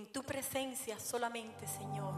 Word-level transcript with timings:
En 0.00 0.06
tu 0.06 0.22
presencia 0.22 0.98
solamente, 0.98 1.66
Señor, 1.66 2.14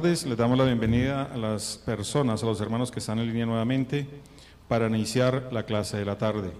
tardes, 0.00 0.24
les 0.26 0.38
damos 0.38 0.56
la 0.56 0.64
bienvenida 0.64 1.24
a 1.24 1.36
las 1.36 1.76
personas, 1.84 2.44
a 2.44 2.46
los 2.46 2.60
hermanos 2.60 2.92
que 2.92 3.00
están 3.00 3.18
en 3.18 3.26
línea 3.26 3.46
nuevamente 3.46 4.06
para 4.68 4.86
iniciar 4.86 5.48
la 5.50 5.64
clase 5.64 5.96
de 5.96 6.04
la 6.04 6.16
tarde. 6.16 6.52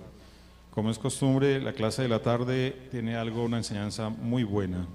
Como 0.72 0.90
es 0.90 0.98
costumbre, 0.98 1.60
la 1.60 1.72
clase 1.72 2.02
de 2.02 2.08
la 2.08 2.20
tarde 2.20 2.88
tiene 2.90 3.14
algo, 3.14 3.44
una 3.44 3.58
enseñanza 3.58 4.08
muy 4.08 4.42
buena. 4.42 4.88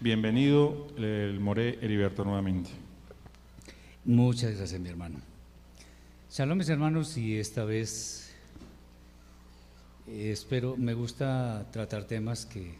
Bienvenido 0.00 0.88
el 0.96 1.38
More 1.38 1.78
Heriberto 1.80 2.24
nuevamente. 2.24 2.70
Muchas 4.04 4.56
gracias, 4.56 4.80
mi 4.80 4.88
hermano. 4.88 5.20
Shalom, 6.32 6.58
mis 6.58 6.68
hermanos, 6.68 7.16
y 7.16 7.38
esta 7.38 7.64
vez 7.64 8.34
eh, 10.08 10.32
espero, 10.32 10.76
me 10.76 10.94
gusta 10.94 11.68
tratar 11.70 12.02
temas 12.02 12.46
que, 12.46 12.74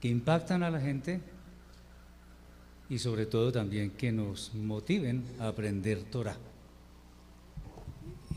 que 0.00 0.08
impactan 0.08 0.62
a 0.62 0.70
la 0.70 0.80
gente 0.80 1.20
y 2.92 2.98
sobre 2.98 3.24
todo 3.24 3.50
también 3.52 3.92
que 3.92 4.12
nos 4.12 4.54
motiven 4.54 5.24
a 5.40 5.48
aprender 5.48 6.02
Torah. 6.02 6.36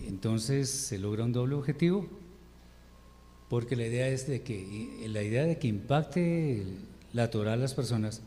Entonces 0.08 0.70
se 0.70 0.98
logra 0.98 1.26
un 1.26 1.34
doble 1.34 1.56
objetivo, 1.56 2.08
porque 3.50 3.76
la 3.76 3.86
idea 3.86 4.08
es 4.08 4.28
de 4.28 4.44
que 4.44 5.08
la 5.10 5.22
idea 5.24 5.44
de 5.44 5.60
que 5.60 5.68
impacte 5.68 6.64
la 7.12 7.30
Torah 7.30 7.52
a 7.52 7.58
las 7.58 7.74
personas 7.74 8.22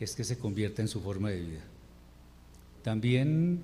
es 0.00 0.16
que 0.16 0.24
se 0.24 0.38
convierta 0.38 0.80
en 0.80 0.88
su 0.88 1.02
forma 1.02 1.28
de 1.28 1.40
vida. 1.40 1.64
También 2.82 3.60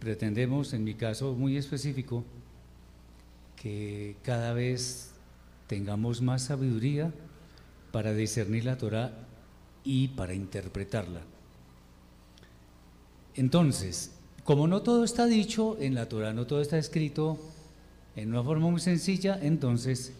pretendemos, 0.00 0.74
en 0.74 0.84
mi 0.84 0.92
caso 0.92 1.32
muy 1.32 1.56
específico, 1.56 2.24
que 3.56 4.16
cada 4.22 4.52
vez 4.52 5.12
tengamos 5.66 6.20
más 6.20 6.42
sabiduría 6.42 7.10
para 7.90 8.12
discernir 8.12 8.66
la 8.66 8.76
Torah 8.76 9.28
y 9.84 10.08
para 10.08 10.34
interpretarla. 10.34 11.20
Entonces, 13.34 14.12
como 14.44 14.66
no 14.66 14.82
todo 14.82 15.04
está 15.04 15.26
dicho 15.26 15.76
en 15.80 15.94
la 15.94 16.08
Torah, 16.08 16.32
no 16.32 16.46
todo 16.46 16.60
está 16.60 16.78
escrito 16.78 17.38
en 18.16 18.30
una 18.30 18.42
forma 18.42 18.68
muy 18.68 18.80
sencilla, 18.80 19.38
entonces 19.40 20.12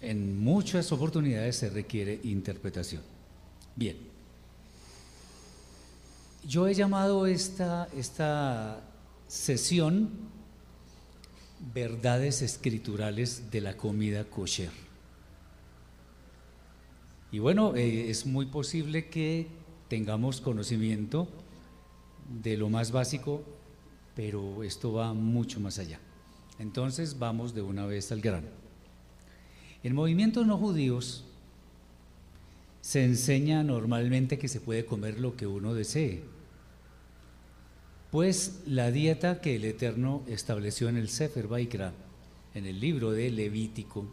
en 0.00 0.38
muchas 0.38 0.92
oportunidades 0.92 1.56
se 1.56 1.70
requiere 1.70 2.20
interpretación. 2.22 3.02
Bien, 3.74 3.96
yo 6.46 6.68
he 6.68 6.74
llamado 6.74 7.26
esta, 7.26 7.88
esta 7.96 8.80
sesión 9.26 10.10
verdades 11.74 12.42
escriturales 12.42 13.50
de 13.50 13.60
la 13.60 13.76
comida 13.76 14.24
kosher. 14.24 14.85
Y 17.32 17.38
bueno, 17.38 17.74
eh, 17.74 18.10
es 18.10 18.26
muy 18.26 18.46
posible 18.46 19.08
que 19.08 19.48
tengamos 19.88 20.40
conocimiento 20.40 21.28
de 22.42 22.56
lo 22.56 22.68
más 22.68 22.92
básico, 22.92 23.42
pero 24.14 24.62
esto 24.62 24.92
va 24.92 25.12
mucho 25.12 25.60
más 25.60 25.78
allá. 25.78 26.00
Entonces 26.58 27.18
vamos 27.18 27.54
de 27.54 27.62
una 27.62 27.86
vez 27.86 28.10
al 28.12 28.20
grano. 28.20 28.48
En 29.82 29.94
movimientos 29.94 30.46
no 30.46 30.56
judíos 30.56 31.24
se 32.80 33.04
enseña 33.04 33.62
normalmente 33.64 34.38
que 34.38 34.48
se 34.48 34.60
puede 34.60 34.86
comer 34.86 35.18
lo 35.18 35.36
que 35.36 35.46
uno 35.46 35.74
desee, 35.74 36.22
pues 38.10 38.62
la 38.66 38.90
dieta 38.92 39.40
que 39.40 39.56
el 39.56 39.64
Eterno 39.64 40.22
estableció 40.28 40.88
en 40.88 40.96
el 40.96 41.08
Sefer 41.08 41.48
Baikra, 41.48 41.92
en 42.54 42.64
el 42.64 42.80
libro 42.80 43.10
de 43.10 43.30
Levítico, 43.30 44.06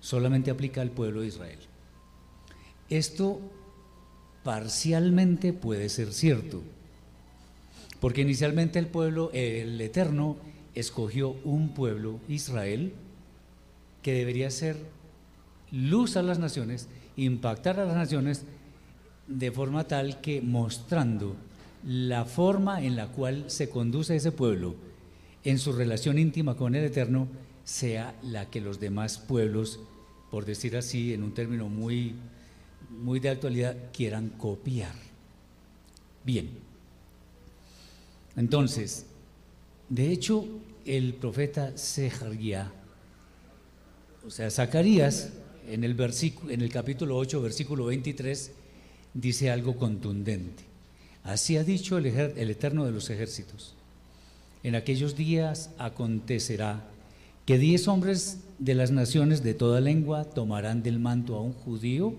solamente 0.00 0.50
aplica 0.50 0.82
al 0.82 0.90
pueblo 0.90 1.20
de 1.20 1.28
Israel. 1.28 1.67
Esto 2.90 3.40
parcialmente 4.44 5.52
puede 5.52 5.88
ser 5.88 6.12
cierto 6.12 6.62
porque 8.00 8.22
inicialmente 8.22 8.78
el 8.78 8.86
pueblo, 8.86 9.30
el 9.32 9.80
Eterno, 9.80 10.36
escogió 10.74 11.30
un 11.44 11.74
pueblo, 11.74 12.20
Israel, 12.28 12.92
que 14.02 14.12
debería 14.12 14.50
ser 14.50 14.76
luz 15.72 16.16
a 16.16 16.22
las 16.22 16.38
naciones, 16.38 16.88
impactar 17.16 17.80
a 17.80 17.84
las 17.84 17.96
naciones 17.96 18.44
de 19.26 19.50
forma 19.50 19.84
tal 19.84 20.20
que 20.20 20.40
mostrando 20.40 21.34
la 21.84 22.24
forma 22.24 22.82
en 22.82 22.96
la 22.96 23.08
cual 23.08 23.44
se 23.48 23.68
conduce 23.68 24.16
ese 24.16 24.32
pueblo 24.32 24.76
en 25.44 25.58
su 25.58 25.72
relación 25.72 26.18
íntima 26.18 26.56
con 26.56 26.74
el 26.74 26.84
Eterno 26.84 27.28
sea 27.64 28.14
la 28.22 28.48
que 28.48 28.60
los 28.60 28.80
demás 28.80 29.18
pueblos, 29.18 29.80
por 30.30 30.44
decir 30.44 30.76
así, 30.76 31.12
en 31.12 31.22
un 31.22 31.34
término 31.34 31.68
muy, 31.68 32.14
muy 32.90 33.20
de 33.20 33.30
actualidad, 33.30 33.76
quieran 33.92 34.30
copiar. 34.30 34.94
Bien, 36.24 36.50
entonces, 38.38 39.04
de 39.88 40.12
hecho, 40.12 40.46
el 40.84 41.14
profeta 41.14 41.72
Zeharia, 41.76 42.70
o 44.24 44.30
sea, 44.30 44.48
Zacarías, 44.48 45.30
en 45.68 45.82
el, 45.82 45.94
versículo, 45.94 46.52
en 46.52 46.60
el 46.60 46.70
capítulo 46.70 47.16
8, 47.16 47.42
versículo 47.42 47.86
23, 47.86 48.52
dice 49.12 49.50
algo 49.50 49.76
contundente. 49.76 50.62
Así 51.24 51.56
ha 51.56 51.64
dicho 51.64 51.98
el, 51.98 52.06
el 52.06 52.50
Eterno 52.50 52.84
de 52.84 52.92
los 52.92 53.10
ejércitos. 53.10 53.74
En 54.62 54.76
aquellos 54.76 55.16
días 55.16 55.70
acontecerá 55.76 56.84
que 57.44 57.58
diez 57.58 57.88
hombres 57.88 58.38
de 58.60 58.74
las 58.74 58.92
naciones 58.92 59.42
de 59.42 59.54
toda 59.54 59.80
lengua 59.80 60.24
tomarán 60.24 60.82
del 60.82 61.00
manto 61.00 61.34
a 61.34 61.42
un 61.42 61.52
judío, 61.52 62.14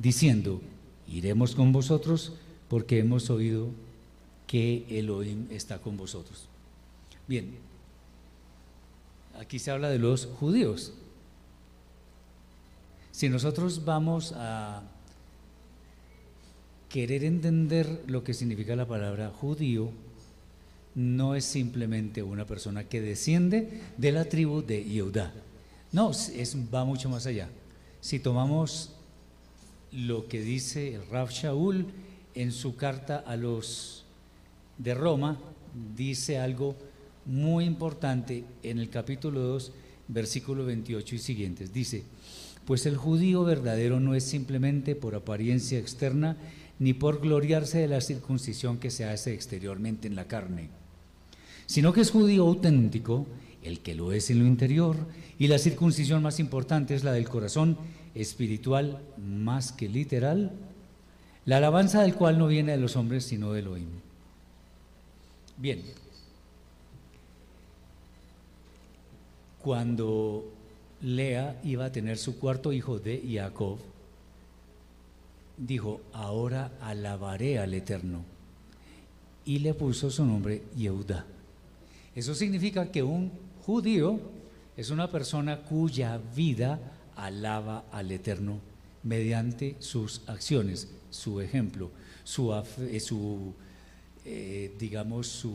diciendo, 0.00 0.60
iremos 1.06 1.54
con 1.54 1.72
vosotros 1.72 2.32
porque 2.68 2.98
hemos 2.98 3.30
oído 3.30 3.68
que 4.46 4.86
Elohim 4.88 5.46
está 5.50 5.78
con 5.78 5.96
vosotros. 5.96 6.48
Bien, 7.28 7.54
aquí 9.38 9.58
se 9.58 9.70
habla 9.70 9.90
de 9.90 9.98
los 9.98 10.26
judíos. 10.26 10.94
Si 13.12 13.28
nosotros 13.28 13.84
vamos 13.84 14.32
a 14.34 14.82
querer 16.88 17.22
entender 17.24 18.02
lo 18.06 18.24
que 18.24 18.34
significa 18.34 18.74
la 18.74 18.88
palabra 18.88 19.30
judío, 19.30 19.90
no 20.94 21.34
es 21.34 21.44
simplemente 21.44 22.22
una 22.22 22.46
persona 22.46 22.84
que 22.84 23.00
desciende 23.00 23.80
de 23.96 24.12
la 24.12 24.24
tribu 24.24 24.62
de 24.62 24.82
Yehudá. 24.82 25.32
No, 25.92 26.10
es, 26.10 26.56
va 26.72 26.84
mucho 26.84 27.08
más 27.08 27.26
allá. 27.26 27.48
Si 28.00 28.18
tomamos 28.18 28.94
lo 29.92 30.28
que 30.28 30.40
dice 30.40 30.94
el 30.94 31.02
Shaul 31.28 31.86
en 32.34 32.52
su 32.52 32.76
carta 32.76 33.16
a 33.18 33.36
los 33.36 34.04
de 34.78 34.94
Roma 34.94 35.38
dice 35.96 36.38
algo 36.38 36.76
muy 37.26 37.64
importante 37.64 38.44
en 38.62 38.78
el 38.78 38.88
capítulo 38.88 39.40
2, 39.40 39.72
versículo 40.08 40.64
28 40.64 41.14
y 41.14 41.18
siguientes. 41.18 41.72
Dice, 41.72 42.04
pues 42.64 42.86
el 42.86 42.96
judío 42.96 43.44
verdadero 43.44 44.00
no 44.00 44.14
es 44.14 44.24
simplemente 44.24 44.94
por 44.94 45.14
apariencia 45.14 45.78
externa, 45.78 46.36
ni 46.78 46.94
por 46.94 47.20
gloriarse 47.20 47.78
de 47.78 47.88
la 47.88 48.00
circuncisión 48.00 48.78
que 48.78 48.90
se 48.90 49.04
hace 49.04 49.34
exteriormente 49.34 50.08
en 50.08 50.16
la 50.16 50.26
carne, 50.26 50.70
sino 51.66 51.92
que 51.92 52.00
es 52.00 52.10
judío 52.10 52.46
auténtico, 52.46 53.26
el 53.62 53.80
que 53.80 53.94
lo 53.94 54.12
es 54.12 54.30
en 54.30 54.38
lo 54.38 54.46
interior, 54.46 54.96
y 55.38 55.48
la 55.48 55.58
circuncisión 55.58 56.22
más 56.22 56.40
importante 56.40 56.94
es 56.94 57.04
la 57.04 57.12
del 57.12 57.28
corazón, 57.28 57.76
espiritual 58.14 59.00
más 59.16 59.72
que 59.72 59.88
literal, 59.88 60.52
la 61.44 61.58
alabanza 61.58 62.02
del 62.02 62.14
cual 62.14 62.38
no 62.38 62.46
viene 62.46 62.72
de 62.72 62.78
los 62.78 62.96
hombres, 62.96 63.24
sino 63.24 63.52
de 63.52 63.60
Elohim. 63.60 63.88
Bien, 65.56 65.82
cuando 69.62 70.44
Lea 71.02 71.60
iba 71.64 71.86
a 71.86 71.92
tener 71.92 72.18
su 72.18 72.38
cuarto 72.38 72.72
hijo 72.72 72.98
de 72.98 73.22
Jacob, 73.30 73.78
dijo, 75.56 76.00
ahora 76.12 76.72
alabaré 76.80 77.58
al 77.58 77.74
Eterno. 77.74 78.24
Y 79.44 79.58
le 79.58 79.74
puso 79.74 80.10
su 80.10 80.24
nombre 80.24 80.62
Yehuda. 80.76 81.26
Eso 82.14 82.34
significa 82.34 82.90
que 82.90 83.02
un 83.02 83.30
judío 83.64 84.20
es 84.76 84.90
una 84.90 85.10
persona 85.10 85.60
cuya 85.62 86.18
vida 86.34 86.78
alaba 87.20 87.84
al 87.92 88.10
Eterno 88.10 88.60
mediante 89.02 89.76
sus 89.78 90.22
acciones, 90.26 90.88
su 91.10 91.40
ejemplo, 91.40 91.90
su, 92.24 92.52
su 93.00 93.54
eh, 94.24 94.74
digamos, 94.78 95.26
su... 95.26 95.52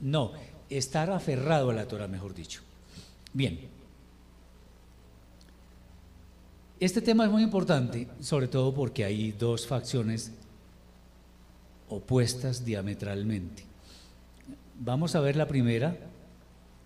No, 0.00 0.32
estar 0.68 1.10
aferrado 1.10 1.70
a 1.70 1.74
la 1.74 1.86
Torah, 1.86 2.08
mejor 2.08 2.34
dicho. 2.34 2.60
Bien. 3.32 3.60
Este 6.80 7.00
tema 7.00 7.24
es 7.24 7.30
muy 7.30 7.42
importante, 7.42 8.08
sobre 8.20 8.48
todo 8.48 8.74
porque 8.74 9.04
hay 9.04 9.32
dos 9.32 9.66
facciones 9.66 10.32
opuestas 11.88 12.64
diametralmente. 12.64 13.64
Vamos 14.80 15.14
a 15.14 15.20
ver 15.20 15.36
la 15.36 15.46
primera, 15.46 15.96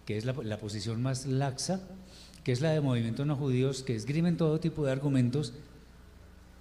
que 0.05 0.19
es 0.19 0.27
la 0.27 0.59
posición 0.59 1.01
más 1.01 1.25
laxa, 1.25 1.81
que 2.47 2.53
es 2.53 2.61
la 2.61 2.71
de 2.71 2.81
movimientos 2.81 3.27
no 3.27 3.35
judíos, 3.35 3.83
que 3.83 3.97
esgrimen 3.97 4.37
todo 4.37 4.61
tipo 4.61 4.87
de 4.87 4.93
argumentos 4.93 5.53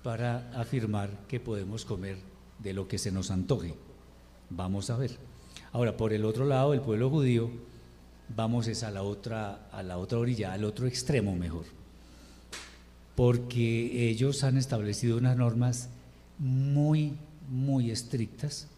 para 0.01 0.49
afirmar 0.59 1.11
que 1.27 1.39
podemos 1.39 1.85
comer 1.85 2.17
de 2.57 2.73
lo 2.73 2.87
que 2.87 2.97
se 2.97 3.11
nos 3.11 3.29
antoje. 3.29 3.75
Vamos 4.49 4.89
a 4.89 4.97
ver. 4.97 5.15
Ahora, 5.73 5.95
por 5.95 6.11
el 6.11 6.25
otro 6.25 6.43
lado, 6.45 6.73
el 6.73 6.81
pueblo 6.81 7.11
judío, 7.11 7.51
vamos 8.35 8.67
es 8.67 8.81
a 8.81 8.89
la 8.89 9.03
otra, 9.03 9.69
a 9.71 9.83
la 9.83 9.99
otra 9.99 10.17
orilla, 10.17 10.53
al 10.53 10.63
otro 10.63 10.87
extremo 10.87 11.35
mejor. 11.35 11.65
Porque 13.15 14.09
ellos 14.09 14.43
han 14.43 14.57
establecido 14.57 15.19
unas 15.19 15.37
normas 15.37 15.89
muy, 16.39 17.13
muy 17.47 17.91
estrictas 17.91 18.69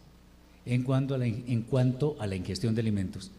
en 0.66 0.82
cuanto 0.82 1.14
a 1.14 1.24
en 1.24 1.62
cuanto 1.62 2.18
a 2.20 2.26
la 2.26 2.36
ingestión 2.36 2.74
de 2.74 2.82
alimentos, 2.82 3.30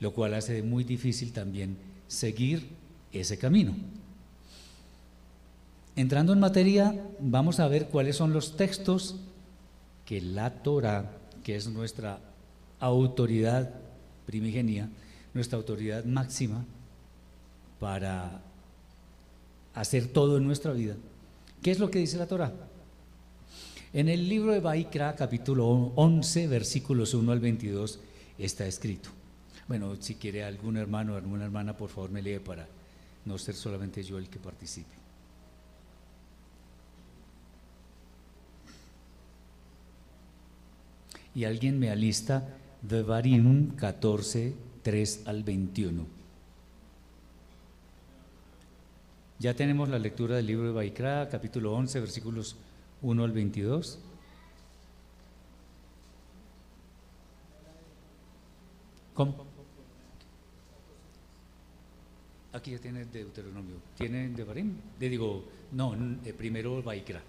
lo 0.00 0.14
cual 0.14 0.32
hace 0.32 0.62
muy 0.62 0.82
difícil 0.82 1.34
también 1.34 1.76
seguir 2.08 2.85
ese 3.20 3.38
camino. 3.38 3.74
Entrando 5.96 6.32
en 6.32 6.40
materia, 6.40 6.94
vamos 7.20 7.58
a 7.58 7.68
ver 7.68 7.88
cuáles 7.88 8.16
son 8.16 8.32
los 8.32 8.56
textos 8.56 9.16
que 10.04 10.20
la 10.20 10.62
Torah, 10.62 11.10
que 11.42 11.56
es 11.56 11.68
nuestra 11.68 12.20
autoridad 12.80 13.70
primigenia, 14.26 14.90
nuestra 15.32 15.56
autoridad 15.56 16.04
máxima 16.04 16.64
para 17.80 18.42
hacer 19.74 20.08
todo 20.08 20.36
en 20.36 20.44
nuestra 20.44 20.72
vida. 20.72 20.96
¿Qué 21.62 21.70
es 21.70 21.78
lo 21.78 21.90
que 21.90 21.98
dice 21.98 22.18
la 22.18 22.26
Torah? 22.26 22.52
En 23.92 24.08
el 24.10 24.28
libro 24.28 24.52
de 24.52 24.60
Baikra, 24.60 25.14
capítulo 25.16 25.66
11, 25.94 26.48
versículos 26.48 27.14
1 27.14 27.32
al 27.32 27.40
22, 27.40 28.00
está 28.36 28.66
escrito. 28.66 29.08
Bueno, 29.66 29.96
si 30.00 30.16
quiere 30.16 30.44
algún 30.44 30.76
hermano 30.76 31.14
o 31.14 31.16
alguna 31.16 31.44
hermana, 31.44 31.76
por 31.76 31.88
favor 31.88 32.10
me 32.10 32.20
lee 32.20 32.38
para 32.38 32.68
no 33.26 33.36
ser 33.38 33.54
solamente 33.54 34.02
yo 34.02 34.18
el 34.18 34.30
que 34.30 34.38
participe. 34.38 34.94
Y 41.34 41.44
alguien 41.44 41.78
me 41.78 41.90
alista 41.90 42.48
Devarim 42.80 43.76
14, 43.76 44.54
3 44.82 45.22
al 45.26 45.42
21. 45.42 46.06
Ya 49.38 49.52
tenemos 49.54 49.90
la 49.90 49.98
lectura 49.98 50.36
del 50.36 50.46
libro 50.46 50.68
de 50.68 50.72
Baikra, 50.72 51.28
capítulo 51.28 51.74
11, 51.74 52.00
versículos 52.00 52.56
1 53.02 53.22
al 53.22 53.32
22. 53.32 53.98
¿Cómo? 59.12 59.45
Aquí 62.56 62.70
ya 62.70 62.78
tiene 62.78 63.04
Deuteronomio. 63.04 63.76
¿Tiene 63.98 64.30
Devarim? 64.30 64.72
Le 64.98 65.08
digo, 65.10 65.44
no, 65.72 65.94
eh, 66.24 66.32
primero 66.32 66.82
Baikra. 66.82 67.20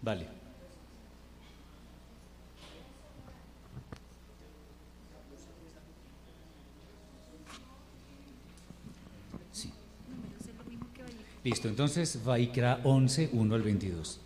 Vale. 0.00 0.26
Listo, 11.44 11.68
entonces 11.68 12.22
Vaikra 12.24 12.80
11, 12.84 13.30
1 13.32 13.54
al 13.54 13.62
22. 13.62 14.20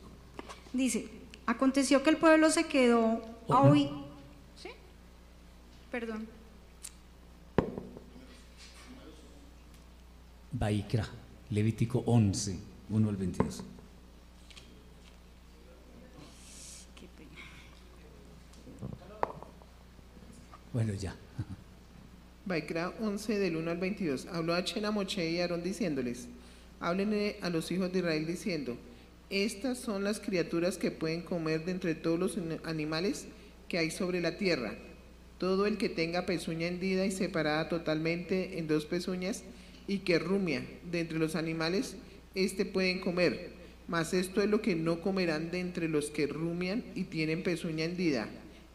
Dice, 0.73 1.09
aconteció 1.47 2.03
que 2.05 2.11
el 2.11 2.19
pueblo 2.19 2.51
se 2.51 2.67
quedó 2.67 3.21
a 3.49 3.61
Oh, 3.63 3.71
oír. 3.71 3.89
¿Sí? 4.61 4.69
Perdón. 5.91 6.27
Vaikra, 10.57 11.05
Levítico 11.51 12.05
11, 12.07 12.57
1 12.89 13.09
al 13.09 13.17
22. 13.17 13.65
Qué 16.95 17.09
pena. 17.19 17.41
Bueno, 20.73 20.95
ya. 20.95 21.17
Baikra 22.47 22.95
11 23.01 23.39
del 23.41 23.57
1 23.57 23.69
al 23.69 23.79
22. 23.79 24.27
Habló 24.27 24.55
a 24.55 24.63
Chen 24.63 24.85
a 24.85 24.93
Moche 24.93 25.29
y 25.29 25.41
Aarón 25.41 25.65
diciéndoles, 25.65 26.29
háblenle 26.79 27.39
a 27.43 27.51
los 27.51 27.73
hijos 27.73 27.93
de 27.93 27.99
Israel 27.99 28.25
diciendo, 28.25 28.77
estas 29.31 29.79
son 29.79 30.05
las 30.05 30.21
criaturas 30.21 30.79
que 30.79 30.93
pueden 30.93 31.23
comer 31.23 31.65
de 31.65 31.73
entre 31.73 31.97
todos 31.97 32.19
los 32.21 32.39
animales 32.63 33.27
que 33.69 33.79
hay 33.79 33.91
sobre 33.91 34.21
la 34.21 34.39
tierra. 34.39 34.77
Todo 35.39 35.67
el 35.67 35.79
que 35.79 35.89
tenga 35.89 36.27
pezuña 36.27 36.69
hendida 36.69 37.07
y 37.07 37.11
separada 37.11 37.69
totalmente 37.69 38.57
en 38.57 38.69
dos 38.69 38.85
pezuñas 38.85 39.43
y 39.87 39.99
que 39.99 40.19
rumia 40.19 40.65
de 40.91 41.01
entre 41.01 41.19
los 41.19 41.37
animales, 41.37 41.97
este 42.35 42.65
pueden 42.65 43.01
comer. 43.01 43.53
Mas 43.87 44.15
esto 44.15 44.41
es 44.41 44.49
lo 44.49 44.63
que 44.63 44.75
no 44.75 45.01
comerán 45.01 45.51
de 45.51 45.61
entre 45.61 45.89
los 45.89 46.11
que 46.11 46.27
rumian 46.27 46.85
y 46.95 47.05
tienen 47.05 47.43
pezuña 47.43 47.85
hendida, 47.85 48.29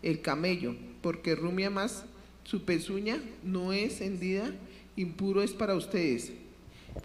el 0.04 0.22
camello, 0.22 0.75
porque 1.01 1.36
rumia 1.36 1.70
más 1.70 2.06
su 2.44 2.63
pezuña 2.63 3.22
no 3.44 3.74
es 3.74 4.01
hendida, 4.01 4.54
impuro 4.96 5.44
es 5.44 5.51
para 5.51 5.75
ustedes. 5.75 6.32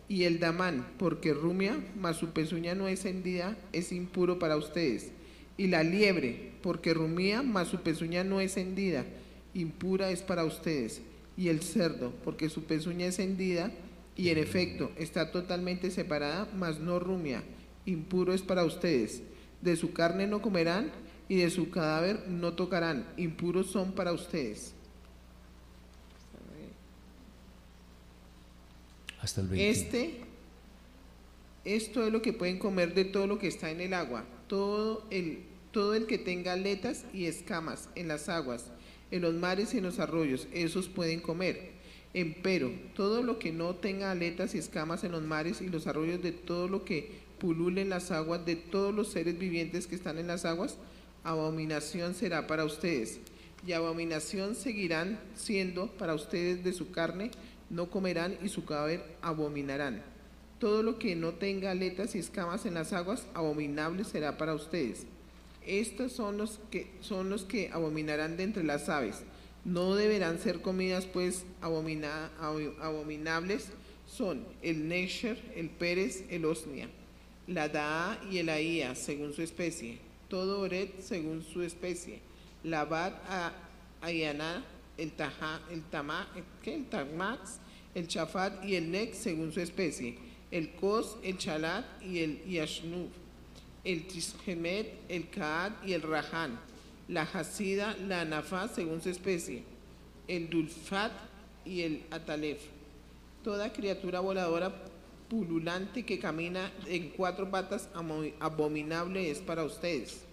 Y 0.08 0.24
el 0.24 0.40
damán, 0.40 0.86
porque 0.98 1.34
rumia, 1.34 1.78
mas 2.00 2.16
su 2.16 2.30
pezuña 2.30 2.74
no 2.74 2.88
es 2.88 3.04
hendida, 3.04 3.56
es 3.72 3.92
impuro 3.92 4.38
para 4.38 4.56
ustedes. 4.56 5.12
Y 5.56 5.66
la 5.66 5.82
liebre, 5.82 6.52
porque 6.62 6.94
rumía, 6.94 7.42
mas 7.42 7.68
su 7.68 7.80
pezuña 7.80 8.24
no 8.24 8.40
es 8.40 8.56
hendida, 8.56 9.04
impura 9.52 10.10
es 10.10 10.22
para 10.22 10.44
ustedes. 10.44 11.02
Y 11.36 11.48
el 11.48 11.60
cerdo, 11.60 12.12
porque 12.24 12.48
su 12.48 12.64
pezuña 12.64 13.06
es 13.06 13.18
hendida, 13.18 13.70
y 14.16 14.28
en 14.28 14.38
efecto 14.38 14.90
está 14.96 15.30
totalmente 15.30 15.90
separada, 15.90 16.48
mas 16.56 16.78
no 16.80 16.98
rumia, 16.98 17.42
impuro 17.86 18.32
es 18.32 18.42
para 18.42 18.64
ustedes. 18.64 19.22
De 19.60 19.76
su 19.76 19.92
carne 19.92 20.26
no 20.26 20.42
comerán, 20.42 20.92
y 21.28 21.36
de 21.36 21.50
su 21.50 21.70
cadáver 21.70 22.28
no 22.28 22.54
tocarán, 22.54 23.06
impuros 23.16 23.70
son 23.70 23.92
para 23.92 24.12
ustedes. 24.12 24.72
Hasta 29.20 29.40
el 29.40 29.48
20. 29.48 29.70
Este, 29.70 30.20
esto 31.64 32.06
es 32.06 32.12
lo 32.12 32.20
que 32.20 32.34
pueden 32.34 32.58
comer 32.58 32.94
de 32.94 33.06
todo 33.06 33.26
lo 33.26 33.38
que 33.38 33.48
está 33.48 33.70
en 33.70 33.80
el 33.80 33.94
agua, 33.94 34.26
todo 34.48 35.06
el, 35.10 35.44
todo 35.72 35.94
el 35.94 36.06
que 36.06 36.18
tenga 36.18 36.52
aletas 36.52 37.06
y 37.14 37.24
escamas 37.24 37.88
en 37.94 38.08
las 38.08 38.28
aguas, 38.28 38.66
en 39.10 39.22
los 39.22 39.34
mares 39.34 39.72
y 39.72 39.78
en 39.78 39.84
los 39.84 39.98
arroyos, 39.98 40.46
esos 40.52 40.88
pueden 40.88 41.20
comer. 41.20 41.72
Empero, 42.14 42.70
todo 42.94 43.24
lo 43.24 43.40
que 43.40 43.50
no 43.50 43.74
tenga 43.74 44.12
aletas 44.12 44.54
y 44.54 44.58
escamas 44.58 45.02
en 45.02 45.10
los 45.10 45.22
mares 45.22 45.60
y 45.60 45.68
los 45.68 45.88
arroyos, 45.88 46.22
de 46.22 46.30
todo 46.30 46.68
lo 46.68 46.84
que 46.84 47.10
pulule 47.40 47.82
en 47.82 47.90
las 47.90 48.12
aguas, 48.12 48.46
de 48.46 48.54
todos 48.54 48.94
los 48.94 49.08
seres 49.08 49.36
vivientes 49.36 49.88
que 49.88 49.96
están 49.96 50.18
en 50.18 50.28
las 50.28 50.44
aguas, 50.44 50.76
abominación 51.24 52.14
será 52.14 52.46
para 52.46 52.64
ustedes. 52.64 53.18
Y 53.66 53.72
abominación 53.72 54.54
seguirán 54.54 55.18
siendo 55.34 55.88
para 55.88 56.14
ustedes 56.14 56.62
de 56.62 56.72
su 56.72 56.92
carne, 56.92 57.32
no 57.68 57.90
comerán 57.90 58.38
y 58.44 58.48
su 58.48 58.64
cadáver 58.64 59.02
abominarán. 59.20 60.00
Todo 60.60 60.84
lo 60.84 61.00
que 61.00 61.16
no 61.16 61.32
tenga 61.32 61.72
aletas 61.72 62.14
y 62.14 62.20
escamas 62.20 62.64
en 62.64 62.74
las 62.74 62.92
aguas, 62.92 63.26
abominable 63.34 64.04
será 64.04 64.38
para 64.38 64.54
ustedes. 64.54 65.06
Estos 65.66 66.12
son 66.12 66.38
los 66.38 66.60
que 66.70 66.92
son 67.00 67.28
los 67.28 67.44
que 67.44 67.70
abominarán 67.72 68.36
de 68.36 68.44
entre 68.44 68.62
las 68.62 68.88
aves. 68.88 69.24
No 69.64 69.94
deberán 69.94 70.38
ser 70.38 70.60
comidas, 70.60 71.06
pues 71.06 71.44
abomina- 71.62 72.30
abo- 72.40 72.74
abominables 72.80 73.68
son 74.06 74.44
el 74.62 74.88
Nesher, 74.88 75.38
el 75.56 75.70
Pérez, 75.70 76.24
el 76.28 76.44
Osnia, 76.44 76.88
la 77.46 77.68
Daa 77.68 78.20
y 78.30 78.38
el 78.38 78.48
Aía, 78.50 78.94
según 78.94 79.32
su 79.32 79.42
especie, 79.42 79.98
todo 80.28 80.60
Oret 80.60 81.00
según 81.00 81.42
su 81.42 81.62
especie, 81.62 82.20
la 82.62 82.84
Bat 82.84 83.14
Ayaná, 84.02 84.62
el 84.98 85.12
Taja, 85.12 85.60
el 85.70 85.82
¿qué? 86.62 86.74
el 86.74 86.84
Tamax, 86.86 87.58
el 87.94 88.06
Chafat 88.06 88.64
y 88.64 88.76
el 88.76 88.90
Nek 88.90 89.14
según 89.14 89.52
su 89.52 89.60
especie, 89.60 90.16
el 90.50 90.72
Kos, 90.74 91.16
el 91.22 91.38
Chalat 91.38 91.84
y 92.02 92.18
el 92.18 92.44
Yashnuf, 92.44 93.08
el 93.82 94.06
Tishemet, 94.06 94.88
el 95.08 95.28
Kaad 95.30 95.72
y 95.86 95.94
el 95.94 96.02
Rahan, 96.02 96.60
la 97.08 97.22
Hasida, 97.22 97.96
la 98.08 98.22
Anafá 98.22 98.68
según 98.68 99.02
su 99.02 99.10
especie, 99.10 99.64
el 100.28 100.48
Dulfat 100.48 101.12
y 101.64 101.82
el 101.82 102.02
Atalef. 102.10 102.62
Toda 103.42 103.72
criatura 103.72 104.20
voladora 104.20 104.72
pululante 105.28 106.04
que 106.04 106.18
camina 106.18 106.70
en 106.86 107.10
cuatro 107.10 107.50
patas 107.50 107.88
abominable 108.40 109.30
es 109.30 109.40
para 109.40 109.64
ustedes. 109.64 110.24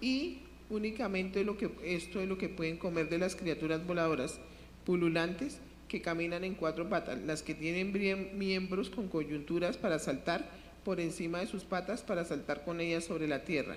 Y 0.00 0.38
únicamente 0.68 1.44
lo 1.44 1.56
que 1.56 1.70
esto 1.84 2.20
es 2.20 2.28
lo 2.28 2.38
que 2.38 2.48
pueden 2.48 2.78
comer 2.78 3.08
de 3.08 3.18
las 3.18 3.36
criaturas 3.36 3.86
voladoras 3.86 4.40
pululantes 4.84 5.58
que 5.88 6.00
caminan 6.00 6.44
en 6.44 6.54
cuatro 6.54 6.88
patas, 6.88 7.20
las 7.20 7.42
que 7.42 7.54
tienen 7.54 7.92
miembros 8.38 8.90
con 8.90 9.08
coyunturas 9.08 9.76
para 9.76 9.98
saltar, 9.98 10.48
por 10.84 10.98
encima 11.00 11.40
de 11.40 11.46
sus 11.46 11.64
patas 11.64 12.02
para 12.02 12.24
saltar 12.24 12.64
con 12.64 12.80
ellas 12.80 13.04
sobre 13.04 13.28
la 13.28 13.44
tierra. 13.44 13.76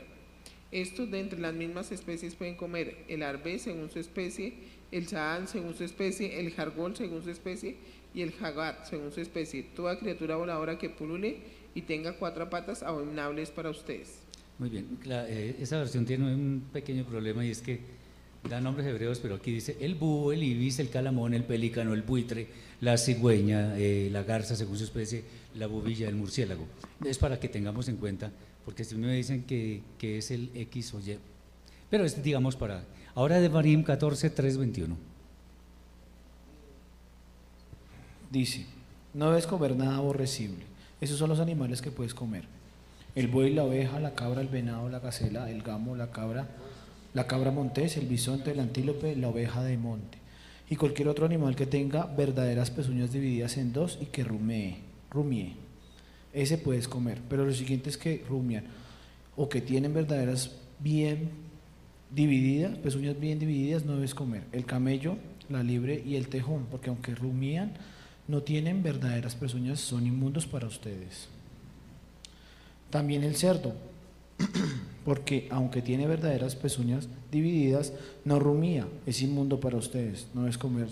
Estos 0.74 1.10
de 1.12 1.20
entre 1.20 1.40
las 1.40 1.54
mismas 1.54 1.92
especies 1.92 2.34
pueden 2.36 2.56
comer 2.56 2.98
el 3.08 3.22
arbe 3.24 3.60
según 3.60 3.92
su 3.92 4.00
especie, 4.00 4.54
el 4.92 5.06
chaán 5.08 5.48
según 5.48 5.76
su 5.76 5.84
especie, 5.84 6.40
el 6.40 6.52
jargol 6.52 6.96
según 6.96 7.24
su 7.24 7.30
especie 7.30 7.76
y 8.16 8.22
el 8.22 8.32
jagat 8.32 8.86
según 8.90 9.12
su 9.12 9.22
especie. 9.22 9.64
Toda 9.76 10.00
criatura 10.00 10.36
voladora 10.36 10.78
que 10.80 10.90
pulule 10.90 11.38
y 11.76 11.84
tenga 11.84 12.14
cuatro 12.18 12.50
patas 12.50 12.82
abominables 12.84 13.52
para 13.52 13.70
ustedes. 13.70 14.20
Muy 14.60 14.70
bien, 14.70 14.98
la- 15.06 15.30
eh, 15.30 15.56
esa 15.60 15.78
versión 15.78 16.06
tiene 16.06 16.26
un 16.34 16.64
pequeño 16.74 17.06
problema 17.06 17.46
y 17.46 17.52
es 17.52 17.62
que 17.62 17.80
da 18.50 18.60
nombres 18.60 18.86
hebreos, 18.88 19.20
pero 19.20 19.36
aquí 19.36 19.52
dice 19.52 19.78
el 19.80 19.96
búho, 19.96 20.32
el 20.34 20.44
ibis, 20.44 20.80
el 20.80 20.90
calamón, 20.90 21.34
el 21.34 21.44
pelícano, 21.44 21.94
el 21.94 22.02
buitre, 22.02 22.48
la 22.82 22.98
cigüeña, 22.98 23.78
eh, 23.78 24.10
la 24.12 24.24
garza 24.24 24.56
según 24.56 24.78
su 24.78 24.84
especie, 24.84 25.24
la 25.56 25.68
bubilla, 25.68 26.08
el 26.10 26.16
murciélago. 26.16 26.66
Es 27.06 27.18
para 27.20 27.40
que 27.40 27.48
tengamos 27.48 27.88
en 27.90 27.98
cuenta, 27.98 28.32
porque 28.66 28.84
si 28.84 28.96
me 28.96 29.14
dicen 29.14 29.44
que, 29.44 29.82
que 29.98 30.18
es 30.18 30.32
el 30.32 30.52
X 30.56 30.94
o 30.94 31.00
Y, 31.00 31.18
pero 31.90 32.06
es 32.06 32.22
digamos 32.24 32.56
para... 32.56 32.84
Ahora 33.16 33.40
de 33.40 33.48
Barim 33.48 33.84
14, 33.84 34.32
3, 34.32 34.58
21. 34.58 34.98
Dice, 38.32 38.66
no 39.14 39.30
debes 39.30 39.46
comer 39.46 39.76
nada 39.76 39.98
aborrecible. 39.98 40.66
Esos 41.00 41.20
son 41.20 41.30
los 41.30 41.40
animales 41.40 41.82
que 41.82 41.92
puedes 41.92 42.16
comer. 42.16 42.46
El 43.14 43.28
buey, 43.28 43.54
la 43.54 43.64
oveja, 43.64 44.00
la 44.00 44.16
cabra, 44.16 44.42
el 44.42 44.48
venado, 44.48 44.90
la 44.90 45.00
gacela, 45.00 45.52
el 45.52 45.62
gamo, 45.62 45.96
la 45.96 46.10
cabra, 46.10 46.48
la 47.14 47.28
cabra 47.28 47.52
montés, 47.52 47.96
el 47.98 48.08
bisonte, 48.08 48.52
el 48.52 48.60
antílope, 48.60 49.16
la 49.16 49.28
oveja 49.28 49.62
de 49.64 49.78
monte. 49.78 50.18
Y 50.68 50.78
cualquier 50.78 51.10
otro 51.10 51.28
animal 51.28 51.56
que 51.56 51.68
tenga 51.68 52.08
verdaderas 52.08 52.72
pezuñas 52.72 53.12
divididas 53.12 53.58
en 53.58 53.72
dos 53.72 54.00
y 54.02 54.08
que 54.08 54.24
rumee, 54.24 54.78
rumie. 55.12 55.63
Ese 56.34 56.58
puedes 56.58 56.88
comer. 56.88 57.22
Pero 57.30 57.46
los 57.46 57.58
siguientes 57.58 57.98
que 57.98 58.26
rumian 58.28 58.66
o 59.36 59.50
que 59.50 59.62
tienen 59.62 59.94
verdaderas 59.94 60.52
bien 60.80 61.30
divididas, 62.14 62.78
pezuñas 62.78 63.20
bien 63.20 63.40
divididas, 63.40 63.86
no 63.86 63.96
debes 63.96 64.14
comer. 64.14 64.44
El 64.52 64.66
camello, 64.66 65.18
la 65.50 65.64
libre 65.64 66.04
y 66.06 66.16
el 66.16 66.28
tejón, 66.28 66.66
porque 66.70 66.90
aunque 66.90 67.16
rumían, 67.16 67.74
no 68.28 68.42
tienen 68.42 68.84
verdaderas 68.84 69.36
pezuñas, 69.36 69.80
son 69.80 70.08
inmundos 70.08 70.46
para 70.46 70.68
ustedes. 70.68 71.28
También 72.90 73.24
el 73.24 73.36
cerdo, 73.36 73.74
porque 75.06 75.48
aunque 75.52 75.82
tiene 75.82 76.08
verdaderas 76.08 76.56
pezuñas 76.56 77.08
divididas, 77.32 77.94
no 78.24 78.40
rumía, 78.40 78.88
es 79.06 79.22
inmundo 79.22 79.60
para 79.60 79.78
ustedes, 79.78 80.28
no 80.34 80.48
es 80.48 80.58
comer 80.58 80.88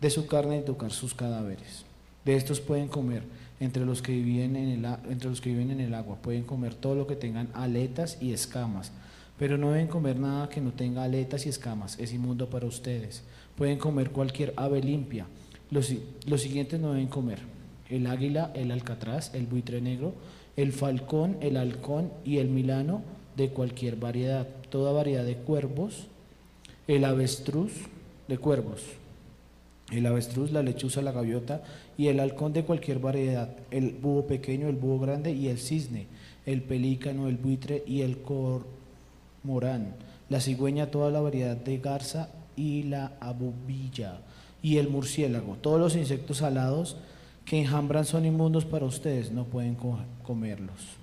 de 0.00 0.10
su 0.10 0.26
carne 0.26 0.58
ni 0.58 0.64
tocar 0.64 0.92
sus 0.92 1.14
cadáveres. 1.14 1.84
De 2.24 2.36
estos 2.36 2.60
pueden 2.60 2.88
comer 2.88 3.22
entre 3.60 3.84
los 3.84 4.02
que 4.02 4.12
viven 4.12 4.56
en 4.56 4.68
el, 4.68 4.84
entre 5.10 5.30
los 5.30 5.40
que 5.40 5.50
viven 5.50 5.70
en 5.70 5.80
el 5.80 5.94
agua, 5.94 6.16
pueden 6.16 6.44
comer 6.44 6.74
todo 6.74 6.94
lo 6.94 7.06
que 7.06 7.16
tengan 7.16 7.48
aletas 7.54 8.18
y 8.20 8.32
escamas, 8.32 8.92
pero 9.38 9.58
no 9.58 9.70
deben 9.70 9.88
comer 9.88 10.18
nada 10.18 10.48
que 10.48 10.60
no 10.60 10.72
tenga 10.72 11.04
aletas 11.04 11.46
y 11.46 11.48
escamas, 11.48 11.98
es 11.98 12.12
inmundo 12.12 12.50
para 12.50 12.66
ustedes. 12.66 13.22
Pueden 13.56 13.78
comer 13.78 14.10
cualquier 14.10 14.52
ave 14.56 14.82
limpia. 14.82 15.26
Los, 15.70 15.92
los 16.26 16.42
siguientes 16.42 16.80
no 16.80 16.92
deben 16.92 17.08
comer: 17.08 17.40
el 17.88 18.06
águila, 18.06 18.50
el 18.54 18.70
alcatraz, 18.70 19.34
el 19.34 19.46
buitre 19.46 19.80
negro, 19.80 20.14
el 20.56 20.72
falcón, 20.72 21.36
el 21.40 21.56
halcón 21.56 22.12
y 22.24 22.38
el 22.38 22.48
milano 22.48 23.02
de 23.36 23.50
cualquier 23.50 23.96
variedad, 23.96 24.46
toda 24.70 24.92
variedad 24.92 25.24
de 25.24 25.36
cuervos, 25.36 26.06
el 26.86 27.04
avestruz 27.04 27.72
de 28.28 28.38
cuervos, 28.38 28.82
el 29.90 30.06
avestruz, 30.06 30.50
la 30.50 30.62
lechuza, 30.62 31.02
la 31.02 31.12
gaviota 31.12 31.62
y 31.98 32.08
el 32.08 32.20
halcón 32.20 32.52
de 32.52 32.64
cualquier 32.64 32.98
variedad, 32.98 33.50
el 33.70 33.90
búho 33.92 34.26
pequeño, 34.26 34.68
el 34.68 34.76
búho 34.76 34.98
grande 35.00 35.32
y 35.32 35.48
el 35.48 35.58
cisne, 35.58 36.06
el 36.44 36.62
pelícano, 36.62 37.28
el 37.28 37.36
buitre 37.36 37.82
y 37.86 38.02
el 38.02 38.18
cormorán, 39.42 39.94
la 40.28 40.40
cigüeña, 40.40 40.90
toda 40.90 41.10
la 41.10 41.20
variedad 41.20 41.56
de 41.56 41.78
garza 41.78 42.28
y 42.56 42.84
la 42.84 43.12
abubilla 43.20 44.18
y 44.62 44.76
el 44.78 44.88
murciélago. 44.88 45.56
Todos 45.60 45.80
los 45.80 45.96
insectos 45.96 46.42
alados 46.42 46.96
que 47.44 47.60
enjambran 47.60 48.04
son 48.04 48.26
inmundos 48.26 48.64
para 48.64 48.84
ustedes, 48.86 49.30
no 49.30 49.44
pueden 49.44 49.74
co- 49.76 49.98
comerlos. 50.24 50.96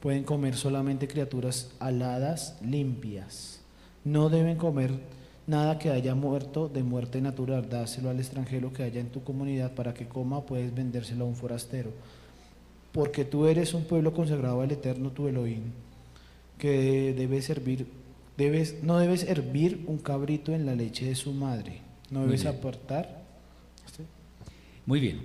Pueden 0.00 0.22
comer 0.24 0.54
solamente 0.56 1.08
criaturas 1.08 1.72
aladas 1.80 2.56
limpias. 2.62 3.60
No 4.04 4.28
deben 4.28 4.56
comer 4.56 4.92
nada 5.48 5.78
que 5.78 5.90
haya 5.90 6.14
muerto 6.14 6.68
de 6.68 6.84
muerte 6.84 7.20
natural. 7.20 7.68
Dáselo 7.68 8.10
al 8.10 8.20
extranjero 8.20 8.72
que 8.72 8.84
haya 8.84 9.00
en 9.00 9.08
tu 9.08 9.24
comunidad 9.24 9.74
para 9.74 9.94
que 9.94 10.06
coma, 10.06 10.46
puedes 10.46 10.72
vendérselo 10.72 11.24
a 11.24 11.28
un 11.28 11.34
forastero. 11.34 11.90
Porque 12.92 13.24
tú 13.24 13.46
eres 13.46 13.74
un 13.74 13.84
pueblo 13.84 14.12
consagrado 14.12 14.60
al 14.60 14.70
Eterno 14.70 15.10
tu 15.10 15.26
Elohim, 15.26 15.62
que 16.58 17.14
debe 17.16 17.42
servir, 17.42 17.86
debes, 18.36 18.82
no 18.82 18.98
debes 18.98 19.24
hervir 19.24 19.84
un 19.86 19.98
cabrito 19.98 20.52
en 20.52 20.66
la 20.66 20.74
leche 20.74 21.06
de 21.06 21.14
su 21.14 21.32
madre. 21.32 21.80
No 22.10 22.20
Muy 22.20 22.28
debes 22.28 22.44
bien. 22.44 22.54
apartar. 22.54 23.24
Muy 24.86 25.00
bien. 25.00 25.20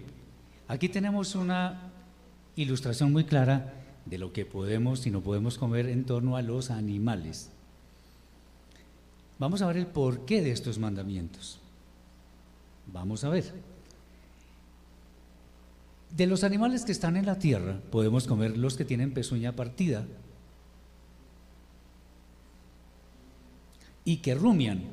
Aquí 0.68 0.90
tenemos 0.90 1.36
una 1.36 1.92
ilustración 2.56 3.12
muy 3.12 3.24
clara 3.26 3.74
de 4.06 4.18
lo 4.18 4.34
que 4.34 4.46
podemos 4.46 5.06
y 5.08 5.12
no 5.12 5.22
podemos 5.22 5.58
comer 5.58 5.88
en 5.88 6.04
torno 6.04 6.36
a 6.36 6.42
los 6.42 6.70
animales. 6.70 7.53
Vamos 9.44 9.62
a 9.62 9.68
ver 9.68 9.76
el 9.76 9.88
porqué 9.88 10.42
de 10.42 10.52
estos 10.52 10.80
mandamientos. 10.80 11.60
Vamos 12.94 13.26
a 13.26 13.30
ver. 13.30 13.44
De 16.16 16.28
los 16.28 16.46
animales 16.46 16.86
que 16.86 16.94
están 16.94 17.18
en 17.18 17.26
la 17.26 17.38
tierra, 17.40 17.78
podemos 17.92 18.26
comer 18.26 18.58
los 18.58 18.78
que 18.78 18.86
tienen 18.86 19.14
pezuña 19.14 19.54
partida 19.54 20.06
y 24.06 24.16
que 24.20 24.34
rumian. 24.34 24.84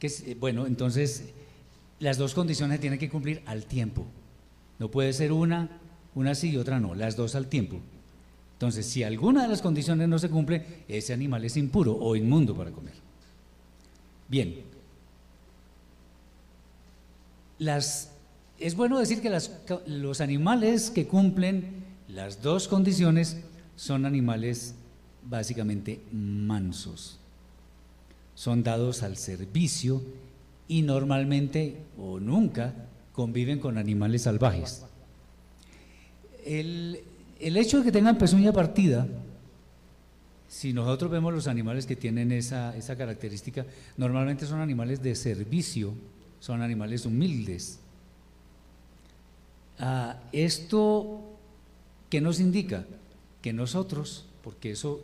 Que 0.00 0.08
es, 0.08 0.26
eh, 0.26 0.36
bueno, 0.40 0.66
entonces 0.66 1.26
las 2.00 2.18
dos 2.18 2.34
condiciones 2.34 2.80
tienen 2.80 2.98
que 2.98 3.08
cumplir 3.08 3.44
al 3.46 3.66
tiempo. 3.66 4.04
No 4.80 4.90
puede 4.90 5.12
ser 5.12 5.30
una, 5.30 5.78
una 6.16 6.34
sí 6.34 6.50
y 6.50 6.56
otra 6.56 6.80
no, 6.80 6.96
las 6.96 7.14
dos 7.14 7.36
al 7.36 7.46
tiempo. 7.46 7.78
Entonces, 8.54 8.86
si 8.86 9.04
alguna 9.04 9.42
de 9.42 9.48
las 9.50 9.62
condiciones 9.62 10.08
no 10.08 10.18
se 10.18 10.30
cumple, 10.30 10.82
ese 10.88 11.12
animal 11.12 11.44
es 11.44 11.56
impuro 11.56 11.96
o 11.96 12.16
inmundo 12.16 12.56
para 12.56 12.72
comer. 12.72 13.01
Bien. 14.32 14.54
Las, 17.58 18.12
es 18.58 18.74
bueno 18.74 18.98
decir 18.98 19.20
que 19.20 19.30
los 19.86 20.22
animales 20.22 20.90
que 20.90 21.06
cumplen 21.06 21.84
las 22.08 22.40
dos 22.40 22.66
condiciones 22.66 23.36
son 23.76 24.06
animales 24.06 24.74
básicamente 25.22 26.00
mansos. 26.12 27.18
Son 28.34 28.62
dados 28.62 29.02
al 29.02 29.18
servicio 29.18 30.02
y 30.66 30.80
normalmente 30.80 31.76
o 31.98 32.18
nunca 32.18 32.72
conviven 33.12 33.58
con 33.58 33.76
animales 33.76 34.22
salvajes. 34.22 34.86
El, 36.46 37.00
el 37.38 37.58
hecho 37.58 37.80
de 37.80 37.84
que 37.84 37.92
tengan 37.92 38.16
pezuña 38.16 38.54
partida, 38.54 39.06
si 40.52 40.74
nosotros 40.74 41.10
vemos 41.10 41.32
los 41.32 41.46
animales 41.46 41.86
que 41.86 41.96
tienen 41.96 42.30
esa, 42.30 42.76
esa 42.76 42.94
característica, 42.94 43.64
normalmente 43.96 44.44
son 44.44 44.60
animales 44.60 45.02
de 45.02 45.14
servicio, 45.14 45.94
son 46.40 46.60
animales 46.60 47.06
humildes. 47.06 47.80
Ah, 49.78 50.20
esto, 50.30 51.38
¿qué 52.10 52.20
nos 52.20 52.38
indica? 52.38 52.84
Que 53.40 53.54
nosotros, 53.54 54.26
porque 54.44 54.72
eso, 54.72 55.02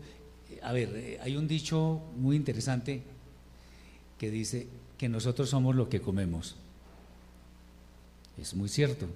a 0.63 0.75
ver, 0.75 0.95
eh, 0.95 1.19
hay 1.23 1.35
un 1.39 1.49
dicho 1.49 2.03
muy 2.19 2.37
interesante 2.37 3.03
que 4.19 4.31
dice 4.31 4.67
que 4.99 5.09
nosotros 5.09 5.49
somos 5.49 5.75
lo 5.75 5.89
que 5.89 6.03
comemos. 6.03 6.57
Es 8.37 8.53
muy 8.53 8.69
cierto. 8.69 9.07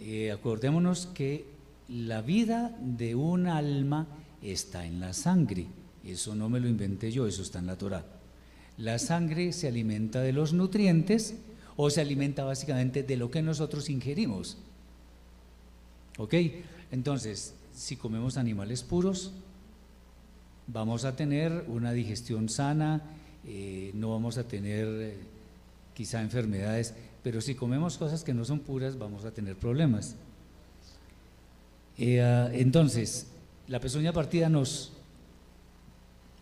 Eh, 0.00 0.32
acordémonos 0.32 1.06
que 1.06 1.51
la 1.92 2.22
vida 2.22 2.74
de 2.80 3.14
un 3.14 3.46
alma 3.46 4.06
está 4.40 4.86
en 4.86 4.98
la 4.98 5.12
sangre. 5.12 5.66
Eso 6.04 6.34
no 6.34 6.48
me 6.48 6.58
lo 6.58 6.68
inventé 6.68 7.12
yo, 7.12 7.26
eso 7.26 7.42
está 7.42 7.58
en 7.58 7.66
la 7.66 7.76
Torah. 7.76 8.04
La 8.78 8.98
sangre 8.98 9.52
se 9.52 9.68
alimenta 9.68 10.22
de 10.22 10.32
los 10.32 10.54
nutrientes 10.54 11.34
o 11.76 11.90
se 11.90 12.00
alimenta 12.00 12.44
básicamente 12.44 13.02
de 13.02 13.16
lo 13.16 13.30
que 13.30 13.42
nosotros 13.42 13.90
ingerimos. 13.90 14.56
¿Ok? 16.16 16.34
Entonces, 16.90 17.54
si 17.74 17.96
comemos 17.96 18.38
animales 18.38 18.82
puros, 18.82 19.32
vamos 20.66 21.04
a 21.04 21.14
tener 21.14 21.66
una 21.68 21.92
digestión 21.92 22.48
sana, 22.48 23.02
eh, 23.46 23.90
no 23.94 24.10
vamos 24.10 24.38
a 24.38 24.48
tener 24.48 24.86
eh, 24.88 25.16
quizá 25.94 26.22
enfermedades, 26.22 26.94
pero 27.22 27.42
si 27.42 27.54
comemos 27.54 27.98
cosas 27.98 28.24
que 28.24 28.32
no 28.32 28.46
son 28.46 28.60
puras, 28.60 28.98
vamos 28.98 29.26
a 29.26 29.32
tener 29.32 29.56
problemas. 29.56 30.16
Eh, 31.98 32.20
ah, 32.20 32.50
entonces, 32.52 33.26
la 33.68 33.80
pezuña 33.80 34.12
partida 34.12 34.48
nos 34.48 34.92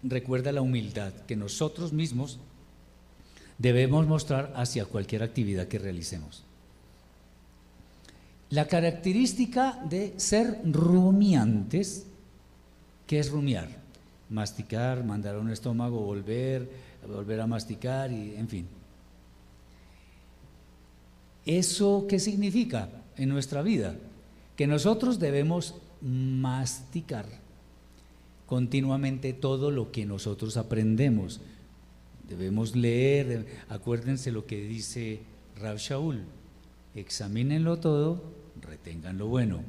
recuerda 0.03 0.53
la 0.53 0.63
humildad 0.63 1.13
que 1.27 1.37
nosotros 1.37 1.93
mismos 1.93 2.39
debemos 3.59 4.07
mostrar 4.07 4.53
hacia 4.57 4.87
cualquier 4.87 5.23
actividad 5.23 5.69
que 5.69 5.79
realicemos. 5.79 6.45
La 8.49 8.67
característica 8.67 9.79
de 9.89 10.15
ser 10.17 10.61
rumiantes, 10.65 12.07
¿qué 13.07 13.21
es 13.21 13.31
rumiar? 13.31 13.69
Masticar, 14.29 15.05
mandar 15.05 15.37
a 15.37 15.41
un 15.41 15.51
estómago, 15.51 16.01
volver, 16.01 16.69
volver 17.07 17.41
a 17.41 17.47
masticar 17.47 18.11
y 18.11 18.35
en 18.35 18.49
fin. 18.49 18.67
¿Eso 21.47 22.07
qué 22.09 22.19
significa 22.19 22.89
en 23.17 23.29
nuestra 23.29 23.63
vida? 23.63 23.95
Que 24.61 24.67
nosotros 24.67 25.19
debemos 25.19 25.75
masticar 26.03 27.25
continuamente 28.45 29.33
todo 29.33 29.71
lo 29.71 29.91
que 29.91 30.05
nosotros 30.05 30.59
aprendemos. 30.59 31.41
Debemos 32.29 32.77
leer, 32.77 33.47
acuérdense 33.71 34.31
lo 34.31 34.45
que 34.45 34.61
dice 34.61 35.23
Rab 35.57 35.79
Shaul, 35.79 36.25
examínenlo 36.95 37.79
todo, 37.79 38.23
retengan 38.61 39.17
lo 39.17 39.29
bueno. 39.29 39.63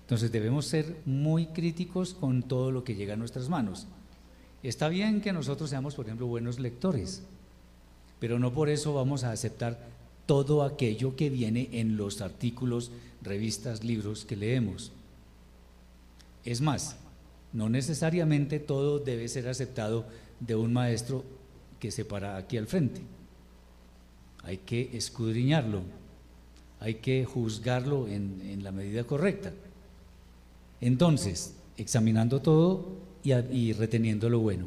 Entonces 0.00 0.30
debemos 0.30 0.66
ser 0.66 0.98
muy 1.06 1.46
críticos 1.46 2.12
con 2.12 2.42
todo 2.42 2.70
lo 2.70 2.84
que 2.84 2.96
llega 2.96 3.14
a 3.14 3.16
nuestras 3.16 3.48
manos. 3.48 3.86
Está 4.62 4.90
bien 4.90 5.22
que 5.22 5.32
nosotros 5.32 5.70
seamos, 5.70 5.94
por 5.94 6.04
ejemplo, 6.04 6.26
buenos 6.26 6.58
lectores, 6.58 7.22
pero 8.20 8.38
no 8.38 8.52
por 8.52 8.68
eso 8.68 8.92
vamos 8.92 9.24
a 9.24 9.32
aceptar 9.32 9.88
todo 10.26 10.64
aquello 10.64 11.16
que 11.16 11.30
viene 11.30 11.70
en 11.72 11.96
los 11.96 12.20
artículos, 12.20 12.92
revistas, 13.22 13.84
libros 13.84 14.24
que 14.24 14.36
leemos. 14.36 14.92
Es 16.44 16.60
más, 16.60 16.96
no 17.52 17.68
necesariamente 17.68 18.58
todo 18.58 18.98
debe 18.98 19.28
ser 19.28 19.48
aceptado 19.48 20.06
de 20.40 20.54
un 20.54 20.72
maestro 20.72 21.24
que 21.80 21.90
se 21.90 22.04
para 22.04 22.36
aquí 22.36 22.56
al 22.56 22.66
frente. 22.66 23.00
Hay 24.42 24.58
que 24.58 24.96
escudriñarlo, 24.96 25.82
hay 26.80 26.96
que 26.96 27.24
juzgarlo 27.24 28.08
en, 28.08 28.62
la 28.62 28.72
medida 28.72 29.04
correcta. 29.04 29.52
Entonces, 30.80 31.54
examinando 31.76 32.40
todo 32.40 32.96
y, 33.22 33.32
y 33.32 33.72
reteniendo 33.72 34.28
lo 34.28 34.40
bueno. 34.40 34.66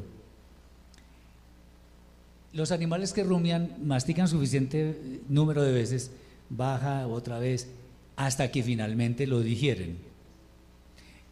Los 2.52 2.70
animales 2.70 3.14
que 3.14 3.24
rumian 3.24 3.76
mastican 3.82 4.28
suficiente 4.28 5.20
número 5.28 5.62
de 5.62 5.72
veces, 5.72 6.10
baja 6.50 7.06
otra 7.06 7.38
vez, 7.38 7.68
hasta 8.26 8.52
que 8.52 8.62
finalmente 8.62 9.26
lo 9.26 9.40
digieren. 9.40 9.96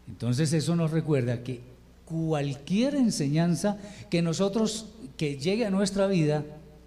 Entonces 0.08 0.52
eso 0.52 0.74
nos 0.74 0.90
recuerda 0.90 1.44
que 1.44 1.60
cualquier 2.04 2.96
enseñanza 2.96 3.78
que 4.10 4.22
nosotros, 4.22 4.86
que 5.16 5.38
llegue 5.38 5.64
a 5.66 5.70
nuestra 5.70 6.08
vida, 6.08 6.44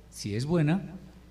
si 0.09 0.35
es 0.35 0.45
buena, 0.45 0.81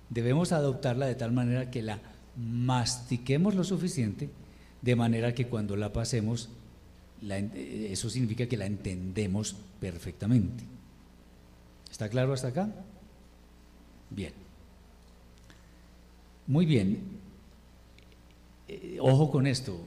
debemos 0.09 0.51
adoptarla 0.51 1.05
de 1.05 1.13
tal 1.13 1.31
manera 1.31 1.69
que 1.69 1.83
la 1.83 1.99
mastiquemos 2.35 3.53
lo 3.53 3.63
suficiente, 3.63 4.31
de 4.81 4.95
manera 4.95 5.35
que 5.35 5.45
cuando 5.45 5.75
la 5.75 5.93
pasemos, 5.93 6.49
la, 7.21 7.37
eso 7.37 8.09
significa 8.09 8.47
que 8.47 8.57
la 8.57 8.65
entendemos 8.65 9.55
perfectamente. 9.79 10.63
¿Está 11.91 12.09
claro 12.09 12.33
hasta 12.33 12.47
acá? 12.47 12.69
Bien. 14.09 14.33
Muy 16.47 16.65
bien. 16.65 17.22
Eh, 18.67 18.97
ojo 19.01 19.29
con 19.29 19.47
esto. 19.47 19.79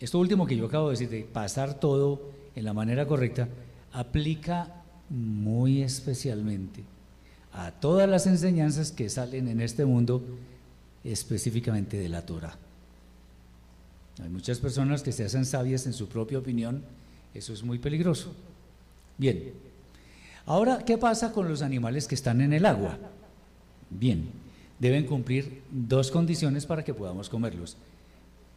Esto 0.00 0.18
último 0.18 0.46
que 0.46 0.56
yo 0.56 0.66
acabo 0.66 0.88
de 0.88 0.92
decir, 0.92 1.08
de 1.08 1.22
pasar 1.22 1.74
todo 1.80 2.20
en 2.54 2.64
la 2.64 2.72
manera 2.72 3.06
correcta, 3.06 3.48
aplica 3.92 4.82
muy 5.08 5.82
especialmente 5.82 6.82
a 7.52 7.70
todas 7.70 8.08
las 8.08 8.26
enseñanzas 8.26 8.90
que 8.90 9.08
salen 9.08 9.48
en 9.48 9.60
este 9.60 9.84
mundo, 9.84 10.22
específicamente 11.04 11.96
de 11.96 12.08
la 12.08 12.26
Torah. 12.26 12.56
Hay 14.22 14.28
muchas 14.28 14.58
personas 14.58 15.02
que 15.02 15.12
se 15.12 15.24
hacen 15.24 15.44
sabias 15.44 15.86
en 15.86 15.92
su 15.92 16.08
propia 16.08 16.38
opinión, 16.38 16.82
eso 17.32 17.52
es 17.52 17.62
muy 17.62 17.78
peligroso. 17.78 18.32
Bien, 19.18 19.52
ahora, 20.46 20.84
¿qué 20.84 20.98
pasa 20.98 21.32
con 21.32 21.48
los 21.48 21.62
animales 21.62 22.08
que 22.08 22.14
están 22.14 22.40
en 22.40 22.52
el 22.52 22.66
agua? 22.66 22.98
Bien, 23.90 24.28
deben 24.78 25.06
cumplir 25.06 25.62
dos 25.70 26.10
condiciones 26.10 26.66
para 26.66 26.84
que 26.84 26.94
podamos 26.94 27.28
comerlos. 27.28 27.76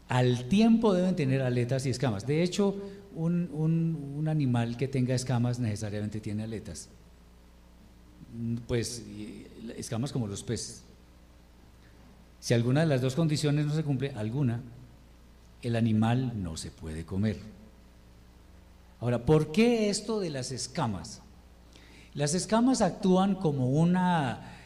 Al 0.08 0.46
tiempo 0.46 0.94
deben 0.94 1.16
tener 1.16 1.42
aletas 1.42 1.86
y 1.86 1.90
escamas. 1.90 2.26
De 2.26 2.42
hecho, 2.44 2.76
un, 3.16 4.26
animal 4.28 4.78
que 4.78 4.88
tenga 4.88 5.16
escamas 5.16 5.60
necesariamente 5.60 6.20
tiene 6.20 6.44
aletas. 6.44 6.90
Pues 8.68 9.04
escamas 9.78 10.12
como 10.12 10.28
los 10.28 10.44
peces. 10.44 10.84
Si 12.40 12.54
alguna 12.54 12.82
de 12.82 12.88
las 12.88 13.02
dos 13.02 13.16
condiciones 13.16 13.66
no 13.66 13.74
se 13.74 13.84
cumple, 13.84 14.12
alguna, 14.16 14.62
el 15.62 15.76
animal 15.76 16.42
no 16.42 16.56
se 16.56 16.72
puede 16.72 17.06
comer. 17.06 17.38
Ahora, 19.00 19.26
¿por 19.26 19.52
qué 19.52 19.90
esto 19.90 20.20
de 20.20 20.30
las 20.30 20.52
escamas? 20.52 21.22
Las 22.14 22.34
escamas 22.34 22.82
actúan 22.82 23.36
como, 23.36 23.70
una, 23.70 24.57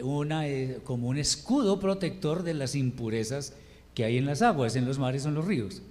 eh, 0.00 0.80
como 0.84 1.08
un 1.08 1.18
escudo 1.18 1.78
protector 1.78 2.42
de 2.42 2.54
las 2.54 2.74
impurezas 2.74 3.54
que 3.94 4.04
hay 4.04 4.18
en 4.18 4.26
las 4.26 4.42
aguas, 4.42 4.76
en 4.76 4.86
los 4.86 4.98
mares 4.98 5.24
o 5.24 5.28
en 5.28 5.34
los 5.34 5.44
ríos. 5.44 5.82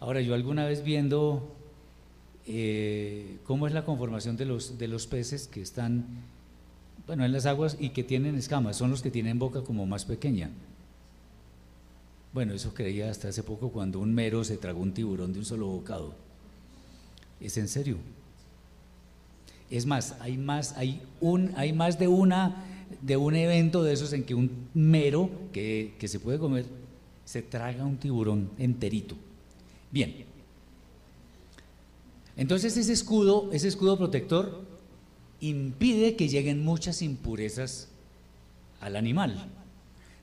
Ahora, 0.00 0.20
yo 0.20 0.34
alguna 0.34 0.64
vez 0.64 0.82
viendo 0.82 1.54
eh, 2.46 3.38
cómo 3.44 3.66
es 3.66 3.72
la 3.72 3.84
conformación 3.84 4.36
de 4.36 4.44
los, 4.44 4.78
de 4.78 4.88
los 4.88 5.06
peces 5.06 5.46
que 5.46 5.60
están, 5.60 6.06
bueno, 7.06 7.24
en 7.24 7.32
las 7.32 7.46
aguas 7.46 7.76
y 7.78 7.90
que 7.90 8.02
tienen 8.02 8.36
escamas, 8.36 8.76
son 8.76 8.90
los 8.90 9.02
que 9.02 9.10
tienen 9.10 9.38
boca 9.38 9.62
como 9.62 9.86
más 9.86 10.04
pequeña. 10.04 10.50
Bueno, 12.32 12.54
eso 12.54 12.72
creía 12.74 13.10
hasta 13.10 13.28
hace 13.28 13.42
poco 13.42 13.70
cuando 13.70 13.98
un 13.98 14.14
mero 14.14 14.44
se 14.44 14.56
tragó 14.56 14.80
un 14.80 14.94
tiburón 14.94 15.32
de 15.32 15.40
un 15.40 15.44
solo 15.44 15.66
bocado. 15.66 16.14
¿Es 17.40 17.56
en 17.56 17.68
serio? 17.68 17.96
Es 19.70 19.86
más, 19.86 20.16
hay 20.20 20.36
más, 20.36 20.76
hay 20.76 21.02
un, 21.20 21.52
hay 21.56 21.72
más 21.72 21.98
de 21.98 22.08
una 22.08 22.64
de 23.00 23.16
un 23.16 23.34
evento 23.36 23.82
de 23.82 23.92
esos 23.92 24.12
en 24.12 24.24
que 24.24 24.34
un 24.34 24.68
mero 24.74 25.30
que, 25.52 25.94
que 25.98 26.08
se 26.08 26.20
puede 26.20 26.38
comer 26.38 26.66
se 27.24 27.42
traga 27.42 27.84
un 27.84 27.96
tiburón 27.96 28.50
enterito. 28.58 29.14
Bien. 29.90 30.24
Entonces 32.36 32.76
ese 32.76 32.92
escudo, 32.92 33.50
ese 33.52 33.68
escudo 33.68 33.98
protector 33.98 34.64
impide 35.40 36.16
que 36.16 36.28
lleguen 36.28 36.64
muchas 36.64 37.02
impurezas 37.02 37.88
al 38.80 38.96
animal. 38.96 39.48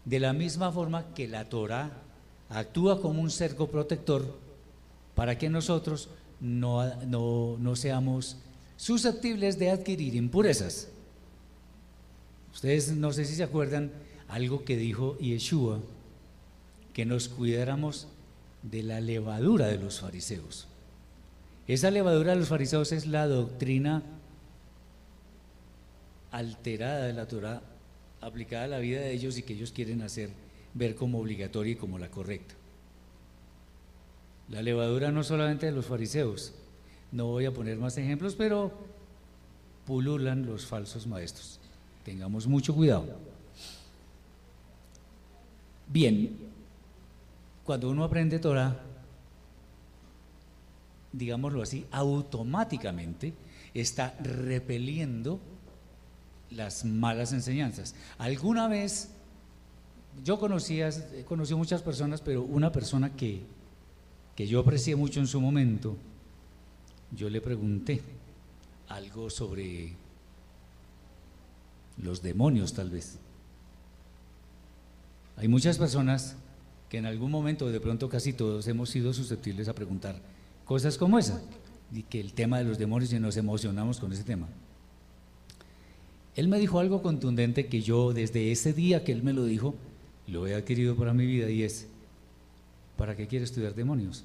De 0.05 0.19
la 0.19 0.33
misma 0.33 0.71
forma 0.71 1.13
que 1.13 1.27
la 1.27 1.49
Torah 1.49 1.91
actúa 2.49 3.01
como 3.01 3.21
un 3.21 3.31
cerco 3.31 3.67
protector 3.67 4.37
para 5.15 5.37
que 5.37 5.49
nosotros 5.49 6.09
no, 6.39 6.95
no, 7.05 7.57
no 7.57 7.75
seamos 7.75 8.37
susceptibles 8.77 9.57
de 9.59 9.71
adquirir 9.71 10.15
impurezas. 10.15 10.89
Ustedes 12.57 12.91
no 12.91 13.13
sé 13.13 13.25
si 13.25 13.35
se 13.35 13.43
acuerdan 13.43 13.91
algo 14.27 14.65
que 14.65 14.77
dijo 14.77 15.15
Yeshua, 15.19 15.79
que 16.91 17.05
nos 17.05 17.29
cuidáramos 17.29 18.07
de 18.63 18.81
la 18.81 18.99
levadura 18.99 19.67
de 19.67 19.77
los 19.77 19.99
fariseos. 19.99 20.67
Esa 21.67 21.91
levadura 21.91 22.31
de 22.31 22.39
los 22.39 22.47
fariseos 22.47 22.91
es 22.93 23.05
la 23.05 23.27
doctrina 23.27 24.01
alterada 26.31 27.05
de 27.05 27.13
la 27.13 27.27
Torah 27.27 27.61
aplicada 28.21 28.63
a 28.63 28.69
la 28.69 28.79
vida 28.79 29.01
de 29.01 29.11
ellos 29.11 29.37
y 29.37 29.43
que 29.43 29.53
ellos 29.53 29.71
quieren 29.71 30.01
hacer 30.01 30.31
ver 30.73 30.95
como 30.95 31.19
obligatoria 31.19 31.73
y 31.73 31.75
como 31.75 31.99
la 31.99 32.09
correcta. 32.09 32.55
La 34.49 34.63
levadura 34.63 35.11
no 35.11 35.23
solamente 35.23 35.67
de 35.67 35.73
los 35.73 35.85
fariseos, 35.85 36.55
no 37.11 37.27
voy 37.27 37.45
a 37.45 37.53
poner 37.53 37.77
más 37.77 37.99
ejemplos, 37.99 38.33
pero 38.33 38.71
pululan 39.85 40.47
los 40.47 40.65
falsos 40.65 41.05
maestros. 41.05 41.56
Tengamos 42.07 42.47
mucho 42.47 42.73
cuidado. 42.73 43.05
Bien, 45.89 46.37
cuando 47.65 47.89
uno 47.89 48.05
aprende 48.05 48.39
Torah, 48.39 48.79
digámoslo 51.11 51.61
así, 51.61 51.85
automáticamente 51.91 53.33
está 53.73 54.15
repeliendo 54.21 55.41
las 56.51 56.85
malas 56.85 57.33
enseñanzas. 57.33 57.93
Alguna 58.17 58.69
vez, 58.69 59.09
yo 60.23 60.39
conocía, 60.39 60.89
conocí 61.25 61.55
muchas 61.55 61.81
personas, 61.81 62.21
pero 62.21 62.41
una 62.41 62.71
persona 62.71 63.17
que, 63.17 63.41
que 64.33 64.47
yo 64.47 64.61
aprecié 64.61 64.95
mucho 64.95 65.19
en 65.19 65.27
su 65.27 65.41
momento, 65.41 65.97
yo 67.11 67.29
le 67.29 67.41
pregunté 67.41 68.01
algo 68.87 69.29
sobre 69.29 70.06
los 72.01 72.21
demonios 72.21 72.73
tal 72.73 72.89
vez. 72.89 73.17
Hay 75.35 75.47
muchas 75.47 75.77
personas 75.77 76.35
que 76.89 76.97
en 76.97 77.05
algún 77.05 77.31
momento, 77.31 77.69
de 77.69 77.79
pronto 77.79 78.09
casi 78.09 78.33
todos, 78.33 78.67
hemos 78.67 78.89
sido 78.89 79.13
susceptibles 79.13 79.67
a 79.67 79.73
preguntar 79.75 80.21
cosas 80.65 80.97
como 80.97 81.19
esa, 81.19 81.41
y 81.93 82.03
que 82.03 82.19
el 82.19 82.33
tema 82.33 82.57
de 82.57 82.65
los 82.65 82.77
demonios 82.77 83.13
y 83.13 83.19
nos 83.19 83.37
emocionamos 83.37 83.99
con 83.99 84.11
ese 84.11 84.23
tema. 84.23 84.47
Él 86.35 86.47
me 86.47 86.59
dijo 86.59 86.79
algo 86.79 87.01
contundente 87.01 87.67
que 87.67 87.81
yo 87.81 88.13
desde 88.13 88.51
ese 88.51 88.73
día 88.73 89.03
que 89.03 89.11
él 89.11 89.23
me 89.23 89.33
lo 89.33 89.45
dijo, 89.45 89.75
lo 90.27 90.45
he 90.45 90.55
adquirido 90.55 90.95
para 90.95 91.13
mi 91.13 91.25
vida 91.25 91.49
y 91.49 91.63
es, 91.63 91.87
¿para 92.97 93.15
qué 93.15 93.27
quiere 93.27 93.45
estudiar 93.45 93.73
demonios? 93.75 94.23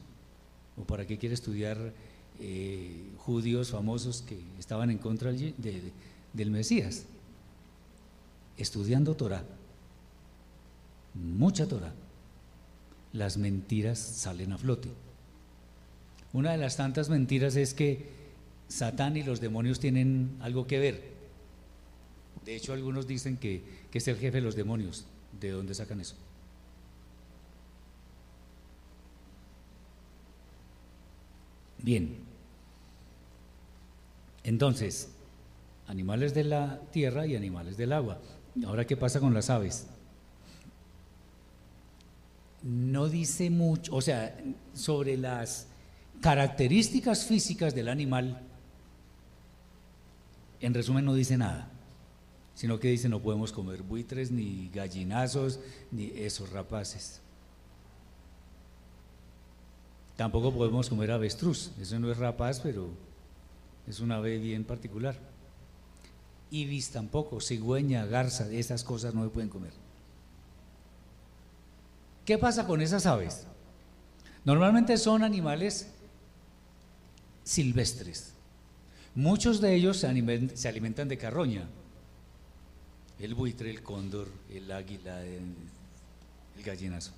¿O 0.77 0.83
para 0.85 1.07
qué 1.07 1.19
quiere 1.19 1.35
estudiar 1.35 1.93
eh, 2.41 3.11
judíos 3.19 3.71
famosos 3.71 4.23
que 4.23 4.39
estaban 4.59 4.91
en 4.91 4.99
contra 4.99 5.31
del, 5.33 5.55
de- 5.59 5.93
del 6.33 6.51
Mesías? 6.51 7.05
Estudiando 8.57 9.15
Torah, 9.15 9.45
mucha 11.15 11.67
Torah, 11.67 11.93
las 13.13 13.37
mentiras 13.37 13.99
salen 13.99 14.53
a 14.53 14.59
flote. 14.59 14.89
Una 16.33 16.53
de 16.53 16.59
las 16.59 16.77
tantas 16.77 17.09
mentiras 17.09 17.57
es 17.57 17.75
que 17.75 18.07
Satán 18.69 19.17
y 19.17 19.23
los 19.23 19.41
demonios 19.41 19.81
tienen 19.81 20.37
algo 20.41 20.67
que 20.67 20.79
ver. 20.79 21.13
De 22.45 22.57
hecho, 22.57 22.73
algunos 22.73 23.07
dicen 23.07 23.37
que, 23.37 23.63
que 23.91 23.99
es 23.99 24.09
el 24.09 24.17
jefe 24.17 24.39
de 24.39 24.43
los 24.43 24.57
demonios. 24.57 25.05
¿De 25.39 25.51
dónde 25.51 25.75
sacan 25.75 26.01
eso? 26.01 26.17
Bien. 31.83 32.17
Entonces, 34.45 35.09
animales 35.87 36.33
de 36.33 36.45
la 36.45 36.81
tierra 36.93 37.27
y 37.27 37.37
animales 37.37 37.77
del 37.77 37.93
agua. 37.93 38.19
Ahora, 38.67 38.87
¿qué 38.87 38.97
pasa 38.97 39.19
con 39.21 39.33
las 39.33 39.49
aves? 39.51 39.87
No 42.63 43.09
dice 43.09 43.51
mucho, 43.51 43.95
o 43.97 44.01
sea, 44.01 44.37
sobre 44.75 45.17
las 45.17 45.67
características 46.21 47.25
físicas 47.25 47.75
del 47.75 47.89
animal, 47.89 48.41
en 50.61 50.75
resumen 50.75 51.05
no 51.05 51.15
dice 51.15 51.37
nada, 51.37 51.69
sino 52.55 52.79
que 52.79 52.89
dice 52.89 53.09
no 53.09 53.21
podemos 53.21 53.51
comer 53.51 53.83
buitres, 53.83 54.31
ni 54.31 54.69
gallinazos, 54.69 55.59
ni 55.91 56.13
esos 56.15 56.51
rapaces. 56.51 57.21
Tampoco 60.17 60.53
podemos 60.53 60.89
comer 60.89 61.11
avestruz, 61.11 61.73
eso 61.81 61.99
no 61.99 62.13
es 62.13 62.19
rapaz, 62.19 62.61
pero 62.61 62.91
es 63.89 63.99
una 63.99 64.17
ave 64.17 64.39
bien 64.39 64.63
particular. 64.63 65.32
Ibis 66.53 66.91
tampoco, 66.91 67.41
cigüeña, 67.41 68.05
garza, 68.05 68.49
esas 68.53 68.85
cosas 68.85 69.15
no 69.15 69.25
se 69.25 69.31
pueden 69.31 69.49
comer. 69.49 69.73
¿Qué 72.27 72.37
pasa 72.37 72.67
con 72.67 72.83
esas 72.83 73.07
aves? 73.07 73.47
Normalmente 74.45 74.99
son 74.99 75.25
animales 75.25 75.89
silvestres. 77.43 78.35
Muchos 79.15 79.61
de 79.63 79.75
ellos 79.75 79.97
se 79.97 80.09
alimen- 80.09 80.55
se 80.55 80.69
alimentan 80.69 81.09
de 81.09 81.17
carroña. 81.17 81.67
El 83.19 83.35
buitre, 83.35 83.71
el 83.71 83.83
cóndor, 83.83 84.29
el 84.51 84.71
águila, 84.71 85.25
el, 85.25 85.55
el 86.57 86.63
gallinazo. 86.63 87.13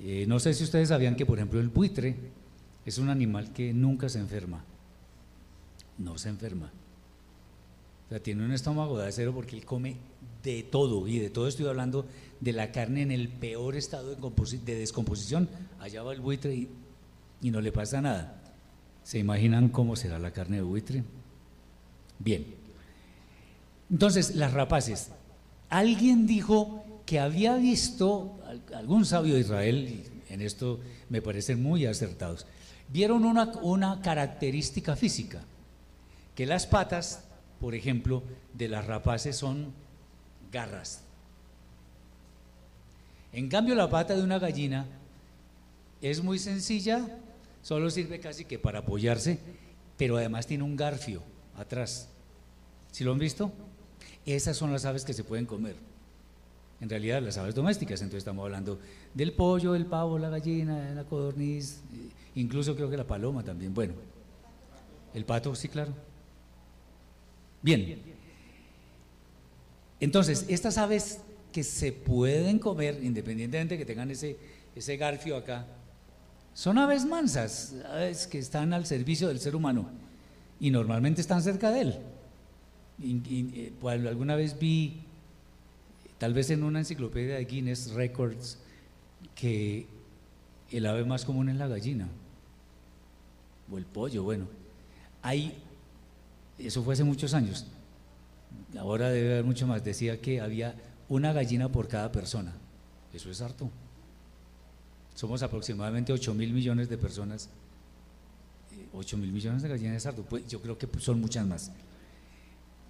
Eh, 0.00 0.24
no 0.26 0.40
sé 0.40 0.52
si 0.52 0.64
ustedes 0.64 0.88
sabían 0.88 1.14
que, 1.16 1.26
por 1.26 1.38
ejemplo, 1.38 1.60
el 1.60 1.68
buitre 1.68 2.16
es 2.84 2.98
un 2.98 3.08
animal 3.08 3.52
que 3.52 3.72
nunca 3.72 4.08
se 4.08 4.18
enferma. 4.18 4.64
No 5.96 6.18
se 6.18 6.28
enferma. 6.28 6.72
O 8.06 8.08
sea, 8.08 8.22
tiene 8.22 8.44
un 8.44 8.52
estómago 8.52 8.98
de 8.98 9.08
acero 9.08 9.34
porque 9.34 9.56
él 9.56 9.64
come 9.64 9.96
de 10.42 10.62
todo, 10.62 11.08
y 11.08 11.18
de 11.18 11.28
todo 11.30 11.48
estoy 11.48 11.66
hablando 11.66 12.06
de 12.40 12.52
la 12.52 12.70
carne 12.70 13.02
en 13.02 13.10
el 13.10 13.28
peor 13.28 13.74
estado 13.74 14.14
de, 14.14 14.58
de 14.64 14.74
descomposición. 14.76 15.48
Allá 15.80 16.02
va 16.04 16.12
el 16.12 16.20
buitre 16.20 16.54
y, 16.54 16.68
y 17.42 17.50
no 17.50 17.60
le 17.60 17.72
pasa 17.72 18.00
nada. 18.00 18.40
¿Se 19.02 19.18
imaginan 19.18 19.68
cómo 19.70 19.96
será 19.96 20.18
la 20.18 20.30
carne 20.30 20.56
de 20.58 20.62
buitre? 20.62 21.02
Bien. 22.18 22.46
Entonces, 23.90 24.36
las 24.36 24.52
rapaces. 24.52 25.10
Alguien 25.68 26.26
dijo 26.26 26.84
que 27.06 27.18
había 27.18 27.56
visto, 27.56 28.38
al- 28.46 28.62
algún 28.74 29.04
sabio 29.04 29.34
de 29.34 29.40
Israel, 29.40 29.88
y 30.28 30.32
en 30.32 30.40
esto 30.42 30.78
me 31.08 31.22
parecen 31.22 31.62
muy 31.62 31.86
acertados, 31.86 32.46
vieron 32.92 33.24
una, 33.24 33.52
una 33.62 34.00
característica 34.00 34.94
física, 34.94 35.42
que 36.34 36.46
las 36.46 36.66
patas, 36.66 37.24
por 37.60 37.74
ejemplo, 37.74 38.22
de 38.54 38.68
las 38.68 38.86
rapaces 38.86 39.36
son 39.36 39.72
garras. 40.52 41.02
En 43.32 43.48
cambio, 43.48 43.74
la 43.74 43.90
pata 43.90 44.14
de 44.14 44.22
una 44.22 44.38
gallina 44.38 44.86
es 46.00 46.22
muy 46.22 46.38
sencilla, 46.38 47.18
solo 47.62 47.90
sirve 47.90 48.20
casi 48.20 48.44
que 48.44 48.58
para 48.58 48.80
apoyarse, 48.80 49.38
pero 49.96 50.16
además 50.16 50.46
tiene 50.46 50.64
un 50.64 50.76
garfio 50.76 51.22
atrás. 51.56 52.08
¿Sí 52.92 53.04
lo 53.04 53.12
han 53.12 53.18
visto? 53.18 53.52
Esas 54.24 54.56
son 54.56 54.72
las 54.72 54.84
aves 54.84 55.04
que 55.04 55.12
se 55.12 55.24
pueden 55.24 55.46
comer. 55.46 55.76
En 56.80 56.90
realidad, 56.90 57.22
las 57.22 57.38
aves 57.38 57.54
domésticas, 57.54 58.00
entonces 58.02 58.18
estamos 58.18 58.44
hablando 58.44 58.78
del 59.14 59.32
pollo, 59.32 59.74
el 59.74 59.86
pavo, 59.86 60.18
la 60.18 60.28
gallina, 60.28 60.94
la 60.94 61.04
codorniz, 61.04 61.80
eh, 61.94 62.10
incluso 62.34 62.74
creo 62.74 62.90
que 62.90 62.98
la 62.98 63.06
paloma 63.06 63.42
también. 63.42 63.72
Bueno, 63.72 63.94
el 65.14 65.24
pato, 65.24 65.54
sí, 65.54 65.68
claro. 65.68 65.92
Bien. 67.66 67.98
Entonces, 69.98 70.46
estas 70.48 70.78
aves 70.78 71.18
que 71.50 71.64
se 71.64 71.90
pueden 71.90 72.60
comer, 72.60 73.02
independientemente 73.02 73.74
de 73.74 73.78
que 73.78 73.84
tengan 73.84 74.08
ese, 74.08 74.36
ese 74.76 74.96
garfio 74.96 75.36
acá, 75.36 75.66
son 76.54 76.78
aves 76.78 77.04
mansas, 77.04 77.74
aves 77.90 78.28
que 78.28 78.38
están 78.38 78.72
al 78.72 78.86
servicio 78.86 79.26
del 79.26 79.40
ser 79.40 79.56
humano 79.56 79.88
y 80.60 80.70
normalmente 80.70 81.20
están 81.20 81.42
cerca 81.42 81.72
de 81.72 81.80
él. 81.80 81.98
Eh, 83.02 83.72
alguna 83.82 84.36
vez 84.36 84.56
vi, 84.60 85.00
tal 86.18 86.34
vez 86.34 86.50
en 86.50 86.62
una 86.62 86.78
enciclopedia 86.78 87.34
de 87.34 87.46
Guinness 87.46 87.90
Records, 87.90 88.58
que 89.34 89.88
el 90.70 90.86
ave 90.86 91.04
más 91.04 91.24
común 91.24 91.48
es 91.48 91.56
la 91.56 91.66
gallina 91.66 92.06
o 93.72 93.76
el 93.76 93.86
pollo, 93.86 94.22
bueno. 94.22 94.46
Hay, 95.20 95.52
eso 96.58 96.82
fue 96.82 96.94
hace 96.94 97.04
muchos 97.04 97.34
años, 97.34 97.66
ahora 98.78 99.10
debe 99.10 99.32
haber 99.32 99.44
mucho 99.44 99.66
más, 99.66 99.84
decía 99.84 100.20
que 100.20 100.40
había 100.40 100.74
una 101.08 101.32
gallina 101.32 101.70
por 101.70 101.88
cada 101.88 102.10
persona, 102.12 102.54
eso 103.12 103.30
es 103.30 103.40
harto. 103.40 103.70
Somos 105.14 105.42
aproximadamente 105.42 106.12
8 106.12 106.34
mil 106.34 106.52
millones 106.52 106.88
de 106.88 106.98
personas, 106.98 107.48
eh, 108.72 108.86
8 108.92 109.16
mil 109.16 109.32
millones 109.32 109.62
de 109.62 109.68
gallinas 109.68 109.96
es 109.96 110.06
harto, 110.06 110.22
pues 110.22 110.46
yo 110.46 110.60
creo 110.60 110.76
que 110.76 110.86
son 110.98 111.20
muchas 111.20 111.46
más. 111.46 111.72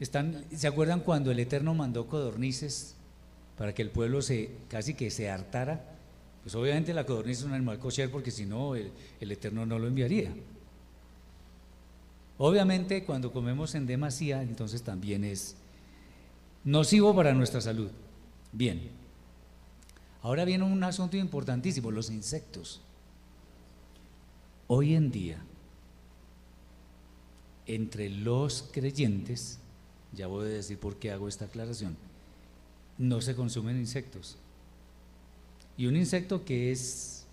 Están, 0.00 0.44
¿Se 0.54 0.66
acuerdan 0.66 1.00
cuando 1.00 1.30
el 1.30 1.38
Eterno 1.38 1.72
mandó 1.72 2.06
codornices 2.06 2.96
para 3.56 3.74
que 3.74 3.82
el 3.82 3.90
pueblo 3.90 4.20
se 4.22 4.50
casi 4.68 4.94
que 4.94 5.10
se 5.10 5.30
hartara? 5.30 5.96
Pues 6.42 6.54
obviamente 6.54 6.92
la 6.92 7.06
codorniz 7.06 7.38
es 7.38 7.44
un 7.44 7.54
animal 7.54 7.78
kosher 7.78 8.10
porque 8.10 8.30
si 8.30 8.44
no 8.44 8.74
el, 8.74 8.90
el 9.20 9.32
Eterno 9.32 9.64
no 9.64 9.78
lo 9.78 9.86
enviaría. 9.86 10.34
Obviamente 12.38 13.04
cuando 13.04 13.32
comemos 13.32 13.74
en 13.74 13.86
demasía 13.86 14.42
entonces 14.42 14.82
también 14.82 15.24
es 15.24 15.56
nocivo 16.64 17.14
para 17.14 17.32
nuestra 17.32 17.60
salud. 17.60 17.90
Bien. 18.52 18.90
Ahora 20.22 20.44
viene 20.44 20.64
un 20.64 20.82
asunto 20.82 21.16
importantísimo, 21.16 21.90
los 21.90 22.10
insectos. 22.10 22.80
Hoy 24.66 24.94
en 24.94 25.12
día, 25.12 25.38
entre 27.66 28.10
los 28.10 28.68
creyentes, 28.72 29.60
ya 30.12 30.26
voy 30.26 30.46
a 30.46 30.48
decir 30.48 30.78
por 30.78 30.96
qué 30.96 31.12
hago 31.12 31.28
esta 31.28 31.44
aclaración, 31.44 31.96
no 32.98 33.20
se 33.20 33.36
consumen 33.36 33.76
insectos. 33.76 34.36
Y 35.76 35.86
un 35.86 35.96
insecto 35.96 36.44
que 36.44 36.72
es 36.72 37.26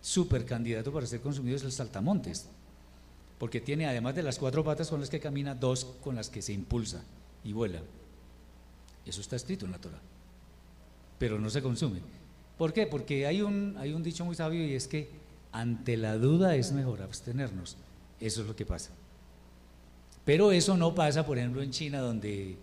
súper 0.00 0.46
candidato 0.46 0.92
para 0.92 1.06
ser 1.06 1.20
consumido 1.20 1.56
es 1.56 1.64
el 1.64 1.72
saltamontes, 1.72 2.48
porque 3.40 3.62
tiene 3.62 3.86
además 3.86 4.14
de 4.14 4.22
las 4.22 4.38
cuatro 4.38 4.62
patas 4.62 4.90
con 4.90 5.00
las 5.00 5.08
que 5.08 5.18
camina, 5.18 5.54
dos 5.54 5.86
con 6.02 6.14
las 6.14 6.28
que 6.28 6.42
se 6.42 6.52
impulsa 6.52 7.02
y 7.42 7.54
vuela. 7.54 7.80
Eso 9.06 9.22
está 9.22 9.34
escrito 9.34 9.64
en 9.64 9.72
la 9.72 9.78
Torah, 9.78 9.98
pero 11.18 11.40
no 11.40 11.48
se 11.48 11.62
consume. 11.62 12.00
¿Por 12.58 12.74
qué? 12.74 12.86
Porque 12.86 13.26
hay 13.26 13.40
un, 13.40 13.76
hay 13.78 13.94
un 13.94 14.02
dicho 14.02 14.26
muy 14.26 14.34
sabio 14.34 14.62
y 14.62 14.74
es 14.74 14.86
que 14.86 15.08
ante 15.52 15.96
la 15.96 16.18
duda 16.18 16.54
es 16.54 16.72
mejor 16.72 17.00
abstenernos. 17.00 17.78
Eso 18.20 18.42
es 18.42 18.46
lo 18.46 18.54
que 18.54 18.66
pasa. 18.66 18.90
Pero 20.26 20.52
eso 20.52 20.76
no 20.76 20.94
pasa, 20.94 21.24
por 21.24 21.38
ejemplo, 21.38 21.62
en 21.62 21.70
China, 21.70 22.00
donde 22.00 22.58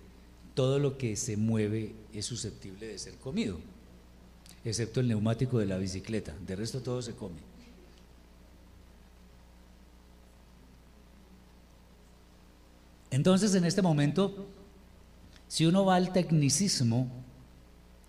todo 0.54 0.78
lo 0.78 0.96
que 0.96 1.16
se 1.16 1.38
mueve 1.38 1.96
es 2.14 2.28
susceptible 2.28 2.86
de 2.86 3.00
ser 3.00 3.16
comido, 3.16 3.58
excepto 4.64 5.00
el 5.00 5.08
neumático 5.08 5.58
de 5.58 5.66
la 5.66 5.80
bicicleta. 5.80 6.36
De 6.46 6.56
resto 6.56 6.82
todo 6.82 7.02
se 7.02 7.16
come. 7.16 7.57
Entonces, 13.12 13.56
en 13.56 13.66
este 13.66 13.82
momento, 13.82 14.48
si 15.48 15.66
uno 15.66 15.86
va 15.86 15.96
al 15.96 16.12
tecnicismo 16.12 17.10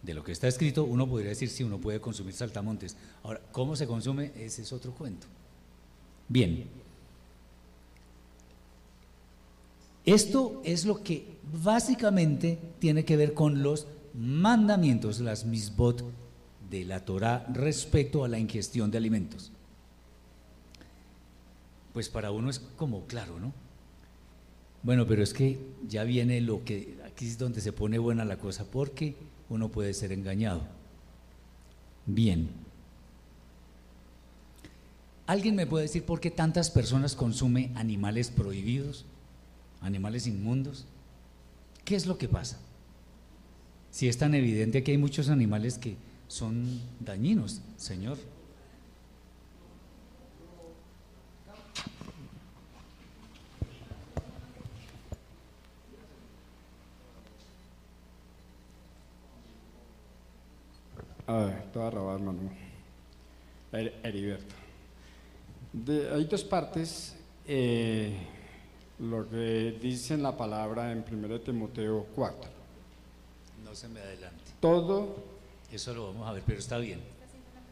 de 0.03 0.15
lo 0.15 0.25
que 0.25 0.33
está 0.33 0.49
escrito, 0.49 0.85
uno 0.85 1.09
podría 1.09 1.31
decir 1.31 1.49
si 1.49 1.65
uno 1.65 1.79
puede 1.79 2.01
consumir 2.01 2.35
saltamontes. 2.35 2.97
Ahora, 3.23 3.41
¿cómo 3.53 3.77
se 3.77 3.87
consume? 3.87 4.33
Ese 4.37 4.63
es 4.63 4.73
otro 4.73 4.93
cuento. 4.93 5.27
Bien. 6.29 6.67
Esto 10.05 10.63
es 10.65 10.85
lo 10.85 11.03
que 11.03 11.39
básicamente 11.63 12.59
tiene 12.79 13.05
que 13.05 13.17
ver 13.17 13.35
con 13.35 13.63
los 13.63 13.87
mandamientos, 14.15 15.21
las 15.21 15.45
misbot 15.45 16.05
de 16.71 16.85
la 16.85 17.05
Torah 17.05 17.47
respecto 17.53 18.25
a 18.25 18.29
la 18.29 18.39
ingestión 18.39 18.91
de 18.91 18.99
alimentos? 18.99 19.53
Pues 21.93 22.09
para 22.09 22.31
uno 22.31 22.51
es 22.51 22.59
como 22.59 23.07
claro, 23.07 23.39
¿no? 23.39 23.53
Bueno, 24.83 25.07
pero 25.07 25.23
es 25.23 25.35
que 25.35 25.59
ya 25.89 26.05
viene 26.05 26.41
lo 26.41 26.65
que, 26.65 26.99
aquí 27.05 27.27
es 27.27 27.39
donde 27.39 27.61
se 27.61 27.73
pone 27.73 27.99
buena 27.99 28.25
la 28.25 28.39
cosa, 28.39 28.65
porque 28.65 29.17
uno 29.49 29.69
puede 29.71 29.93
ser 29.95 30.13
engañado. 30.13 30.63
Bien. 32.07 32.49
¿Alguien 35.27 35.57
me 35.57 35.67
puede 35.67 35.85
decir 35.85 36.05
por 36.05 36.21
qué 36.21 36.31
tantas 36.31 36.71
personas 36.71 37.15
consumen 37.15 37.77
animales 37.77 38.31
prohibidos, 38.31 39.05
animales 39.81 40.27
inmundos? 40.27 40.87
¿Qué 41.85 41.97
es 41.97 42.07
lo 42.07 42.17
que 42.17 42.29
pasa? 42.29 42.59
Si 43.91 44.09
es 44.09 44.17
tan 44.17 44.35
evidente 44.35 44.83
que 44.83 44.93
hay 44.93 44.99
muchos 44.99 45.29
animales 45.29 45.77
que 45.77 45.97
son 46.29 46.81
dañinos, 47.01 47.61
Señor. 47.77 48.17
A 61.29 61.37
ver, 61.45 61.63
te 61.73 61.79
voy 61.79 61.89
a 61.89 61.91
robar. 61.91 62.21
Her- 63.73 63.95
Heriberto. 64.03 64.55
De- 65.73 66.11
hay 66.13 66.25
dos 66.25 66.43
partes. 66.45 67.15
eh, 67.51 68.13
lo 68.99 69.29
que 69.29 69.79
dice 69.81 70.15
en 70.15 70.23
la 70.23 70.37
palabra 70.37 70.91
en 70.93 71.05
1 71.11 71.41
Timoteo 71.41 72.07
4. 72.15 72.51
No 73.65 73.75
se 73.75 73.89
me 73.89 74.01
adelante. 74.01 74.43
Todo, 74.61 75.15
Eso 75.71 75.93
lo 75.95 76.07
vamos 76.13 76.27
a 76.29 76.33
ver, 76.33 76.43
pero 76.47 76.59
está 76.59 76.79
bien. 76.79 77.01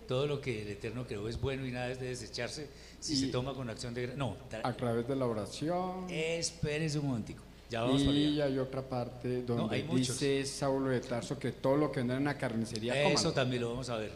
Todo 0.06 0.26
lo 0.26 0.40
que 0.40 0.62
el 0.62 0.68
Eterno 0.68 1.06
creó 1.06 1.28
es 1.28 1.40
bueno 1.40 1.66
y 1.66 1.72
nada 1.72 1.90
es 1.90 1.98
de 1.98 2.06
desecharse 2.08 2.68
si 3.00 3.16
se 3.16 3.26
toma 3.28 3.54
con 3.54 3.68
acción 3.70 3.92
de... 3.94 4.08
No, 4.16 4.36
a 4.62 4.72
través 4.74 5.08
de 5.08 5.16
la 5.16 5.26
oración. 5.26 6.04
espérese 6.10 6.98
un 6.98 7.06
momentico. 7.08 7.42
Ya 7.70 7.82
vamos 7.82 8.02
Y 8.02 8.08
allá. 8.40 8.44
hay 8.44 8.58
otra 8.58 8.82
parte 8.82 9.42
donde 9.42 9.82
dice 9.82 10.44
Saulo 10.44 10.90
de 10.90 11.00
Tarso 11.00 11.38
que 11.38 11.50
todo 11.52 11.76
lo 11.76 11.90
que 11.90 12.00
venden 12.00 12.18
en 12.18 12.24
la 12.24 12.38
carnicería 12.38 12.94
Eso 13.02 13.14
cómalo. 13.14 13.32
también 13.32 13.62
lo 13.62 13.70
vamos 13.70 13.88
a 13.90 13.96
ver. 13.96 14.12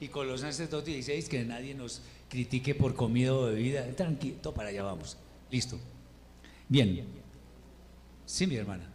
Y 0.00 0.08
Colosenses 0.08 0.70
2.16, 0.70 1.28
que 1.28 1.44
nadie 1.44 1.74
nos 1.74 2.00
critique 2.28 2.74
por 2.74 2.94
comida 2.94 3.34
o 3.34 3.46
bebida. 3.46 3.84
Tranquilo, 3.94 4.52
para 4.54 4.68
allá 4.70 4.82
vamos. 4.82 5.16
Listo. 5.50 5.78
Bien. 6.68 7.04
Sí, 8.24 8.46
mi 8.46 8.56
hermana. 8.56 8.90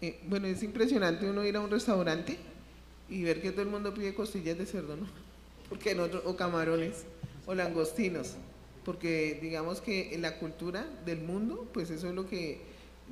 Eh, 0.00 0.20
bueno, 0.26 0.46
es 0.46 0.62
impresionante 0.62 1.28
uno 1.28 1.44
ir 1.44 1.56
a 1.56 1.60
un 1.60 1.70
restaurante 1.70 2.36
y 3.08 3.22
ver 3.22 3.40
que 3.40 3.50
todo 3.52 3.62
el 3.62 3.68
mundo 3.68 3.94
pide 3.94 4.14
costillas 4.14 4.58
de 4.58 4.66
cerdo, 4.66 4.96
¿no? 4.96 5.06
Porque 5.68 5.94
nosotros, 5.94 6.22
o 6.26 6.36
camarones, 6.36 7.04
o 7.46 7.54
langostinos, 7.54 8.32
porque 8.84 9.38
digamos 9.40 9.80
que 9.80 10.14
en 10.14 10.22
la 10.22 10.38
cultura 10.38 10.86
del 11.04 11.20
mundo, 11.20 11.68
pues 11.72 11.90
eso 11.90 12.08
es 12.08 12.14
lo 12.14 12.26
que, 12.28 12.60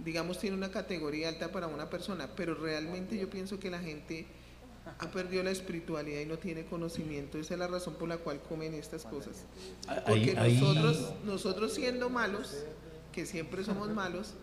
digamos, 0.05 0.39
tiene 0.39 0.57
una 0.57 0.71
categoría 0.71 1.29
alta 1.29 1.51
para 1.53 1.67
una 1.67 1.89
persona, 1.91 2.29
pero 2.37 2.55
realmente 2.55 3.17
yo 3.19 3.29
pienso 3.31 3.59
que 3.59 3.71
la 3.71 3.79
gente 3.81 4.27
ha 4.99 5.11
perdido 5.11 5.43
la 5.45 5.51
espiritualidad 5.53 6.21
y 6.21 6.27
no 6.27 6.39
tiene 6.39 6.65
conocimiento, 6.65 7.39
esa 7.39 7.55
es 7.55 7.61
la 7.61 7.69
razón 7.69 7.95
por 7.95 8.09
la 8.09 8.19
cual 8.19 8.41
comen 8.49 8.75
estas 8.75 9.05
cosas. 9.05 9.45
Porque 10.07 10.35
nosotros, 10.35 11.13
nosotros 11.25 11.73
siendo 11.75 12.11
malos, 12.11 12.65
que 13.13 13.25
siempre 13.27 13.65
somos 13.65 13.91
malos, 13.91 14.35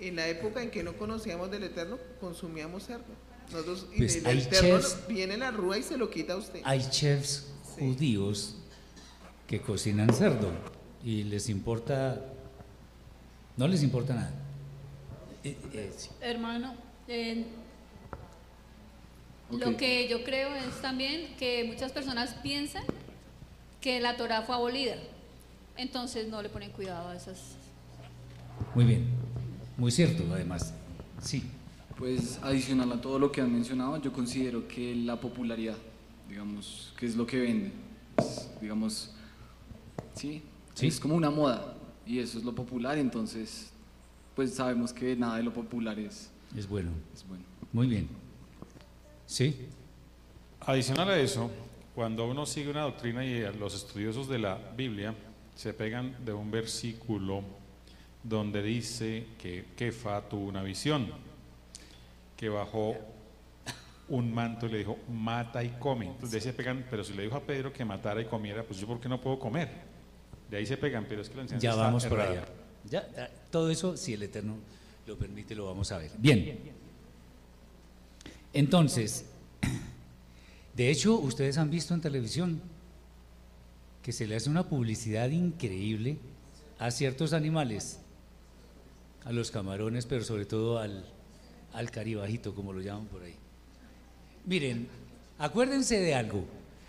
en 0.00 0.16
la 0.16 0.26
época 0.28 0.62
en 0.62 0.70
que 0.70 0.82
no 0.82 0.96
conocíamos 0.96 1.50
del 1.50 1.62
Eterno, 1.64 1.98
consumíamos 2.20 2.86
cerdo. 2.86 3.04
Nosotros, 3.52 3.86
y 3.94 3.98
Pues 3.98 4.24
del 4.24 4.38
Eterno 4.40 4.78
chefs- 4.80 5.06
viene 5.06 5.36
la 5.36 5.50
rúa 5.52 5.78
y 5.78 5.82
se 5.82 5.96
lo 5.96 6.10
quita 6.10 6.32
a 6.32 6.36
usted. 6.38 6.60
Hay 6.64 6.84
chefs 6.90 7.46
judíos 7.62 8.56
que 9.46 9.60
cocinan 9.60 10.12
cerdo 10.12 10.50
y 11.04 11.24
les 11.24 11.48
importa, 11.48 12.20
no 13.56 13.68
les 13.68 13.82
importa 13.82 14.14
nada. 14.14 14.30
Eh, 15.42 15.56
eh, 15.72 15.92
sí. 15.96 16.10
Hermano, 16.20 16.74
eh, 17.08 17.44
Ok. 19.50 19.60
lo 19.60 19.76
que 19.76 20.08
yo 20.08 20.24
creo 20.24 20.54
es 20.54 20.80
también 20.80 21.34
que 21.38 21.64
muchas 21.64 21.92
personas 21.92 22.34
piensan 22.42 22.82
que 23.80 24.00
la 24.00 24.16
Torah 24.16 24.42
fue 24.42 24.54
abolida, 24.54 24.96
entonces 25.76 26.28
no 26.28 26.40
le 26.40 26.48
ponen 26.48 26.70
cuidado 26.70 27.10
a 27.10 27.16
esas. 27.16 27.56
Muy 28.74 28.84
bien, 28.86 29.06
muy 29.76 29.90
cierto 29.90 30.24
además. 30.32 30.72
Sí, 31.22 31.42
Pues 31.98 32.40
adicional 32.42 32.90
a 32.92 33.00
todo 33.00 33.18
lo 33.20 33.30
que 33.30 33.40
han 33.40 33.52
mencionado, 33.52 34.00
yo 34.02 34.12
considero 34.12 34.66
que 34.66 34.96
la 34.96 35.20
popularidad, 35.20 35.76
digamos, 36.28 36.92
que 36.98 37.06
es 37.06 37.14
lo 37.14 37.24
que 37.24 37.38
vende, 37.38 37.70
es, 38.18 38.48
digamos, 38.60 39.13
sí, 40.14 40.42
Sí. 40.74 40.88
es 40.88 40.98
como 40.98 41.14
una 41.14 41.30
moda 41.30 41.74
y 42.06 42.18
eso 42.18 42.38
es 42.38 42.44
lo 42.44 42.54
popular, 42.54 42.98
entonces, 42.98 43.70
pues 44.34 44.54
sabemos 44.54 44.92
que 44.92 45.14
nada 45.14 45.36
de 45.36 45.42
lo 45.44 45.52
popular 45.52 45.98
es, 45.98 46.30
es 46.56 46.66
bueno. 46.68 46.90
es 47.14 47.26
bueno. 47.26 47.44
Muy 47.72 47.86
bien. 47.86 48.08
Sí, 49.26 49.68
Adicional 50.66 51.10
a 51.10 51.18
eso, 51.18 51.50
cuando 51.94 52.26
uno 52.26 52.46
sigue 52.46 52.70
una 52.70 52.82
doctrina 52.82 53.22
y 53.24 53.40
los 53.58 53.74
estudiosos 53.74 54.28
de 54.28 54.38
la 54.38 54.58
Biblia 54.74 55.14
se 55.54 55.74
pegan 55.74 56.24
de 56.24 56.32
un 56.32 56.50
versículo 56.50 57.42
donde 58.22 58.62
dice 58.62 59.26
que 59.38 59.66
Kefa 59.76 60.22
tuvo 60.26 60.46
una 60.48 60.62
visión, 60.62 61.08
que 62.34 62.48
bajó 62.48 62.96
un 64.08 64.32
manto 64.34 64.66
y 64.66 64.70
le 64.70 64.78
dijo, 64.78 64.98
mata 65.12 65.62
y 65.62 65.68
come. 65.78 66.06
Entonces 66.06 66.42
se 66.42 66.54
pegan, 66.54 66.86
pero 66.90 67.04
si 67.04 67.12
le 67.12 67.24
dijo 67.24 67.36
a 67.36 67.40
Pedro 67.42 67.70
que 67.72 67.84
matara 67.84 68.22
y 68.22 68.24
comiera, 68.24 68.62
pues 68.62 68.80
yo 68.80 68.86
por 68.86 68.98
qué 69.00 69.08
no 69.08 69.20
puedo 69.20 69.38
comer. 69.38 69.68
De 70.50 70.58
ahí 70.58 70.66
se 70.66 70.76
pegan, 70.76 71.06
pero 71.08 71.22
es 71.22 71.28
que 71.28 71.36
la 71.36 71.42
enseñanza 71.42 71.64
ya 71.64 71.70
está 71.70 71.82
vamos 71.82 72.06
por 72.06 72.20
allá. 72.20 72.44
Ya, 72.90 73.08
ya, 73.16 73.30
todo 73.50 73.70
eso, 73.70 73.96
si 73.96 74.12
el 74.12 74.22
Eterno 74.22 74.56
lo 75.06 75.16
permite, 75.16 75.54
lo 75.54 75.66
vamos 75.66 75.90
a 75.92 75.98
ver. 75.98 76.10
Bien. 76.18 76.58
Entonces, 78.52 79.26
de 80.74 80.90
hecho, 80.90 81.18
ustedes 81.18 81.58
han 81.58 81.70
visto 81.70 81.94
en 81.94 82.00
televisión 82.00 82.60
que 84.02 84.12
se 84.12 84.26
le 84.26 84.36
hace 84.36 84.50
una 84.50 84.68
publicidad 84.68 85.30
increíble 85.30 86.18
a 86.78 86.90
ciertos 86.90 87.32
animales, 87.32 88.00
a 89.24 89.32
los 89.32 89.50
camarones, 89.50 90.04
pero 90.04 90.22
sobre 90.24 90.44
todo 90.44 90.78
al, 90.78 91.04
al 91.72 91.90
caribajito, 91.90 92.54
como 92.54 92.72
lo 92.72 92.80
llaman 92.80 93.06
por 93.06 93.22
ahí. 93.22 93.34
Miren, 94.44 94.88
acuérdense 95.38 95.98
de 95.98 96.14
algo. 96.14 96.44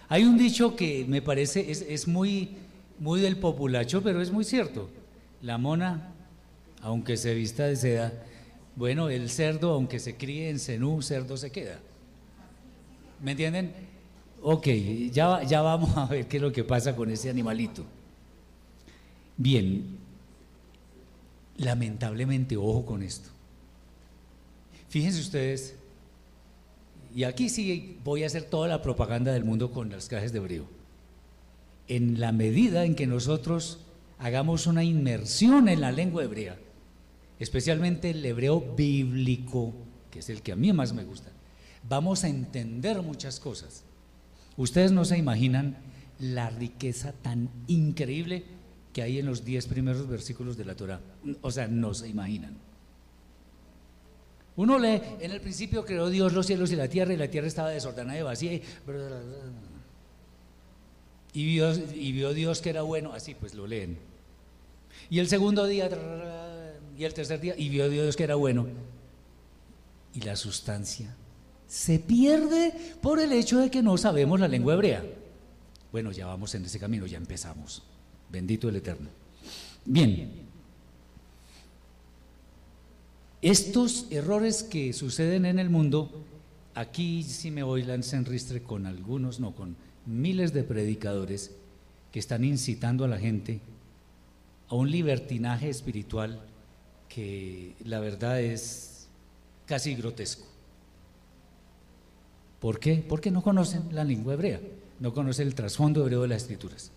Hay 0.09 0.23
un 0.23 0.37
dicho 0.37 0.75
que 0.75 1.05
me 1.07 1.21
parece 1.21 1.71
es, 1.71 1.81
es 1.81 2.07
muy, 2.07 2.57
muy 2.99 3.21
del 3.21 3.37
populacho, 3.37 4.01
pero 4.01 4.21
es 4.21 4.31
muy 4.31 4.43
cierto. 4.43 4.89
La 5.41 5.57
mona, 5.57 6.13
aunque 6.81 7.17
se 7.17 7.33
vista 7.33 7.65
de 7.65 7.75
seda, 7.75 8.13
bueno, 8.75 9.09
el 9.09 9.29
cerdo, 9.29 9.71
aunque 9.71 9.99
se 9.99 10.15
críe 10.15 10.49
en 10.49 10.59
cenú, 10.59 11.01
cerdo 11.01 11.37
se 11.37 11.51
queda. 11.51 11.79
¿Me 13.21 13.31
entienden? 13.31 13.73
Ok, 14.41 14.67
ya, 15.11 15.43
ya 15.43 15.61
vamos 15.61 15.95
a 15.97 16.05
ver 16.05 16.27
qué 16.27 16.37
es 16.37 16.43
lo 16.43 16.51
que 16.51 16.63
pasa 16.63 16.95
con 16.95 17.09
ese 17.09 17.29
animalito. 17.29 17.85
Bien, 19.37 19.97
lamentablemente, 21.57 22.55
ojo 22.57 22.85
con 22.85 23.03
esto. 23.03 23.29
Fíjense 24.89 25.19
ustedes, 25.19 25.75
y 27.15 27.23
aquí 27.23 27.49
sí 27.49 27.97
voy 28.03 28.23
a 28.23 28.27
hacer 28.27 28.43
toda 28.43 28.67
la 28.67 28.81
propaganda 28.81 29.31
del 29.31 29.45
mundo 29.45 29.71
con 29.71 29.89
las 29.89 30.07
cajas 30.07 30.31
de 30.31 30.37
hebreo. 30.37 30.74
En 31.87 32.19
la 32.19 32.31
medida 32.31 32.85
en 32.85 32.95
que 32.95 33.07
nosotros 33.07 33.79
hagamos 34.17 34.67
una 34.67 34.83
inmersión 34.83 35.69
en 35.69 35.81
la 35.81 35.91
lengua 35.91 36.23
hebrea, 36.23 36.57
especialmente 37.39 38.11
el 38.11 38.25
hebreo 38.25 38.61
bíblico, 38.75 39.73
que 40.09 40.19
es 40.19 40.29
el 40.29 40.41
que 40.41 40.51
a 40.51 40.55
mí 40.55 40.71
más 40.73 40.93
me 40.93 41.03
gusta, 41.03 41.31
vamos 41.87 42.23
a 42.23 42.29
entender 42.29 43.01
muchas 43.01 43.39
cosas. 43.39 43.83
Ustedes 44.57 44.91
no 44.91 45.05
se 45.05 45.17
imaginan 45.17 45.77
la 46.19 46.49
riqueza 46.49 47.13
tan 47.13 47.49
increíble 47.67 48.45
que 48.93 49.01
hay 49.01 49.19
en 49.19 49.25
los 49.25 49.43
diez 49.43 49.67
primeros 49.67 50.07
versículos 50.07 50.55
de 50.55 50.65
la 50.65 50.75
Torah. 50.75 51.01
O 51.41 51.51
sea, 51.51 51.67
no 51.67 51.93
se 51.93 52.07
imaginan. 52.07 52.57
Uno 54.55 54.79
lee, 54.79 55.01
en 55.19 55.31
el 55.31 55.41
principio 55.41 55.83
creó 55.83 56.09
Dios 56.09 56.31
los 56.31 56.45
cielos 56.45 56.71
y 56.71 56.77
la 56.77 56.87
tierra 56.87 57.13
y 57.13 57.17
la 57.17 57.27
tierra 57.27 57.47
estaba 57.47 57.69
desordenada 57.71 58.17
y 58.17 58.23
vacía. 58.23 58.53
Y, 58.53 58.63
y 61.35 61.45
vio, 61.45 61.73
y 61.93 62.13
vio 62.13 62.33
Dios 62.33 62.61
que 62.61 62.69
era 62.69 62.81
bueno, 62.81 63.11
así 63.13 63.35
pues 63.35 63.53
lo 63.53 63.67
leen. 63.67 63.97
Y 65.09 65.19
el 65.19 65.27
segundo 65.27 65.65
día, 65.67 65.89
y 66.97 67.03
el 67.03 67.13
tercer 67.13 67.41
día, 67.41 67.53
y 67.57 67.67
vio 67.67 67.89
Dios 67.89 68.15
que 68.15 68.23
era 68.23 68.35
bueno. 68.35 68.65
Y 70.13 70.21
la 70.21 70.37
sustancia 70.37 71.13
se 71.67 71.99
pierde 71.99 72.73
por 73.01 73.19
el 73.19 73.33
hecho 73.33 73.59
de 73.59 73.69
que 73.69 73.83
no 73.83 73.97
sabemos 73.97 74.39
la 74.39 74.47
lengua 74.47 74.75
hebrea. 74.75 75.03
Bueno, 75.91 76.11
ya 76.11 76.25
vamos 76.25 76.55
en 76.55 76.63
ese 76.63 76.79
camino, 76.79 77.05
ya 77.05 77.17
empezamos. 77.17 77.83
Bendito 78.31 78.69
el 78.69 78.77
Eterno. 78.77 79.09
Bien. 79.83 80.31
Estos 83.41 84.07
errores 84.09 84.63
que 84.63 84.93
suceden 84.93 85.45
en 85.45 85.59
el 85.59 85.69
mundo, 85.69 86.23
aquí 86.73 87.23
sí 87.23 87.51
me 87.51 87.63
voy 87.63 87.83
ristre 87.83 88.63
con 88.63 88.85
algunos, 88.85 89.41
no, 89.41 89.53
con 89.53 89.75
miles 90.05 90.53
de 90.53 90.63
predicadores 90.63 91.51
que 92.11 92.19
están 92.19 92.43
incitando 92.43 93.05
a 93.05 93.07
la 93.07 93.17
gente 93.17 93.59
a 94.69 94.75
un 94.75 94.89
libertinaje 94.89 95.69
espiritual 95.69 96.41
que 97.09 97.75
la 97.83 97.99
verdad 97.99 98.41
es 98.41 99.07
casi 99.65 99.95
grotesco. 99.95 100.45
¿Por 102.59 102.79
qué? 102.79 103.03
Porque 103.07 103.31
no 103.31 103.43
conocen 103.43 103.83
la 103.91 104.03
lengua 104.03 104.33
hebrea, 104.33 104.59
no 104.99 105.13
conocen 105.13 105.47
el 105.47 105.55
trasfondo 105.55 106.01
hebreo 106.01 106.23
de 106.23 106.29
las 106.29 106.43
escrituras. 106.43 106.91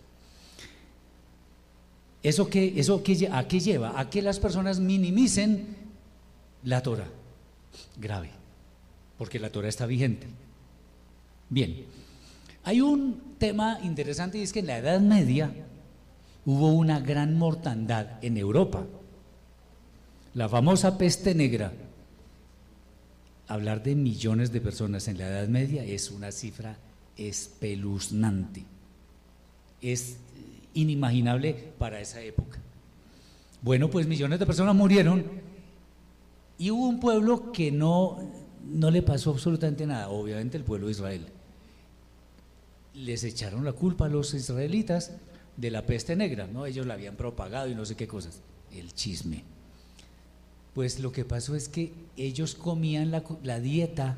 ¿Eso, 2.23 2.49
qué, 2.49 2.73
eso 2.77 3.01
a 3.31 3.47
qué 3.47 3.59
lleva? 3.59 3.99
A 3.99 4.09
que 4.09 4.21
las 4.21 4.39
personas 4.39 4.79
minimicen 4.79 5.67
la 6.63 6.81
Torah. 6.81 7.07
Grave, 7.97 8.31
porque 9.17 9.39
la 9.39 9.51
Torah 9.51 9.69
está 9.69 9.85
vigente. 9.85 10.27
Bien, 11.49 11.85
hay 12.69 12.81
un 12.81 13.19
tema 13.39 13.79
interesante 13.81 14.37
y 14.37 14.43
es 14.43 14.53
que 14.53 14.59
en 14.59 14.67
la 14.67 14.77
Edad 14.77 14.99
Media 14.99 15.51
hubo 16.45 16.71
una 16.71 16.99
gran 16.99 17.35
mortandad 17.35 18.23
en 18.23 18.37
Europa. 18.37 18.85
La 20.35 20.47
famosa 20.47 20.95
peste 20.99 21.33
negra. 21.33 21.73
Hablar 23.47 23.81
de 23.81 23.95
millones 23.95 24.51
de 24.51 24.61
personas 24.61 25.07
en 25.07 25.17
la 25.17 25.29
Edad 25.29 25.47
Media 25.47 25.83
es 25.83 26.11
una 26.11 26.31
cifra 26.31 26.77
espeluznante. 27.17 28.65
Es 29.81 30.17
inimaginable 30.75 31.71
para 31.79 31.99
esa 31.99 32.21
época. 32.21 32.59
Bueno, 33.63 33.89
pues 33.89 34.05
millones 34.05 34.37
de 34.37 34.45
personas 34.45 34.75
murieron 34.75 35.25
y 36.59 36.69
hubo 36.69 36.87
un 36.87 36.99
pueblo 36.99 37.51
que 37.51 37.71
no, 37.71 38.19
no 38.63 38.91
le 38.91 39.01
pasó 39.01 39.31
absolutamente 39.31 39.87
nada, 39.87 40.09
obviamente 40.09 40.55
el 40.55 40.63
pueblo 40.63 40.85
de 40.85 40.91
Israel. 40.91 41.38
Les 42.99 43.23
echaron 43.23 43.63
la 43.63 43.71
culpa 43.71 44.05
a 44.05 44.09
los 44.09 44.33
israelitas 44.33 45.13
de 45.55 45.71
la 45.71 45.85
peste 45.85 46.15
negra, 46.15 46.47
¿no? 46.47 46.65
Ellos 46.65 46.85
la 46.85 46.95
habían 46.95 47.15
propagado 47.15 47.69
y 47.69 47.75
no 47.75 47.85
sé 47.85 47.95
qué 47.95 48.07
cosas. 48.07 48.41
El 48.71 48.93
chisme. 48.93 49.43
Pues 50.73 50.99
lo 50.99 51.11
que 51.11 51.25
pasó 51.25 51.55
es 51.55 51.69
que 51.69 51.93
ellos 52.17 52.55
comían 52.55 53.09
la, 53.09 53.23
la 53.43 53.59
dieta 53.59 54.17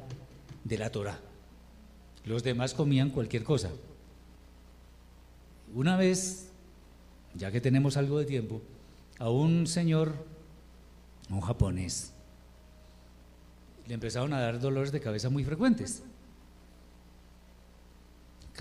de 0.63 0.77
la 0.77 0.91
Torah. 0.91 1.19
Los 2.25 2.43
demás 2.43 2.73
comían 2.73 3.11
cualquier 3.11 3.43
cosa. 3.43 3.69
Una 5.73 5.95
vez, 5.95 6.49
ya 7.35 7.51
que 7.51 7.61
tenemos 7.61 7.97
algo 7.97 8.19
de 8.19 8.25
tiempo, 8.25 8.61
a 9.19 9.29
un 9.29 9.67
señor, 9.67 10.13
un 11.29 11.41
japonés, 11.41 12.13
le 13.87 13.93
empezaron 13.93 14.33
a 14.33 14.39
dar 14.39 14.59
dolores 14.59 14.91
de 14.91 14.99
cabeza 14.99 15.29
muy 15.29 15.43
frecuentes, 15.43 16.03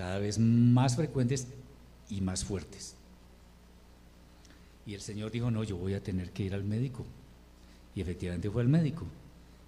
cada 0.00 0.18
vez 0.18 0.38
más 0.38 0.96
frecuentes 0.96 1.46
y 2.08 2.22
más 2.22 2.42
fuertes. 2.42 2.94
Y 4.86 4.94
el 4.94 5.02
señor 5.02 5.30
dijo, 5.30 5.50
no, 5.50 5.62
yo 5.62 5.76
voy 5.76 5.92
a 5.92 6.02
tener 6.02 6.30
que 6.30 6.42
ir 6.42 6.54
al 6.54 6.64
médico. 6.64 7.04
Y 7.94 8.00
efectivamente 8.00 8.50
fue 8.50 8.62
al 8.62 8.68
médico. 8.68 9.04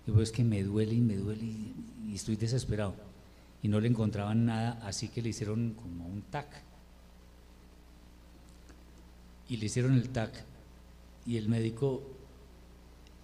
Dijo, 0.06 0.22
es 0.22 0.32
que 0.32 0.42
me 0.42 0.62
duele 0.62 0.94
y 0.94 1.02
me 1.02 1.16
duele 1.16 1.44
y, 1.44 1.74
y 2.08 2.14
estoy 2.14 2.36
desesperado. 2.36 2.94
Y 3.62 3.68
no 3.68 3.78
le 3.78 3.88
encontraban 3.88 4.46
nada, 4.46 4.80
así 4.82 5.08
que 5.08 5.20
le 5.20 5.28
hicieron 5.28 5.74
como 5.74 6.06
un 6.06 6.22
TAC 6.22 6.46
y 9.50 9.58
le 9.58 9.66
hicieron 9.66 9.92
el 9.92 10.08
TAC 10.08 10.32
y 11.26 11.36
el 11.36 11.46
médico 11.46 12.02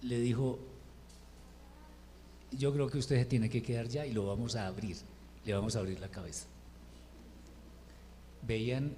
le 0.03 0.19
dijo, 0.19 0.59
yo 2.51 2.71
creo 2.71 2.87
que 2.87 2.99
usted 2.99 3.17
se 3.17 3.25
tiene 3.25 3.49
que 3.49 3.63
quedar 3.63 3.87
ya 3.87 4.05
y 4.05 4.13
lo 4.13 4.27
vamos 4.27 4.55
a 4.55 4.67
abrir, 4.67 4.97
le 5.43 5.55
vamos 5.55 5.75
a 5.75 5.79
abrir 5.79 5.99
la 5.99 6.09
cabeza. 6.09 6.45
Veían 8.47 8.93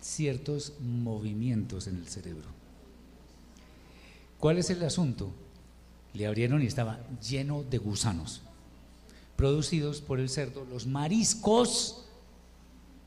ciertos 0.00 0.74
movimientos 0.80 1.86
en 1.86 1.96
el 1.96 2.08
cerebro. 2.08 2.46
¿Cuál 4.38 4.58
es 4.58 4.70
el 4.70 4.82
asunto? 4.84 5.32
Le 6.14 6.26
abrieron 6.26 6.62
y 6.62 6.66
estaba 6.66 7.00
lleno 7.20 7.64
de 7.64 7.78
gusanos, 7.78 8.42
producidos 9.36 10.00
por 10.00 10.20
el 10.20 10.28
cerdo, 10.28 10.64
los 10.64 10.86
mariscos 10.86 12.04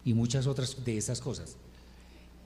y 0.04 0.14
muchas 0.14 0.48
otras 0.48 0.84
de 0.84 0.98
esas 0.98 1.22
cosas. 1.22 1.56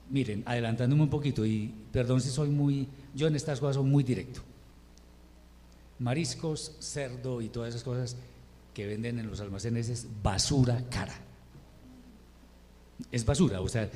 Miren, 0.08 0.44
adelantándome 0.46 1.02
un 1.02 1.10
poquito, 1.10 1.44
y 1.44 1.74
perdón 1.92 2.20
si 2.20 2.30
soy 2.30 2.48
muy, 2.48 2.88
yo 3.14 3.26
en 3.26 3.34
estas 3.34 3.58
cosas 3.58 3.76
soy 3.76 3.84
muy 3.86 4.04
directo. 4.04 4.40
Mariscos, 5.98 6.76
cerdo 6.78 7.40
y 7.40 7.48
todas 7.48 7.70
esas 7.70 7.82
cosas 7.82 8.16
que 8.72 8.86
venden 8.86 9.18
en 9.18 9.26
los 9.26 9.40
almacenes 9.40 9.88
es 9.88 10.06
basura 10.22 10.84
cara. 10.90 11.25
Es 13.10 13.24
basura, 13.24 13.60
o 13.60 13.68
sea, 13.68 13.90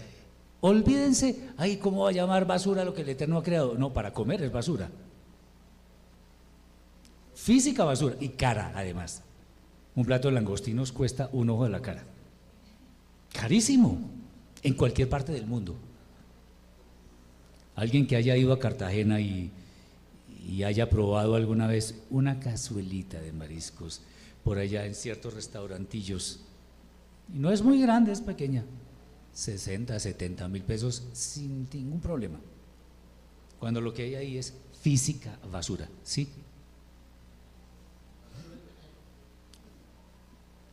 olvídense, 0.60 1.48
ay, 1.56 1.78
¿cómo 1.78 2.04
va 2.04 2.10
a 2.10 2.12
llamar 2.12 2.46
basura 2.46 2.84
lo 2.84 2.94
que 2.94 3.02
el 3.02 3.08
Eterno 3.08 3.38
ha 3.38 3.42
creado? 3.42 3.74
No, 3.76 3.92
para 3.92 4.12
comer 4.12 4.42
es 4.42 4.52
basura. 4.52 4.90
Física 7.34 7.84
basura 7.84 8.16
y 8.20 8.30
cara 8.30 8.72
además. 8.74 9.22
Un 9.96 10.04
plato 10.04 10.28
de 10.28 10.34
langostinos 10.34 10.92
cuesta 10.92 11.30
un 11.32 11.50
ojo 11.50 11.64
de 11.64 11.70
la 11.70 11.80
cara. 11.80 12.04
Carísimo, 13.32 13.98
en 14.62 14.74
cualquier 14.74 15.08
parte 15.08 15.32
del 15.32 15.46
mundo. 15.46 15.76
Alguien 17.74 18.06
que 18.06 18.16
haya 18.16 18.36
ido 18.36 18.52
a 18.52 18.58
Cartagena 18.58 19.20
y, 19.20 19.52
haya 20.64 20.90
probado 20.90 21.36
alguna 21.36 21.66
vez 21.66 22.02
una 22.10 22.40
cazuelita 22.40 23.20
de 23.20 23.32
mariscos 23.32 24.02
por 24.44 24.58
allá 24.58 24.84
en 24.84 24.94
ciertos 24.94 25.34
restaurantillos, 25.34 26.40
y 27.32 27.38
no 27.38 27.52
es 27.52 27.62
muy 27.62 27.80
grande, 27.80 28.10
es 28.12 28.20
pequeña, 28.20 28.64
60, 29.32 29.98
70 29.98 30.48
mil 30.48 30.62
pesos 30.62 31.04
sin 31.12 31.68
ningún 31.72 32.00
problema. 32.00 32.38
Cuando 33.58 33.80
lo 33.80 33.92
que 33.92 34.02
hay 34.02 34.14
ahí 34.14 34.38
es 34.38 34.54
física 34.80 35.38
basura, 35.50 35.88
¿sí? 36.02 36.28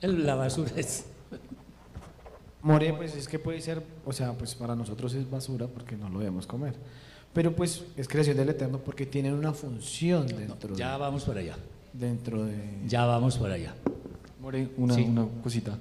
La 0.02 0.36
basura 0.36 0.72
es 0.76 1.06
More, 2.62 2.94
pues 2.94 3.16
es 3.16 3.28
que 3.28 3.40
puede 3.40 3.62
ser, 3.62 3.84
o 4.06 4.12
sea, 4.12 4.34
pues 4.34 4.56
para 4.56 4.76
nosotros 4.76 5.14
es 5.14 5.30
basura 5.30 5.68
porque 5.68 5.96
no 5.96 6.10
lo 6.10 6.20
debemos 6.20 6.48
comer. 6.48 6.76
Pero 7.34 7.56
pues 7.56 7.84
es 7.96 8.08
creación 8.08 8.36
del 8.38 8.50
Eterno 8.50 8.80
porque 8.80 9.06
tienen 9.06 9.34
una 9.34 9.54
función 9.54 10.28
dentro 10.28 10.76
Ya 10.76 10.98
vamos 10.98 11.24
para 11.24 11.40
allá. 11.42 11.56
Dentro 11.94 12.46
de... 12.46 12.58
Ya 12.88 13.06
vamos 13.06 13.38
para 13.38 13.54
allá. 13.54 13.76
More, 14.42 14.70
una, 14.78 14.96
una 14.96 15.28
cosita. 15.44 15.78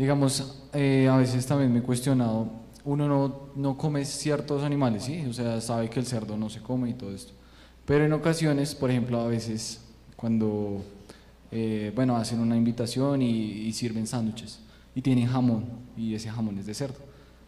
Digamos, 0.00 0.62
eh, 0.72 1.08
a 1.12 1.16
veces 1.18 1.44
también 1.44 1.70
me 1.70 1.80
he 1.80 1.82
cuestionado, 1.82 2.48
uno 2.86 3.06
no, 3.06 3.50
no 3.54 3.76
come 3.76 4.06
ciertos 4.06 4.62
animales, 4.62 5.04
¿sí? 5.04 5.26
O 5.28 5.34
sea, 5.34 5.60
sabe 5.60 5.90
que 5.90 6.00
el 6.00 6.06
cerdo 6.06 6.38
no 6.38 6.48
se 6.48 6.62
come 6.62 6.88
y 6.88 6.94
todo 6.94 7.14
esto. 7.14 7.34
Pero 7.84 8.06
en 8.06 8.12
ocasiones, 8.14 8.74
por 8.74 8.90
ejemplo, 8.90 9.20
a 9.20 9.26
veces 9.26 9.82
cuando, 10.16 10.82
eh, 11.50 11.92
bueno, 11.94 12.16
hacen 12.16 12.40
una 12.40 12.56
invitación 12.56 13.20
y, 13.20 13.28
y 13.28 13.74
sirven 13.74 14.06
sándwiches 14.06 14.60
y 14.94 15.02
tienen 15.02 15.26
jamón 15.26 15.66
y 15.98 16.14
ese 16.14 16.30
jamón 16.30 16.56
es 16.56 16.64
de 16.64 16.72
cerdo. 16.72 17.00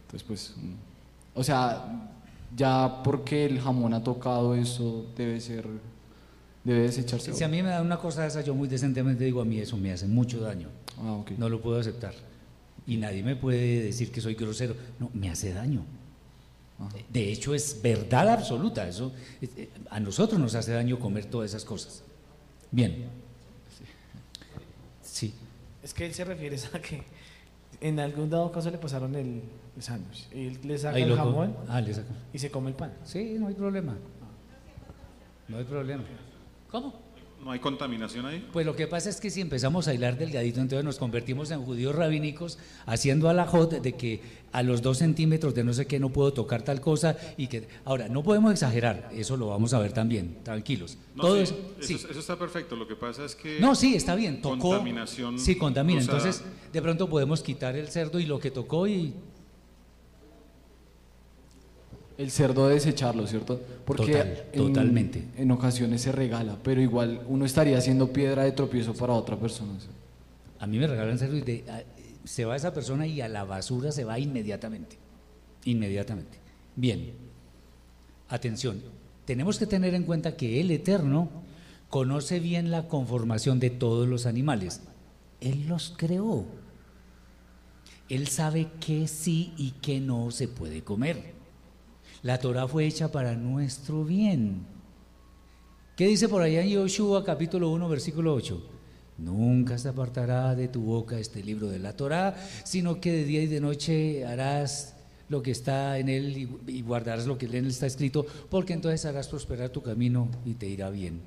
Entonces, 0.03 0.29
pues, 0.29 0.55
mm, 0.59 1.39
o 1.39 1.43
sea, 1.43 2.11
ya 2.55 3.03
porque 3.03 3.47
el 3.47 3.63
jamón 3.63 3.95
ha 3.95 4.05
tocado 4.05 4.55
eso 4.55 5.07
debe 5.17 5.41
ser, 5.41 5.67
debe 6.65 6.83
desecharse. 6.83 7.33
Si 7.33 7.45
a 7.45 7.49
mí 7.49 7.63
me 7.63 7.71
da 7.71 7.81
una 7.81 7.97
cosa 7.97 8.21
de 8.21 8.29
esa, 8.29 8.43
yo 8.43 8.55
muy 8.55 8.69
decentemente 8.69 9.25
digo 9.25 9.41
a 9.41 9.47
mí 9.47 9.59
eso 9.59 9.79
me 9.79 9.91
hace 9.91 10.07
mucho 10.07 10.39
daño. 10.43 10.69
Ah, 11.01 11.25
no 11.39 11.49
lo 11.49 11.63
puedo 11.63 11.81
aceptar. 11.81 12.13
Y 12.87 12.97
nadie 12.97 13.23
me 13.23 13.37
puede 13.37 13.85
decir 13.85 14.11
que 14.11 14.21
soy 14.21 14.35
grosero. 14.35 14.75
No, 14.99 15.11
me 15.15 15.31
hace 15.31 15.53
daño. 15.53 15.85
De 17.09 17.31
hecho, 17.31 17.55
es 17.55 17.81
verdad 17.81 18.29
absoluta. 18.29 18.89
Eso, 18.89 19.13
eh, 19.41 19.71
a 19.91 20.01
nosotros 20.01 20.41
nos 20.41 20.55
hace 20.55 20.73
daño 20.73 20.99
comer 20.99 21.27
todas 21.27 21.51
esas 21.51 21.65
cosas. 21.65 22.03
Bien. 22.71 23.07
Sí. 25.03 25.35
Es 25.83 25.95
que 25.95 26.07
él 26.07 26.15
se 26.15 26.25
refiere 26.25 26.57
a 26.73 26.79
que 26.81 27.03
en 27.81 28.01
algún 28.01 28.31
dado 28.31 28.51
caso 28.51 28.71
le 28.71 28.79
pasaron 28.79 29.15
el, 29.15 29.43
sándwich. 29.79 30.29
Y 30.33 30.47
él 30.49 30.59
le 30.65 30.79
saca 30.79 30.99
el 30.99 31.15
jamón 31.17 31.57
ah, 31.69 31.83
y 32.33 32.39
se 32.39 32.51
come 32.51 32.71
el 32.71 32.77
pan. 32.77 32.93
Sí, 33.05 33.37
no 33.39 33.49
hay 33.49 33.55
problema. 33.55 33.97
No 35.49 35.59
hay 35.59 35.65
problema. 35.65 36.05
¿Cómo? 36.71 36.95
¿No 37.43 37.51
hay 37.51 37.59
contaminación 37.59 38.25
ahí? 38.25 38.47
Pues 38.53 38.65
lo 38.65 38.77
que 38.77 38.87
pasa 38.87 39.11
es 39.11 39.21
que 39.21 39.29
si 39.29 39.41
empezamos 39.41 39.89
a 39.89 39.95
hilar 39.95 40.17
delgadito, 40.17 40.61
entonces 40.61 40.85
nos 40.85 40.99
convertimos 40.99 41.51
en 41.51 41.61
judíos 41.63 41.93
rabínicos 41.93 42.57
haciendo 42.87 43.29
a 43.29 43.35
la 43.35 43.47
jod 43.47 43.81
de 43.81 43.93
que 43.95 44.21
a 44.53 44.63
los 44.63 44.81
dos 44.81 44.99
centímetros 44.99 45.53
de 45.53 45.65
no 45.65 45.73
sé 45.73 45.87
qué 45.87 45.99
no 45.99 46.11
puedo 46.11 46.33
tocar 46.33 46.63
tal 46.63 46.81
cosa 46.81 47.17
y 47.37 47.49
que 47.49 47.67
ahora 47.85 48.09
no 48.09 48.23
podemos 48.23 48.53
exagerar, 48.53 49.11
eso 49.13 49.37
lo 49.37 49.49
vamos 49.49 49.75
a 49.75 49.81
ver 49.81 49.93
también, 49.93 50.39
tranquilos. 50.45 50.99
Todo 51.17 51.37
eso, 51.37 51.57
eso, 51.81 52.19
está 52.19 52.39
perfecto. 52.39 52.77
Lo 52.77 52.87
que 52.87 52.95
pasa 52.95 53.25
es 53.25 53.35
que 53.35 53.59
no, 53.59 53.75
sí, 53.75 53.97
está 53.97 54.15
bien. 54.15 54.41
Tocó, 54.41 54.59
contaminación. 54.59 55.39
Sí, 55.39 55.57
contamina. 55.57 56.01
entonces 56.01 56.45
de 56.73 56.83
pronto 56.83 57.09
podemos 57.09 57.43
quitar 57.43 57.75
el 57.75 57.89
cerdo 57.89 58.21
y 58.21 58.27
lo 58.27 58.39
que 58.39 58.53
tocó 58.53 58.87
y 58.87 59.15
el 62.19 62.31
cerdo 62.31 62.69
desecharlo, 62.69 63.27
¿cierto? 63.27 63.61
Porque 63.85 64.13
Total, 64.13 64.45
en- 64.53 64.59
totalmente. 64.67 65.25
En, 65.37 65.51
ocasiones 65.51 66.03
se 66.03 66.13
regala, 66.13 66.57
pero 66.63 66.81
igual 66.81 67.23
uno 67.29 67.45
estaría 67.45 67.79
haciendo 67.79 68.13
piedra 68.13 68.45
de 68.45 68.53
tropiezo 68.53 68.95
para 68.95 69.13
otra 69.15 69.37
persona. 69.37 69.79
¿sí? 69.81 69.87
A 70.59 70.67
mí 70.67 70.79
me 70.79 70.87
regalan 70.87 71.19
cerdo 71.19 71.37
y 71.37 71.41
de- 71.43 71.65
a- 71.71 71.83
se 72.25 72.45
va 72.45 72.55
esa 72.57 72.73
persona 72.73 73.07
y 73.07 73.21
a 73.21 73.29
la 73.29 73.45
basura 73.45 73.91
se 73.93 74.05
va 74.05 74.19
inmediatamente. 74.19 74.97
Inmediatamente. 75.65 76.39
Bien. 76.77 77.13
Atención. 78.29 78.83
Tenemos 79.25 79.59
que 79.59 79.67
tener 79.67 79.95
en 79.95 80.05
cuenta 80.05 80.37
que 80.37 80.61
el 80.61 80.71
Eterno 80.71 81.29
conoce 81.91 82.41
bien 82.41 82.71
la 82.71 82.89
conformación 82.89 83.61
de 83.61 83.71
todos 83.71 84.09
los 84.09 84.27
animales. 84.27 84.81
Él 85.41 85.67
los 85.69 85.93
creó. 85.97 86.45
Él 88.09 88.29
sabe 88.29 88.69
qué 88.81 89.09
sí 89.09 89.53
y 89.57 89.73
qué 89.83 90.01
no 90.01 90.31
se 90.31 90.49
puede 90.49 90.83
comer. 90.83 91.33
La 92.23 92.39
Torah 92.39 92.69
fue 92.69 92.87
hecha 92.87 93.11
para 93.11 93.35
nuestro 93.35 94.05
bien. 94.05 94.65
¿Qué 95.97 96.07
dice 96.07 96.29
por 96.29 96.41
allá 96.41 96.63
en 96.63 96.69
Yoshua 96.69 97.25
capítulo 97.25 97.71
1 97.71 97.89
versículo 97.89 98.35
8? 98.35 98.63
Nunca 99.19 99.77
se 99.77 99.89
apartará 99.89 100.55
de 100.55 100.69
tu 100.69 100.83
boca 100.83 101.19
este 101.19 101.43
libro 101.43 101.69
de 101.69 101.81
la 101.81 101.97
Torah, 101.97 102.37
sino 102.65 103.01
que 103.01 103.13
de 103.13 103.25
día 103.25 103.43
y 103.43 103.47
de 103.47 103.61
noche 103.61 104.25
harás 104.25 104.95
lo 105.29 105.43
que 105.43 105.51
está 105.51 105.99
en 105.99 106.09
él 106.09 106.49
y, 106.67 106.83
guardarás 106.83 107.27
lo 107.27 107.39
que 107.39 107.47
en 107.47 107.55
él 107.55 107.67
está 107.67 107.87
escrito, 107.87 108.25
porque 108.51 108.73
entonces 108.73 109.05
harás 109.05 109.29
prosperar 109.29 109.71
tu 109.71 109.83
camino 109.83 110.29
y 110.45 110.55
te 110.55 110.67
irá 110.67 110.91
bien. 110.91 111.21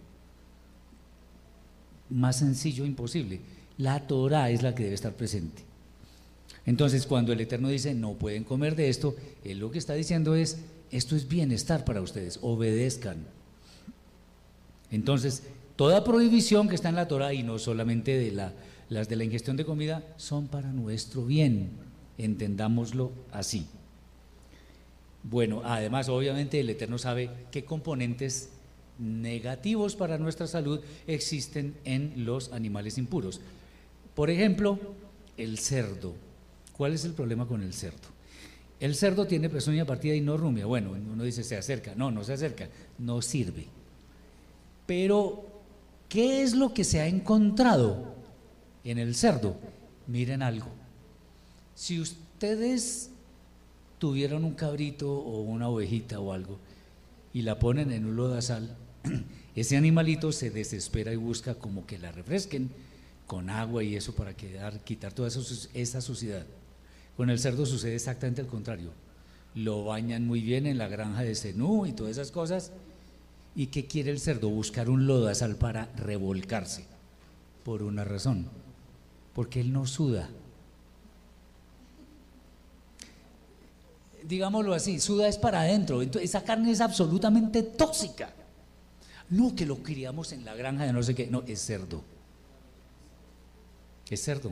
Más 2.09 2.37
sencillo 2.37 2.85
imposible. 2.85 3.41
La 3.77 4.07
Torah 4.07 4.49
es 4.49 4.63
la 4.63 4.73
que 4.73 4.83
debe 4.83 4.95
estar 4.95 5.13
presente. 5.13 5.63
Entonces, 6.65 7.05
cuando 7.05 7.33
el 7.33 7.41
Eterno 7.41 7.67
dice, 7.67 7.93
no 7.93 8.13
pueden 8.13 8.43
comer 8.43 8.75
de 8.75 8.89
esto, 8.89 9.15
Él 9.43 9.59
lo 9.59 9.71
que 9.71 9.77
está 9.77 9.93
diciendo 9.93 10.35
es, 10.35 10.57
esto 10.91 11.15
es 11.15 11.27
bienestar 11.27 11.86
para 11.86 12.01
ustedes, 12.01 12.39
obedezcan. 12.41 13.25
Entonces, 14.91 15.43
toda 15.75 16.03
prohibición 16.03 16.69
que 16.69 16.75
está 16.75 16.89
en 16.89 16.95
la 16.95 17.07
Torah, 17.07 17.33
y 17.33 17.43
no 17.43 17.59
solamente 17.59 18.17
de 18.17 18.31
la, 18.31 18.53
las 18.89 19.09
de 19.09 19.15
la 19.15 19.23
ingestión 19.23 19.57
de 19.57 19.65
comida, 19.65 20.03
son 20.17 20.47
para 20.47 20.71
nuestro 20.71 21.25
bien, 21.25 21.71
entendámoslo 22.17 23.11
así. 23.31 23.67
Bueno, 25.23 25.61
además, 25.65 26.07
obviamente, 26.07 26.59
el 26.59 26.69
Eterno 26.69 26.97
sabe 26.97 27.29
qué 27.51 27.65
componentes 27.65 28.49
negativos 28.99 29.95
para 29.95 30.17
nuestra 30.17 30.47
salud 30.47 30.79
existen 31.07 31.75
en 31.83 32.25
los 32.25 32.53
animales 32.53 32.97
impuros. 32.97 33.41
Por 34.13 34.29
ejemplo, 34.29 34.79
el 35.38 35.57
cerdo. 35.57 36.13
¿Cuál 36.73 36.93
es 36.93 37.05
el 37.05 37.13
problema 37.13 37.47
con 37.47 37.63
el 37.63 37.73
cerdo? 37.73 38.14
El 38.80 38.95
cerdo 38.95 39.26
tiene 39.26 39.49
pezuña 39.49 39.86
partida 39.86 40.15
y 40.15 40.21
no 40.21 40.38
rumia. 40.38 40.65
Bueno, 40.65 40.91
uno 40.91 41.23
dice 41.23 41.43
se 41.43 41.57
acerca. 41.57 41.95
No, 41.95 42.11
no 42.11 42.23
se 42.23 42.34
acerca. 42.34 42.69
No 42.97 43.21
sirve. 43.21 43.67
Pero, 44.86 45.45
¿qué 46.09 46.43
es 46.43 46.55
lo 46.55 46.73
que 46.73 46.84
se 46.84 46.99
ha 46.99 47.07
encontrado 47.07 48.15
en 48.84 48.97
el 48.97 49.15
cerdo? 49.15 49.55
Miren 50.07 50.41
algo. 50.41 50.67
Si 51.73 51.99
ustedes 51.99 53.09
tuvieron 53.97 54.43
un 54.43 54.53
cabrito 54.53 55.11
o 55.11 55.41
una 55.41 55.69
ovejita 55.69 56.19
o 56.19 56.34
algo 56.34 56.59
y 57.34 57.41
la 57.41 57.57
ponen 57.57 57.91
en 57.91 58.05
un 58.05 58.15
lodazal, 58.15 58.76
ese 59.55 59.78
animalito 59.78 60.32
se 60.32 60.51
desespera 60.51 61.13
y 61.13 61.17
busca 61.17 61.55
como 61.55 61.86
que 61.86 61.97
la 61.97 62.11
refresquen 62.11 62.69
con 63.26 63.49
agua 63.49 63.84
y 63.84 63.95
eso 63.95 64.13
para 64.13 64.36
quedar, 64.36 64.84
quitar 64.84 65.13
toda 65.13 65.30
esa 65.30 66.01
suciedad. 66.01 66.45
Con 67.18 67.30
el 67.30 67.39
cerdo 67.39 67.66
sucede 67.66 67.95
exactamente 67.95 68.41
el 68.41 68.47
contrario. 68.47 68.91
Lo 69.53 69.86
bañan 69.86 70.28
muy 70.28 70.41
bien 70.41 70.66
en 70.66 70.78
la 70.78 70.88
granja 70.88 71.22
de 71.22 71.34
Zenú 71.34 71.86
y 71.86 71.93
todas 71.93 72.11
esas 72.11 72.32
cosas. 72.32 72.72
¿Y 73.55 73.68
qué 73.68 73.86
quiere 73.86 74.11
el 74.11 74.20
cerdo? 74.20 74.49
Buscar 74.49 74.89
un 74.89 75.07
lodazal 75.07 75.55
para 75.55 75.86
revolcarse. 75.95 76.86
Por 77.63 77.84
una 77.84 78.03
razón. 78.03 78.47
Porque 79.34 79.61
él 79.61 79.72
no 79.72 79.86
suda. 79.86 80.30
Digámoslo 84.28 84.74
así, 84.74 84.99
suda 84.99 85.28
es 85.30 85.38
para 85.38 85.61
adentro. 85.61 86.01
Entonces, 86.01 86.30
esa 86.30 86.43
carne 86.43 86.72
es 86.72 86.82
absolutamente 86.82 87.63
tóxica. 87.63 88.34
No 89.30 89.55
que 89.55 89.66
lo 89.66 89.78
criamos 89.78 90.34
en 90.34 90.43
la 90.43 90.53
granja 90.53 90.86
de 90.86 90.93
no 90.93 91.01
sé 91.01 91.16
qué. 91.16 91.28
No, 91.28 91.43
es 91.47 91.61
cerdo. 91.61 92.03
Es 94.09 94.22
cerdo. 94.22 94.51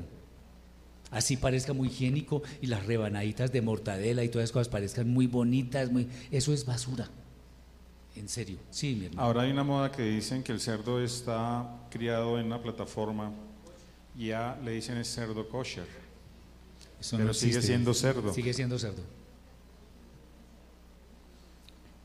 Así 1.14 1.38
parezca 1.38 1.74
muy 1.74 1.89
higiénico 1.89 2.41
y 2.59 2.68
las 2.68 2.86
rebanaditas 2.88 3.51
de 3.51 3.61
mortadela 3.61 4.24
y 4.24 4.30
todas 4.30 4.45
esas 4.45 4.53
cosas 4.53 4.68
parezcan 4.68 5.09
muy 5.09 5.28
bonitas, 5.28 5.91
muy, 5.91 6.09
eso 6.32 6.53
es 6.53 6.66
basura. 6.66 7.07
En 8.16 8.28
serio, 8.28 8.57
sí, 8.72 8.95
mi 8.95 9.05
hermano. 9.05 9.22
Ahora 9.22 9.43
hay 9.43 9.51
una 9.51 9.64
moda 9.64 9.91
que 9.91 10.01
dicen 10.03 10.43
que 10.43 10.51
el 10.51 10.59
cerdo 10.59 10.99
está 10.99 11.88
criado 11.91 12.39
en 12.39 12.47
una 12.47 12.61
plataforma 12.61 13.32
y 14.18 14.28
ya 14.28 14.59
le 14.64 14.72
dicen 14.72 14.97
es 14.97 15.07
cerdo 15.07 15.47
kosher. 15.47 15.86
Eso 16.99 17.18
pero 17.18 17.28
no 17.28 17.34
sigue 17.34 17.61
siendo 17.61 17.93
cerdo. 17.93 18.34
Sigue 18.34 18.53
siendo 18.53 18.80
cerdo. 18.80 19.03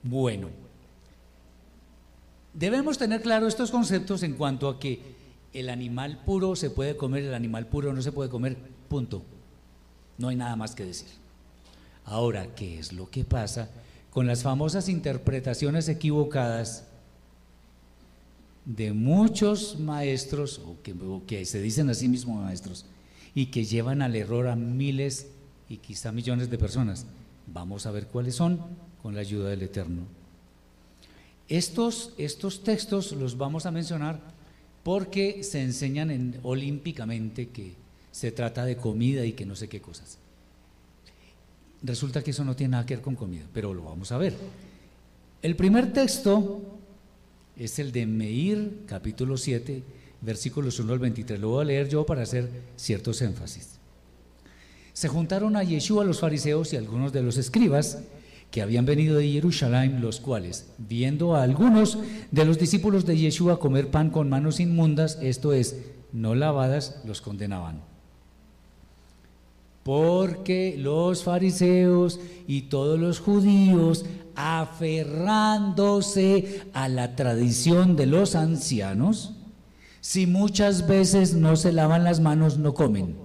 Bueno, 0.02 0.48
debemos 2.52 2.98
tener 2.98 3.22
claro 3.22 3.46
estos 3.46 3.70
conceptos 3.70 4.22
en 4.22 4.34
cuanto 4.34 4.68
a 4.68 4.78
que 4.78 5.00
el 5.54 5.70
animal 5.70 6.22
puro 6.26 6.56
se 6.56 6.68
puede 6.68 6.96
comer, 6.96 7.24
el 7.24 7.34
animal 7.34 7.66
puro 7.66 7.92
no 7.92 8.02
se 8.02 8.12
puede 8.12 8.28
comer, 8.30 8.56
punto. 8.88 9.22
No 10.18 10.28
hay 10.28 10.36
nada 10.36 10.56
más 10.56 10.74
que 10.74 10.84
decir. 10.84 11.08
Ahora, 12.04 12.54
¿qué 12.54 12.78
es 12.78 12.92
lo 12.92 13.10
que 13.10 13.24
pasa 13.24 13.68
con 14.10 14.26
las 14.26 14.42
famosas 14.42 14.88
interpretaciones 14.88 15.88
equivocadas 15.88 16.84
de 18.64 18.92
muchos 18.92 19.78
maestros, 19.78 20.60
o 20.66 20.76
que, 21.26 21.44
se 21.44 21.60
dicen 21.60 21.88
a 21.90 21.94
sí 21.94 22.08
mismos 22.08 22.42
maestros, 22.42 22.86
y 23.34 23.46
que 23.46 23.64
llevan 23.64 24.02
al 24.02 24.16
error 24.16 24.48
a 24.48 24.56
miles 24.56 25.28
y 25.68 25.76
quizá 25.76 26.12
millones 26.12 26.50
de 26.50 26.58
personas? 26.58 27.06
Vamos 27.46 27.86
a 27.86 27.90
ver 27.90 28.06
cuáles 28.06 28.34
son 28.34 28.60
con 29.02 29.14
la 29.14 29.20
ayuda 29.20 29.50
del 29.50 29.62
Eterno. 29.62 30.02
Estos, 31.48 32.12
estos 32.18 32.62
textos 32.62 33.12
los 33.12 33.38
vamos 33.38 33.64
a 33.64 33.70
mencionar 33.70 34.20
porque 34.82 35.42
se 35.42 35.62
enseñan 35.62 36.10
en, 36.10 36.40
olímpicamente 36.42 37.48
que 37.48 37.74
se 38.10 38.32
trata 38.32 38.64
de 38.64 38.76
comida 38.76 39.24
y 39.24 39.32
que 39.32 39.46
no 39.46 39.56
sé 39.56 39.68
qué 39.68 39.80
cosas. 39.80 40.18
Resulta 41.82 42.22
que 42.22 42.32
eso 42.32 42.44
no 42.44 42.56
tiene 42.56 42.72
nada 42.72 42.86
que 42.86 42.96
ver 42.96 43.02
con 43.02 43.14
comida, 43.14 43.44
pero 43.52 43.72
lo 43.72 43.84
vamos 43.84 44.10
a 44.10 44.18
ver. 44.18 44.34
El 45.42 45.54
primer 45.54 45.92
texto 45.92 46.60
es 47.56 47.78
el 47.78 47.92
de 47.92 48.06
Meir, 48.06 48.82
capítulo 48.86 49.36
7, 49.36 49.82
versículos 50.20 50.80
1 50.80 50.92
al 50.92 50.98
23. 50.98 51.38
Lo 51.38 51.50
voy 51.50 51.62
a 51.62 51.66
leer 51.66 51.88
yo 51.88 52.04
para 52.04 52.22
hacer 52.22 52.48
ciertos 52.76 53.22
énfasis. 53.22 53.78
Se 54.92 55.06
juntaron 55.06 55.56
a 55.56 55.62
Yeshua 55.62 56.04
los 56.04 56.18
fariseos 56.18 56.72
y 56.72 56.76
algunos 56.76 57.12
de 57.12 57.22
los 57.22 57.36
escribas 57.36 57.98
que 58.50 58.62
habían 58.62 58.86
venido 58.86 59.16
de 59.16 59.30
Jerusalén, 59.30 60.00
los 60.00 60.18
cuales, 60.20 60.66
viendo 60.78 61.36
a 61.36 61.42
algunos 61.42 61.98
de 62.32 62.44
los 62.44 62.58
discípulos 62.58 63.06
de 63.06 63.16
Yeshua 63.16 63.60
comer 63.60 63.90
pan 63.90 64.10
con 64.10 64.28
manos 64.28 64.58
inmundas, 64.58 65.18
esto 65.22 65.52
es, 65.52 65.76
no 66.12 66.34
lavadas, 66.34 67.00
los 67.04 67.20
condenaban. 67.20 67.82
Porque 69.88 70.76
los 70.76 71.24
fariseos 71.24 72.20
y 72.46 72.68
todos 72.68 73.00
los 73.00 73.20
judíos, 73.20 74.04
aferrándose 74.34 76.60
a 76.74 76.90
la 76.90 77.16
tradición 77.16 77.96
de 77.96 78.04
los 78.04 78.34
ancianos, 78.34 79.32
si 80.02 80.26
muchas 80.26 80.86
veces 80.86 81.32
no 81.32 81.56
se 81.56 81.72
lavan 81.72 82.04
las 82.04 82.20
manos, 82.20 82.58
no 82.58 82.74
comen. 82.74 83.16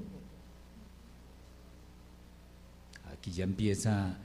Aquí 3.11 3.33
ya 3.33 3.43
empieza, 3.43 4.15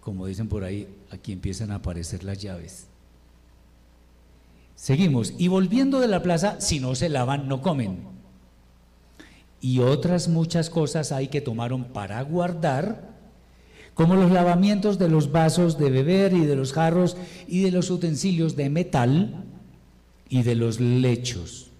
como 0.00 0.26
dicen 0.26 0.46
por 0.46 0.62
ahí, 0.62 0.86
aquí 1.10 1.32
empiezan 1.32 1.72
a 1.72 1.78
aparecer 1.78 2.22
las 2.22 2.38
llaves. 2.38 2.86
Seguimos. 4.76 5.34
Y 5.36 5.48
volviendo 5.48 5.98
de 5.98 6.06
la 6.06 6.22
plaza, 6.22 6.60
si 6.60 6.78
no 6.78 6.94
se 6.94 7.08
lavan, 7.08 7.48
no 7.48 7.60
comen. 7.60 8.15
Y 9.66 9.80
otras 9.80 10.28
muchas 10.28 10.70
cosas 10.70 11.10
hay 11.10 11.26
que 11.26 11.40
tomaron 11.40 11.86
para 11.86 12.22
guardar, 12.22 13.16
como 13.94 14.14
los 14.14 14.30
lavamientos 14.30 14.96
de 14.96 15.08
los 15.08 15.32
vasos 15.32 15.76
de 15.76 15.90
beber 15.90 16.34
y 16.34 16.46
de 16.46 16.54
los 16.54 16.72
jarros 16.72 17.16
y 17.48 17.62
de 17.62 17.72
los 17.72 17.90
utensilios 17.90 18.54
de 18.54 18.70
metal 18.70 19.44
y 20.28 20.44
de 20.44 20.54
los 20.54 20.78
lechos. 20.78 21.72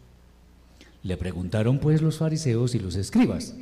Le 1.05 1.17
preguntaron 1.17 1.79
pues 1.79 2.03
los 2.03 2.19
fariseos 2.19 2.75
y 2.75 2.81
los 2.81 2.97
escribas, 2.97 3.55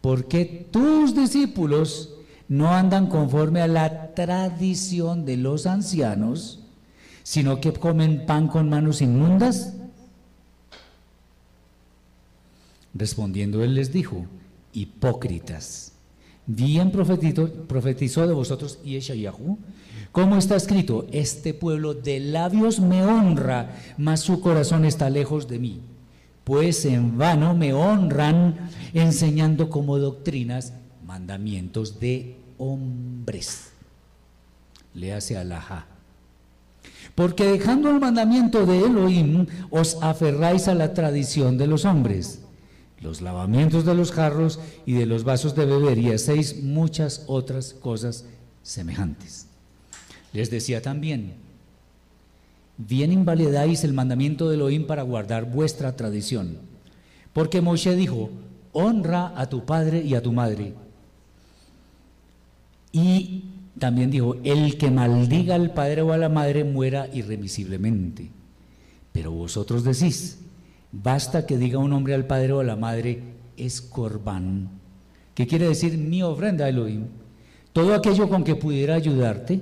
¿por 0.00 0.26
qué 0.26 0.66
tus 0.72 1.14
discípulos 1.14 2.16
no 2.48 2.72
andan 2.72 3.06
conforme 3.06 3.60
a 3.62 3.68
la 3.68 4.12
tradición 4.14 5.24
de 5.24 5.36
los 5.36 5.66
ancianos, 5.66 6.64
sino 7.22 7.60
que 7.60 7.72
comen 7.74 8.26
pan 8.26 8.48
con 8.48 8.68
manos 8.68 9.00
inmundas? 9.00 9.74
Respondiendo 12.94 13.64
él 13.64 13.74
les 13.74 13.92
dijo, 13.92 14.26
hipócritas, 14.72 15.92
bien 16.46 16.90
profetizó, 16.92 18.26
de 18.26 18.32
vosotros 18.32 18.80
Yeshayahu, 18.84 19.58
como 20.12 20.36
está 20.36 20.54
escrito, 20.54 21.08
este 21.10 21.54
pueblo 21.54 21.92
de 21.92 22.20
labios 22.20 22.78
me 22.78 23.04
honra, 23.04 23.76
mas 23.98 24.20
su 24.20 24.40
corazón 24.40 24.84
está 24.84 25.10
lejos 25.10 25.48
de 25.48 25.58
mí. 25.58 25.80
Pues 26.44 26.84
en 26.84 27.18
vano 27.18 27.56
me 27.56 27.72
honran 27.72 28.70
enseñando 28.92 29.70
como 29.70 29.98
doctrinas 29.98 30.72
mandamientos 31.04 31.98
de 31.98 32.36
hombres. 32.58 33.72
Le 34.94 35.12
hace 35.12 35.36
alajá. 35.36 35.86
Porque 37.16 37.46
dejando 37.46 37.90
el 37.90 37.98
mandamiento 37.98 38.66
de 38.66 38.84
Elohim, 38.84 39.46
os 39.70 39.98
aferráis 40.00 40.68
a 40.68 40.76
la 40.76 40.94
tradición 40.94 41.58
de 41.58 41.66
los 41.66 41.84
hombres, 41.84 42.43
los 43.04 43.20
lavamientos 43.20 43.84
de 43.84 43.94
los 43.94 44.10
jarros 44.10 44.58
y 44.86 44.94
de 44.94 45.06
los 45.06 45.22
vasos 45.22 45.54
de 45.54 45.66
beber, 45.66 45.98
y 45.98 46.10
hacéis 46.10 46.62
muchas 46.62 47.24
otras 47.26 47.74
cosas 47.74 48.24
semejantes. 48.62 49.46
Les 50.32 50.50
decía 50.50 50.82
también, 50.82 51.34
bien 52.78 53.12
invalidáis 53.12 53.84
el 53.84 53.92
mandamiento 53.92 54.48
de 54.48 54.56
Elohim 54.56 54.86
para 54.86 55.02
guardar 55.02 55.44
vuestra 55.44 55.94
tradición. 55.94 56.58
Porque 57.32 57.60
Moshe 57.60 57.94
dijo, 57.94 58.30
honra 58.72 59.32
a 59.36 59.48
tu 59.48 59.64
padre 59.64 60.02
y 60.02 60.14
a 60.14 60.22
tu 60.22 60.32
madre. 60.32 60.72
Y 62.90 63.44
también 63.78 64.10
dijo, 64.10 64.36
el 64.44 64.78
que 64.78 64.90
maldiga 64.90 65.56
al 65.56 65.74
padre 65.74 66.02
o 66.02 66.12
a 66.12 66.18
la 66.18 66.28
madre 66.28 66.64
muera 66.64 67.08
irremisiblemente. 67.12 68.30
Pero 69.12 69.30
vosotros 69.30 69.84
decís, 69.84 70.38
basta 71.02 71.46
que 71.46 71.58
diga 71.58 71.78
un 71.78 71.92
hombre 71.92 72.14
al 72.14 72.26
padre 72.26 72.52
o 72.52 72.60
a 72.60 72.64
la 72.64 72.76
madre, 72.76 73.22
es 73.56 73.80
corbán. 73.80 74.68
¿Qué 75.34 75.46
quiere 75.46 75.68
decir 75.68 75.98
mi 75.98 76.22
ofrenda, 76.22 76.68
Elohim? 76.68 77.06
Todo 77.72 77.94
aquello 77.94 78.28
con 78.28 78.44
que 78.44 78.54
pudiera 78.54 78.94
ayudarte 78.94 79.60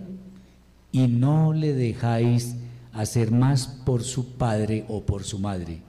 y 0.91 1.07
no 1.07 1.55
le 1.55 1.73
dejáis 1.73 2.57
hacer 2.93 3.31
más 3.31 3.67
por 3.67 4.03
su 4.03 4.35
padre 4.35 4.85
o 4.89 5.01
por 5.01 5.25
su 5.25 5.39
madre, 5.39 5.81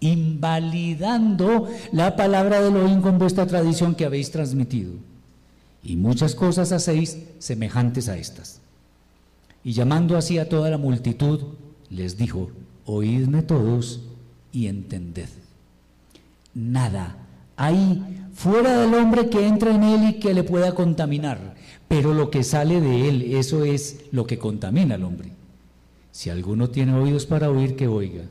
invalidando 0.00 1.68
la 1.92 2.16
palabra 2.16 2.62
de 2.62 2.68
Elohim 2.68 3.02
con 3.02 3.18
vuestra 3.18 3.46
tradición 3.46 3.94
que 3.94 4.06
habéis 4.06 4.30
transmitido. 4.30 4.92
Y 5.82 5.96
muchas 5.96 6.34
cosas 6.34 6.72
hacéis 6.72 7.18
semejantes 7.38 8.08
a 8.08 8.16
estas. 8.16 8.60
Y 9.62 9.72
llamando 9.72 10.16
así 10.16 10.38
a 10.38 10.48
toda 10.48 10.70
la 10.70 10.78
multitud, 10.78 11.40
les 11.90 12.16
dijo, 12.16 12.50
oídme 12.86 13.42
todos 13.42 14.00
y 14.52 14.66
entended. 14.66 15.28
Nada 16.54 17.16
hay 17.60 18.02
fuera 18.32 18.80
del 18.80 18.94
hombre 18.94 19.28
que 19.28 19.46
entra 19.46 19.74
en 19.74 19.82
él 19.82 20.08
y 20.08 20.12
que 20.14 20.32
le 20.32 20.44
pueda 20.44 20.74
contaminar, 20.74 21.56
pero 21.88 22.14
lo 22.14 22.30
que 22.30 22.42
sale 22.42 22.80
de 22.80 23.06
él, 23.06 23.34
eso 23.34 23.66
es 23.66 24.06
lo 24.12 24.26
que 24.26 24.38
contamina 24.38 24.94
al 24.94 25.04
hombre. 25.04 25.32
Si 26.10 26.30
alguno 26.30 26.70
tiene 26.70 26.94
oídos 26.94 27.26
para 27.26 27.50
oír, 27.50 27.76
que 27.76 27.86
oiga. 27.86 28.22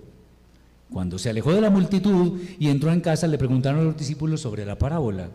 Cuando 0.91 1.19
se 1.19 1.29
alejó 1.29 1.53
de 1.53 1.61
la 1.61 1.69
multitud 1.69 2.39
y 2.57 2.69
entró 2.69 2.91
en 2.91 3.01
casa, 3.01 3.27
le 3.27 3.37
preguntaron 3.37 3.81
a 3.81 3.83
los 3.83 3.97
discípulos 3.97 4.41
sobre 4.41 4.65
la 4.65 4.79
parábola. 4.79 5.29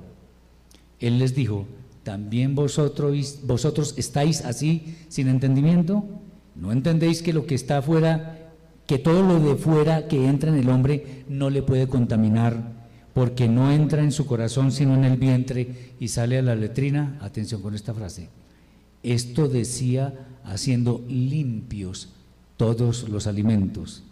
Él 0.99 1.20
les 1.20 1.37
dijo, 1.37 1.64
¿también 2.03 2.57
vosotros, 2.57 3.43
vosotros 3.45 3.95
estáis 3.97 4.45
así 4.45 4.97
sin 5.09 5.28
entendimiento? 5.28 6.05
¿No 6.57 6.72
entendéis 6.72 7.22
que 7.22 7.32
lo 7.32 7.47
que 7.47 7.55
está 7.55 7.78
afuera, 7.78 8.34
que 8.87 8.99
todo 8.99 9.22
lo 9.22 9.41
de 9.41 9.57
fuera 9.57 10.09
que 10.09 10.26
entra 10.26 10.51
en 10.51 10.57
el 10.57 10.68
hombre 10.68 11.24
no 11.28 11.51
le 11.51 11.62
puede 11.62 11.89
contaminar, 11.89 12.72
porque 13.14 13.49
no 13.49 13.70
entra 13.70 14.03
en 14.03 14.12
su 14.12 14.26
corazón 14.26 14.72
sino 14.72 14.95
en 14.95 15.05
el 15.05 15.16
vientre 15.16 15.93
y 16.01 16.09
sale 16.09 16.39
a 16.39 16.43
la 16.43 16.55
letrina? 16.55 17.18
Atención 17.20 17.62
con 17.62 17.74
esta 17.74 17.95
frase. 17.95 18.28
Esto 19.03 19.49
decía 19.49 20.12
haciendo 20.45 21.05
limpios 21.09 22.11
todos 22.57 23.09
los 23.09 23.26
alimentos. 23.26 24.03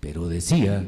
Pero 0.00 0.28
decía 0.28 0.84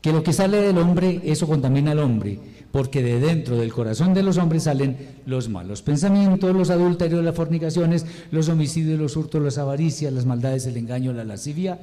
que 0.00 0.12
lo 0.12 0.22
que 0.22 0.32
sale 0.32 0.58
del 0.58 0.78
hombre, 0.78 1.20
eso 1.24 1.46
contamina 1.46 1.92
al 1.92 2.00
hombre, 2.00 2.38
porque 2.72 3.02
de 3.02 3.20
dentro 3.20 3.56
del 3.56 3.72
corazón 3.72 4.14
de 4.14 4.22
los 4.22 4.38
hombres 4.38 4.64
salen 4.64 4.96
los 5.26 5.48
malos 5.48 5.82
pensamientos, 5.82 6.56
los 6.56 6.70
adulterios, 6.70 7.22
las 7.22 7.36
fornicaciones, 7.36 8.06
los 8.30 8.48
homicidios, 8.48 8.98
los 8.98 9.16
hurtos, 9.16 9.42
las 9.42 9.58
avaricias, 9.58 10.12
las 10.12 10.24
maldades, 10.24 10.66
el 10.66 10.78
engaño, 10.78 11.12
la 11.12 11.24
lascivia, 11.24 11.78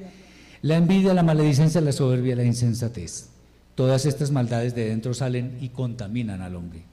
la 0.62 0.78
envidia, 0.78 1.14
la 1.14 1.24
maledicencia, 1.24 1.82
la 1.82 1.92
soberbia, 1.92 2.36
la 2.36 2.44
insensatez. 2.44 3.30
Todas 3.76 4.06
estas 4.06 4.32
maldades 4.32 4.76
de 4.76 4.90
dentro 4.90 5.14
salen 5.14 5.58
y 5.62 5.70
contaminan 5.70 6.42
al 6.42 6.56
hombre. 6.56 6.84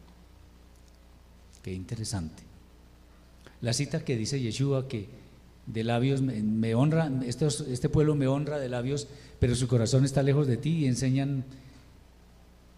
Qué 1.62 1.72
interesante. 1.72 2.44
La 3.60 3.72
cita 3.72 4.04
que 4.04 4.16
dice 4.16 4.40
Yeshua 4.40 4.86
que 4.86 5.08
de 5.66 5.82
labios 5.82 6.22
me, 6.22 6.74
honra, 6.76 7.10
este 7.26 7.88
pueblo 7.88 8.14
me 8.14 8.28
honra 8.28 8.58
de 8.58 8.68
labios, 8.68 9.08
pero 9.40 9.56
su 9.56 9.66
corazón 9.66 10.04
está 10.04 10.22
lejos 10.22 10.46
de 10.46 10.56
ti 10.56 10.70
y 10.70 10.86
enseñan, 10.86 11.44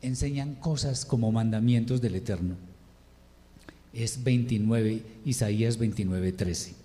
enseñan 0.01 0.55
cosas 0.55 1.05
como 1.05 1.30
mandamientos 1.30 2.01
del 2.01 2.14
Eterno. 2.14 2.57
Es 3.93 4.24
29, 4.24 5.03
Isaías 5.26 5.76
29, 5.76 6.32
13. 6.32 6.78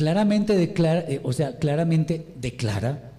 Claramente 0.00 0.56
declara, 0.56 1.00
eh, 1.00 1.20
o 1.22 1.30
sea, 1.30 1.58
claramente 1.58 2.26
declara 2.40 3.12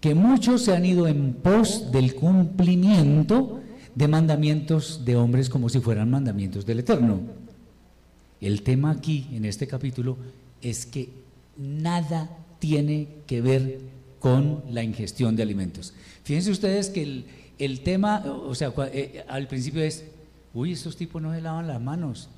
que 0.00 0.16
muchos 0.16 0.64
se 0.64 0.74
han 0.74 0.84
ido 0.84 1.06
en 1.06 1.34
pos 1.34 1.92
del 1.92 2.16
cumplimiento 2.16 3.60
de 3.94 4.08
mandamientos 4.08 5.04
de 5.04 5.14
hombres 5.14 5.48
como 5.48 5.68
si 5.68 5.78
fueran 5.78 6.10
mandamientos 6.10 6.66
del 6.66 6.80
Eterno. 6.80 7.20
El 8.40 8.62
tema 8.62 8.90
aquí, 8.90 9.28
en 9.30 9.44
este 9.44 9.68
capítulo, 9.68 10.16
es 10.60 10.84
que 10.84 11.10
nada 11.56 12.28
tiene 12.58 13.06
que 13.28 13.40
ver 13.40 13.78
con 14.18 14.64
la 14.68 14.82
ingestión 14.82 15.36
de 15.36 15.44
alimentos. 15.44 15.94
Fíjense 16.24 16.50
ustedes 16.50 16.90
que 16.90 17.24
el, 17.56 17.80
tema, 17.82 18.24
o 18.26 18.56
sea, 18.56 18.72
eh, 18.92 19.24
al 19.28 19.46
principio 19.46 19.80
es, 19.80 20.06
uy, 20.54 20.72
estos 20.72 20.96
tipos 20.96 21.22
no 21.22 21.32
se 21.32 21.40
lavan 21.40 21.68
las 21.68 21.80
manos, 21.80 22.28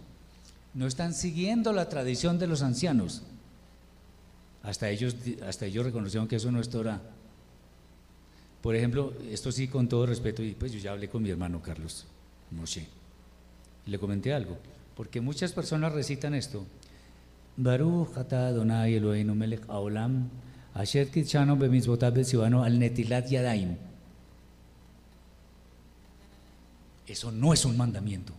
no 0.74 0.86
están 0.86 1.14
siguiendo 1.14 1.72
la 1.72 1.88
tradición 1.88 2.38
de 2.38 2.48
los 2.48 2.60
ancianos. 2.60 3.22
Hasta 4.62 4.88
ellos, 4.90 5.16
hasta 5.46 5.66
ellos 5.66 5.84
reconocieron 5.84 6.28
que 6.28 6.36
eso 6.36 6.50
no 6.52 6.60
es 6.60 6.68
Torah. 6.68 7.00
Por 8.60 8.76
ejemplo, 8.76 9.12
esto 9.28 9.50
sí 9.50 9.66
con 9.66 9.88
todo 9.88 10.06
respeto, 10.06 10.42
y 10.42 10.52
pues 10.52 10.72
yo 10.72 10.78
ya 10.78 10.92
hablé 10.92 11.08
con 11.08 11.22
mi 11.22 11.30
hermano 11.30 11.60
Carlos 11.60 12.06
Moshe, 12.52 12.86
le 13.86 13.98
comenté 13.98 14.32
algo. 14.32 14.56
Porque 14.96 15.20
muchas 15.20 15.52
personas 15.52 15.92
recitan 15.92 16.34
esto. 16.34 16.64
Eso 27.06 27.32
no 27.32 27.52
es 27.52 27.64
un 27.64 27.76
mandamiento. 27.76 28.32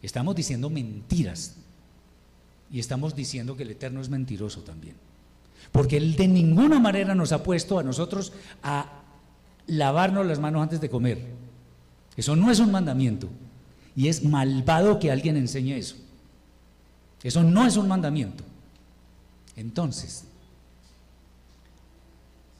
Estamos 0.00 0.34
diciendo 0.34 0.70
mentiras. 0.70 1.56
Y 2.72 2.80
estamos 2.80 3.14
diciendo 3.14 3.56
que 3.56 3.64
el 3.64 3.70
Eterno 3.70 4.00
es 4.00 4.08
mentiroso 4.08 4.62
también. 4.62 4.96
Porque 5.70 5.98
Él 5.98 6.16
de 6.16 6.26
ninguna 6.26 6.80
manera 6.80 7.14
nos 7.14 7.32
ha 7.32 7.42
puesto 7.42 7.78
a 7.78 7.82
nosotros 7.82 8.32
a 8.62 9.02
lavarnos 9.66 10.26
las 10.26 10.40
manos 10.40 10.62
antes 10.62 10.80
de 10.80 10.90
comer. 10.90 11.22
Eso 12.16 12.34
no 12.34 12.50
es 12.50 12.58
un 12.58 12.72
mandamiento. 12.72 13.28
Y 13.94 14.08
es 14.08 14.24
malvado 14.24 14.98
que 14.98 15.10
alguien 15.10 15.36
enseñe 15.36 15.76
eso. 15.76 15.96
Eso 17.22 17.42
no 17.42 17.66
es 17.66 17.76
un 17.76 17.88
mandamiento. 17.88 18.42
Entonces, 19.54 20.24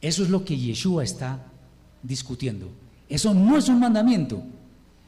eso 0.01 0.23
es 0.23 0.31
lo 0.31 0.45
que 0.45 0.59
Yeshua 0.59 1.05
está 1.05 1.47
discutiendo. 2.03 2.69
Eso 3.09 3.33
no 3.33 3.57
es 3.57 3.69
un 3.69 3.81
mandamiento. 3.81 4.43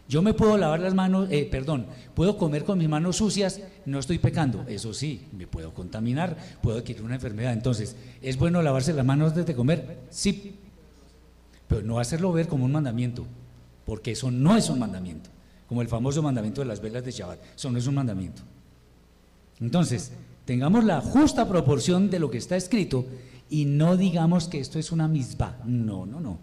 Yo 0.08 0.20
me 0.20 0.34
puedo 0.34 0.58
lavar 0.58 0.80
las 0.80 0.94
manos, 0.94 1.28
eh, 1.30 1.48
perdón, 1.50 1.86
puedo 2.14 2.36
comer 2.36 2.64
con 2.64 2.78
mis 2.78 2.88
manos 2.88 3.16
sucias, 3.16 3.60
no 3.86 3.98
estoy 3.98 4.18
pecando. 4.18 4.64
Eso 4.68 4.92
sí, 4.92 5.26
me 5.32 5.46
puedo 5.46 5.72
contaminar, 5.72 6.36
puedo 6.62 6.78
adquirir 6.78 7.02
una 7.02 7.14
enfermedad. 7.14 7.52
Entonces, 7.52 7.96
¿es 8.20 8.36
bueno 8.36 8.60
lavarse 8.62 8.92
las 8.92 9.04
manos 9.04 9.30
antes 9.30 9.46
de 9.46 9.54
comer? 9.54 10.00
Sí, 10.10 10.56
pero 11.66 11.82
no 11.82 11.98
hacerlo 11.98 12.32
ver 12.32 12.48
como 12.48 12.66
un 12.66 12.72
mandamiento, 12.72 13.26
porque 13.86 14.12
eso 14.12 14.30
no 14.30 14.56
es 14.56 14.68
un 14.68 14.78
mandamiento 14.78 15.30
como 15.68 15.82
el 15.82 15.88
famoso 15.88 16.22
mandamiento 16.22 16.60
de 16.60 16.66
las 16.66 16.80
velas 16.80 17.04
de 17.04 17.10
Shabbat. 17.10 17.40
Eso 17.56 17.70
no 17.70 17.78
es 17.78 17.86
un 17.86 17.94
mandamiento. 17.94 18.42
Entonces, 19.60 20.12
tengamos 20.44 20.84
la 20.84 21.00
justa 21.00 21.48
proporción 21.48 22.10
de 22.10 22.18
lo 22.18 22.30
que 22.30 22.38
está 22.38 22.56
escrito 22.56 23.06
y 23.48 23.64
no 23.64 23.96
digamos 23.96 24.48
que 24.48 24.60
esto 24.60 24.78
es 24.78 24.92
una 24.92 25.08
misma. 25.08 25.58
No, 25.64 26.06
no, 26.06 26.20
no. 26.20 26.38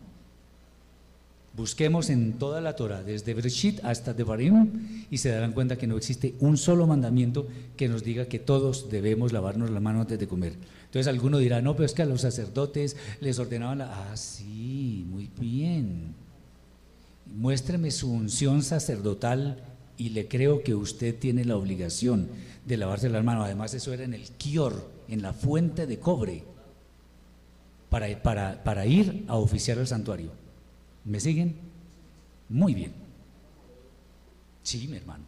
Busquemos 1.53 2.09
en 2.09 2.33
toda 2.33 2.61
la 2.61 2.77
Torah, 2.77 3.03
desde 3.03 3.33
Bereshit 3.33 3.83
hasta 3.83 4.13
Devarim, 4.13 5.05
y 5.11 5.17
se 5.17 5.29
darán 5.29 5.51
cuenta 5.51 5.77
que 5.77 5.85
no 5.85 5.97
existe 5.97 6.33
un 6.39 6.57
solo 6.57 6.87
mandamiento 6.87 7.45
que 7.75 7.89
nos 7.89 8.05
diga 8.05 8.27
que 8.27 8.39
todos 8.39 8.89
debemos 8.89 9.33
lavarnos 9.33 9.69
la 9.69 9.81
mano 9.81 9.99
antes 9.99 10.17
de 10.17 10.27
comer. 10.27 10.53
Entonces 10.85 11.07
alguno 11.07 11.39
dirá, 11.39 11.61
no, 11.61 11.73
pero 11.73 11.85
es 11.85 11.93
que 11.93 12.03
a 12.03 12.05
los 12.05 12.21
sacerdotes 12.21 12.95
les 13.19 13.37
ordenaban 13.37 13.79
la... 13.79 14.11
Ah, 14.11 14.15
sí, 14.17 15.05
muy 15.09 15.29
bien. 15.39 16.15
muéstreme 17.35 17.91
su 17.91 18.11
unción 18.11 18.63
sacerdotal 18.63 19.63
y 19.97 20.09
le 20.09 20.27
creo 20.27 20.63
que 20.63 20.73
usted 20.73 21.17
tiene 21.17 21.45
la 21.45 21.57
obligación 21.57 22.29
de 22.65 22.77
lavarse 22.77 23.09
las 23.09 23.23
manos. 23.23 23.45
Además, 23.45 23.73
eso 23.73 23.93
era 23.93 24.03
en 24.03 24.13
el 24.13 24.23
Kior, 24.37 24.89
en 25.07 25.21
la 25.21 25.33
fuente 25.33 25.85
de 25.85 25.99
cobre, 25.99 26.43
para, 27.89 28.63
para 28.63 28.85
ir 28.85 29.25
a 29.27 29.35
oficiar 29.35 29.79
al 29.79 29.87
santuario. 29.87 30.40
¿Me 31.05 31.19
siguen? 31.19 31.55
Muy 32.49 32.73
bien. 32.73 32.93
Sí, 34.63 34.87
mi 34.87 34.97
hermano. 34.97 35.23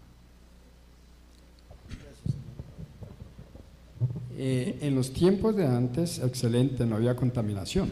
Eh, 4.36 4.80
en 4.82 4.96
los 4.96 5.14
tiempos 5.14 5.56
de 5.56 5.66
antes, 5.66 6.20
excelente, 6.20 6.86
no 6.86 6.96
había 6.96 7.16
contaminación. 7.16 7.92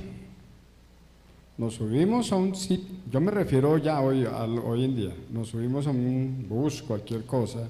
Nos 1.58 1.76
subimos 1.76 2.32
a 2.32 2.38
un 2.38 2.56
sitio, 2.56 2.96
yo 3.12 3.22
me 3.22 3.30
refiero 3.30 3.78
ya 3.78 4.02
hoy, 4.02 4.26
al, 4.26 4.58
hoy 4.58 4.86
en 4.86 4.96
día, 4.96 5.16
nos 5.32 5.50
subimos 5.50 5.86
a 5.86 5.92
un 5.92 6.48
bus, 6.50 6.82
cualquier 6.82 7.26
cosa, 7.26 7.68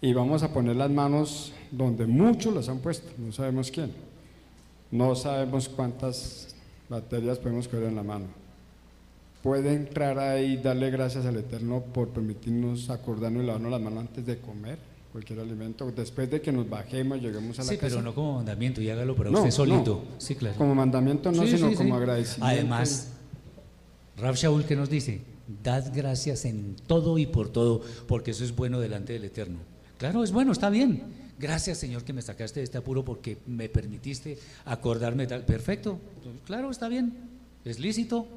y 0.00 0.14
vamos 0.14 0.42
a 0.42 0.52
poner 0.52 0.76
las 0.76 0.90
manos 0.90 1.52
donde 1.70 2.06
muchos 2.06 2.54
las 2.54 2.68
han 2.70 2.78
puesto, 2.78 3.10
no 3.18 3.30
sabemos 3.32 3.70
quién. 3.70 3.92
No 4.90 5.14
sabemos 5.14 5.68
cuántas 5.68 6.54
bacterias 6.88 7.38
podemos 7.38 7.68
coger 7.68 7.84
en 7.84 7.96
la 7.96 8.02
mano. 8.02 8.39
Puede 9.42 9.72
entrar 9.72 10.18
ahí 10.18 10.52
y 10.52 10.56
darle 10.58 10.90
gracias 10.90 11.24
al 11.24 11.36
Eterno 11.36 11.80
por 11.80 12.08
permitirnos 12.10 12.90
acordarnos 12.90 13.42
y 13.42 13.46
lavarnos 13.46 13.70
las 13.70 13.80
manos 13.80 14.00
antes 14.00 14.26
de 14.26 14.38
comer 14.38 14.78
cualquier 15.12 15.40
alimento, 15.40 15.90
después 15.90 16.30
de 16.30 16.40
que 16.40 16.52
nos 16.52 16.68
bajemos, 16.70 17.20
lleguemos 17.20 17.58
a 17.58 17.62
la 17.64 17.68
Sí, 17.70 17.76
casa. 17.76 17.88
pero 17.96 18.02
no 18.02 18.14
como 18.14 18.34
mandamiento, 18.34 18.80
y 18.80 18.90
hágalo 18.90 19.16
para 19.16 19.30
No, 19.30 19.38
usted 19.38 19.50
solito. 19.50 20.04
no. 20.08 20.20
Sí, 20.20 20.36
claro. 20.36 20.56
Como 20.56 20.72
mandamiento 20.74 21.32
no, 21.32 21.42
Sí, 21.44 21.56
sino 21.56 21.70
sí, 21.70 21.74
como 21.74 21.88
sí. 21.94 21.96
agradecimiento. 21.96 22.46
Además, 22.46 23.08
Rab 24.18 24.36
Shaul 24.36 24.64
que 24.66 24.76
nos 24.76 24.88
dice, 24.88 25.22
dad 25.64 25.90
gracias 25.92 26.44
en 26.44 26.76
todo 26.86 27.18
y 27.18 27.26
por 27.26 27.48
todo, 27.48 27.80
porque 28.06 28.30
eso 28.30 28.44
es 28.44 28.54
bueno 28.54 28.78
delante 28.78 29.12
del 29.14 29.24
Eterno. 29.24 29.58
Claro, 29.98 30.22
es 30.22 30.30
bueno, 30.30 30.52
está 30.52 30.70
bien. 30.70 31.02
Gracias 31.40 31.78
Señor 31.78 32.04
que 32.04 32.12
me 32.12 32.20
sacaste 32.22 32.60
de 32.60 32.64
este 32.64 32.78
apuro 32.78 33.02
porque 33.04 33.38
me 33.48 33.68
permitiste 33.68 34.38
acordarme 34.66 35.26
tal. 35.26 35.44
Perfecto, 35.44 35.98
claro, 36.44 36.70
está 36.70 36.86
bien, 36.88 37.14
es 37.64 37.80
lícito. 37.80 38.28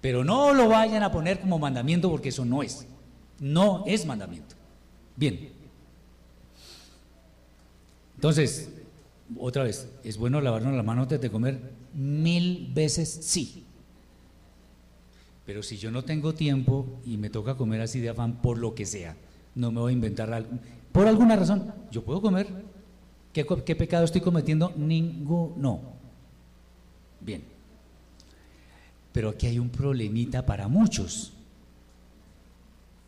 Pero 0.00 0.24
no 0.24 0.52
lo 0.54 0.68
vayan 0.68 1.02
a 1.02 1.10
poner 1.10 1.40
como 1.40 1.58
mandamiento 1.58 2.10
porque 2.10 2.28
eso 2.28 2.44
no 2.44 2.62
es. 2.62 2.86
No 3.40 3.84
es 3.86 4.06
mandamiento. 4.06 4.54
Bien. 5.16 5.52
Entonces, 8.14 8.70
otra 9.38 9.64
vez, 9.64 9.90
¿es 10.04 10.16
bueno 10.16 10.40
lavarnos 10.40 10.74
las 10.74 10.84
manos 10.84 11.04
antes 11.04 11.20
de 11.20 11.30
comer? 11.30 11.60
Mil 11.94 12.70
veces 12.72 13.08
sí. 13.22 13.64
Pero 15.44 15.62
si 15.62 15.76
yo 15.76 15.90
no 15.90 16.02
tengo 16.04 16.34
tiempo 16.34 16.86
y 17.04 17.16
me 17.16 17.30
toca 17.30 17.56
comer 17.56 17.80
así 17.80 18.00
de 18.00 18.08
afán 18.08 18.42
por 18.42 18.58
lo 18.58 18.74
que 18.74 18.84
sea, 18.84 19.16
no 19.54 19.70
me 19.70 19.80
voy 19.80 19.92
a 19.92 19.94
inventar 19.94 20.32
algo. 20.32 20.50
Por 20.92 21.06
alguna 21.06 21.36
razón, 21.36 21.72
yo 21.90 22.04
puedo 22.04 22.20
comer. 22.20 22.46
¿Qué, 23.32 23.46
qué 23.64 23.76
pecado 23.76 24.04
estoy 24.04 24.22
cometiendo? 24.22 24.72
Ninguno. 24.76 25.80
Bien. 27.20 27.55
Pero 29.16 29.30
aquí 29.30 29.46
hay 29.46 29.58
un 29.58 29.70
problemita 29.70 30.44
para 30.44 30.68
muchos. 30.68 31.32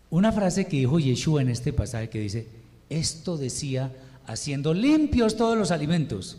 Una 0.09 0.33
frase 0.33 0.67
que 0.67 0.79
dijo 0.79 0.99
Yeshua 0.99 1.43
en 1.43 1.51
este 1.51 1.71
pasaje 1.71 2.09
que 2.09 2.19
dice, 2.19 2.49
esto 2.89 3.37
decía 3.37 3.95
haciendo 4.27 4.73
limpios 4.73 5.37
todos 5.37 5.59
los 5.59 5.71
alimentos. 5.71 6.39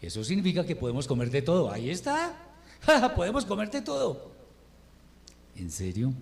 Eso 0.00 0.24
significa 0.24 0.64
que 0.64 0.74
podemos 0.74 1.06
comer 1.06 1.30
de 1.30 1.42
todo. 1.42 1.70
Ahí 1.70 1.90
está. 1.90 2.34
podemos 3.14 3.44
comer 3.44 3.70
de 3.70 3.82
todo. 3.82 4.30
¿En 5.56 5.70
serio? 5.70 6.14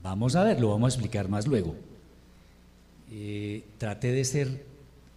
Vamos 0.00 0.36
a 0.36 0.44
ver, 0.44 0.60
lo 0.60 0.68
vamos 0.68 0.92
a 0.92 0.94
explicar 0.94 1.28
más 1.28 1.44
luego. 1.44 1.74
Eh, 3.10 3.64
traté 3.78 4.12
de 4.12 4.24
ser, 4.24 4.64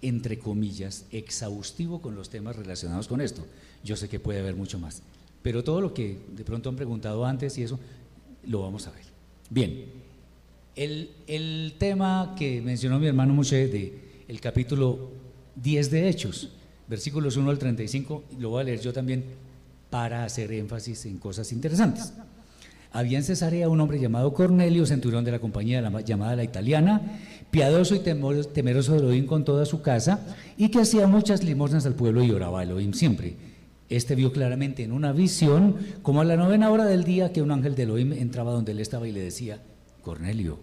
entre 0.01 0.39
comillas, 0.39 1.05
exhaustivo 1.11 2.01
con 2.01 2.15
los 2.15 2.29
temas 2.29 2.55
relacionados 2.55 3.07
con 3.07 3.21
esto. 3.21 3.45
Yo 3.83 3.95
sé 3.95 4.09
que 4.09 4.19
puede 4.19 4.39
haber 4.39 4.55
mucho 4.55 4.79
más. 4.79 5.01
Pero 5.41 5.63
todo 5.63 5.81
lo 5.81 5.93
que 5.93 6.17
de 6.35 6.43
pronto 6.43 6.69
han 6.69 6.75
preguntado 6.75 7.25
antes 7.25 7.57
y 7.57 7.63
eso, 7.63 7.79
lo 8.45 8.61
vamos 8.61 8.87
a 8.87 8.91
ver. 8.91 9.03
Bien, 9.49 9.85
el, 10.75 11.11
el 11.27 11.75
tema 11.77 12.35
que 12.37 12.61
mencionó 12.61 12.99
mi 12.99 13.07
hermano 13.07 13.33
Moshe 13.33 13.67
de 13.67 14.23
el 14.27 14.39
capítulo 14.39 15.09
10 15.55 15.91
de 15.91 16.09
Hechos, 16.09 16.49
versículos 16.87 17.35
1 17.35 17.49
al 17.49 17.59
35, 17.59 18.23
lo 18.39 18.49
voy 18.49 18.61
a 18.61 18.63
leer 18.65 18.79
yo 18.79 18.93
también 18.93 19.23
para 19.89 20.23
hacer 20.23 20.51
énfasis 20.51 21.05
en 21.05 21.17
cosas 21.17 21.51
interesantes. 21.51 22.13
Había 22.91 23.19
en 23.19 23.23
Cesarea 23.23 23.69
un 23.69 23.79
hombre 23.81 23.99
llamado 23.99 24.33
Cornelio, 24.33 24.85
centurión 24.85 25.23
de 25.23 25.31
la 25.31 25.39
compañía 25.39 25.81
llamada 26.05 26.35
la 26.35 26.43
italiana, 26.43 27.01
piadoso 27.51 27.95
y 27.95 27.99
temeroso 27.99 28.93
de 28.93 28.99
Elohim 28.99 29.25
con 29.25 29.43
toda 29.43 29.65
su 29.65 29.81
casa, 29.81 30.25
y 30.57 30.69
que 30.69 30.79
hacía 30.79 31.07
muchas 31.07 31.43
limosnas 31.43 31.85
al 31.85 31.95
pueblo 31.95 32.23
y 32.23 32.31
oraba 32.31 32.61
a 32.61 32.63
Elohim 32.63 32.93
siempre. 32.93 33.35
Este 33.89 34.13
vio 34.13 34.31
claramente 34.31 34.83
en 34.83 34.91
una 34.91 35.11
visión, 35.11 35.75
como 36.03 36.21
a 36.21 36.25
la 36.25 36.35
novena 36.35 36.69
hora 36.69 36.85
del 36.85 37.03
día, 37.03 37.33
que 37.33 37.41
un 37.41 37.51
ángel 37.51 37.75
de 37.75 37.83
Elohim 37.83 38.13
entraba 38.13 38.51
donde 38.51 38.71
él 38.71 38.79
estaba 38.79 39.07
y 39.07 39.11
le 39.11 39.21
decía, 39.21 39.61
Cornelio. 40.03 40.59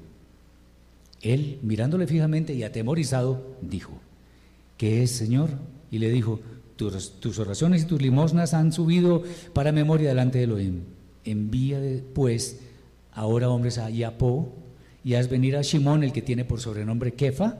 Él, 1.22 1.58
mirándole 1.62 2.06
fijamente 2.06 2.54
y 2.54 2.62
atemorizado, 2.62 3.56
dijo, 3.62 3.92
¿qué 4.76 5.02
es, 5.02 5.10
Señor? 5.10 5.50
Y 5.90 5.98
le 5.98 6.10
dijo, 6.10 6.40
tus, 6.76 7.38
oraciones 7.38 7.82
y 7.82 7.86
tus 7.86 8.00
limosnas 8.00 8.54
han 8.54 8.72
subido 8.72 9.22
para 9.52 9.72
memoria 9.72 10.10
delante 10.10 10.38
de 10.38 10.44
Elohim. 10.44 10.80
Envía 11.24 11.80
pues 12.14 12.60
ahora 13.12 13.48
hombres 13.48 13.78
a 13.78 13.90
Yapó 13.90 14.52
y 15.06 15.14
haz 15.14 15.28
venir 15.28 15.56
a 15.56 15.62
Shimón, 15.62 16.02
el 16.02 16.12
que 16.12 16.20
tiene 16.20 16.44
por 16.44 16.60
sobrenombre 16.60 17.14
Kefa. 17.14 17.54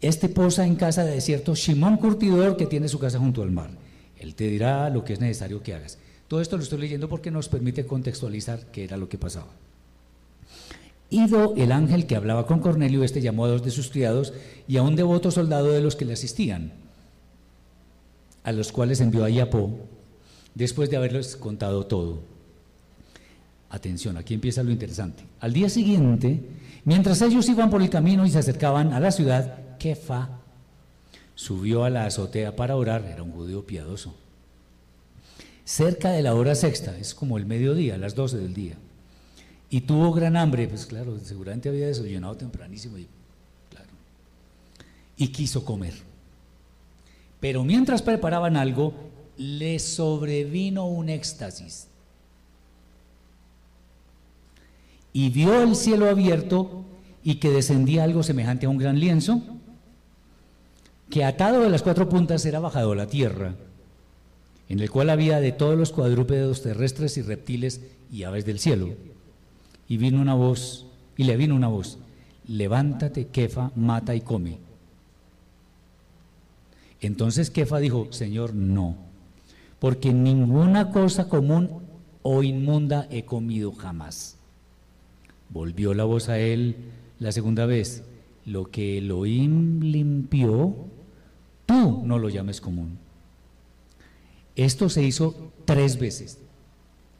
Este 0.00 0.28
posa 0.28 0.64
en 0.64 0.76
casa 0.76 1.04
de 1.04 1.20
cierto 1.20 1.56
Shimón 1.56 1.96
Curtidor 1.96 2.56
que 2.56 2.66
tiene 2.66 2.86
su 2.86 3.00
casa 3.00 3.18
junto 3.18 3.42
al 3.42 3.50
mar. 3.50 3.70
Él 4.16 4.36
te 4.36 4.46
dirá 4.46 4.88
lo 4.88 5.02
que 5.02 5.14
es 5.14 5.20
necesario 5.20 5.64
que 5.64 5.74
hagas. 5.74 5.98
Todo 6.28 6.40
esto 6.40 6.56
lo 6.56 6.62
estoy 6.62 6.78
leyendo 6.78 7.08
porque 7.08 7.32
nos 7.32 7.48
permite 7.48 7.86
contextualizar 7.86 8.66
qué 8.66 8.84
era 8.84 8.96
lo 8.96 9.08
que 9.08 9.18
pasaba. 9.18 9.48
Ido 11.10 11.54
el 11.56 11.72
ángel 11.72 12.06
que 12.06 12.14
hablaba 12.14 12.46
con 12.46 12.60
Cornelio, 12.60 13.02
este 13.02 13.20
llamó 13.20 13.46
a 13.46 13.48
dos 13.48 13.64
de 13.64 13.72
sus 13.72 13.90
criados 13.90 14.32
y 14.68 14.76
a 14.76 14.84
un 14.84 14.94
devoto 14.94 15.32
soldado 15.32 15.72
de 15.72 15.80
los 15.80 15.96
que 15.96 16.04
le 16.04 16.12
asistían, 16.12 16.72
a 18.44 18.52
los 18.52 18.70
cuales 18.70 19.00
envió 19.00 19.24
a 19.24 19.28
Yapó, 19.28 19.76
después 20.54 20.88
de 20.88 20.98
haberles 20.98 21.34
contado 21.34 21.84
todo. 21.86 22.35
Atención, 23.70 24.16
aquí 24.16 24.34
empieza 24.34 24.62
lo 24.62 24.70
interesante. 24.70 25.24
Al 25.40 25.52
día 25.52 25.68
siguiente, 25.68 26.40
mientras 26.84 27.20
ellos 27.22 27.48
iban 27.48 27.70
por 27.70 27.82
el 27.82 27.90
camino 27.90 28.24
y 28.24 28.30
se 28.30 28.38
acercaban 28.38 28.92
a 28.92 29.00
la 29.00 29.10
ciudad, 29.10 29.76
Kefa 29.78 30.30
subió 31.34 31.84
a 31.84 31.90
la 31.90 32.06
azotea 32.06 32.54
para 32.56 32.76
orar, 32.76 33.04
era 33.04 33.22
un 33.22 33.32
judío 33.32 33.66
piadoso. 33.66 34.14
Cerca 35.64 36.12
de 36.12 36.22
la 36.22 36.34
hora 36.34 36.54
sexta, 36.54 36.96
es 36.96 37.14
como 37.14 37.38
el 37.38 37.44
mediodía, 37.44 37.98
las 37.98 38.14
12 38.14 38.38
del 38.38 38.54
día. 38.54 38.76
Y 39.68 39.80
tuvo 39.80 40.12
gran 40.12 40.36
hambre, 40.36 40.68
pues 40.68 40.86
claro, 40.86 41.18
seguramente 41.18 41.68
había 41.68 41.88
desayunado 41.88 42.36
tempranísimo 42.36 42.98
y 42.98 43.08
claro. 43.68 43.90
Y 45.16 45.28
quiso 45.28 45.64
comer. 45.64 45.94
Pero 47.40 47.64
mientras 47.64 48.00
preparaban 48.00 48.56
algo, 48.56 48.94
le 49.36 49.78
sobrevino 49.80 50.86
un 50.86 51.08
éxtasis. 51.08 51.88
Y 55.16 55.30
vio 55.30 55.62
el 55.62 55.74
cielo 55.76 56.10
abierto 56.10 56.84
y 57.24 57.36
que 57.36 57.48
descendía 57.48 58.04
algo 58.04 58.22
semejante 58.22 58.66
a 58.66 58.68
un 58.68 58.76
gran 58.76 59.00
lienzo, 59.00 59.40
que 61.08 61.24
atado 61.24 61.62
de 61.62 61.70
las 61.70 61.82
cuatro 61.82 62.06
puntas 62.06 62.44
era 62.44 62.60
bajado 62.60 62.92
a 62.92 62.96
la 62.96 63.06
tierra, 63.06 63.54
en 64.68 64.78
el 64.78 64.90
cual 64.90 65.08
había 65.08 65.40
de 65.40 65.52
todos 65.52 65.78
los 65.78 65.90
cuadrúpedos 65.90 66.60
terrestres 66.60 67.16
y 67.16 67.22
reptiles 67.22 67.80
y 68.12 68.24
aves 68.24 68.44
del 68.44 68.58
cielo. 68.58 68.90
Y 69.88 69.96
vino 69.96 70.20
una 70.20 70.34
voz, 70.34 70.84
y 71.16 71.24
le 71.24 71.38
vino 71.38 71.54
una 71.54 71.68
voz, 71.68 71.96
levántate, 72.46 73.28
Kefa, 73.28 73.70
mata 73.74 74.14
y 74.14 74.20
come. 74.20 74.58
Entonces 77.00 77.48
Kefa 77.48 77.78
dijo, 77.78 78.08
Señor, 78.10 78.52
no, 78.52 78.96
porque 79.78 80.12
ninguna 80.12 80.90
cosa 80.90 81.26
común 81.26 81.70
o 82.20 82.42
inmunda 82.42 83.08
he 83.10 83.24
comido 83.24 83.72
jamás. 83.72 84.36
Volvió 85.48 85.94
la 85.94 86.04
voz 86.04 86.28
a 86.28 86.38
él 86.38 86.76
la 87.18 87.32
segunda 87.32 87.66
vez, 87.66 88.04
lo 88.44 88.70
que 88.70 88.98
Elohim 88.98 89.80
limpió, 89.80 90.74
tú 91.66 92.02
no 92.04 92.18
lo 92.18 92.28
llames 92.28 92.60
común. 92.60 92.98
Esto 94.54 94.88
se 94.88 95.02
hizo 95.02 95.52
tres 95.64 95.98
veces. 95.98 96.38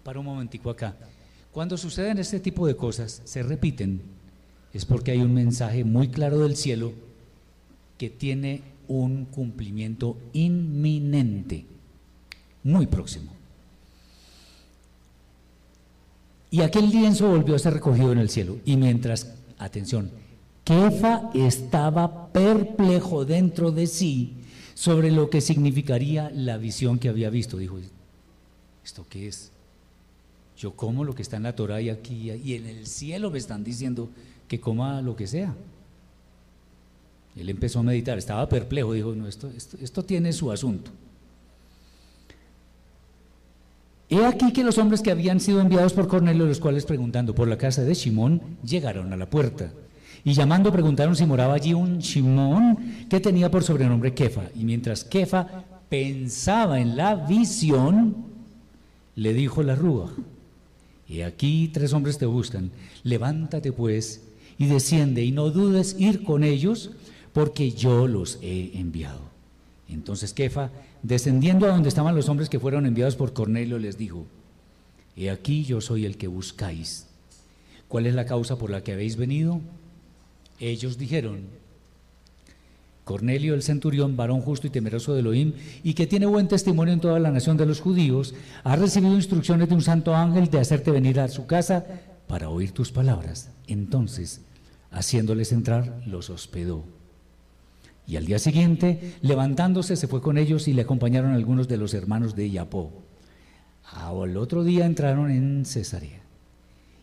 Para 0.03 0.21
un 0.21 0.27
momentico 0.27 0.71
acá. 0.71 0.97
Cuando 1.53 1.77
suceden 1.77 2.19
este 2.19 2.41
tipo 2.41 2.67
de 2.67 2.77
cosas, 2.77 3.23
se 3.25 3.43
repiten, 3.43 4.03
es 4.73 4.85
porque 4.85 5.13
hay 5.13 5.21
un 5.21 5.35
mensaje 5.35 5.85
muy 5.85 6.09
claro 6.09 6.39
del 6.41 6.57
cielo 6.57 6.93
que 7.99 8.11
tiene 8.11 8.63
un 8.89 9.25
cumplimiento 9.25 10.19
inminente, 10.33 11.65
muy 12.63 12.87
próximo. 12.87 13.36
Y 16.51 16.61
aquel 16.61 16.91
lienzo 16.91 17.29
volvió 17.29 17.55
a 17.55 17.59
ser 17.59 17.75
recogido 17.75 18.13
en 18.13 18.19
el 18.19 18.31
cielo. 18.31 18.59
Y 18.65 18.77
mientras, 18.77 19.35
atención, 19.59 20.11
Kefa 20.65 21.31
estaba 21.35 22.33
perplejo 22.33 23.25
dentro 23.25 23.71
de 23.71 23.87
sí 23.87 24.35
sobre 24.75 25.11
lo 25.11 25.31
que 25.31 25.41
significaría 25.41 26.31
la 26.31 26.57
visión 26.57 26.99
que 26.99 27.09
había 27.09 27.31
visto. 27.31 27.57
Dijo, 27.57 27.79
¿esto 28.85 29.07
qué 29.09 29.29
es? 29.29 29.51
Yo 30.59 30.73
como 30.73 31.05
lo 31.05 31.15
que 31.15 31.23
está 31.23 31.37
en 31.37 31.45
la 31.45 31.55
Torah 31.55 31.81
y 31.81 31.91
aquí 31.91 32.31
y 32.31 32.55
en 32.55 32.67
el 32.67 32.87
cielo 32.87 33.31
me 33.31 33.39
están 33.39 33.63
diciendo 33.63 34.09
que 34.49 34.61
coma 34.61 35.03
lo 35.03 35.15
que 35.17 35.27
sea. 35.27 35.55
Él 37.37 37.51
empezó 37.51 37.81
a 37.81 37.83
meditar, 37.83 38.17
estaba 38.17 38.49
perplejo, 38.49 38.95
dijo, 38.95 39.15
no, 39.15 39.29
esto, 39.29 39.51
esto, 39.55 39.77
esto 39.81 40.05
tiene 40.05 40.33
su 40.33 40.51
asunto. 40.51 40.91
He 44.09 44.25
aquí 44.25 44.53
que 44.53 44.63
los 44.63 44.79
hombres 44.79 45.03
que 45.03 45.11
habían 45.11 45.41
sido 45.41 45.61
enviados 45.61 45.93
por 45.93 46.07
Cornelio, 46.07 46.47
los 46.47 46.61
cuales 46.61 46.85
preguntando 46.85 47.35
por 47.35 47.49
la 47.49 47.59
casa 47.59 47.83
de 47.83 47.95
Simón, 47.95 48.41
llegaron 48.65 49.13
a 49.13 49.17
la 49.17 49.29
puerta. 49.29 49.73
Y 50.25 50.33
llamando 50.33 50.73
preguntaron 50.73 51.17
si 51.17 51.27
moraba 51.27 51.55
allí 51.55 51.75
un 51.75 52.03
Simón 52.03 53.07
que 53.09 53.21
tenía 53.21 53.51
por 53.51 53.65
sobrenombre 53.65 54.15
Kefa. 54.15 54.45
Y 54.55 54.65
mientras 54.65 55.05
Kefa 55.05 55.65
pensaba 55.89 56.81
en 56.81 56.97
la 56.97 57.15
visión, 57.15 58.17
le 59.15 59.33
dijo 59.33 59.63
la 59.63 59.75
rúa, 59.75 60.13
y 61.09 61.21
aquí 61.21 61.71
tres 61.73 61.93
hombres 61.93 62.19
te 62.19 62.27
buscan, 62.27 62.71
levántate 63.05 63.73
pues 63.73 64.23
y 64.59 64.67
desciende 64.67 65.25
y 65.25 65.31
no 65.31 65.51
dudes 65.51 65.97
ir 65.99 66.25
con 66.25 66.43
ellos, 66.43 66.91
porque 67.33 67.71
yo 67.71 68.09
los 68.09 68.39
he 68.43 68.79
enviado. 68.79 69.21
Entonces 69.89 70.33
Kefa, 70.33 70.71
descendiendo 71.03 71.67
a 71.67 71.71
donde 71.71 71.89
estaban 71.89 72.15
los 72.15 72.29
hombres 72.29 72.49
que 72.49 72.61
fueron 72.61 72.87
enviados 72.87 73.17
por 73.17 73.33
Cornelio, 73.33 73.79
les 73.79 73.97
dijo, 73.97 74.27
He 75.17 75.31
aquí 75.31 75.65
yo 75.65 75.81
soy 75.81 76.05
el 76.05 76.17
que 76.17 76.27
buscáis. 76.27 77.07
¿Cuál 77.89 78.07
es 78.07 78.15
la 78.15 78.27
causa 78.27 78.59
por 78.59 78.71
la 78.71 78.83
que 78.83 78.93
habéis 78.93 79.17
venido? 79.17 79.61
Ellos 80.59 80.99
dijeron, 80.99 81.47
Cornelio 83.05 83.55
el 83.55 83.63
centurión, 83.63 84.17
varón 84.17 84.41
justo 84.41 84.67
y 84.67 84.71
temeroso 84.71 85.15
de 85.15 85.21
Elohim, 85.21 85.53
y 85.85 85.95
que 85.95 86.09
tiene 86.09 86.27
buen 86.27 86.49
testimonio 86.49 86.93
en 86.93 87.01
toda 87.01 87.21
la 87.21 87.31
nación 87.31 87.57
de 87.57 87.65
los 87.65 87.81
judíos, 87.81 88.35
ha 88.65 88.75
recibido 88.75 89.15
instrucciones 89.15 89.69
de 89.69 89.75
un 89.77 89.83
santo 89.83 90.15
ángel 90.15 90.51
de 90.51 90.59
hacerte 90.59 90.91
venir 90.91 91.21
a 91.21 91.29
su 91.29 91.47
casa 91.47 91.87
para 92.27 92.49
oír 92.49 92.73
tus 92.73 92.91
palabras. 92.91 93.51
Entonces, 93.69 94.41
haciéndoles 94.91 95.53
entrar, 95.53 96.03
los 96.07 96.31
hospedó. 96.31 96.96
Y 98.07 98.17
al 98.17 98.27
día 98.27 98.39
siguiente, 98.39 99.15
levantándose, 99.21 99.97
se 99.97 100.07
fue 100.07 100.23
con 100.23 100.39
ellos 100.39 100.69
y 100.69 100.73
le 100.73 100.83
acompañaron 100.83 101.33
algunos 101.33 101.67
de 101.67 101.77
los 101.77 101.93
hermanos 101.93 102.37
de 102.37 102.51
Yapó. 102.51 102.93
Al 103.93 104.37
otro 104.37 104.65
día 104.65 104.87
entraron 104.87 105.31
en 105.31 105.65
Cesarea. 105.65 106.21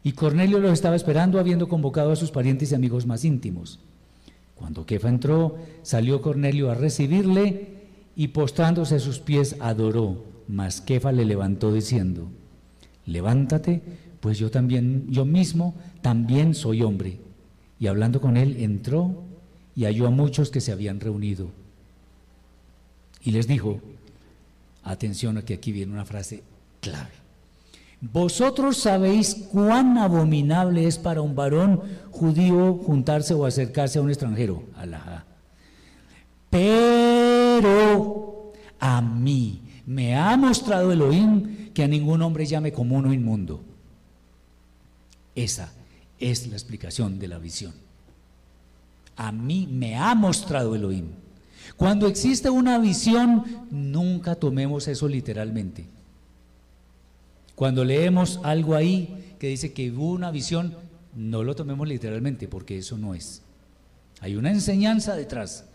Y 0.04 0.14
Cornelio 0.14 0.60
los 0.60 0.74
estaba 0.74 0.96
esperando, 0.96 1.40
habiendo 1.40 1.68
convocado 1.68 2.12
a 2.12 2.16
sus 2.16 2.32
parientes 2.32 2.72
y 2.72 2.76
amigos 2.76 3.06
más 3.06 3.24
íntimos. 3.26 3.80
Cuando 4.56 4.86
Kefa 4.86 5.10
entró, 5.10 5.58
salió 5.82 6.22
Cornelio 6.22 6.72
a 6.72 6.76
recibirle 6.76 7.68
y 8.16 8.30
postrándose 8.30 8.96
a 8.96 9.00
sus 9.00 9.20
pies 9.20 9.56
adoró. 9.60 10.24
Mas 10.48 10.82
Kefa 10.82 11.12
le 11.12 11.26
levantó 11.26 11.74
diciendo: 11.74 12.30
Levántate, 13.06 13.82
pues 14.20 14.38
yo 14.38 14.52
también, 14.52 15.06
yo 15.10 15.26
mismo 15.26 15.76
también 16.02 16.54
soy 16.54 16.82
hombre. 16.82 17.20
Y 17.80 17.88
hablando 17.88 18.22
con 18.22 18.38
él, 18.38 18.58
entró 18.60 19.24
y 19.76 19.86
halló 19.86 20.08
a 20.08 20.12
muchos 20.12 20.50
que 20.50 20.62
se 20.62 20.72
habían 20.72 21.00
reunido. 21.00 21.50
Y 23.22 23.32
les 23.32 23.48
dijo, 23.48 23.80
atención 24.84 25.38
a 25.38 25.44
que 25.44 25.56
aquí 25.56 25.72
viene 25.72 25.94
una 25.94 26.06
frase 26.06 26.44
clave. 26.82 27.12
Vosotros 28.02 28.78
sabéis 28.78 29.48
cuán 29.50 29.98
abominable 29.98 30.86
es 30.86 30.98
para 30.98 31.22
un 31.22 31.36
varón 31.36 31.82
judío 32.12 32.76
juntarse 32.76 33.34
o 33.34 33.46
acercarse 33.46 33.98
a 33.98 34.02
un 34.02 34.10
extranjero. 34.10 34.64
Alá. 34.76 35.26
Pero 36.50 38.52
a 38.80 39.02
mí 39.02 39.62
me 39.86 40.18
ha 40.18 40.36
mostrado 40.36 40.92
Elohim 40.92 41.72
que 41.74 41.84
a 41.84 41.88
ningún 41.88 42.22
hombre 42.22 42.46
llame 42.46 42.74
como 42.74 42.98
uno 42.98 43.14
inmundo. 43.14 43.64
Esa 45.34 45.72
es 46.20 46.46
la 46.48 46.56
explicación 46.56 47.20
de 47.20 47.28
la 47.30 47.40
visión 47.40 47.83
a 49.16 49.32
mí 49.32 49.68
me 49.72 49.96
ha 49.96 50.16
mostrado 50.16 50.76
Elohim. 50.76 51.08
Cuando 51.78 52.08
existe 52.08 52.50
una 52.50 52.78
visión, 52.78 53.44
nunca 53.72 54.36
tomemos 54.36 54.88
eso 54.88 55.08
literalmente. 55.08 55.86
Cuando 57.56 57.84
leemos 57.84 58.40
algo 58.44 58.76
ahí 58.76 59.36
que 59.40 59.48
dice 59.48 59.74
que 59.74 59.92
hubo 59.92 60.12
una 60.12 60.32
visión, 60.32 60.76
no 61.16 61.44
lo 61.44 61.56
tomemos 61.56 61.88
literalmente 61.88 62.48
porque 62.48 62.78
eso 62.78 62.98
no 62.98 63.14
es. 63.14 63.42
Hay 64.22 64.36
una 64.36 64.52
enseñanza 64.52 65.16
detrás, 65.16 65.66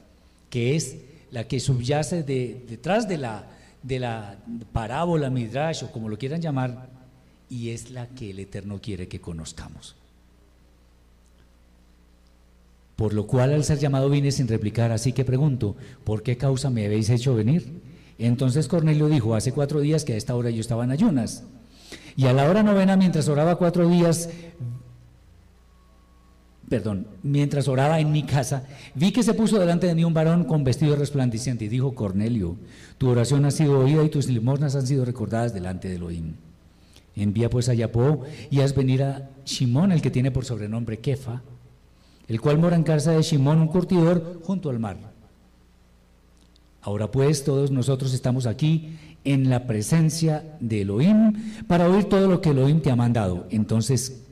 que 0.51 0.75
es 0.75 0.97
la 1.31 1.45
que 1.47 1.61
subyace 1.61 2.23
detrás 2.23 3.09
de 3.09 3.19
la, 3.19 3.45
de 3.83 3.99
la 3.99 4.39
parábola, 4.73 5.31
midrash 5.31 5.85
o 5.85 5.93
como 5.93 6.09
lo 6.09 6.19
quieran 6.19 6.41
llamar, 6.41 6.89
y 7.51 7.71
es 7.71 7.91
la 7.91 8.07
que 8.09 8.31
el 8.31 8.39
Eterno 8.39 8.81
quiere 8.81 9.09
que 9.09 9.21
conozcamos. 9.21 9.95
Por 12.99 13.15
lo 13.15 13.29
cual 13.29 13.53
al 13.53 13.63
ser 13.63 13.79
llamado 13.79 14.11
vine 14.11 14.33
sin 14.33 14.49
replicar, 14.49 14.91
así 14.91 15.13
que 15.13 15.25
pregunto, 15.25 15.77
¿por 16.03 16.25
qué 16.25 16.37
causa 16.37 16.69
me 16.69 16.85
habéis 16.85 17.09
hecho 17.11 17.33
venir? 17.33 17.81
Entonces 18.19 18.67
Cornelio 18.67 19.07
dijo, 19.07 19.37
hace 19.37 19.53
cuatro 19.53 19.79
días 19.79 20.05
que 20.05 20.15
a 20.15 20.17
esta 20.17 20.35
hora 20.35 20.51
yo 20.51 20.61
estaba 20.61 20.83
en 20.83 20.91
ayunas. 20.91 21.45
Y 22.17 22.27
a 22.27 22.33
la 22.33 22.51
hora 22.51 22.65
novena, 22.65 22.97
mientras 22.97 23.29
oraba 23.29 23.55
cuatro 23.55 23.89
días, 23.89 24.31
perdón, 26.69 27.07
mientras 27.23 27.69
oraba 27.69 28.01
en 28.01 28.11
mi 28.11 28.25
casa, 28.25 28.67
vi 28.97 29.13
que 29.13 29.23
se 29.23 29.33
puso 29.33 29.61
delante 29.61 29.87
de 29.87 29.95
mí 29.95 30.03
un 30.03 30.13
varón 30.13 30.43
con 30.43 30.65
vestido 30.65 30.97
resplandeciente 30.97 31.67
y 31.67 31.69
dijo, 31.69 31.95
Cornelio, 31.95 32.57
tu 32.99 33.09
oración 33.11 33.45
ha 33.45 33.53
sido 33.53 33.79
oída 33.79 34.03
y 34.03 34.09
tus 34.09 34.27
limosnas 34.27 34.75
han 34.75 34.89
sido 34.89 35.05
recordadas 35.05 35.55
delante 35.55 35.87
de 35.87 35.95
Elohim. 35.95 36.35
Envía 37.15 37.49
pues 37.49 37.69
a 37.69 37.75
Yapó 37.75 38.25
y 38.51 38.59
haz 38.59 38.75
venir 38.75 39.05
a 39.05 39.31
Simón, 39.45 39.93
el 39.93 40.03
que 40.03 40.11
tiene 40.11 40.33
por 40.33 40.45
sobrenombre 40.45 40.99
Kefa, 40.99 41.43
el 42.29 42.41
cual 42.41 42.59
mora 42.59 42.77
en 42.77 42.85
casa 42.85 43.13
de 43.13 43.23
Simón, 43.23 43.61
un 43.61 43.69
curtidor, 43.69 44.41
junto 44.45 44.71
al 44.71 44.79
mar. 44.79 44.97
Ahora 46.83 47.11
pues 47.11 47.43
todos 47.43 47.71
nosotros 47.71 48.15
estamos 48.15 48.47
aquí 48.47 48.97
en 49.25 49.51
la 49.51 49.67
presencia 49.67 50.57
de 50.61 50.83
Elohim 50.83 51.33
para 51.67 51.89
oír 51.89 52.05
todo 52.05 52.29
lo 52.29 52.41
que 52.41 52.51
Elohim 52.51 52.81
te 52.81 52.91
ha 52.91 52.97
mandado. 52.97 53.47
Entonces, 53.51 54.23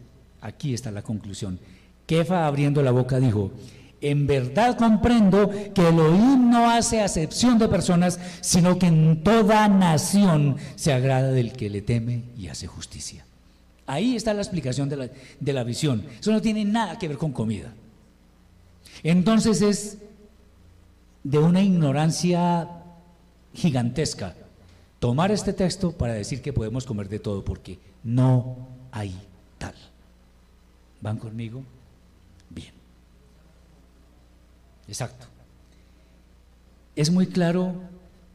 aquí 0.40 0.72
está 0.72 0.90
la 0.90 1.03
conclusión. 1.03 1.59
Kefa 2.07 2.47
abriendo 2.47 2.82
la 2.82 2.92
boca 2.92 3.18
dijo, 3.18 3.51
en 4.01 4.26
verdad 4.26 4.78
comprendo 4.78 5.51
que 5.74 5.88
Elohim 5.88 6.51
no 6.51 6.70
hace 6.70 7.01
acepción 7.01 7.59
de 7.59 7.68
personas, 7.68 8.20
sino 8.40 8.78
que 8.78 8.86
en 8.86 9.22
toda 9.22 9.68
nación 9.68 10.57
se 10.76 10.92
agrada 10.92 11.32
del 11.32 11.53
que 11.53 11.68
le 11.68 11.82
teme 11.82 12.22
y 12.38 12.49
hace 12.49 12.66
justicia. 12.66 13.24
Ahí 13.86 14.16
está 14.16 14.34
la 14.34 14.42
explicación 14.42 14.88
de 14.88 14.97
la, 14.97 15.11
de 15.40 15.53
la 15.53 15.64
visión. 15.64 16.05
Eso 16.20 16.32
no 16.32 16.40
tiene 16.40 16.64
nada 16.64 16.99
que 16.99 17.09
ver 17.09 17.18
con 17.18 17.32
comida. 17.32 17.72
Entonces 19.03 19.62
es 19.62 19.99
de 21.24 21.38
una 21.38 21.62
ignorancia 21.62 22.68
gigantesca 23.53 24.34
tomar 24.99 25.30
este 25.30 25.53
texto 25.53 25.92
para 25.92 26.14
decir 26.14 26.42
que 26.42 26.53
podemos 26.53 26.86
comer 26.86 27.09
de 27.09 27.18
todo, 27.18 27.44
porque 27.44 27.78
no 28.05 28.68
hay 28.92 29.14
tal. 29.59 29.74
¿Van 31.01 31.18
conmigo? 31.18 31.62
Bien. 32.51 32.72
Exacto. 34.88 35.26
Es 36.94 37.11
muy 37.11 37.26
claro, 37.26 37.74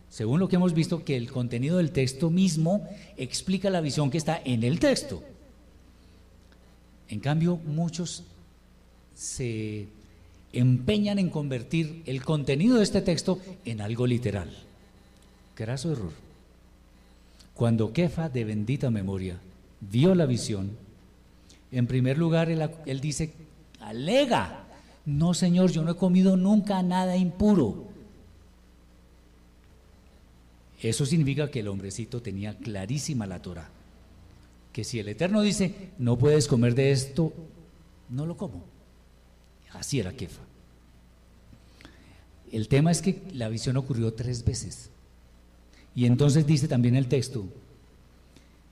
según 0.09 0.39
lo 0.39 0.47
que 0.47 0.55
hemos 0.55 0.74
visto, 0.74 1.03
que 1.03 1.18
el 1.18 1.32
contenido 1.32 1.78
del 1.78 1.91
texto 1.91 2.30
mismo 2.30 2.88
explica 3.18 3.70
la 3.70 3.82
visión 3.82 4.12
que 4.12 4.18
está 4.18 4.39
en 4.43 4.64
el 4.64 4.80
texto. 4.80 5.24
En 7.07 7.20
cambio, 7.20 7.57
muchos 7.66 8.24
se 9.16 9.88
empeñan 10.54 11.20
en 11.20 11.30
convertir 11.30 12.04
el 12.06 12.24
contenido 12.24 12.78
de 12.78 12.84
este 12.84 13.02
texto 13.02 13.39
en 13.66 13.82
algo 13.82 14.06
literal. 14.08 14.49
Graso 15.58 15.91
error. 15.91 16.12
Cuando 17.54 17.93
Kefa, 17.93 18.30
de 18.30 18.43
bendita 18.43 18.89
memoria, 18.89 19.38
vio 19.80 20.16
la 20.16 20.26
visión, 20.26 20.72
en 21.72 21.88
primer 21.88 22.18
lugar 22.18 22.49
él, 22.49 22.68
él 22.86 22.99
dice, 22.99 23.34
alega, 23.80 24.64
no 25.06 25.34
señor, 25.34 25.72
yo 25.72 25.84
no 25.84 25.91
he 25.91 25.95
comido 25.95 26.38
nunca 26.38 26.82
nada 26.84 27.16
impuro. 27.18 27.86
Eso 30.82 31.06
significa 31.06 31.52
que 31.52 31.60
el 31.60 31.68
hombrecito 31.68 32.22
tenía 32.22 32.58
clarísima 32.58 33.28
la 33.28 33.41
Torah. 33.41 33.70
Que 34.74 34.84
si 34.84 34.99
el 34.99 35.10
Eterno 35.10 35.41
dice, 35.41 35.89
no 35.99 36.18
puedes 36.18 36.47
comer 36.47 36.74
de 36.74 36.91
esto, 36.91 37.32
no 38.10 38.26
lo 38.26 38.36
como. 38.36 38.70
Así 39.74 39.99
era 39.99 40.13
Kefa. 40.13 40.41
El 42.51 42.67
tema 42.67 42.91
es 42.91 43.01
que 43.01 43.22
la 43.34 43.49
visión 43.49 43.78
ocurrió 43.78 44.13
tres 44.13 44.43
veces. 44.43 44.89
Y 45.95 46.05
entonces 46.05 46.45
dice 46.45 46.67
también 46.67 46.95
el 46.95 47.07
texto 47.07 47.45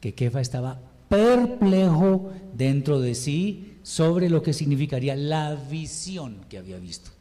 que 0.02 0.14
Kefa 0.14 0.42
estaba 0.42 0.80
perplejo 1.08 2.32
dentro 2.56 3.00
de 3.00 3.16
sí 3.16 3.74
sobre 3.84 4.30
lo 4.30 4.44
que 4.44 4.54
significaría 4.54 5.16
la 5.16 5.56
visión 5.56 6.38
que 6.50 6.58
había 6.58 6.78
visto. 6.78 7.12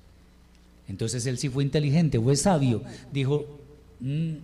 Entonces 0.89 1.27
él 1.27 1.39
sí 1.39 1.49
fue 1.49 1.65
inteligente, 1.65 2.21
fue 2.21 2.37
sabio, 2.37 2.83
dijo, 3.13 3.47
"Mm, 4.01 4.35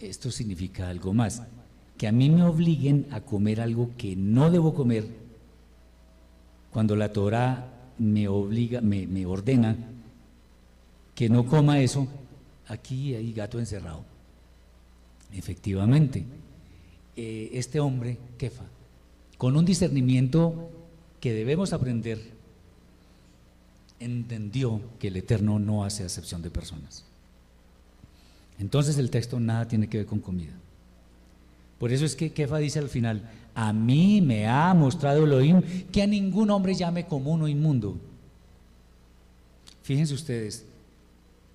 esto 0.00 0.30
significa 0.30 0.88
algo 0.88 1.12
más, 1.12 1.42
que 1.98 2.06
a 2.06 2.12
mí 2.12 2.30
me 2.30 2.42
obliguen 2.44 3.06
a 3.10 3.20
comer 3.20 3.60
algo 3.60 3.90
que 3.96 4.16
no 4.16 4.50
debo 4.50 4.74
comer, 4.74 5.06
cuando 6.72 6.96
la 6.96 7.12
Torah 7.12 7.68
me 8.02 8.26
obliga, 8.26 8.80
me, 8.80 9.06
me 9.06 9.24
ordena 9.26 9.76
que 11.14 11.28
no 11.28 11.46
coma 11.46 11.80
eso, 11.80 12.08
aquí 12.66 13.14
hay 13.14 13.32
gato 13.32 13.60
encerrado. 13.60 14.04
Efectivamente, 15.32 16.24
eh, 17.16 17.50
este 17.52 17.78
hombre, 17.78 18.18
Kefa, 18.38 18.64
con 19.38 19.56
un 19.56 19.64
discernimiento 19.64 20.68
que 21.20 21.32
debemos 21.32 21.72
aprender, 21.72 22.20
entendió 24.00 24.80
que 24.98 25.08
el 25.08 25.16
Eterno 25.16 25.60
no 25.60 25.84
hace 25.84 26.04
acepción 26.04 26.42
de 26.42 26.50
personas. 26.50 27.04
Entonces 28.58 28.98
el 28.98 29.10
texto 29.10 29.38
nada 29.38 29.68
tiene 29.68 29.88
que 29.88 29.98
ver 29.98 30.06
con 30.06 30.18
comida. 30.18 30.52
Por 31.82 31.92
eso 31.92 32.04
es 32.04 32.14
que 32.14 32.32
Kefa 32.32 32.58
dice 32.58 32.78
al 32.78 32.88
final, 32.88 33.28
a 33.56 33.72
mí 33.72 34.20
me 34.20 34.46
ha 34.46 34.72
mostrado 34.72 35.24
Elohim 35.24 35.60
que 35.90 36.00
a 36.00 36.06
ningún 36.06 36.48
hombre 36.50 36.76
llame 36.76 37.08
común 37.08 37.42
o 37.42 37.48
inmundo. 37.48 37.98
Fíjense 39.82 40.14
ustedes 40.14 40.64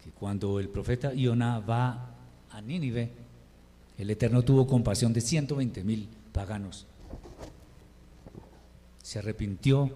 que 0.03 0.09
cuando 0.11 0.59
el 0.59 0.67
profeta 0.67 1.13
Iona 1.13 1.61
va 1.61 2.13
a 2.51 2.59
Nínive, 2.59 3.09
el 3.97 4.09
Eterno 4.09 4.41
tuvo 4.41 4.67
compasión 4.67 5.13
de 5.13 5.21
120 5.21 5.85
mil 5.85 6.09
paganos. 6.33 6.85
Se 9.01 9.19
arrepintió, 9.19 9.89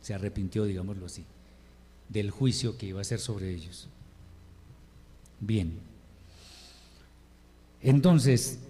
se 0.00 0.14
arrepintió, 0.14 0.64
digámoslo 0.64 1.04
así, 1.04 1.26
del 2.08 2.30
juicio 2.30 2.78
que 2.78 2.86
iba 2.86 3.00
a 3.00 3.02
hacer 3.02 3.20
sobre 3.20 3.50
ellos. 3.50 3.86
Bien. 5.40 5.78
Entonces, 7.82 8.60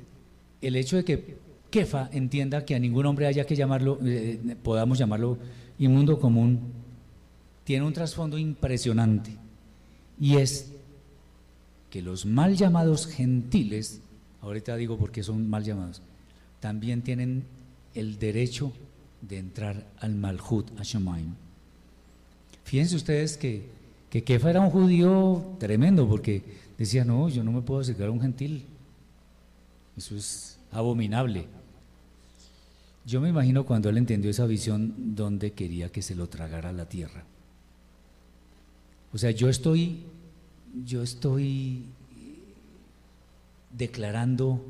el 0.60 0.76
hecho 0.76 0.96
de 0.96 1.04
que 1.04 1.36
Kefa 1.70 2.08
entienda 2.12 2.64
que 2.64 2.74
a 2.74 2.78
ningún 2.78 3.06
hombre 3.06 3.26
haya 3.26 3.44
que 3.44 3.54
llamarlo, 3.54 3.98
eh, 4.04 4.56
podamos 4.62 4.98
llamarlo 4.98 5.38
inmundo 5.78 6.18
común, 6.18 6.60
tiene 7.64 7.84
un 7.84 7.92
trasfondo 7.92 8.38
impresionante. 8.38 9.36
Y 10.18 10.36
es 10.36 10.72
que 11.90 12.02
los 12.02 12.26
mal 12.26 12.56
llamados 12.56 13.06
gentiles, 13.06 14.00
ahorita 14.40 14.76
digo 14.76 14.96
por 14.96 15.10
qué 15.12 15.22
son 15.22 15.48
mal 15.48 15.64
llamados, 15.64 16.02
también 16.60 17.02
tienen 17.02 17.44
el 17.94 18.18
derecho 18.18 18.72
de 19.20 19.38
entrar 19.38 19.86
al 19.98 20.14
Malhut 20.14 20.70
Hashemayim. 20.78 21.34
Fíjense 22.64 22.96
ustedes 22.96 23.36
que, 23.36 23.66
que 24.10 24.24
Kefa 24.24 24.50
era 24.50 24.60
un 24.60 24.70
judío 24.70 25.56
tremendo 25.58 26.08
porque 26.08 26.42
decía, 26.76 27.04
no, 27.04 27.28
yo 27.28 27.44
no 27.44 27.52
me 27.52 27.62
puedo 27.62 27.80
acercar 27.80 28.08
a 28.08 28.10
un 28.10 28.20
gentil. 28.20 28.64
Eso 29.98 30.14
es 30.14 30.60
abominable. 30.70 31.46
Yo 33.04 33.20
me 33.20 33.30
imagino 33.30 33.66
cuando 33.66 33.88
él 33.88 33.98
entendió 33.98 34.30
esa 34.30 34.46
visión 34.46 34.94
donde 35.16 35.52
quería 35.52 35.90
que 35.90 36.02
se 36.02 36.14
lo 36.14 36.28
tragara 36.28 36.72
la 36.72 36.88
tierra. 36.88 37.24
O 39.12 39.18
sea, 39.18 39.32
yo 39.32 39.48
estoy, 39.48 40.04
yo 40.84 41.02
estoy 41.02 41.86
declarando 43.76 44.64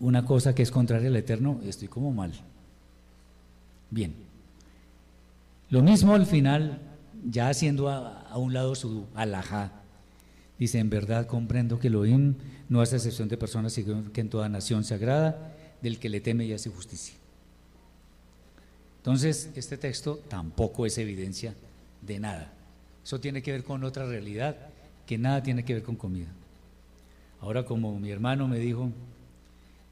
una 0.00 0.24
cosa 0.24 0.54
que 0.54 0.62
es 0.62 0.70
contraria 0.70 1.08
al 1.08 1.16
Eterno, 1.16 1.60
estoy 1.62 1.88
como 1.88 2.10
mal. 2.10 2.32
Bien. 3.90 4.14
Lo 5.68 5.82
mismo 5.82 6.14
al 6.14 6.24
final, 6.24 6.80
ya 7.28 7.50
haciendo 7.50 7.90
a, 7.90 8.22
a 8.22 8.38
un 8.38 8.54
lado 8.54 8.74
su 8.74 9.04
alajá, 9.14 9.81
dice, 10.62 10.78
en 10.78 10.90
verdad 10.90 11.26
comprendo 11.26 11.78
que 11.78 11.88
Elohim 11.88 12.34
no 12.68 12.80
hace 12.80 12.96
excepción 12.96 13.28
de 13.28 13.36
personas, 13.36 13.72
sino 13.72 14.12
que 14.12 14.20
en 14.20 14.30
toda 14.30 14.48
nación 14.48 14.84
se 14.84 14.94
agrada 14.94 15.54
del 15.82 15.98
que 15.98 16.08
le 16.08 16.20
teme 16.20 16.44
y 16.44 16.52
hace 16.52 16.70
justicia. 16.70 17.16
Entonces, 18.98 19.50
este 19.56 19.76
texto 19.76 20.20
tampoco 20.28 20.86
es 20.86 20.96
evidencia 20.98 21.54
de 22.00 22.20
nada. 22.20 22.52
Eso 23.04 23.18
tiene 23.18 23.42
que 23.42 23.50
ver 23.50 23.64
con 23.64 23.82
otra 23.82 24.06
realidad 24.06 24.56
que 25.06 25.18
nada 25.18 25.42
tiene 25.42 25.64
que 25.64 25.74
ver 25.74 25.82
con 25.82 25.96
comida. 25.96 26.28
Ahora, 27.40 27.64
como 27.64 27.98
mi 27.98 28.10
hermano 28.10 28.46
me 28.46 28.60
dijo, 28.60 28.92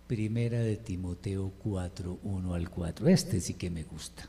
primera 0.07 0.61
de 0.61 0.77
Timoteo 0.77 1.53
4, 1.65 2.19
1 2.23 2.55
al 2.55 2.71
4, 2.71 3.09
este 3.09 3.41
sí 3.41 3.55
que 3.55 3.71
me 3.71 3.83
gusta. 3.83 4.29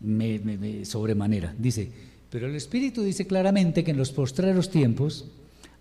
Me, 0.00 0.84
sobremanera. 0.86 1.54
Dice, 1.58 1.92
pero 2.32 2.46
el 2.46 2.56
Espíritu 2.56 3.02
dice 3.02 3.26
claramente 3.26 3.84
que 3.84 3.90
en 3.90 3.98
los 3.98 4.10
postreros 4.10 4.70
tiempos 4.70 5.26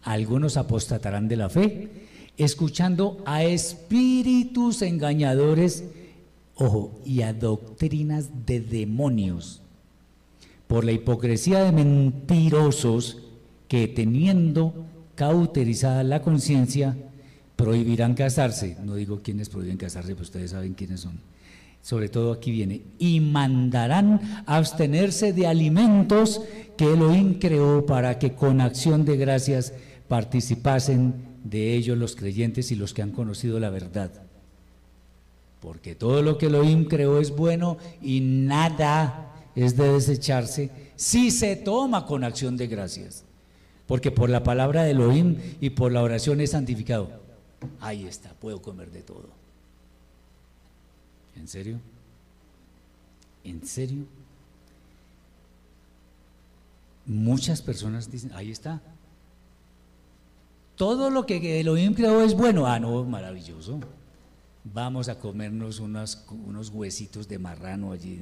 algunos 0.03 0.57
apostatarán 0.57 1.29
de 1.29 1.37
la 1.37 1.49
fe, 1.49 1.87
escuchando 2.35 3.23
a 3.25 3.45
espíritus 3.45 4.81
engañadores, 4.81 5.85
ojo, 6.55 6.99
y 7.05 7.21
a 7.21 7.31
doctrinas 7.31 8.45
de 8.45 8.59
demonios, 8.59 9.61
por 10.67 10.83
la 10.83 10.91
hipocresía 10.91 11.63
de 11.63 11.71
mentirosos 11.71 13.19
que 13.69 13.87
teniendo 13.87 14.73
cauterizada 15.15 16.03
la 16.03 16.21
conciencia, 16.21 16.97
prohibirán 17.55 18.13
casarse. 18.13 18.75
No 18.83 18.95
digo 18.95 19.21
quiénes 19.23 19.47
prohíben 19.47 19.77
casarse, 19.77 20.15
pues 20.15 20.27
ustedes 20.27 20.51
saben 20.51 20.73
quiénes 20.73 20.99
son. 20.99 21.17
Sobre 21.81 22.09
todo 22.09 22.31
aquí 22.31 22.51
viene, 22.51 22.83
y 22.99 23.19
mandarán 23.19 24.43
abstenerse 24.45 25.33
de 25.33 25.47
alimentos 25.47 26.41
que 26.77 26.93
Elohim 26.93 27.39
creó 27.39 27.85
para 27.85 28.19
que 28.19 28.33
con 28.33 28.61
acción 28.61 29.03
de 29.03 29.17
gracias 29.17 29.73
participasen 30.07 31.13
de 31.43 31.73
ellos 31.73 31.97
los 31.97 32.15
creyentes 32.15 32.71
y 32.71 32.75
los 32.75 32.93
que 32.93 33.01
han 33.01 33.11
conocido 33.11 33.59
la 33.59 33.69
verdad. 33.69 34.11
Porque 35.59 35.95
todo 35.95 36.21
lo 36.21 36.37
que 36.37 36.47
Elohim 36.47 36.85
creó 36.85 37.19
es 37.19 37.31
bueno 37.31 37.77
y 38.01 38.21
nada 38.21 39.31
es 39.55 39.77
de 39.77 39.91
desecharse 39.93 40.69
si 40.95 41.31
se 41.31 41.55
toma 41.55 42.05
con 42.05 42.23
acción 42.23 42.57
de 42.57 42.67
gracias. 42.67 43.25
Porque 43.87 44.11
por 44.11 44.29
la 44.29 44.43
palabra 44.43 44.83
de 44.83 44.91
Elohim 44.91 45.37
y 45.59 45.71
por 45.71 45.91
la 45.91 46.01
oración 46.01 46.41
es 46.41 46.51
santificado. 46.51 47.09
Ahí 47.79 48.05
está, 48.05 48.33
puedo 48.33 48.61
comer 48.61 48.91
de 48.91 49.01
todo. 49.01 49.40
¿En 51.35 51.47
serio? 51.47 51.79
¿En 53.43 53.65
serio? 53.65 54.05
Muchas 57.05 57.61
personas 57.61 58.11
dicen, 58.11 58.31
ahí 58.33 58.51
está. 58.51 58.81
Todo 60.75 61.09
lo 61.09 61.25
que 61.25 61.59
Elohim 61.59 61.93
creó 61.93 62.21
es 62.21 62.35
bueno. 62.35 62.65
Ah, 62.65 62.79
no, 62.79 63.03
maravilloso. 63.03 63.79
Vamos 64.63 65.09
a 65.09 65.19
comernos 65.19 65.79
unos, 65.79 66.23
huesitos 66.73 67.27
de 67.27 67.39
marrano 67.39 67.91
allí. 67.91 68.19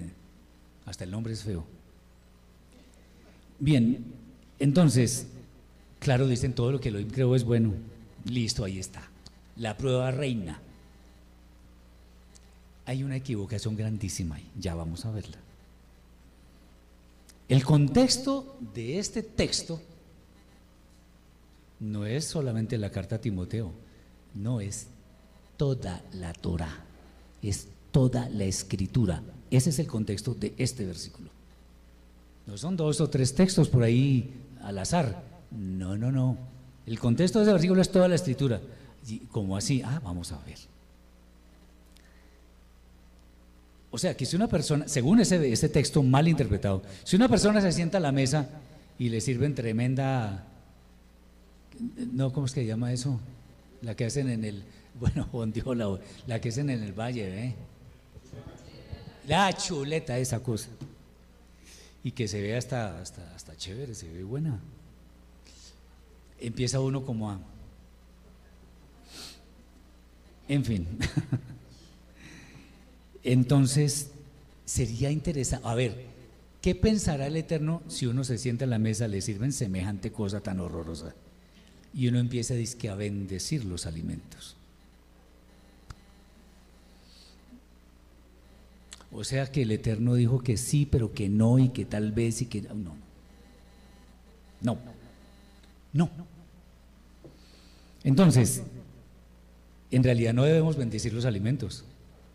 Hasta 0.86 1.03
el 1.03 1.12
nombre 1.12 1.34
es 1.34 1.43
feo. 1.43 1.66
Bien, 3.60 4.05
entonces, 4.57 5.28
claro, 5.99 6.28
dicen 6.28 6.53
todo 6.53 6.72
lo 6.72 6.80
que 6.80 6.89
Elohim 6.89 7.10
creó 7.10 7.36
es 7.36 7.43
bueno. 7.43 7.74
Listo, 8.26 8.64
ahí 8.64 8.80
está. 8.80 9.03
La 9.57 9.78
prueba 9.78 10.12
reina. 10.12 10.62
Hay 12.90 13.04
una 13.04 13.18
equivocación 13.18 13.76
grandísima 13.76 14.38
ahí, 14.38 14.50
ya 14.58 14.74
vamos 14.74 15.06
a 15.06 15.12
verla. 15.12 15.38
El 17.48 17.64
contexto 17.64 18.58
de 18.74 18.98
este 18.98 19.22
texto 19.22 19.80
no 21.80 22.08
es 22.08 22.26
solamente 22.26 22.80
la 22.80 22.90
carta 22.90 23.18
a 23.18 23.22
Timoteo, 23.22 23.72
no 24.34 24.60
es 24.60 24.88
toda 25.56 26.02
la 26.14 26.34
Torah, 26.34 26.84
es 27.44 27.68
toda 27.92 28.28
la 28.30 28.46
escritura. 28.46 29.22
Ese 29.52 29.70
es 29.70 29.78
el 29.78 29.86
contexto 29.86 30.34
de 30.34 30.56
este 30.58 30.84
versículo. 30.84 31.30
No 32.48 32.58
son 32.58 32.76
dos 32.76 33.02
o 33.02 33.08
tres 33.08 33.36
textos 33.36 33.70
por 33.70 33.84
ahí 33.84 34.34
al 34.64 34.80
azar. 34.80 35.24
No, 35.52 35.96
no, 35.96 36.12
no. 36.12 36.40
El 36.88 36.98
contexto 36.98 37.38
de 37.38 37.44
ese 37.44 37.54
versículo 37.54 37.84
es 37.84 37.92
toda 37.92 38.08
la 38.08 38.16
escritura. 38.16 38.60
¿Cómo 39.30 39.56
así? 39.56 39.84
Ah, 39.86 40.02
vamos 40.04 40.32
a 40.32 40.40
ver. 40.40 40.58
O 43.92 43.98
sea, 43.98 44.16
que 44.16 44.26
si 44.26 44.36
una 44.36 44.48
persona, 44.48 44.88
según 44.88 45.20
ese, 45.20 45.70
texto 45.70 46.04
mal 46.04 46.28
interpretado, 46.28 46.84
si 47.04 47.16
una 47.16 47.28
persona 47.28 47.60
se 47.62 47.72
sienta 47.72 47.98
a 47.98 48.02
la 48.02 48.12
mesa 48.12 48.48
y 49.00 49.10
le 49.10 49.20
sirven 49.20 49.56
tremenda, 49.56 50.46
no, 52.14 52.32
¿cómo 52.32 52.46
es 52.46 52.52
que 52.52 52.62
se 52.62 52.68
llama 52.68 52.94
eso? 52.94 53.20
La 53.82 53.96
que 53.96 54.06
hacen 54.06 54.30
en 54.30 54.44
el, 54.44 54.64
bueno, 55.00 55.28
la, 55.76 56.00
la 56.28 56.42
que 56.42 56.50
hacen 56.50 56.70
en 56.70 56.84
el 56.84 56.94
valle, 56.94 57.46
¿eh? 57.46 57.56
La 59.28 59.52
chuleta, 59.54 60.18
esa 60.18 60.42
cosa. 60.42 60.70
Y 62.04 62.12
que 62.12 62.28
se 62.28 62.42
ve 62.42 62.56
hasta, 62.56 63.00
hasta, 63.00 63.36
hasta 63.36 63.58
chévere, 63.58 63.94
se 63.94 64.12
ve 64.12 64.24
buena. 64.24 64.60
Empieza 66.40 66.80
uno 66.80 67.06
como 67.06 67.30
a... 67.30 67.40
En 70.48 70.64
fin. 70.64 70.88
Entonces, 73.24 74.12
sería 74.66 75.12
interesante, 75.12 75.68
a 75.68 75.76
ver, 75.76 76.06
¿qué 76.62 76.76
pensará 76.76 77.28
el 77.28 77.38
Eterno 77.38 77.82
si 77.88 78.06
uno 78.06 78.24
se 78.24 78.38
sienta 78.38 78.64
en 78.64 78.70
la 78.70 78.80
mesa, 78.80 79.08
le 79.08 79.22
sirven 79.22 79.52
semejante 79.52 80.12
cosa 80.12 80.42
tan 80.42 80.60
horrorosa? 80.60 81.14
Y 81.94 82.08
uno 82.08 82.20
empieza 82.20 82.54
a, 82.54 82.92
a 82.92 82.96
bendecir 82.96 83.66
los 83.66 83.86
alimentos. 83.86 84.56
O 89.12 89.24
sea 89.24 89.48
que 89.52 89.64
el 89.64 89.72
Eterno 89.72 90.14
dijo 90.14 90.40
que 90.40 90.56
sí, 90.56 90.86
pero 90.86 91.14
que 91.14 91.30
no, 91.30 91.58
y 91.58 91.70
que 91.70 91.86
tal 91.86 92.12
vez, 92.12 92.42
y 92.42 92.46
que 92.46 92.62
no. 92.62 92.96
No. 94.62 94.78
No. 95.94 96.10
Entonces, 98.04 98.64
en 99.92 100.04
realidad 100.04 100.34
no 100.34 100.44
debemos 100.44 100.78
bendecir 100.78 101.14
los 101.14 101.26
alimentos, 101.26 101.86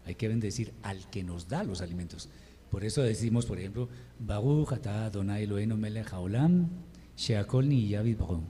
hay 0.06 0.14
que 0.14 0.28
bendecir 0.28 0.72
al 0.82 1.08
que 1.10 1.22
nos 1.24 1.48
da 1.48 1.64
los 1.64 1.80
alimentos. 1.80 2.28
Por 2.70 2.84
eso 2.84 3.02
decimos, 3.02 3.46
por 3.46 3.58
ejemplo, 3.58 3.88
Baruch 4.18 4.72
atah 4.72 5.06
Adonai 5.06 5.44
Eloheinu 5.44 5.76
melech 5.76 6.12
haolam, 6.12 6.68
sheakol 7.16 7.68
niya 7.68 8.02
bidbaro. 8.02 8.42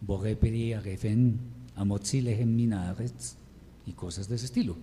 Boré 0.00 0.34
peri 0.36 0.72
amotzi 1.76 2.22
lehem 2.22 2.58
y 3.86 3.92
cosas 3.92 4.28
de 4.28 4.36
ese 4.36 4.46
estilo. 4.46 4.76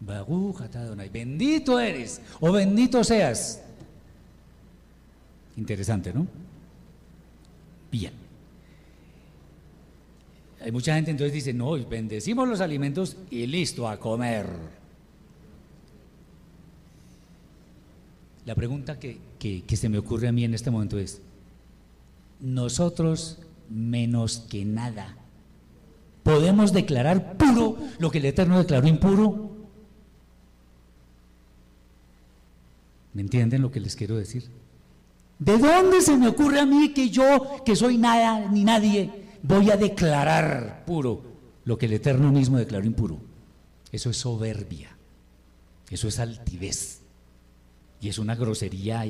Baruch 0.00 0.62
atah 0.62 0.80
Adonai, 0.80 1.08
bendito 1.08 1.78
eres, 1.78 2.20
o 2.40 2.50
bendito 2.52 3.04
seas. 3.04 3.62
Interesante, 5.56 6.12
¿no? 6.12 6.26
Bien. 7.92 8.12
Hay 10.60 10.72
mucha 10.72 10.94
gente 10.94 11.10
entonces 11.10 11.32
dice, 11.32 11.52
no, 11.52 11.72
bendecimos 11.86 12.48
los 12.48 12.60
alimentos 12.60 13.16
y 13.30 13.46
listo, 13.46 13.86
a 13.86 14.00
comer. 14.00 14.46
La 18.46 18.54
pregunta 18.54 18.98
que, 18.98 19.64
se 19.74 19.88
me 19.88 19.98
ocurre 19.98 20.28
a 20.28 20.32
mí 20.32 20.44
en 20.44 20.54
este 20.54 20.70
momento 20.70 20.98
es, 20.98 21.22
nosotros 22.40 23.38
menos 23.70 24.38
que 24.50 24.64
nada, 24.64 25.16
¿podemos 26.22 26.72
declarar 26.72 27.36
puro 27.38 27.78
lo 27.98 28.10
que 28.10 28.18
el 28.18 28.26
Eterno 28.26 28.58
declaró 28.58 28.86
impuro? 28.86 29.50
¿Me 33.14 33.22
entienden 33.22 33.62
lo 33.62 33.70
que 33.70 33.80
les 33.80 33.96
quiero 33.96 34.16
decir? 34.16 34.50
¿De 35.38 35.56
dónde 35.56 36.00
se 36.02 36.16
me 36.16 36.28
ocurre 36.28 36.60
a 36.60 36.66
mí 36.66 36.92
que 36.92 37.08
yo, 37.08 37.62
que 37.64 37.76
soy 37.76 37.96
nada 37.96 38.50
ni 38.50 38.64
nadie, 38.64 39.10
voy 39.42 39.70
a 39.70 39.76
declarar 39.76 40.84
puro 40.84 41.22
lo 41.64 41.78
que 41.78 41.86
el 41.86 41.94
Eterno 41.94 42.30
mismo 42.30 42.58
declaró 42.58 42.84
impuro. 42.84 43.18
Eso 43.90 44.10
es 44.10 44.18
soberbia, 44.18 44.96
eso 45.88 46.08
es 46.08 46.18
altivez 46.18 47.03
y 48.04 48.10
es 48.10 48.18
una 48.18 48.34
grosería 48.34 49.02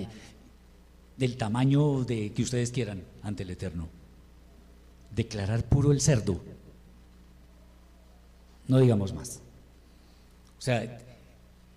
del 1.17 1.37
tamaño 1.37 2.05
de 2.05 2.33
que 2.33 2.43
ustedes 2.43 2.71
quieran 2.71 3.03
ante 3.23 3.43
el 3.43 3.51
Eterno. 3.51 3.89
Declarar 5.11 5.65
puro 5.65 5.91
el 5.91 6.01
cerdo. 6.01 6.41
No 8.69 8.79
digamos 8.79 9.13
más. 9.13 9.41
O 10.57 10.61
sea, 10.61 11.01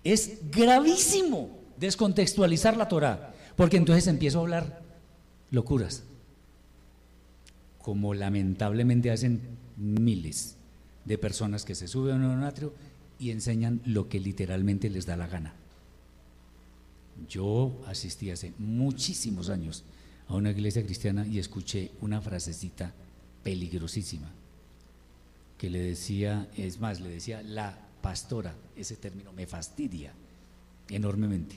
es 0.04 0.38
gravísimo 0.48 1.50
descontextualizar 1.76 2.76
la 2.76 2.86
Torah, 2.86 3.34
porque 3.56 3.78
entonces 3.78 4.06
empiezo 4.06 4.38
a 4.38 4.42
hablar 4.42 4.82
locuras 5.50 6.04
como 7.82 8.14
lamentablemente 8.14 9.10
hacen 9.10 9.40
miles 9.76 10.56
de 11.04 11.18
personas 11.18 11.64
que 11.64 11.74
se 11.74 11.88
suben 11.88 12.22
a 12.22 12.28
un 12.28 12.44
atrio 12.44 12.74
y 13.18 13.32
enseñan 13.32 13.80
lo 13.86 14.08
que 14.08 14.20
literalmente 14.20 14.88
les 14.88 15.06
da 15.06 15.16
la 15.16 15.26
gana. 15.26 15.57
Yo 17.28 17.80
asistí 17.86 18.30
hace 18.30 18.52
muchísimos 18.58 19.48
años 19.48 19.84
a 20.28 20.34
una 20.34 20.50
iglesia 20.50 20.84
cristiana 20.84 21.26
y 21.26 21.38
escuché 21.38 21.90
una 22.00 22.20
frasecita 22.20 22.92
peligrosísima 23.42 24.30
que 25.56 25.70
le 25.70 25.80
decía, 25.80 26.48
es 26.56 26.78
más, 26.78 27.00
le 27.00 27.08
decía 27.08 27.42
la 27.42 27.76
pastora, 28.00 28.54
ese 28.76 28.96
término 28.96 29.32
me 29.32 29.46
fastidia 29.46 30.12
enormemente. 30.88 31.56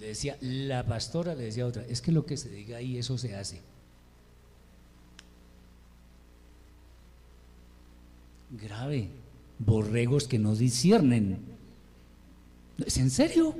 Le 0.00 0.06
decía 0.06 0.38
la 0.40 0.86
pastora, 0.86 1.34
le 1.34 1.44
decía 1.44 1.66
otra, 1.66 1.84
es 1.86 2.00
que 2.00 2.12
lo 2.12 2.24
que 2.24 2.38
se 2.38 2.48
diga 2.48 2.78
ahí, 2.78 2.96
eso 2.96 3.18
se 3.18 3.36
hace. 3.36 3.60
grave. 8.52 9.08
Borregos 9.58 10.26
que 10.28 10.38
no 10.38 10.54
disciernen. 10.54 11.38
¿Es 12.84 12.96
en 12.96 13.10
serio? 13.10 13.54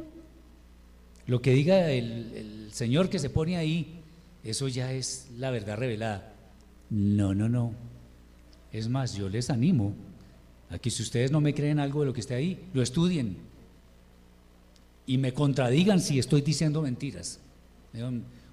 Lo 1.26 1.40
que 1.40 1.52
diga 1.52 1.90
el, 1.90 2.68
Señor 2.72 3.10
que 3.10 3.18
se 3.18 3.30
pone 3.30 3.56
ahí, 3.56 4.00
eso 4.42 4.66
ya 4.66 4.92
es 4.92 5.28
la 5.36 5.50
verdad 5.50 5.76
revelada. 5.76 6.34
No, 6.90 7.34
no, 7.34 7.48
no. 7.48 7.74
Es 8.72 8.88
más, 8.88 9.14
yo 9.14 9.28
les 9.28 9.50
animo 9.50 9.94
a 10.70 10.78
que 10.78 10.90
si 10.90 11.02
ustedes 11.02 11.30
no 11.30 11.40
me 11.40 11.54
creen 11.54 11.78
algo 11.78 12.00
de 12.00 12.06
lo 12.06 12.12
que 12.14 12.20
esté 12.20 12.34
ahí, 12.34 12.68
lo 12.72 12.82
estudien 12.82 13.36
y 15.06 15.18
me 15.18 15.34
contradigan 15.34 16.00
si 16.00 16.18
estoy 16.18 16.40
diciendo 16.40 16.80
mentiras. 16.80 17.40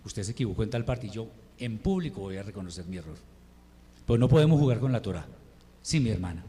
Usted 0.03 0.23
se 0.23 0.31
equivocó 0.31 0.63
en 0.63 0.69
tal 0.69 0.85
parte 0.85 1.07
y 1.07 1.11
yo 1.11 1.27
en 1.57 1.77
público 1.77 2.21
voy 2.21 2.37
a 2.37 2.43
reconocer 2.43 2.85
mi 2.85 2.97
error. 2.97 3.15
Pues 4.05 4.19
no 4.19 4.27
podemos 4.27 4.59
jugar 4.59 4.79
con 4.79 4.91
la 4.91 5.01
Torah. 5.01 5.25
Sí, 5.81 5.99
mi 5.99 6.09
hermana. 6.09 6.43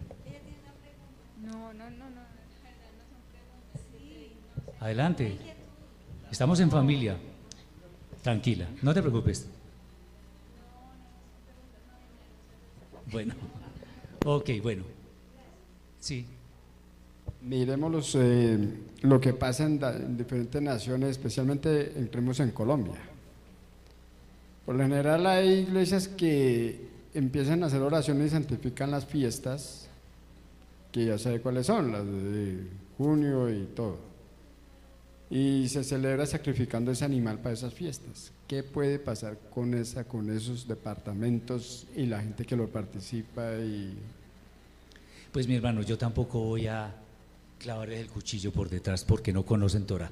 No, 1.42 1.72
no, 1.74 1.90
no, 1.90 2.10
no. 2.10 2.20
Adelante. 4.80 5.49
Estamos 6.30 6.60
en 6.60 6.70
familia. 6.70 7.16
Tranquila, 8.22 8.68
no 8.82 8.94
te 8.94 9.00
preocupes. 9.00 9.46
Bueno, 13.10 13.34
ok, 14.24 14.50
bueno. 14.62 14.84
Sí. 15.98 16.26
Miremos 17.42 18.14
eh, 18.16 18.58
lo 19.02 19.20
que 19.20 19.32
pasa 19.32 19.64
en, 19.64 20.16
diferentes 20.16 20.60
naciones, 20.60 21.10
especialmente 21.10 21.98
entremos 21.98 22.38
en 22.40 22.50
Colombia. 22.50 23.00
Por 24.66 24.76
lo 24.76 24.82
general 24.82 25.26
hay 25.26 25.48
iglesias 25.60 26.06
que 26.06 26.88
empiezan 27.14 27.62
a 27.62 27.66
hacer 27.66 27.80
oraciones 27.80 28.28
y 28.28 28.30
santifican 28.30 28.90
las 28.90 29.06
fiestas, 29.06 29.88
que 30.92 31.06
ya 31.06 31.18
sabe 31.18 31.40
cuáles 31.40 31.66
son, 31.66 31.90
las 31.90 32.04
de 32.04 32.66
junio 32.98 33.48
y 33.50 33.64
todo. 33.74 34.09
Y 35.30 35.68
se 35.68 35.84
celebra 35.84 36.26
sacrificando 36.26 36.90
ese 36.90 37.04
animal 37.04 37.38
para 37.38 37.54
esas 37.54 37.72
fiestas. 37.72 38.32
¿Qué 38.48 38.64
puede 38.64 38.98
pasar 38.98 39.38
con, 39.54 39.74
esa, 39.74 40.02
con 40.02 40.28
esos 40.28 40.66
departamentos 40.66 41.86
y 41.96 42.06
la 42.06 42.20
gente 42.20 42.44
que 42.44 42.56
lo 42.56 42.68
participa? 42.68 43.52
Pues 45.30 45.46
mi 45.46 45.54
hermano, 45.54 45.82
yo 45.82 45.96
tampoco 45.96 46.40
voy 46.40 46.66
a 46.66 46.92
clavarles 47.60 48.00
el 48.00 48.08
cuchillo 48.08 48.50
por 48.50 48.68
detrás 48.68 49.04
porque 49.04 49.32
no 49.32 49.44
conocen 49.44 49.86
Torah. 49.86 50.10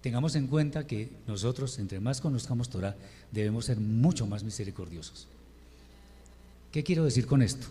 Tengamos 0.00 0.34
en 0.34 0.46
cuenta 0.46 0.86
que 0.86 1.10
nosotros, 1.26 1.78
entre 1.78 2.00
más 2.00 2.20
conozcamos 2.20 2.70
Torah, 2.70 2.96
debemos 3.30 3.66
ser 3.66 3.78
mucho 3.78 4.26
más 4.26 4.42
misericordiosos. 4.42 5.28
¿Qué 6.72 6.82
quiero 6.82 7.04
decir 7.04 7.26
con 7.26 7.42
esto? 7.42 7.66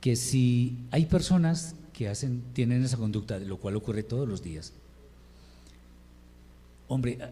Que 0.00 0.14
si 0.14 0.76
hay 0.92 1.06
personas 1.06 1.74
que 1.94 2.08
hacen, 2.08 2.42
tienen 2.52 2.84
esa 2.84 2.98
conducta, 2.98 3.38
lo 3.38 3.56
cual 3.56 3.76
ocurre 3.76 4.02
todos 4.02 4.28
los 4.28 4.42
días. 4.42 4.72
Hombre, 6.88 7.18
ah, 7.22 7.30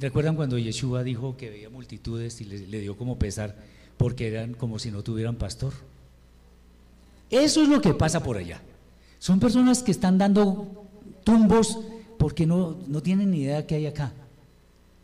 ¿recuerdan 0.00 0.34
cuando 0.34 0.58
Yeshua 0.58 1.04
dijo 1.04 1.36
que 1.36 1.50
veía 1.50 1.70
multitudes 1.70 2.40
y 2.40 2.44
le, 2.44 2.80
dio 2.80 2.96
como 2.96 3.18
pesar 3.18 3.54
porque 3.96 4.26
eran 4.26 4.54
como 4.54 4.80
si 4.80 4.90
no 4.90 5.02
tuvieran 5.02 5.36
pastor? 5.36 5.72
Eso 7.30 7.62
es 7.62 7.68
lo 7.68 7.80
que 7.80 7.94
pasa 7.94 8.22
por 8.22 8.38
allá. 8.38 8.60
Son 9.18 9.38
personas 9.38 9.82
que 9.82 9.92
están 9.92 10.18
dando 10.18 10.84
tumbos 11.22 11.78
porque 12.18 12.46
no, 12.46 12.76
no 12.88 13.02
tienen 13.02 13.30
ni 13.30 13.42
idea 13.42 13.66
qué 13.66 13.76
hay 13.76 13.86
acá. 13.86 14.12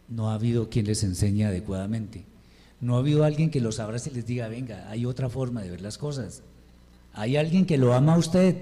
No 0.09 0.31
ha 0.31 0.35
habido 0.35 0.69
quien 0.69 0.86
les 0.86 1.05
enseñe 1.05 1.44
adecuadamente. 1.44 2.24
No 2.81 2.97
ha 2.97 2.99
habido 2.99 3.24
alguien 3.24 3.51
que 3.51 3.61
los 3.61 3.78
abrace 3.81 4.11
y 4.11 4.15
les 4.15 4.27
diga, 4.27 4.49
venga, 4.49 4.89
hay 4.90 5.07
otra 5.07 5.28
forma 5.28 5.62
de 5.62 5.70
ver 5.70 5.81
las 5.81 5.99
cosas. 5.99 6.43
Hay 7.14 7.36
alguien 7.36 7.66
que 7.66 7.78
lo 7.78 7.93
ama 7.93 8.14
a 8.14 8.18
usted. 8.18 8.56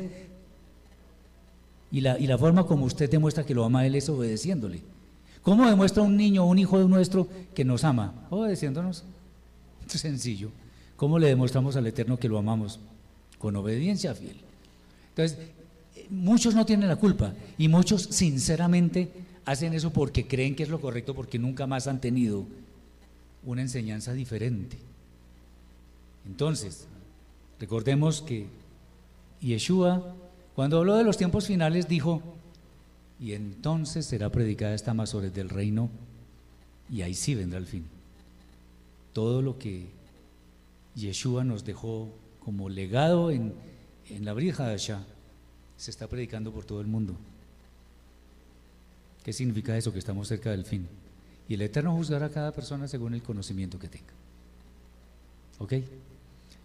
Y 1.93 2.01
la, 2.01 2.19
y 2.19 2.27
la 2.27 2.39
forma 2.39 2.67
como 2.67 2.85
usted 2.85 3.11
demuestra 3.11 3.45
que 3.45 3.55
lo 3.55 3.65
ama 3.65 3.81
a 3.81 3.87
él 3.87 3.95
es 3.95 4.09
obedeciéndole. 4.09 4.81
¿Cómo 5.43 5.69
demuestra 5.69 6.03
un 6.03 6.17
niño 6.17 6.45
o 6.45 6.49
un 6.49 6.59
hijo 6.59 6.79
nuestro 6.81 7.27
que 7.55 7.65
nos 7.65 7.85
ama? 7.85 8.27
Obedeciéndonos. 8.31 9.05
Sencillo. 9.87 10.51
¿Cómo 10.97 11.19
le 11.19 11.29
demostramos 11.29 11.77
al 11.77 11.87
Eterno 11.87 12.19
que 12.19 12.29
lo 12.29 12.39
amamos? 12.39 12.79
Con 13.39 13.57
obediencia 13.57 14.15
fiel. 14.15 14.37
Entonces, 15.11 15.39
muchos 16.11 16.55
no 16.55 16.67
tienen 16.67 16.89
la 16.89 16.97
culpa 16.97 17.33
y 17.57 17.69
muchos 17.69 18.03
sinceramente 18.03 19.11
hacen 19.45 19.73
eso 19.73 19.93
porque 19.93 20.27
creen 20.27 20.55
que 20.55 20.63
es 20.63 20.69
lo 20.69 20.81
correcto 20.81 21.15
porque 21.15 21.39
nunca 21.39 21.67
más 21.67 21.87
han 21.87 22.01
tenido 22.01 22.45
una 23.45 23.63
enseñanza 23.63 24.13
diferente. 24.13 24.77
Entonces, 26.27 26.87
Recordemos 27.61 28.23
que 28.23 28.47
Yeshua, 29.43 30.15
cuando 30.55 30.79
habló 30.79 30.97
de 30.97 31.05
los 31.05 31.19
tiempos 31.19 31.47
finales, 31.47 31.89
dijo, 31.89 32.23
y 33.21 33.35
entonces 33.35 34.07
será 34.07 34.31
predicada 34.31 34.75
esta 34.75 34.95
Mazores 34.95 35.35
del 35.35 35.51
reino, 35.51 35.91
y 36.91 37.03
ahí 37.03 37.15
sí 37.15 37.35
vendrá 37.35 37.59
el 37.59 37.67
fin. 37.67 37.85
Todo 39.13 39.43
lo 39.43 39.59
que 39.59 39.89
Yeshua 40.97 41.45
nos 41.45 41.65
dejó 41.65 42.09
como 42.43 42.71
legado 42.71 43.31
en, 43.31 43.53
en 44.09 44.25
la 44.25 44.33
Brija 44.33 44.67
de 44.67 44.75
allá, 44.75 45.05
se 45.77 45.91
está 45.91 46.07
predicando 46.07 46.53
por 46.53 46.65
todo 46.65 46.81
el 46.81 46.87
mundo. 46.87 47.15
¿Qué 49.23 49.35
significa 49.35 49.77
eso? 49.77 49.93
Que 49.93 49.99
estamos 49.99 50.29
cerca 50.29 50.51
del 50.51 50.65
fin. 50.65 50.89
Y 51.47 51.55
el 51.55 51.63
Eterno 51.63 51.95
juzgará 51.95 52.27
a 52.27 52.31
cada 52.31 52.53
persona 52.53 52.89
según 52.89 53.13
el 53.13 53.23
conocimiento 53.23 53.79
que 53.79 53.89
tenga. 53.89 54.13
¿Ok? 55.59 55.75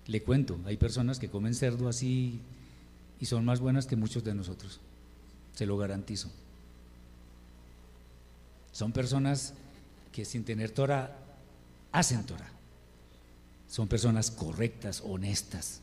Le 0.08 0.22
cuento, 0.22 0.60
hay 0.66 0.78
personas 0.78 1.20
que 1.20 1.30
comen 1.30 1.56
cerdo 1.56 1.90
así 1.90 2.40
y 3.20 3.26
son 3.26 3.46
más 3.46 3.60
buenas 3.60 3.88
que 3.88 3.96
muchos 3.96 4.24
de 4.24 4.36
nosotros. 4.36 4.80
Se 5.54 5.66
lo 5.66 5.78
garantizo. 5.78 6.30
Son 8.72 8.92
personas 8.92 9.54
que 10.12 10.26
sin 10.26 10.44
tener 10.44 10.72
Torah 10.72 11.18
hacen 11.92 12.26
Torah. 12.26 12.52
Son 13.68 13.88
personas 13.88 14.32
correctas, 14.32 15.02
honestas. 15.04 15.82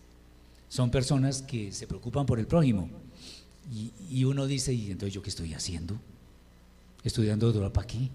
Son 0.69 0.91
personas 0.91 1.43
que 1.43 1.73
se 1.73 1.87
preocupan 1.87 2.27
por 2.27 2.39
el 2.39 2.47
prójimo. 2.47 2.89
Y, 4.11 4.25
uno 4.25 4.47
dice, 4.47 4.73
¿y 4.73 4.91
entonces 4.91 5.15
yo 5.15 5.23
qué 5.23 5.31
estoy 5.31 5.55
haciendo? 5.55 5.97
Estudiando 7.03 7.53
Torah 7.53 7.73
para 7.73 7.85
aquí. 7.85 8.11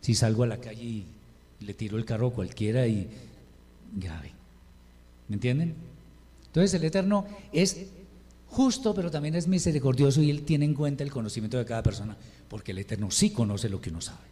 Si 0.00 0.14
salgo 0.14 0.44
a 0.44 0.46
la 0.46 0.58
calle 0.58 0.82
y 0.82 1.06
le 1.60 1.74
tiro 1.74 1.98
el 1.98 2.04
carro 2.04 2.28
a 2.28 2.32
cualquiera 2.32 2.86
y 2.86 3.08
grave. 3.92 4.37
¿Me 5.28 5.34
entienden? 5.34 5.74
Entonces 6.46 6.74
el 6.74 6.84
Eterno 6.84 7.26
es 7.52 7.86
justo, 8.48 8.94
pero 8.94 9.10
también 9.10 9.34
es 9.34 9.46
misericordioso 9.46 10.22
y 10.22 10.30
Él 10.30 10.42
tiene 10.42 10.64
en 10.64 10.74
cuenta 10.74 11.04
el 11.04 11.10
conocimiento 11.10 11.58
de 11.58 11.64
cada 11.64 11.82
persona, 11.82 12.16
porque 12.48 12.72
el 12.72 12.78
Eterno 12.78 13.10
sí 13.10 13.30
conoce 13.30 13.68
lo 13.68 13.80
que 13.80 13.90
uno 13.90 14.00
sabe. 14.00 14.26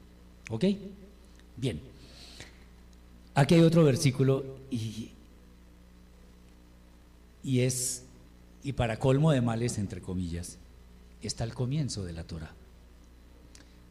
¿Ok? 0.51 0.65
Bien. 1.57 1.81
Aquí 3.35 3.55
hay 3.55 3.61
otro 3.61 3.85
versículo 3.85 4.59
y, 4.71 5.11
y 7.45 7.61
es, 7.61 8.05
y 8.65 8.73
para 8.73 8.99
colmo 8.99 9.33
de 9.33 9.43
males, 9.43 9.77
entre 9.79 10.01
comillas, 10.01 10.57
está 11.23 11.45
al 11.45 11.55
comienzo 11.55 12.05
de 12.05 12.13
la 12.13 12.25
Torah. 12.25 12.53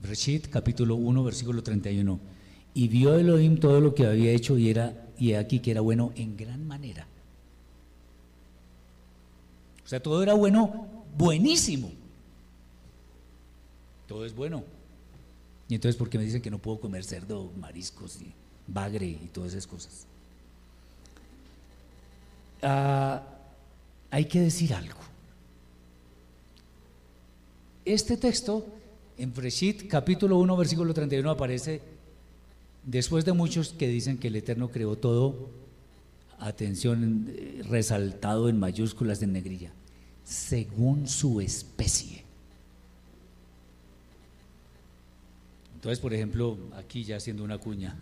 Reshit, 0.01 0.47
capítulo 0.47 0.95
1, 0.95 1.23
versículo 1.23 1.61
31. 1.61 2.19
Y 2.73 2.87
vio 2.87 3.15
Elohim 3.15 3.57
todo 3.59 3.79
lo 3.79 3.93
que 3.93 4.05
había 4.05 4.31
hecho 4.31 4.57
y 4.57 4.69
era 4.69 5.04
y 5.17 5.33
aquí 5.33 5.59
que 5.59 5.71
era 5.71 5.81
bueno 5.81 6.11
en 6.15 6.35
gran 6.37 6.67
manera. 6.67 7.07
O 9.83 9.87
sea, 9.87 10.01
todo 10.01 10.23
era 10.23 10.33
bueno, 10.33 10.87
buenísimo. 11.17 11.91
Todo 14.07 14.25
es 14.25 14.35
bueno. 14.35 14.63
Y 15.67 15.75
entonces, 15.75 15.97
¿por 15.97 16.09
qué 16.09 16.17
me 16.17 16.23
dicen 16.23 16.41
que 16.41 16.51
no 16.51 16.59
puedo 16.59 16.79
comer 16.79 17.03
cerdo, 17.03 17.51
mariscos 17.59 18.21
y 18.21 18.33
bagre 18.67 19.07
y 19.07 19.29
todas 19.31 19.51
esas 19.51 19.67
cosas? 19.67 20.05
Ah, 22.61 23.21
hay 24.11 24.25
que 24.25 24.41
decir 24.41 24.73
algo. 24.73 24.99
Este 27.83 28.17
texto 28.17 28.65
en 29.17 29.33
Freshit, 29.33 29.87
capítulo 29.87 30.37
1, 30.39 30.57
versículo 30.57 30.93
31, 30.93 31.29
aparece 31.29 31.81
después 32.85 33.25
de 33.25 33.33
muchos 33.33 33.73
que 33.73 33.87
dicen 33.87 34.17
que 34.17 34.27
el 34.27 34.35
Eterno 34.35 34.69
creó 34.69 34.95
todo, 34.95 35.49
atención, 36.39 37.27
eh, 37.29 37.63
resaltado 37.67 38.49
en 38.49 38.59
mayúsculas 38.59 39.19
de 39.19 39.27
negrilla, 39.27 39.71
según 40.23 41.07
su 41.07 41.41
especie. 41.41 42.23
Entonces, 45.75 45.99
por 45.99 46.13
ejemplo, 46.13 46.57
aquí 46.77 47.03
ya 47.03 47.17
haciendo 47.17 47.43
una 47.43 47.57
cuña, 47.57 47.95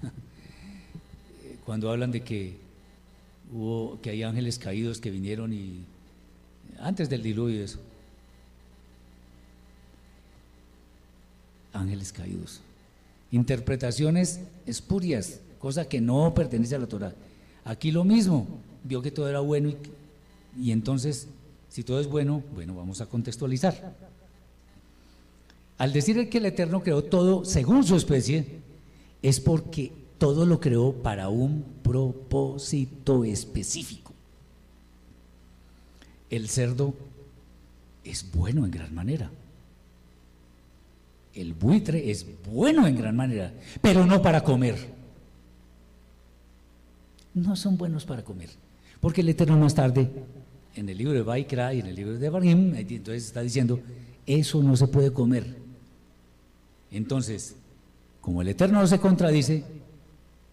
cuando 1.66 1.90
hablan 1.92 2.12
de 2.12 2.22
que 2.22 2.58
hubo, 3.52 4.00
que 4.02 4.10
hay 4.10 4.24
ángeles 4.24 4.58
caídos 4.58 5.00
que 5.00 5.12
vinieron 5.12 5.54
y 5.54 5.84
antes 6.80 7.10
del 7.10 7.24
diluvio 7.24 7.64
eso, 7.64 7.80
ángeles 11.74 12.12
caídos. 12.14 12.62
Interpretaciones 13.34 14.42
espurias, 14.68 15.40
cosa 15.58 15.90
que 15.90 16.00
no 16.00 16.36
pertenece 16.36 16.76
a 16.76 16.80
la 16.80 16.86
Torah. 16.86 17.16
Aquí 17.66 17.92
lo 17.92 18.04
mismo, 18.04 18.48
vio 18.84 19.02
que 19.02 19.10
todo 19.10 19.28
era 19.28 19.40
bueno 19.40 19.70
y, 19.70 19.78
y 20.56 20.72
entonces, 20.72 21.28
si 21.68 21.84
todo 21.84 22.00
es 22.00 22.06
bueno, 22.06 22.44
bueno, 22.54 22.76
vamos 22.76 23.02
a 23.02 23.08
contextualizar. 23.08 23.96
Al 25.80 25.92
decir 25.92 26.30
que 26.30 26.38
el 26.38 26.46
Eterno 26.46 26.84
creó 26.84 27.04
todo 27.04 27.44
según 27.44 27.84
su 27.84 27.96
especie, 27.96 28.60
es 29.24 29.40
porque 29.40 29.92
todo 30.20 30.46
lo 30.46 30.60
creó 30.60 30.94
para 30.94 31.30
un 31.30 31.66
propósito 31.82 33.24
específico. 33.24 34.14
El 36.30 36.50
cerdo 36.50 36.94
es 38.04 38.32
bueno 38.32 38.64
en 38.64 38.70
gran 38.70 38.94
manera. 38.94 39.32
El 41.34 41.54
buitre 41.54 42.12
es 42.12 42.26
bueno 42.46 42.86
en 42.86 42.96
gran 42.96 43.16
manera, 43.16 43.54
pero 43.82 44.06
no 44.06 44.22
para 44.22 44.44
comer. 44.44 44.76
No 47.34 47.56
son 47.56 47.78
buenos 47.78 48.06
para 48.06 48.24
comer. 48.24 48.50
Porque 49.00 49.22
el 49.22 49.30
Eterno 49.30 49.58
más 49.58 49.74
tarde, 49.74 50.10
en 50.76 50.90
el 50.90 50.98
libro 50.98 51.14
de 51.14 51.24
Baikra 51.24 51.74
y 51.74 51.80
en 51.80 51.88
el 51.88 51.96
libro 51.96 52.18
de 52.18 52.30
Barim, 52.30 52.76
entonces 52.76 53.26
está 53.26 53.42
diciendo, 53.42 53.80
eso 54.26 54.62
no 54.62 54.76
se 54.76 54.88
puede 54.88 55.12
comer. 55.12 55.56
Entonces, 56.92 57.56
como 58.22 58.42
el 58.42 58.50
Eterno 58.50 58.80
no 58.80 58.88
se 58.88 59.00
contradice, 59.00 59.64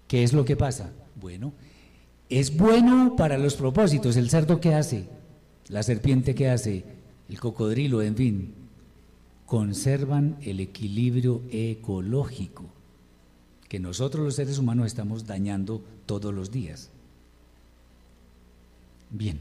¿qué 0.08 0.22
es 0.22 0.32
lo 0.32 0.44
que 0.44 0.56
pasa? 0.56 0.90
Bueno, 1.20 1.52
es 2.30 2.56
bueno 2.56 3.14
para 3.16 3.36
los 3.36 3.54
propósitos. 3.54 4.16
El 4.16 4.30
cerdo 4.30 4.60
que 4.60 4.74
hace, 4.74 5.04
la 5.68 5.82
serpiente 5.82 6.34
que 6.34 6.48
hace, 6.48 6.84
el 7.28 7.38
cocodrilo, 7.38 8.00
en 8.02 8.16
fin, 8.16 8.54
conservan 9.50 10.36
el 10.42 10.60
equilibrio 10.60 11.42
ecológico 11.50 12.66
que 13.68 13.80
nosotros 13.80 14.24
los 14.24 14.36
seres 14.36 14.58
humanos 14.58 14.86
estamos 14.86 15.26
dañando 15.26 15.82
todos 16.06 16.32
los 16.32 16.52
días. 16.52 16.88
Bien, 19.10 19.40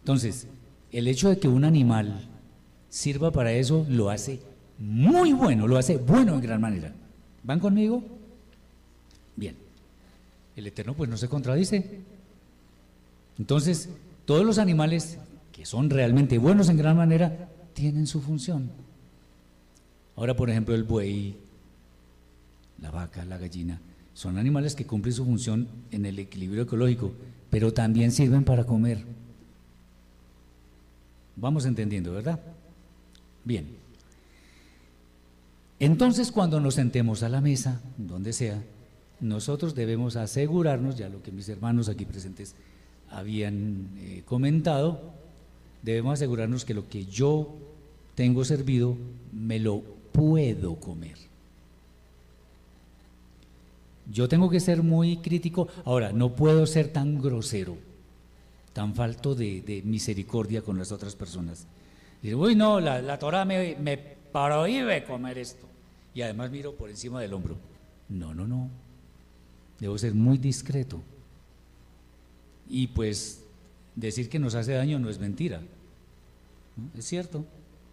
entonces, 0.00 0.48
el 0.90 1.06
hecho 1.06 1.28
de 1.28 1.38
que 1.38 1.46
un 1.46 1.62
animal 1.62 2.18
sirva 2.90 3.30
para 3.30 3.52
eso 3.52 3.86
lo 3.88 4.10
hace 4.10 4.40
muy 4.80 5.32
bueno, 5.32 5.68
lo 5.68 5.76
hace 5.78 5.98
bueno 5.98 6.34
en 6.34 6.40
gran 6.40 6.60
manera. 6.60 6.92
¿Van 7.44 7.60
conmigo? 7.60 8.02
Bien, 9.36 9.54
el 10.56 10.66
Eterno 10.66 10.94
pues 10.94 11.08
no 11.08 11.16
se 11.16 11.28
contradice. 11.28 12.00
Entonces, 13.38 13.88
todos 14.24 14.44
los 14.44 14.58
animales 14.58 15.18
que 15.52 15.64
son 15.64 15.90
realmente 15.90 16.38
buenos 16.38 16.68
en 16.68 16.76
gran 16.76 16.96
manera 16.96 17.48
tienen 17.72 18.08
su 18.08 18.20
función. 18.20 18.84
Ahora, 20.16 20.34
por 20.34 20.50
ejemplo, 20.50 20.74
el 20.74 20.84
buey, 20.84 21.36
la 22.80 22.90
vaca, 22.90 23.24
la 23.24 23.38
gallina, 23.38 23.80
son 24.14 24.38
animales 24.38 24.74
que 24.74 24.86
cumplen 24.86 25.14
su 25.14 25.24
función 25.24 25.68
en 25.90 26.06
el 26.06 26.18
equilibrio 26.18 26.62
ecológico, 26.62 27.12
pero 27.50 27.72
también 27.72 28.10
sirven 28.12 28.44
para 28.44 28.64
comer. 28.64 29.04
Vamos 31.36 31.66
entendiendo, 31.66 32.12
¿verdad? 32.12 32.40
Bien. 33.44 33.66
Entonces, 35.78 36.32
cuando 36.32 36.60
nos 36.60 36.74
sentemos 36.74 37.22
a 37.22 37.28
la 37.28 37.42
mesa, 37.42 37.82
donde 37.98 38.32
sea, 38.32 38.62
nosotros 39.20 39.74
debemos 39.74 40.16
asegurarnos, 40.16 40.96
ya 40.96 41.10
lo 41.10 41.22
que 41.22 41.30
mis 41.30 41.48
hermanos 41.50 41.90
aquí 41.90 42.06
presentes 42.06 42.54
habían 43.10 43.90
eh, 43.98 44.22
comentado, 44.24 45.12
debemos 45.82 46.14
asegurarnos 46.14 46.64
que 46.64 46.72
lo 46.72 46.88
que 46.88 47.04
yo 47.04 47.54
tengo 48.14 48.46
servido 48.46 48.96
me 49.32 49.58
lo 49.58 49.95
puedo 50.16 50.76
comer. 50.76 51.18
Yo 54.10 54.28
tengo 54.28 54.48
que 54.48 54.60
ser 54.60 54.82
muy 54.82 55.18
crítico. 55.18 55.68
Ahora, 55.84 56.12
no 56.12 56.34
puedo 56.34 56.64
ser 56.66 56.88
tan 56.88 57.20
grosero, 57.20 57.76
tan 58.72 58.94
falto 58.94 59.34
de, 59.34 59.82
misericordia 59.84 60.62
con 60.62 60.78
las 60.78 60.90
otras 60.90 61.14
personas. 61.14 61.66
Dice, 62.22 62.34
uy, 62.34 62.54
no, 62.54 62.80
la, 62.80 63.02
la 63.02 63.18
Torah 63.18 63.44
me, 63.44 63.76
me 63.76 63.98
prohíbe 64.32 65.04
comer 65.04 65.38
esto. 65.38 65.66
Y 66.14 66.22
además 66.22 66.50
miro 66.50 66.74
por 66.74 66.88
encima 66.88 67.20
del 67.20 67.34
hombro. 67.34 67.56
No, 68.08 68.32
no, 68.32 68.46
no. 68.46 68.70
Debo 69.80 69.98
ser 69.98 70.14
muy 70.14 70.38
discreto. 70.38 71.02
Y 72.70 72.86
pues 72.86 73.42
decir 73.94 74.30
que 74.30 74.38
nos 74.38 74.54
hace 74.54 74.72
daño 74.72 74.98
no 74.98 75.10
es 75.10 75.18
mentira. 75.18 75.60
Es 76.96 77.04
cierto, 77.04 77.44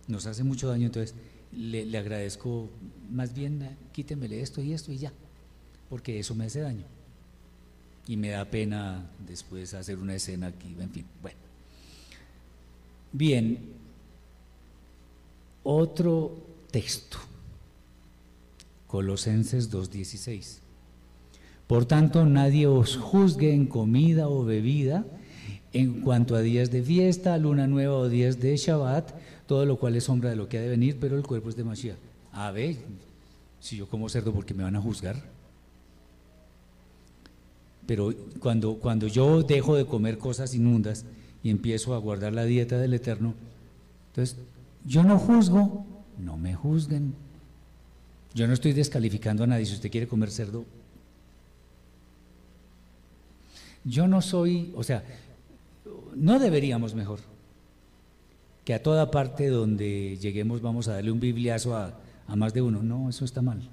nos 0.07 0.25
hace 0.25 0.43
mucho 0.43 0.69
daño. 0.69 0.85
Entonces, 0.85 1.15
le, 1.57 1.97
agradezco, 1.97 2.69
más 3.11 3.33
bien 3.33 3.77
quítemele 3.91 4.41
esto 4.41 4.61
y 4.61 4.73
esto 4.73 4.91
y 4.91 4.97
ya, 4.97 5.13
porque 5.89 6.19
eso 6.19 6.35
me 6.35 6.45
hace 6.45 6.61
daño. 6.61 6.85
y 8.05 8.17
me 8.17 8.29
da 8.29 8.43
pena 8.45 9.09
después 9.25 9.73
hacer 9.73 9.97
una 9.97 10.15
escena 10.15 10.47
aquí, 10.47 10.75
en 10.79 10.89
fin, 10.89 11.05
bueno. 11.21 11.37
Bien, 13.13 13.59
otro 15.63 16.35
texto, 16.71 17.17
Colosenses 18.87 19.71
2.16. 19.71 20.59
Por 21.67 21.85
tanto, 21.85 22.25
nadie 22.25 22.67
os 22.67 22.97
juzgue 22.97 23.53
en 23.53 23.67
comida 23.67 24.27
o 24.27 24.43
bebida, 24.43 25.05
en 25.71 26.01
cuanto 26.01 26.35
a 26.35 26.41
días 26.41 26.69
de 26.69 26.83
fiesta, 26.83 27.37
luna 27.37 27.67
nueva 27.67 27.95
o 27.95 28.09
días 28.09 28.39
de 28.39 28.55
Shabbat, 28.57 29.11
todo 29.47 29.65
lo 29.65 29.77
cual 29.77 29.95
es 29.95 30.05
sombra 30.05 30.29
de 30.29 30.35
lo 30.35 30.47
que 30.47 30.57
ha 30.57 30.61
de 30.61 30.69
venir, 30.69 30.97
pero 30.99 31.17
el 31.17 31.23
cuerpo 31.23 31.49
es 31.49 31.55
de 31.55 31.63
Mashiach. 31.63 31.97
A 32.31 32.51
ver, 32.51 32.77
si 33.59 33.77
yo 33.77 33.87
como 33.87 34.09
cerdo, 34.09 34.33
¿por 34.33 34.45
qué 34.45 34.53
me 34.53 34.63
van 34.63 34.75
a 34.75 34.81
juzgar? 34.81 35.21
Pero 37.85 38.13
cuando, 38.39 38.75
cuando 38.75 39.07
yo 39.07 39.43
dejo 39.43 39.75
de 39.75 39.85
comer 39.85 40.17
cosas 40.17 40.53
inmundas 40.53 41.05
y 41.43 41.49
empiezo 41.49 41.93
a 41.93 41.97
guardar 41.97 42.33
la 42.33 42.45
dieta 42.45 42.77
del 42.77 42.93
Eterno, 42.93 43.33
entonces 44.07 44.37
yo 44.85 45.03
no 45.03 45.19
juzgo, 45.19 45.85
no 46.17 46.37
me 46.37 46.55
juzguen. 46.55 47.13
Yo 48.33 48.47
no 48.47 48.53
estoy 48.53 48.73
descalificando 48.73 49.43
a 49.43 49.47
nadie. 49.47 49.65
Si 49.65 49.73
usted 49.73 49.91
quiere 49.91 50.07
comer 50.07 50.31
cerdo, 50.31 50.65
yo 53.83 54.07
no 54.07 54.21
soy, 54.21 54.71
o 54.75 54.83
sea, 54.83 55.03
no 56.15 56.39
deberíamos 56.39 56.95
mejor 56.95 57.32
que 58.65 58.73
a 58.73 58.81
toda 58.81 59.11
parte 59.11 59.47
donde 59.47 60.17
lleguemos 60.17 60.61
vamos 60.61 60.87
a 60.87 60.93
darle 60.93 61.11
un 61.11 61.19
bibliazo 61.19 61.75
a, 61.75 61.99
a 62.27 62.35
más 62.35 62.53
de 62.53 62.61
uno. 62.61 62.81
No, 62.83 63.09
eso 63.09 63.25
está 63.25 63.41
mal. 63.41 63.69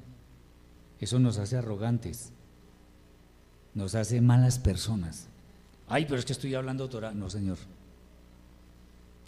Eso 0.99 1.19
nos 1.19 1.39
hace 1.39 1.57
arrogantes 1.57 2.33
nos 3.75 3.95
hace 3.95 4.21
malas 4.21 4.59
personas. 4.59 5.27
Ay, 5.89 6.05
pero 6.05 6.19
es 6.19 6.25
que 6.25 6.33
estoy 6.33 6.55
hablando 6.55 6.89
Torah. 6.89 7.13
No, 7.13 7.31
Señor. 7.31 7.59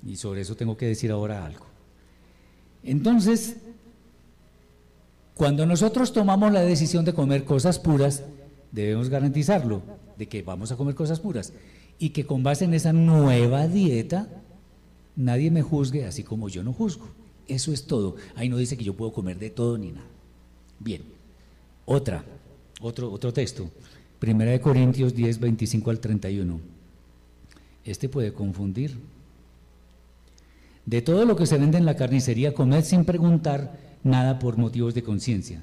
Y 0.06 0.16
sobre 0.16 0.40
eso 0.40 0.56
tengo 0.56 0.76
que 0.76 0.86
decir 0.86 1.10
ahora 1.10 1.44
algo. 1.44 1.66
Entonces, 2.82 3.56
cuando 5.34 5.66
nosotros 5.66 6.12
tomamos 6.12 6.52
la 6.52 6.62
decisión 6.62 7.05
de 7.05 7.14
comer 7.14 7.44
cosas 7.44 7.78
puras, 7.78 8.24
debemos 8.72 9.09
garantizarlo, 9.09 9.82
de 10.16 10.28
que 10.28 10.43
vamos 10.43 10.72
a 10.72 10.76
comer 10.76 10.94
cosas 10.94 11.20
puras. 11.20 11.52
Y 11.98 12.10
que 12.10 12.26
con 12.26 12.43
base 12.43 12.64
en 12.64 12.74
esa 12.74 12.93
nueva 12.93 13.68
dieta, 13.68 14.28
nadie 15.16 15.51
me 15.51 15.62
juzgue 15.62 16.05
así 16.05 16.22
como 16.22 16.48
yo 16.48 16.62
no 16.62 16.72
juzgo. 16.72 17.09
Eso 17.48 17.72
es 17.72 17.86
todo. 17.86 18.16
Ahí 18.34 18.48
no 18.48 18.56
dice 18.56 18.76
que 18.76 18.84
yo 18.84 18.94
puedo 18.94 19.12
comer 19.12 19.39
de 19.39 19.51
todo 19.51 19.78
ni 19.78 19.93
nada. 19.93 20.06
Bien. 20.78 21.02
Otra, 21.84 22.24
otro, 22.80 23.10
otro 23.12 23.32
texto. 23.32 23.68
Primera 24.18 24.52
de 24.52 24.60
Corintios 24.60 25.14
10, 25.14 25.40
25 25.40 25.90
al 25.90 26.01
31. 26.01 26.60
Este 27.84 28.09
puede 28.09 28.32
confundir. 28.32 28.97
De 30.86 31.02
todo 31.02 31.24
lo 31.24 31.36
que 31.36 31.47
se 31.47 31.59
vende 31.59 31.78
en 31.78 31.84
la 31.84 31.97
carnicería, 31.97 32.55
comed 32.55 32.84
sin 32.84 33.05
preguntar 33.05 33.78
nada 34.02 34.39
por 34.39 34.56
motivos 34.56 34.94
de 34.94 35.02
conciencia, 35.02 35.62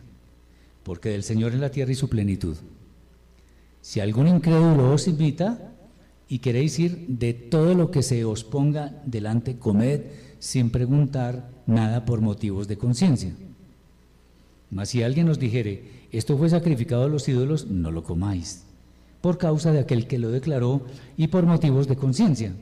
porque 0.83 1.09
del 1.09 1.23
Señor 1.23 1.53
es 1.53 1.59
la 1.59 1.71
tierra 1.71 1.91
y 1.91 1.95
su 1.95 2.09
plenitud. 2.09 2.55
Si 3.81 3.99
algún 3.99 4.27
incrédulo 4.27 4.93
os 4.93 5.07
invita 5.07 5.73
y 6.29 6.39
queréis 6.39 6.77
ir, 6.77 7.07
de 7.07 7.33
todo 7.33 7.73
lo 7.73 7.89
que 7.89 8.03
se 8.03 8.23
os 8.23 8.43
ponga 8.43 9.01
delante, 9.05 9.57
comed 9.57 10.01
sin 10.37 10.69
preguntar 10.69 11.49
nada 11.65 12.05
por 12.05 12.21
motivos 12.21 12.67
de 12.67 12.77
conciencia. 12.77 13.33
Mas 14.69 14.89
si 14.89 15.01
alguien 15.01 15.27
os 15.27 15.39
dijere, 15.39 16.05
esto 16.11 16.37
fue 16.37 16.49
sacrificado 16.49 17.03
a 17.03 17.09
los 17.09 17.27
ídolos, 17.27 17.65
no 17.65 17.89
lo 17.89 18.03
comáis, 18.03 18.63
por 19.21 19.39
causa 19.39 19.71
de 19.71 19.79
aquel 19.79 20.05
que 20.05 20.19
lo 20.19 20.29
declaró 20.29 20.85
y 21.17 21.27
por 21.27 21.47
motivos 21.47 21.87
de 21.87 21.95
conciencia, 21.95 22.53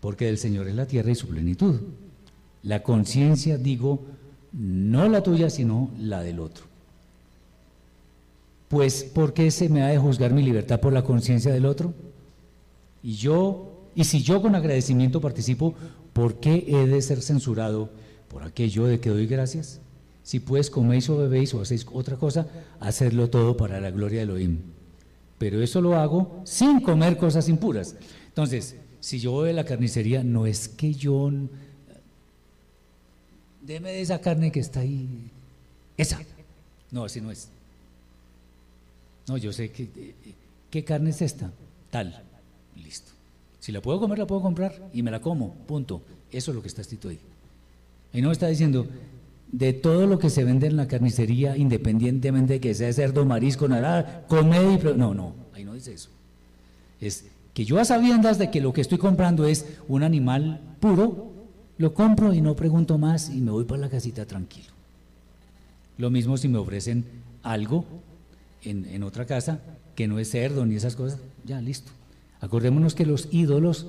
porque 0.00 0.26
del 0.26 0.38
Señor 0.38 0.68
es 0.68 0.76
la 0.76 0.86
tierra 0.86 1.10
y 1.10 1.16
su 1.16 1.26
plenitud. 1.26 1.80
La 2.62 2.84
conciencia, 2.84 3.58
digo, 3.58 4.04
no 4.52 5.08
la 5.08 5.24
tuya, 5.24 5.50
sino 5.50 5.90
la 5.98 6.22
del 6.22 6.38
otro. 6.38 6.64
Pues, 8.68 9.02
¿por 9.02 9.34
qué 9.34 9.50
se 9.50 9.68
me 9.68 9.82
ha 9.82 9.88
de 9.88 9.98
juzgar 9.98 10.32
mi 10.32 10.42
libertad 10.42 10.80
por 10.80 10.92
la 10.92 11.02
conciencia 11.02 11.52
del 11.52 11.66
otro? 11.66 11.92
Y 13.02 13.14
yo, 13.14 13.88
y 13.94 14.04
si 14.04 14.22
yo 14.22 14.40
con 14.40 14.54
agradecimiento 14.54 15.20
participo, 15.20 15.74
¿por 16.12 16.40
qué 16.40 16.64
he 16.68 16.86
de 16.86 17.02
ser 17.02 17.20
censurado 17.20 17.90
por 18.28 18.44
aquello 18.44 18.86
de 18.86 19.00
que 19.00 19.10
doy 19.10 19.26
gracias? 19.26 19.80
Si 20.22 20.38
pues 20.38 20.70
coméis 20.70 21.08
o 21.10 21.16
bebéis 21.16 21.52
o 21.54 21.60
hacéis 21.60 21.84
otra 21.92 22.16
cosa, 22.16 22.46
hacedlo 22.78 23.28
todo 23.28 23.56
para 23.56 23.80
la 23.80 23.90
gloria 23.90 24.18
de 24.18 24.24
Elohim. 24.24 24.58
Pero 25.38 25.60
eso 25.60 25.80
lo 25.80 25.96
hago 25.96 26.42
sin 26.44 26.80
comer 26.80 27.16
cosas 27.16 27.48
impuras. 27.48 27.96
Entonces, 28.28 28.76
si 29.00 29.18
yo 29.18 29.32
voy 29.32 29.50
a 29.50 29.52
la 29.52 29.64
carnicería, 29.64 30.22
no 30.22 30.46
es 30.46 30.68
que 30.68 30.94
yo... 30.94 31.30
Deme 33.60 33.90
de 33.90 34.00
esa 34.00 34.20
carne 34.20 34.52
que 34.52 34.60
está 34.60 34.80
ahí. 34.80 35.08
Esa. 35.96 36.20
No, 36.92 37.04
así 37.04 37.20
no 37.20 37.32
es. 37.32 37.48
No, 39.26 39.36
yo 39.36 39.52
sé 39.52 39.72
que... 39.72 40.14
¿Qué 40.70 40.84
carne 40.84 41.10
es 41.10 41.20
esta? 41.20 41.50
Tal. 41.90 42.22
Listo. 42.76 43.12
Si 43.60 43.72
la 43.72 43.80
puedo 43.80 44.00
comer, 44.00 44.18
la 44.18 44.26
puedo 44.26 44.42
comprar 44.42 44.90
y 44.92 45.02
me 45.02 45.10
la 45.10 45.20
como. 45.20 45.54
Punto. 45.54 46.02
Eso 46.30 46.50
es 46.50 46.54
lo 46.54 46.62
que 46.62 46.68
está 46.68 46.80
escrito 46.80 47.08
ahí. 47.08 47.18
Y 48.12 48.20
no 48.20 48.32
está 48.32 48.48
diciendo, 48.48 48.86
de 49.52 49.74
todo 49.74 50.06
lo 50.06 50.18
que 50.18 50.30
se 50.30 50.44
vende 50.44 50.66
en 50.66 50.76
la 50.76 50.88
carnicería, 50.88 51.56
independientemente 51.56 52.54
de 52.54 52.60
que 52.60 52.74
sea 52.74 52.92
cerdo, 52.92 53.24
marisco, 53.24 53.68
nada, 53.68 54.24
comer 54.26 54.80
y... 54.80 54.98
No, 54.98 55.14
no, 55.14 55.34
ahí 55.54 55.64
no 55.64 55.74
dice 55.74 55.92
eso. 55.92 56.08
Es 57.00 57.26
que 57.52 57.64
yo 57.64 57.78
a 57.78 57.84
sabiendas 57.84 58.38
de 58.38 58.50
que 58.50 58.62
lo 58.62 58.72
que 58.72 58.80
estoy 58.80 58.98
comprando 58.98 59.46
es 59.46 59.66
un 59.88 60.02
animal 60.02 60.60
puro, 60.80 61.32
lo 61.76 61.92
compro 61.92 62.32
y 62.32 62.40
no 62.40 62.56
pregunto 62.56 62.96
más 62.96 63.28
y 63.28 63.40
me 63.40 63.50
voy 63.50 63.64
para 63.64 63.82
la 63.82 63.90
casita 63.90 64.24
tranquilo. 64.24 64.68
Lo 65.98 66.10
mismo 66.10 66.36
si 66.38 66.48
me 66.48 66.58
ofrecen 66.58 67.04
algo 67.42 67.84
en, 68.62 68.86
en 68.86 69.02
otra 69.02 69.26
casa 69.26 69.60
que 69.94 70.08
no 70.08 70.18
es 70.18 70.30
cerdo 70.30 70.64
ni 70.64 70.76
esas 70.76 70.96
cosas, 70.96 71.18
ya 71.44 71.60
listo. 71.60 71.92
Acordémonos 72.42 72.94
que 72.94 73.06
los 73.06 73.28
ídolos 73.30 73.86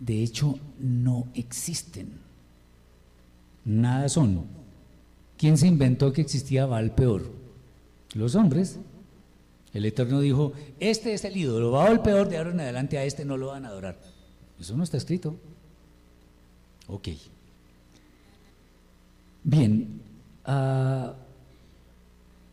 de 0.00 0.22
hecho 0.22 0.58
no 0.78 1.28
existen 1.34 2.18
nada 3.64 4.08
son. 4.08 4.46
¿Quién 5.36 5.58
se 5.58 5.66
inventó 5.66 6.12
que 6.12 6.22
existía 6.22 6.66
Baal 6.66 6.94
peor? 6.94 7.30
Los 8.14 8.34
hombres. 8.34 8.78
El 9.72 9.84
Eterno 9.84 10.20
dijo, 10.20 10.52
este 10.80 11.14
es 11.14 11.24
el 11.24 11.36
ídolo, 11.36 11.70
Baal 11.70 12.02
peor, 12.02 12.28
de 12.28 12.38
ahora 12.38 12.50
en 12.50 12.60
adelante 12.60 12.98
a 12.98 13.04
este 13.04 13.24
no 13.24 13.36
lo 13.36 13.48
van 13.48 13.64
a 13.64 13.68
adorar. 13.68 14.00
Eso 14.58 14.76
no 14.76 14.82
está 14.82 14.96
escrito. 14.96 15.36
Ok. 16.88 17.08
Bien. 19.44 20.00
ah, 20.44 21.14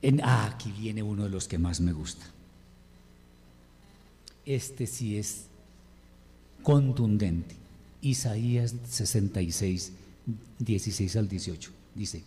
en, 0.02 0.22
ah, 0.22 0.52
aquí 0.54 0.72
viene 0.78 1.02
uno 1.02 1.24
de 1.24 1.30
los 1.30 1.48
que 1.48 1.58
más 1.58 1.82
me 1.82 1.92
gusta. 1.92 2.26
Este 4.48 4.88
sí 4.88 5.18
es 5.18 5.48
contundente. 6.64 7.54
Isaías 8.02 8.76
66, 8.86 9.92
16 10.60 11.16
al 11.18 11.28
18. 11.28 11.70
Dice, 11.94 12.24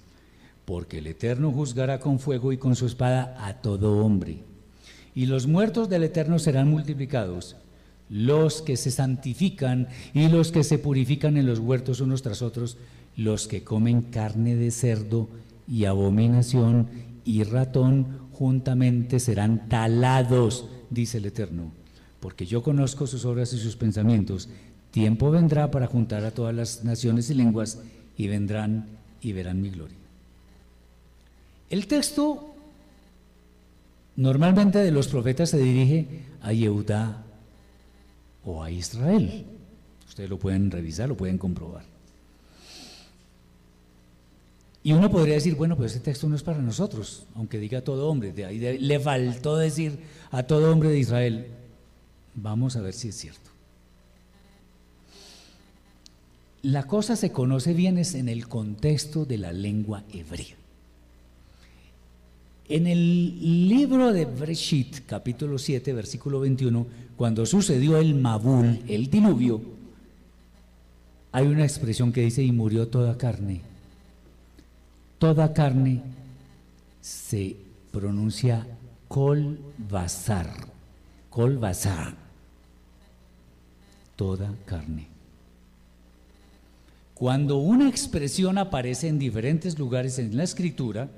porque 0.67 0.99
el 0.99 1.07
Eterno 1.07 1.51
juzgará 1.51 1.99
con 1.99 2.19
fuego 2.19 2.53
y 2.53 2.59
con 2.59 2.77
su 2.77 2.85
espada 2.85 3.35
a 3.41 3.55
todo 3.63 4.05
hombre. 4.05 4.37
Y 5.15 5.27
los 5.27 5.47
muertos 5.47 5.89
del 5.89 6.03
Eterno 6.03 6.39
serán 6.39 6.69
multiplicados, 6.69 7.57
los 8.11 8.61
que 8.61 8.77
se 8.77 8.91
santifican 8.91 9.89
y 10.13 10.29
los 10.29 10.53
que 10.53 10.63
se 10.63 10.77
purifican 10.77 11.39
en 11.39 11.47
los 11.47 11.59
huertos 11.59 12.01
unos 12.01 12.21
tras 12.21 12.43
otros, 12.43 12.77
los 13.17 13.49
que 13.49 13.65
comen 13.65 14.03
carne 14.03 14.57
de 14.57 14.71
cerdo 14.71 15.27
y 15.67 15.87
abominación 15.87 16.87
y 17.25 17.45
ratón 17.45 18.29
juntamente 18.35 19.21
serán 19.21 19.71
talados, 19.71 20.69
dice 20.91 21.17
el 21.17 21.25
Eterno, 21.25 21.80
porque 22.21 22.47
yo 22.47 22.63
conozco 22.63 23.07
sus 23.07 23.25
obras 23.25 23.53
y 23.53 23.59
sus 23.59 23.77
pensamientos. 23.77 24.49
Tiempo 24.91 25.31
vendrá 25.31 25.71
para 25.71 25.87
juntar 25.87 26.25
a 26.25 26.31
todas 26.31 26.55
las 26.55 26.85
naciones 26.85 27.31
y 27.31 27.35
lenguas 27.35 27.79
y 28.17 28.29
vendrán 28.29 28.87
y 29.23 29.33
verán 29.33 29.61
mi 29.61 29.71
gloria. 29.71 29.97
El 31.71 31.87
texto 31.87 32.55
normalmente 34.17 34.79
de 34.79 34.91
los 34.91 35.09
profetas 35.09 35.51
se 35.51 35.59
dirige 35.59 36.07
a 36.43 36.53
Yehudá 36.53 37.25
o 38.45 38.63
a 38.63 38.71
Israel. 38.71 39.47
Ustedes 40.09 40.29
lo 40.29 40.39
pueden 40.39 40.71
revisar, 40.71 41.09
lo 41.09 41.17
pueden 41.17 41.39
comprobar. 41.39 41.85
Y 44.83 44.93
uno 44.93 45.11
podría 45.11 45.35
decir, 45.35 45.55
bueno, 45.55 45.77
pues 45.77 45.93
este 45.93 46.11
texto 46.11 46.27
no 46.27 46.35
es 46.35 46.43
para 46.43 46.59
nosotros, 46.59 47.27
aunque 47.35 47.59
diga 47.59 47.83
todo 47.83 48.09
hombre, 48.09 48.33
le 48.33 49.01
faltó 49.01 49.57
decir 49.57 49.99
a 50.31 50.43
todo 50.43 50.73
hombre 50.73 50.89
de 50.89 50.99
Israel. 50.99 51.47
Vamos 52.35 52.77
a 52.77 52.81
ver 52.81 52.95
si 52.95 53.09
es 53.09 53.17
cierto. 53.17 53.51
La 56.63 56.87
cosa 56.87 57.17
se 57.17 57.33
conoce 57.33 57.73
bien 57.73 57.97
es 57.97 58.15
en 58.15 58.29
el 58.29 58.47
contexto 58.47 59.25
de 59.25 59.39
la 59.39 59.53
lengua 59.53 60.05
hebrea. 60.13 60.57
En 62.69 62.87
el 62.87 63.69
libro 63.69 64.13
de 64.13 64.27
Breshit, 64.27 65.07
capítulo 65.07 65.59
7, 65.59 65.93
versículo 65.93 66.39
21, 66.39 66.87
cuando 67.17 67.45
sucedió 67.47 67.99
el 67.99 68.15
Mabul, 68.15 68.83
el 68.87 69.11
diluvio, 69.11 69.61
hay 71.33 71.47
una 71.47 71.65
expresión 71.65 72.13
que 72.13 72.23
dice, 72.23 72.43
y 72.43 72.53
murió 72.53 72.89
toda 72.89 73.17
carne. 73.17 73.63
Toda 75.19 75.53
carne 75.53 76.03
se 77.01 77.57
pronuncia 77.91 78.67
kol 79.09 79.59
basar, 79.79 80.55
toda 84.21 84.55
carne. 84.67 85.07
Cuando 87.15 87.57
una 87.57 87.89
expresión 87.89 88.59
aparece 88.59 89.09
en 89.09 89.19
diferentes 89.19 89.79
lugares 89.79 90.19
en 90.19 90.37
la 90.37 90.45
escritura, 90.45 91.09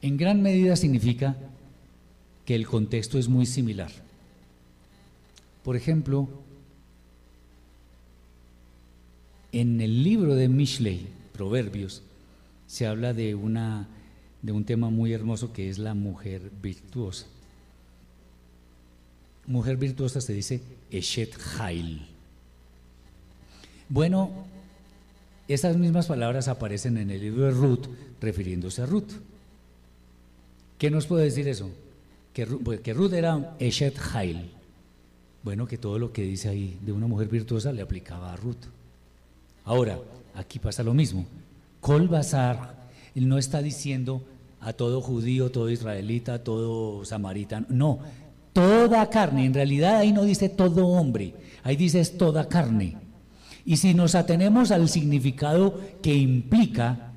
en 0.00 0.16
gran 0.16 0.40
medida 0.42 0.76
significa 0.76 1.36
que 2.44 2.54
el 2.54 2.68
contexto 2.68 3.18
es 3.18 3.26
muy 3.28 3.46
similar. 3.46 3.90
Por 5.64 5.74
ejemplo, 5.74 6.28
en 9.50 9.80
el 9.80 10.04
libro 10.04 10.36
de 10.36 10.48
Mishlei, 10.48 11.08
Proverbios, 11.32 12.04
se 12.68 12.86
habla 12.86 13.12
de, 13.12 13.34
una, 13.34 13.88
de 14.42 14.52
un 14.52 14.64
tema 14.64 14.88
muy 14.88 15.12
hermoso 15.12 15.52
que 15.52 15.68
es 15.68 15.78
la 15.78 15.94
mujer 15.94 16.52
virtuosa. 16.62 17.26
Mujer 19.48 19.78
virtuosa 19.78 20.20
se 20.20 20.34
dice 20.34 20.60
Eshet 20.90 21.34
Hail. 21.58 22.06
Bueno, 23.88 24.30
esas 25.48 25.78
mismas 25.78 26.06
palabras 26.06 26.48
aparecen 26.48 26.98
en 26.98 27.10
el 27.10 27.22
libro 27.22 27.44
de 27.46 27.52
Ruth 27.52 27.86
refiriéndose 28.20 28.82
a 28.82 28.86
Ruth. 28.86 29.10
¿Qué 30.76 30.90
nos 30.90 31.06
puede 31.06 31.24
decir 31.24 31.48
eso? 31.48 31.70
Que, 32.34 32.46
pues, 32.46 32.80
que 32.80 32.92
Ruth 32.92 33.14
era 33.14 33.56
Eshet 33.58 33.98
Hail. 34.12 34.50
Bueno, 35.42 35.66
que 35.66 35.78
todo 35.78 35.98
lo 35.98 36.12
que 36.12 36.22
dice 36.22 36.50
ahí 36.50 36.78
de 36.82 36.92
una 36.92 37.06
mujer 37.06 37.28
virtuosa 37.28 37.72
le 37.72 37.80
aplicaba 37.80 38.34
a 38.34 38.36
Ruth. 38.36 38.66
Ahora, 39.64 39.98
aquí 40.34 40.58
pasa 40.58 40.82
lo 40.82 40.92
mismo. 40.92 41.24
Kol 41.80 42.06
Bazar, 42.06 42.74
él 43.14 43.26
no 43.26 43.38
está 43.38 43.62
diciendo 43.62 44.22
a 44.60 44.74
todo 44.74 45.00
judío, 45.00 45.50
todo 45.50 45.70
israelita, 45.70 46.44
todo 46.44 47.02
samaritano. 47.06 47.66
No, 47.70 48.00
toda 48.52 49.08
carne. 49.10 49.46
En 49.46 49.54
realidad 49.54 49.96
ahí 49.96 50.12
no 50.12 50.24
dice 50.24 50.48
todo 50.48 50.86
hombre, 50.86 51.34
ahí 51.62 51.76
dice 51.76 52.00
es 52.00 52.16
toda 52.16 52.48
carne. 52.48 52.96
Y 53.64 53.76
si 53.76 53.94
nos 53.94 54.14
atenemos 54.14 54.70
al 54.70 54.88
significado 54.88 55.78
que 56.02 56.14
implica 56.14 57.12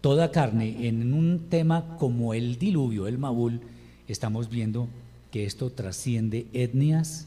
toda 0.00 0.30
carne 0.30 0.86
en 0.86 1.14
un 1.14 1.48
tema 1.48 1.96
como 1.96 2.34
el 2.34 2.58
diluvio, 2.58 3.06
el 3.06 3.16
Mabul, 3.16 3.62
estamos 4.06 4.50
viendo 4.50 4.88
que 5.30 5.44
esto 5.44 5.70
trasciende 5.70 6.46
etnias, 6.52 7.26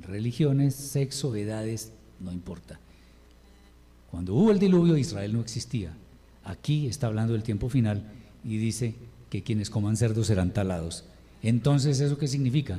religiones, 0.00 0.74
sexo, 0.74 1.34
edades, 1.34 1.92
no 2.20 2.32
importa. 2.32 2.78
Cuando 4.10 4.34
hubo 4.34 4.52
el 4.52 4.58
diluvio, 4.58 4.96
Israel 4.96 5.32
no 5.32 5.40
existía. 5.40 5.92
Aquí 6.44 6.86
está 6.86 7.08
hablando 7.08 7.32
del 7.32 7.42
tiempo 7.42 7.68
final 7.68 8.04
y 8.44 8.56
dice 8.56 8.94
que 9.30 9.42
quienes 9.42 9.70
coman 9.70 9.96
cerdo 9.96 10.22
serán 10.22 10.52
talados. 10.52 11.04
Entonces, 11.42 11.98
¿eso 11.98 12.18
qué 12.18 12.28
significa? 12.28 12.78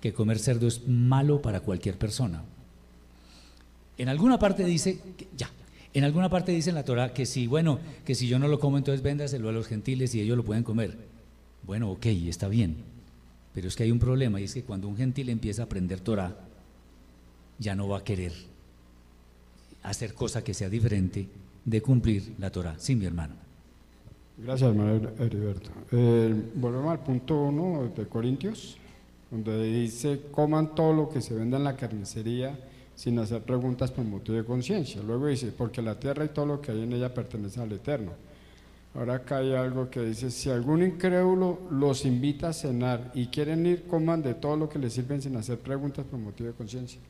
Que 0.00 0.12
comer 0.12 0.38
cerdo 0.38 0.66
es 0.68 0.86
malo 0.86 1.42
para 1.42 1.60
cualquier 1.60 1.96
persona. 1.98 2.42
En 3.96 4.08
alguna 4.08 4.38
parte 4.38 4.64
dice, 4.64 5.00
ya, 5.36 5.50
en 5.92 6.04
alguna 6.04 6.28
parte 6.28 6.52
dice 6.52 6.70
en 6.70 6.76
la 6.76 6.84
Torah 6.84 7.12
que 7.12 7.26
si, 7.26 7.46
bueno, 7.46 7.80
que 8.04 8.14
si 8.14 8.28
yo 8.28 8.38
no 8.38 8.46
lo 8.46 8.60
como, 8.60 8.78
entonces 8.78 9.02
véndaselo 9.02 9.48
a 9.48 9.52
los 9.52 9.66
gentiles 9.66 10.14
y 10.14 10.20
ellos 10.20 10.36
lo 10.36 10.44
pueden 10.44 10.62
comer. 10.62 10.96
Bueno, 11.66 11.90
ok, 11.90 12.06
está 12.06 12.48
bien. 12.48 12.76
Pero 13.54 13.68
es 13.68 13.74
que 13.74 13.82
hay 13.82 13.90
un 13.90 13.98
problema 13.98 14.40
y 14.40 14.44
es 14.44 14.54
que 14.54 14.62
cuando 14.62 14.86
un 14.86 14.96
gentil 14.96 15.28
empieza 15.30 15.62
a 15.62 15.64
aprender 15.64 16.00
Torah, 16.00 16.36
ya 17.58 17.74
no 17.74 17.88
va 17.88 17.98
a 17.98 18.04
querer 18.04 18.32
hacer 19.82 20.14
cosa 20.14 20.44
que 20.44 20.54
sea 20.54 20.68
diferente 20.68 21.28
de 21.64 21.82
cumplir 21.82 22.34
la 22.38 22.50
Torah. 22.50 22.76
Sí, 22.78 22.94
mi 22.94 23.04
hermano. 23.04 23.34
Gracias, 24.36 24.70
hermano 24.70 25.10
Heriberto. 25.18 25.70
Eh, 25.90 26.34
volvemos 26.54 26.92
al 26.92 27.00
punto 27.00 27.42
1 27.42 27.92
de 27.96 28.06
Corintios, 28.06 28.78
donde 29.30 29.62
dice, 29.64 30.22
coman 30.30 30.74
todo 30.74 30.92
lo 30.92 31.08
que 31.08 31.20
se 31.20 31.34
venda 31.34 31.58
en 31.58 31.64
la 31.64 31.76
carnicería 31.76 32.58
sin 32.94 33.18
hacer 33.18 33.42
preguntas 33.42 33.90
por 33.90 34.04
motivo 34.04 34.36
de 34.38 34.44
conciencia. 34.44 35.00
Luego 35.02 35.26
dice, 35.26 35.52
porque 35.56 35.82
la 35.82 35.98
tierra 35.98 36.24
y 36.24 36.28
todo 36.28 36.46
lo 36.46 36.60
que 36.60 36.72
hay 36.72 36.82
en 36.82 36.92
ella 36.92 37.12
pertenece 37.12 37.60
al 37.60 37.72
Eterno. 37.72 38.12
Ahora 38.94 39.14
acá 39.14 39.38
hay 39.38 39.54
algo 39.54 39.90
que 39.90 40.00
dice, 40.00 40.30
si 40.30 40.50
algún 40.50 40.82
incrédulo 40.82 41.60
los 41.70 42.04
invita 42.04 42.48
a 42.48 42.52
cenar 42.52 43.12
y 43.14 43.26
quieren 43.26 43.66
ir, 43.66 43.84
coman 43.84 44.22
de 44.22 44.34
todo 44.34 44.56
lo 44.56 44.68
que 44.68 44.78
les 44.78 44.94
sirven 44.94 45.22
sin 45.22 45.36
hacer 45.36 45.58
preguntas 45.58 46.04
por 46.06 46.18
motivo 46.18 46.48
de 46.48 46.54
conciencia. 46.56 47.00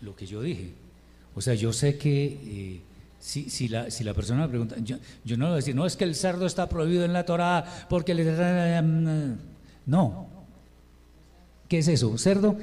Lo 0.00 0.16
que 0.16 0.26
yo 0.26 0.42
dije. 0.42 0.72
O 1.34 1.40
sea, 1.40 1.54
yo 1.54 1.72
sé 1.72 1.96
que 1.98 2.24
eh, 2.24 2.80
si, 3.20 3.48
si, 3.50 3.68
la, 3.68 3.90
si 3.90 4.02
la 4.02 4.14
persona 4.14 4.42
me 4.42 4.48
pregunta, 4.48 4.76
yo, 4.80 4.96
yo 5.24 5.36
no 5.36 5.44
voy 5.44 5.52
a 5.52 5.56
decir, 5.56 5.76
no, 5.76 5.86
es 5.86 5.96
que 5.96 6.04
el 6.04 6.16
cerdo 6.16 6.46
está 6.46 6.68
prohibido 6.68 7.04
en 7.04 7.12
la 7.12 7.24
Torah 7.24 7.86
porque 7.88 8.14
le... 8.14 8.82
No. 9.86 10.31
¿Qué 11.72 11.78
es 11.78 11.88
eso? 11.88 12.18
¿Cerdo? 12.18 12.54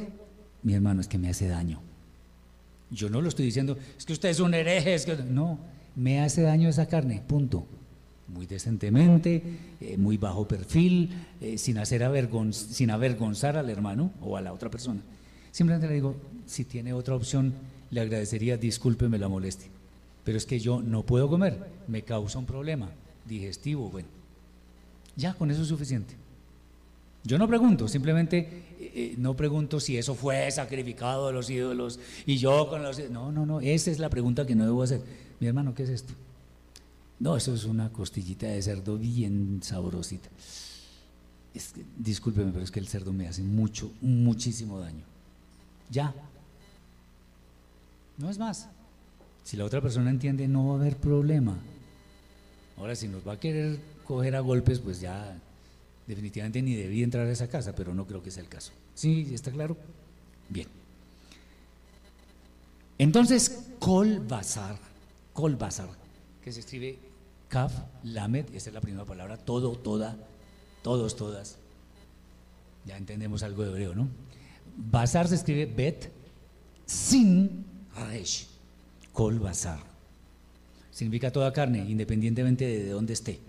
Mi 0.61 0.75
hermano, 0.75 1.01
es 1.01 1.07
que 1.07 1.17
me 1.17 1.29
hace 1.29 1.47
daño. 1.47 1.81
Yo 2.91 3.09
no 3.09 3.23
lo 3.23 3.29
estoy 3.29 3.43
diciendo, 3.43 3.75
es 3.97 4.05
que 4.05 4.13
usted 4.13 4.29
es 4.29 4.39
un 4.39 4.53
hereje, 4.53 4.93
es 4.93 5.03
que 5.03 5.15
no, 5.15 5.57
me 5.95 6.21
hace 6.21 6.43
daño 6.43 6.69
esa 6.69 6.85
carne, 6.85 7.23
punto. 7.27 7.65
Muy 8.27 8.45
decentemente, 8.45 9.41
eh, 9.81 9.97
muy 9.97 10.17
bajo 10.17 10.47
perfil, 10.47 11.09
eh, 11.41 11.57
sin, 11.57 11.79
hacer 11.79 12.07
sin 12.51 12.91
avergonzar 12.91 13.57
al 13.57 13.71
hermano 13.71 14.11
o 14.21 14.37
a 14.37 14.41
la 14.41 14.53
otra 14.53 14.69
persona. 14.69 15.01
Simplemente 15.49 15.87
le 15.87 15.95
digo, 15.95 16.15
si 16.45 16.63
tiene 16.65 16.93
otra 16.93 17.15
opción, 17.15 17.55
le 17.89 18.01
agradecería, 18.01 18.57
discúlpeme 18.57 19.17
la 19.17 19.27
molestia. 19.27 19.69
Pero 20.23 20.37
es 20.37 20.45
que 20.45 20.59
yo 20.59 20.83
no 20.83 21.03
puedo 21.03 21.27
comer, 21.27 21.57
me 21.87 22.03
causa 22.03 22.37
un 22.37 22.45
problema 22.45 22.91
digestivo, 23.25 23.89
bueno. 23.89 24.07
Ya, 25.15 25.33
con 25.33 25.49
eso 25.49 25.63
es 25.63 25.67
suficiente. 25.67 26.28
Yo 27.23 27.37
no 27.37 27.47
pregunto, 27.47 27.87
simplemente 27.87 28.37
eh, 28.79 28.91
eh, 28.95 29.15
no 29.17 29.35
pregunto 29.35 29.79
si 29.79 29.97
eso 29.97 30.15
fue 30.15 30.49
sacrificado 30.51 31.27
a 31.27 31.31
los 31.31 31.49
ídolos 31.49 31.99
y 32.25 32.37
yo 32.37 32.69
con 32.69 32.81
los... 32.81 33.09
No, 33.09 33.31
no, 33.31 33.45
no, 33.45 33.59
esa 33.59 33.91
es 33.91 33.99
la 33.99 34.09
pregunta 34.09 34.45
que 34.45 34.55
no 34.55 34.63
debo 34.63 34.83
hacer. 34.83 35.01
Mi 35.39 35.47
hermano, 35.47 35.73
¿qué 35.73 35.83
es 35.83 35.89
esto? 35.89 36.13
No, 37.19 37.35
eso 37.35 37.53
es 37.53 37.65
una 37.65 37.91
costillita 37.91 38.47
de 38.47 38.61
cerdo 38.61 38.97
bien 38.97 39.59
sabrosita. 39.61 40.29
Discúlpeme, 41.97 42.51
pero 42.51 42.63
es 42.63 42.71
que 42.71 42.79
el 42.79 42.87
cerdo 42.87 43.11
me 43.11 43.27
hace 43.27 43.43
mucho, 43.43 43.91
muchísimo 44.01 44.79
daño. 44.79 45.03
Ya. 45.89 46.13
No 48.17 48.29
es 48.29 48.37
más. 48.37 48.69
Si 49.43 49.57
la 49.57 49.65
otra 49.65 49.81
persona 49.81 50.09
entiende, 50.09 50.47
no 50.47 50.67
va 50.67 50.75
a 50.75 50.79
haber 50.79 50.95
problema. 50.95 51.57
Ahora, 52.77 52.95
si 52.95 53.09
nos 53.09 53.27
va 53.27 53.33
a 53.33 53.39
querer 53.39 53.79
coger 54.05 54.35
a 54.35 54.39
golpes, 54.39 54.79
pues 54.79 55.01
ya 55.01 55.37
definitivamente 56.09 56.59
ni 56.63 56.73
debía 56.73 57.03
entrar 57.03 57.27
a 57.27 57.31
esa 57.31 57.47
casa, 57.47 57.75
pero 57.75 57.93
no 57.93 58.07
creo 58.07 58.23
que 58.23 58.31
sea 58.31 58.41
el 58.41 58.49
caso. 58.49 58.71
¿Sí? 58.95 59.29
¿Está 59.31 59.51
claro? 59.51 59.77
Bien. 60.49 60.67
Entonces, 62.97 63.67
Kol 63.77 64.19
Bazar, 64.19 64.79
Kol 65.33 65.55
Bazar, 65.55 65.89
que 66.43 66.51
se 66.51 66.61
escribe 66.61 66.97
Kaf, 67.47 67.71
Lamed, 68.03 68.55
esa 68.55 68.71
es 68.71 68.73
la 68.73 68.81
primera 68.81 69.05
palabra, 69.05 69.37
todo, 69.37 69.77
toda, 69.77 70.17
todos, 70.81 71.15
todas. 71.15 71.57
Ya 72.85 72.97
entendemos 72.97 73.43
algo 73.43 73.63
de 73.63 73.69
hebreo, 73.69 73.93
¿no? 73.93 74.07
Bazar 74.75 75.27
se 75.27 75.35
escribe 75.35 75.67
Bet, 75.67 76.11
sin 76.87 77.65
Resh, 78.09 78.47
Kol 79.13 79.37
Bazar. 79.37 79.83
Significa 80.89 81.31
toda 81.31 81.53
carne, 81.53 81.85
independientemente 81.87 82.65
de 82.65 82.89
dónde 82.89 83.13
esté. 83.13 83.39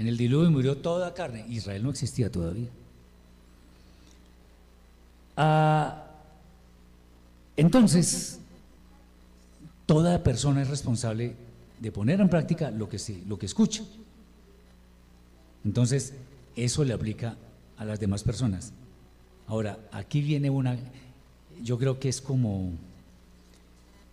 En 0.00 0.08
el 0.08 0.16
diluvio 0.16 0.50
murió 0.50 0.78
toda 0.78 1.12
carne. 1.12 1.44
Israel 1.50 1.82
no 1.82 1.90
existía 1.90 2.32
todavía. 2.32 2.70
Ah, 5.36 6.06
entonces, 7.54 8.38
toda 9.84 10.22
persona 10.22 10.62
es 10.62 10.68
responsable 10.68 11.34
de 11.78 11.92
poner 11.92 12.18
en 12.18 12.30
práctica 12.30 12.70
lo 12.70 12.88
que, 12.88 12.96
lo 13.28 13.38
que 13.38 13.44
escucha. 13.44 13.82
Entonces, 15.66 16.14
eso 16.56 16.82
le 16.82 16.94
aplica 16.94 17.36
a 17.76 17.84
las 17.84 18.00
demás 18.00 18.22
personas. 18.22 18.72
Ahora, 19.48 19.78
aquí 19.92 20.22
viene 20.22 20.48
una, 20.48 20.78
yo 21.62 21.76
creo 21.78 22.00
que 22.00 22.08
es 22.08 22.22
como 22.22 22.72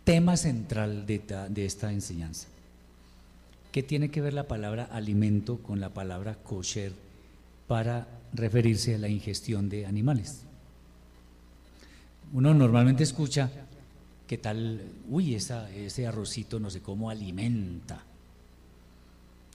tema 0.03 0.35
central 0.35 1.05
de 1.05 1.65
esta 1.65 1.93
enseñanza. 1.93 2.49
¿Qué 3.71 3.83
tiene 3.83 4.09
que 4.09 4.21
ver 4.21 4.33
la 4.33 4.47
palabra 4.47 4.85
alimento 4.85 5.57
con 5.57 5.79
la 5.79 5.89
palabra 5.89 6.35
kosher 6.35 6.93
para 7.67 8.07
referirse 8.33 8.95
a 8.95 8.97
la 8.97 9.09
ingestión 9.09 9.69
de 9.69 9.85
animales? 9.85 10.43
Uno 12.33 12.53
normalmente 12.53 13.03
escucha 13.03 13.49
que 14.25 14.37
tal, 14.37 14.81
uy, 15.09 15.35
ese 15.35 16.07
arrocito 16.07 16.59
no 16.59 16.69
sé 16.69 16.81
cómo 16.81 17.09
alimenta. 17.09 18.03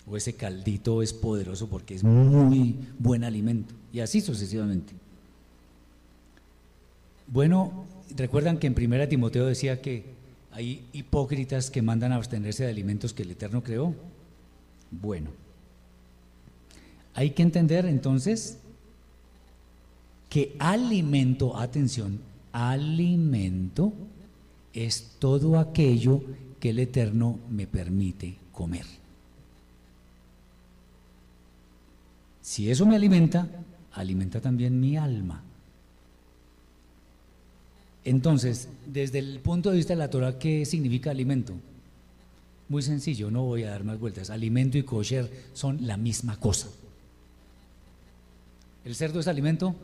o 0.07 0.17
ese 0.17 0.35
caldito 0.35 1.03
es 1.03 1.13
poderoso 1.13 1.69
porque 1.69 1.95
es 1.95 2.03
muy 2.05 2.75
buen 2.99 3.25
alimento, 3.25 3.75
y 3.93 4.01
así 4.01 4.21
sucesivamente. 4.21 4.93
Bueno, 7.29 7.85
recuerdan 8.17 8.59
que 8.59 8.67
en 8.67 8.75
1 8.77 9.09
Timoteo 9.09 9.47
decía 9.47 9.81
que 9.81 10.05
hay 10.53 10.87
hipócritas 10.93 11.71
que 11.71 11.83
mandan 11.83 12.13
a 12.13 12.17
abstenerse 12.17 12.65
de 12.65 12.71
alimentos 12.71 13.13
que 13.15 13.23
el 13.23 13.31
Eterno 13.31 13.63
creó. 13.63 13.95
Bueno, 14.91 15.31
hay 17.15 17.31
que 17.31 17.43
entender 17.43 17.87
entonces 17.87 18.59
que 20.29 20.55
alimento, 20.59 21.57
atención, 21.57 22.21
alimento 22.53 23.93
es 24.73 25.17
todo 25.19 25.59
aquello 25.59 26.23
que 26.61 26.71
el 26.71 26.79
Eterno 26.79 27.39
me 27.51 27.67
permite 27.67 28.37
comer. 28.53 28.87
Si 32.41 32.71
eso 32.71 32.85
me 32.85 32.97
alimenta, 32.97 33.49
alimenta 33.93 34.41
también 34.41 34.79
mi 34.79 34.97
alma. 34.97 35.43
Entonces, 38.05 38.69
desde 38.87 39.19
el 39.21 39.39
punto 39.41 39.71
de 39.71 39.77
vista 39.77 39.93
de 39.93 39.99
la 39.99 40.11
Torah, 40.11 40.39
¿qué 40.39 40.65
significa 40.65 41.11
alimento? 41.11 41.55
Muy 42.69 42.83
sencillo, 42.83 43.31
no 43.31 43.43
voy 43.45 43.65
a 43.65 43.71
dar 43.71 43.85
más 43.85 43.99
vueltas. 43.99 44.31
Alimento 44.31 44.79
y 44.79 44.83
kosher 44.83 45.31
son 45.53 45.87
la 45.87 45.97
misma 45.97 46.39
cosa. 46.41 46.69
¿El 48.85 48.95
cerdo 48.95 49.21
es 49.21 49.29
alimento? 49.29 49.75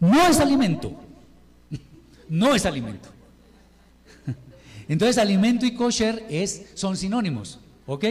No 0.00 0.26
es 0.26 0.40
alimento. 0.40 0.92
No 2.28 2.54
es 2.54 2.64
alimento. 2.64 3.08
Entonces, 4.88 5.18
alimento 5.18 5.66
y 5.66 5.74
kosher 5.74 6.24
es, 6.30 6.66
son 6.74 6.96
sinónimos, 6.96 7.58
¿ok? 7.88 8.04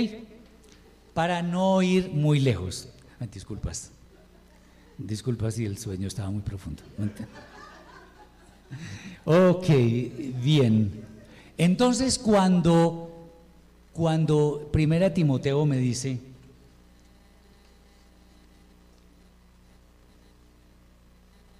Para 1.14 1.42
no 1.42 1.82
ir 1.82 2.10
muy 2.10 2.42
lejos. 2.42 2.90
disculpas. 3.32 3.92
Disculpas 4.98 5.54
si 5.54 5.66
el 5.66 5.78
sueño 5.78 6.10
estaba 6.10 6.30
muy 6.30 6.42
profundo. 6.42 6.84
Ok, 9.26 9.68
bien. 10.42 10.92
Entonces 11.58 12.18
cuando, 12.18 13.30
cuando 13.94 14.70
Primera 14.72 15.14
Timoteo 15.14 15.66
me 15.66 15.78
dice, 15.78 16.20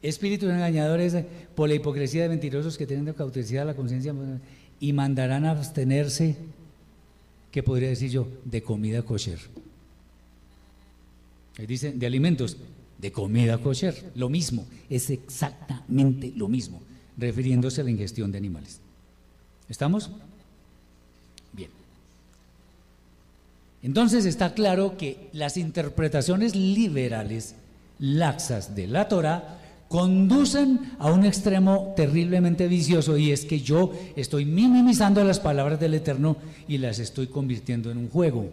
espíritus 0.02 0.50
engañadores 0.50 1.16
por 1.54 1.70
la 1.70 1.76
hipocresía 1.76 2.24
de 2.24 2.30
mentirosos 2.30 2.78
que 2.78 2.88
tienen 2.88 3.14
cautividad 3.14 3.66
la 3.66 3.76
conciencia 3.76 4.16
y 4.80 4.94
mandarán 4.94 5.46
a 5.46 5.52
abstenerse, 5.52 6.38
¿qué 7.52 7.62
podría 7.62 7.90
decir 7.90 8.10
yo? 8.10 8.28
De 8.46 8.64
comida 8.64 9.04
kosher. 9.04 9.40
Ahí 11.58 11.68
dice, 11.68 11.92
de 11.92 12.08
alimentos, 12.08 12.58
de 12.98 13.12
comida 13.12 13.58
kosher, 13.58 14.12
lo 14.16 14.30
mismo, 14.30 14.66
es 14.90 15.10
exactamente 15.10 16.32
lo 16.36 16.48
mismo 16.48 16.82
refiriéndose 17.20 17.82
a 17.82 17.84
la 17.84 17.92
ingestión 17.92 18.32
de 18.32 18.38
animales. 18.38 18.80
¿Estamos? 19.68 20.10
Bien. 21.54 21.70
Entonces 23.84 24.26
está 24.26 24.54
claro 24.54 24.98
que 24.98 25.30
las 25.34 25.58
interpretaciones 25.58 26.56
liberales 26.56 27.56
laxas 28.00 28.76
de 28.76 28.88
la 28.88 29.08
Torah 29.08 29.60
conducen 29.90 30.94
a 31.00 31.12
un 31.12 31.26
extremo 31.26 31.94
terriblemente 31.96 32.68
vicioso 32.68 33.18
y 33.18 33.32
es 33.32 33.44
que 33.46 33.60
yo 33.60 33.92
estoy 34.16 34.46
minimizando 34.46 35.24
las 35.24 35.40
palabras 35.40 35.80
del 35.80 35.96
Eterno 35.96 36.38
y 36.68 36.78
las 36.78 37.00
estoy 37.00 37.28
convirtiendo 37.28 37.92
en 37.92 37.98
un 37.98 38.10
juego, 38.10 38.52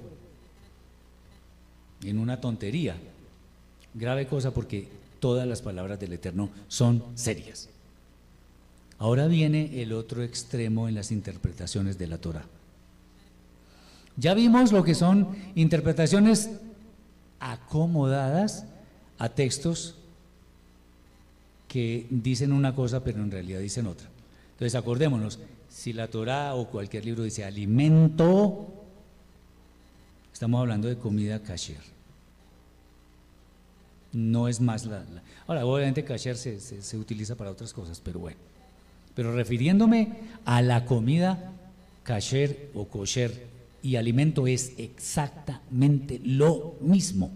en 2.03 2.19
una 2.19 2.41
tontería. 2.41 2.97
Grave 3.95 4.27
cosa 4.27 4.53
porque 4.53 4.89
todas 5.21 5.47
las 5.47 5.61
palabras 5.61 6.01
del 6.01 6.15
Eterno 6.15 6.49
son 6.69 7.03
serias. 7.15 7.69
Ahora 8.99 9.27
viene 9.27 9.83
el 9.83 9.93
otro 9.93 10.23
extremo 10.23 10.89
en 10.89 10.95
las 10.95 11.13
interpretaciones 11.13 11.99
de 11.99 12.07
la 12.07 12.19
Torah. 12.19 12.47
Ya 14.17 14.33
vimos 14.33 14.73
lo 14.73 14.83
que 14.83 14.95
son 14.95 15.37
interpretaciones 15.55 16.51
acomodadas 17.39 18.65
a 19.19 19.29
textos 19.29 19.97
que 21.69 22.07
dicen 22.09 22.53
una 22.53 22.75
cosa 22.75 23.05
pero 23.05 23.23
en 23.23 23.31
realidad 23.31 23.61
dicen 23.61 23.87
otra. 23.87 24.09
Entonces 24.53 24.75
acordémonos, 24.75 25.39
si 25.69 25.93
la 25.93 26.09
Torah 26.09 26.55
o 26.55 26.69
cualquier 26.71 27.05
libro 27.05 27.23
dice 27.25 27.45
alimento, 27.45 28.67
estamos 30.33 30.61
hablando 30.61 30.89
de 30.89 30.97
comida 30.97 31.43
kasher. 31.43 31.83
No 34.13 34.49
es 34.49 34.63
más 34.63 34.87
la... 34.87 35.05
ahora, 35.47 35.67
obviamente 35.67 36.03
kasher 36.03 36.39
se, 36.39 36.59
se 36.59 36.97
utiliza 36.97 37.35
para 37.35 37.51
otras 37.51 37.75
cosas, 37.75 38.01
pero 38.03 38.21
bueno. 38.21 38.39
Pero 39.17 39.33
refiriéndome 39.33 40.13
a 40.45 40.61
la 40.61 40.85
comida 40.85 41.53
kasher 42.05 42.71
o 42.75 42.85
kosher 42.85 43.49
y 43.83 43.97
alimento 43.97 44.47
es 44.47 44.75
exactamente 44.77 46.21
lo 46.23 46.75
mismo. 46.83 47.31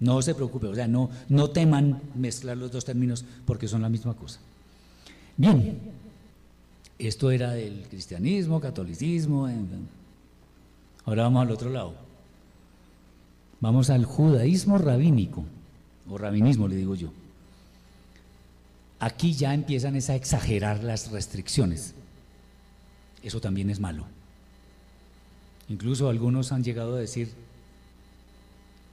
No 0.00 0.20
se 0.20 0.34
preocupe, 0.34 0.66
o 0.66 0.74
sea, 0.74 0.86
no, 0.86 1.08
no 1.30 1.48
teman 1.48 1.98
mezclar 2.14 2.58
los 2.58 2.70
dos 2.70 2.84
términos 2.84 3.24
porque 3.46 3.66
son 3.66 3.80
la 3.80 3.88
misma 3.88 4.12
cosa. 4.14 4.38
Bien, 5.38 5.78
esto 6.98 7.30
era 7.30 7.52
del 7.52 7.86
cristianismo, 7.88 8.60
catolicismo. 8.60 9.48
Ahora 11.06 11.22
vamos 11.22 11.42
al 11.42 11.52
otro 11.52 11.70
lado. 11.70 11.94
Vamos 13.60 13.88
al 13.88 14.04
judaísmo 14.04 14.76
rabínico, 14.76 15.42
o 16.10 16.18
rabinismo 16.18 16.68
le 16.68 16.76
digo 16.76 16.94
yo 16.96 17.23
aquí 19.04 19.34
ya 19.34 19.52
empiezan 19.52 19.94
a 19.94 20.14
exagerar 20.14 20.82
las 20.82 21.10
restricciones. 21.10 21.92
Eso 23.22 23.38
también 23.38 23.68
es 23.68 23.78
malo. 23.78 24.06
Incluso 25.68 26.08
algunos 26.08 26.52
han 26.52 26.64
llegado 26.64 26.96
a 26.96 27.00
decir, 27.00 27.32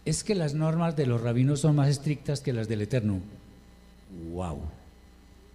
es 0.04 0.26
que 0.26 0.36
las 0.36 0.54
normas 0.54 0.98
de 0.98 1.06
los 1.06 1.22
rabinos 1.22 1.62
son 1.62 1.78
más 1.78 1.88
estrictas 1.88 2.42
que 2.42 2.52
las 2.52 2.68
del 2.68 2.82
Eterno. 2.82 3.22
¡Wow! 4.34 4.60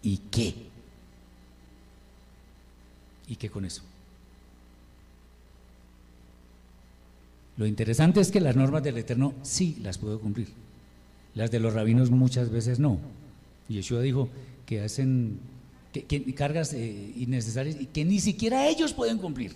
¿Y 0.03 0.19
qué? 0.31 0.55
¿Y 3.29 3.37
qué 3.37 3.51
con 3.51 3.67
eso? 3.67 3.83
Lo 7.59 7.67
interesante 7.67 8.21
es 8.21 8.31
que 8.31 8.41
las 8.41 8.57
normas 8.57 8.83
del 8.83 8.97
Eterno 8.97 9.35
sí 9.43 9.77
las 9.83 9.99
puedo 9.99 10.19
cumplir. 10.19 10.49
Las 11.35 11.51
de 11.51 11.61
los 11.61 11.75
rabinos 11.75 12.11
muchas 12.11 12.49
veces 12.49 12.79
no. 12.79 12.99
Yeshua 13.69 14.01
dijo 14.01 14.29
que 14.65 14.83
hacen 14.83 15.39
cargas 16.35 16.73
eh, 16.75 17.13
innecesarias 17.17 17.77
y 17.81 17.87
que 17.87 18.05
ni 18.05 18.21
siquiera 18.21 18.67
ellos 18.69 18.93
pueden 18.93 19.19
cumplir. 19.19 19.53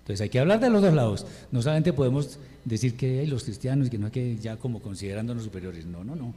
Entonces 0.00 0.22
hay 0.22 0.28
que 0.28 0.38
hablar 0.38 0.60
de 0.60 0.70
los 0.70 0.82
dos 0.82 0.94
lados. 0.94 1.26
No 1.52 1.60
solamente 1.60 1.92
podemos 1.92 2.38
decir 2.64 2.96
que 2.96 3.20
hay 3.20 3.26
los 3.26 3.44
cristianos, 3.44 3.90
que 3.90 3.98
no 3.98 4.06
hay 4.06 4.12
que 4.12 4.36
ya 4.36 4.56
como 4.56 4.80
considerándonos 4.80 5.44
superiores. 5.44 5.86
No, 5.86 6.02
no, 6.04 6.16
no. 6.16 6.34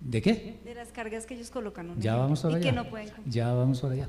¿De 0.00 0.22
qué? 0.22 0.56
De 0.64 0.74
las 0.74 0.88
cargas 0.88 1.26
que 1.26 1.34
ellos 1.34 1.50
colocan. 1.50 2.00
Ya 2.00 2.16
vamos 2.16 2.40
para 2.40 2.54
y 2.54 2.56
allá. 2.56 2.70
Que 2.70 2.76
no 2.76 2.88
pueden 2.88 3.08
ya 3.26 3.52
vamos 3.52 3.80
para 3.80 3.94
allá. 3.94 4.08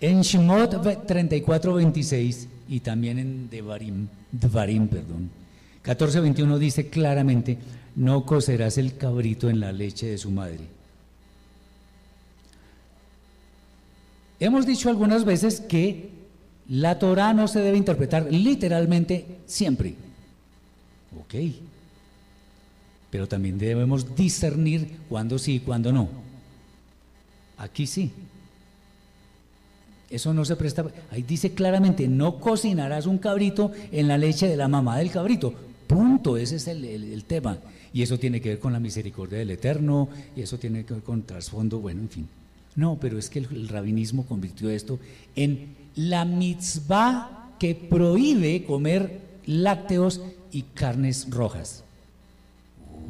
En 0.00 0.22
Shemot 0.22 1.06
34, 1.06 1.74
26 1.74 2.48
y 2.68 2.80
también 2.80 3.18
en 3.18 3.50
Devarim, 3.50 4.06
Devarim 4.30 4.86
perdón, 4.86 5.28
14, 5.82 6.20
21 6.20 6.58
dice 6.58 6.88
claramente, 6.88 7.58
no 7.98 8.24
cocerás 8.24 8.78
el 8.78 8.96
cabrito 8.96 9.50
en 9.50 9.58
la 9.58 9.72
leche 9.72 10.06
de 10.06 10.18
su 10.18 10.30
madre. 10.30 10.60
Hemos 14.38 14.66
dicho 14.66 14.88
algunas 14.88 15.24
veces 15.24 15.60
que 15.60 16.10
la 16.68 17.00
Torah 17.00 17.32
no 17.32 17.48
se 17.48 17.58
debe 17.58 17.76
interpretar 17.76 18.32
literalmente 18.32 19.40
siempre. 19.46 19.96
Ok. 21.20 21.34
Pero 23.10 23.26
también 23.26 23.58
debemos 23.58 24.14
discernir 24.14 24.98
cuándo 25.08 25.36
sí 25.36 25.56
y 25.56 25.60
cuándo 25.60 25.92
no. 25.92 26.08
Aquí 27.56 27.88
sí. 27.88 28.12
Eso 30.08 30.32
no 30.32 30.44
se 30.44 30.54
presta. 30.54 30.86
Ahí 31.10 31.22
dice 31.22 31.52
claramente, 31.52 32.06
no 32.06 32.38
cocinarás 32.38 33.06
un 33.06 33.18
cabrito 33.18 33.72
en 33.90 34.06
la 34.06 34.18
leche 34.18 34.46
de 34.46 34.56
la 34.56 34.68
mamá 34.68 34.98
del 34.98 35.10
cabrito. 35.10 35.67
Punto, 35.88 36.36
ese 36.36 36.56
es 36.56 36.68
el, 36.68 37.24
tema. 37.24 37.58
Y 37.94 38.02
eso 38.02 38.18
tiene 38.18 38.40
que 38.42 38.50
ver 38.50 38.58
con 38.58 38.74
la 38.74 38.78
misericordia 38.78 39.38
del 39.38 39.50
Eterno, 39.50 40.08
y 40.36 40.42
eso 40.42 40.58
tiene 40.58 40.84
que 40.84 40.94
ver 40.94 41.02
con 41.02 41.22
trasfondo, 41.22 41.80
bueno, 41.80 42.02
en 42.02 42.10
fin. 42.10 42.28
No, 42.76 42.98
pero 43.00 43.18
es 43.18 43.30
que 43.30 43.38
el, 43.38 43.68
rabinismo 43.68 44.26
convirtió 44.26 44.68
esto 44.68 45.00
en 45.34 45.74
la 45.96 46.26
mitzvah 46.26 47.54
que 47.58 47.74
prohíbe 47.74 48.64
comer 48.64 49.20
lácteos 49.46 50.20
y 50.52 50.62
carnes 50.62 51.28
rojas. 51.30 51.82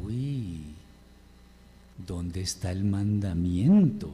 Uy, 0.03 0.61
¿dónde 2.07 2.41
está 2.41 2.71
el 2.71 2.85
mandamiento? 2.85 4.09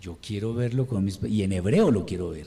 Yo 0.00 0.16
quiero 0.22 0.54
verlo 0.54 0.86
con 0.86 1.04
mis... 1.04 1.18
Y 1.24 1.42
en 1.42 1.52
hebreo 1.52 1.90
lo 1.90 2.06
quiero 2.06 2.30
ver. 2.30 2.46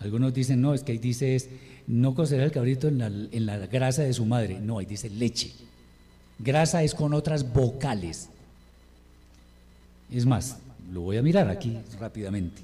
Algunos 0.00 0.34
dicen, 0.34 0.60
no, 0.60 0.74
es 0.74 0.82
que 0.82 0.92
ahí 0.92 0.98
dice 0.98 1.34
es, 1.34 1.48
no 1.86 2.14
cocerá 2.14 2.44
el 2.44 2.52
cabrito 2.52 2.88
en 2.88 2.98
la, 2.98 3.06
en 3.06 3.46
la 3.46 3.58
grasa 3.66 4.02
de 4.02 4.12
su 4.12 4.24
madre. 4.24 4.60
No, 4.60 4.78
ahí 4.78 4.86
dice 4.86 5.10
leche. 5.10 5.52
Grasa 6.38 6.82
es 6.82 6.94
con 6.94 7.14
otras 7.14 7.52
vocales. 7.52 8.28
Es 10.10 10.26
más, 10.26 10.58
lo 10.92 11.02
voy 11.02 11.16
a 11.16 11.22
mirar 11.22 11.48
aquí 11.48 11.78
rápidamente. 11.98 12.62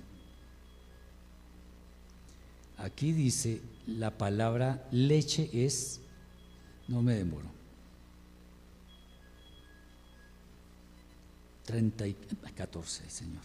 Aquí 2.79 3.13
dice 3.13 3.61
la 3.87 4.11
palabra 4.11 4.87
leche 4.91 5.51
es, 5.53 6.01
no 6.89 7.03
me 7.03 7.15
demoro, 7.15 7.51
30 11.67 12.07
y, 12.09 12.17
14, 12.55 13.09
señor. 13.09 13.43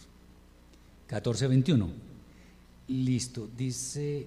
14, 1.06 1.46
21. 1.46 1.90
Listo, 2.88 3.48
dice... 3.56 4.26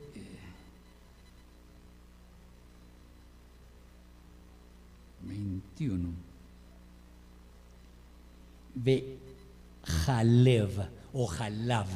eh, 5.32 5.36
Veintiuno. 5.36 6.10
Ve 8.76 9.18
jalev 9.84 10.88
o 11.14 11.28
jalav, 11.28 11.88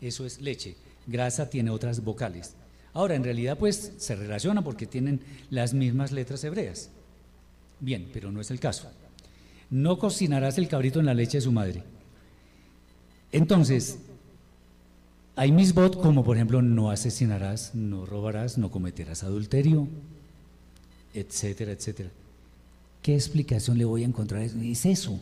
eso 0.00 0.24
es 0.26 0.40
leche. 0.40 0.76
Grasa 1.06 1.50
tiene 1.50 1.70
otras 1.70 2.02
vocales. 2.02 2.54
Ahora, 2.94 3.14
en 3.14 3.24
realidad, 3.24 3.58
pues 3.58 3.92
se 3.96 4.16
relaciona 4.16 4.62
porque 4.62 4.86
tienen 4.86 5.20
las 5.50 5.74
mismas 5.74 6.12
letras 6.12 6.44
hebreas. 6.44 6.90
Bien, 7.80 8.08
pero 8.12 8.30
no 8.30 8.40
es 8.40 8.50
el 8.50 8.60
caso. 8.60 8.90
No 9.70 9.98
cocinarás 9.98 10.58
el 10.58 10.68
cabrito 10.68 11.00
en 11.00 11.06
la 11.06 11.14
leche 11.14 11.38
de 11.38 11.42
su 11.42 11.52
madre. 11.52 11.82
Entonces, 13.32 13.98
hay 15.34 15.50
misbot 15.50 16.00
como 16.00 16.22
por 16.22 16.36
ejemplo 16.36 16.60
no 16.60 16.90
asesinarás, 16.90 17.74
no 17.74 18.04
robarás, 18.04 18.58
no 18.58 18.70
cometerás 18.70 19.22
adulterio, 19.24 19.88
etcétera, 21.14 21.72
etcétera. 21.72 22.10
¿Qué 23.02 23.14
explicación 23.14 23.76
le 23.76 23.84
voy 23.84 24.04
a 24.04 24.06
encontrar? 24.06 24.42
Es 24.42 24.86
eso. 24.86 25.20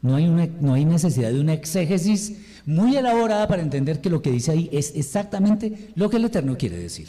No 0.00 0.14
hay, 0.14 0.26
una, 0.26 0.46
no 0.46 0.74
hay 0.74 0.84
necesidad 0.84 1.30
de 1.30 1.40
una 1.40 1.52
exégesis 1.52 2.38
muy 2.64 2.96
elaborada 2.96 3.46
para 3.48 3.62
entender 3.62 4.00
que 4.00 4.10
lo 4.10 4.22
que 4.22 4.30
dice 4.30 4.52
ahí 4.52 4.70
es 4.72 4.94
exactamente 4.94 5.90
lo 5.94 6.08
que 6.08 6.16
el 6.16 6.24
Eterno 6.24 6.56
quiere 6.56 6.78
decir. 6.78 7.08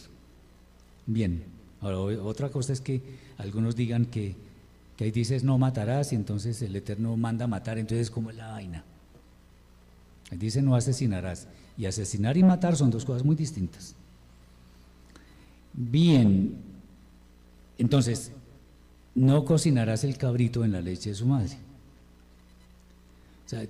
Bien, 1.06 1.44
ahora 1.82 2.00
otra 2.24 2.50
cosa 2.50 2.74
es 2.74 2.82
que 2.82 3.02
algunos 3.38 3.76
digan 3.76 4.06
que, 4.06 4.36
que 4.98 5.04
ahí 5.04 5.12
dices 5.12 5.44
no 5.44 5.58
matarás 5.58 6.12
y 6.14 6.16
entonces 6.16 6.62
el 6.62 6.76
Eterno 6.76 7.16
manda 7.16 7.48
matar, 7.48 7.78
entonces 7.78 8.10
¿cómo 8.10 8.32
es 8.32 8.36
la 8.36 8.52
vaina? 8.52 8.84
Ahí 10.32 10.38
dice 10.38 10.62
no 10.62 10.76
asesinarás 10.76 11.48
y 11.78 11.86
asesinar 11.86 12.38
y 12.38 12.44
matar 12.44 12.76
son 12.76 12.90
dos 12.90 13.06
cosas 13.06 13.24
muy 13.24 13.36
distintas. 13.36 13.96
Bien, 15.74 16.56
entonces, 17.78 18.32
no 19.20 19.44
cocinarás 19.44 20.06
el 20.06 20.18
cabrito 20.18 20.64
en 20.64 20.72
la 20.72 20.82
leche 20.82 21.10
de 21.10 21.16
su 21.16 21.26
madre. 21.26 21.58
O 23.46 23.50
sea, 23.50 23.66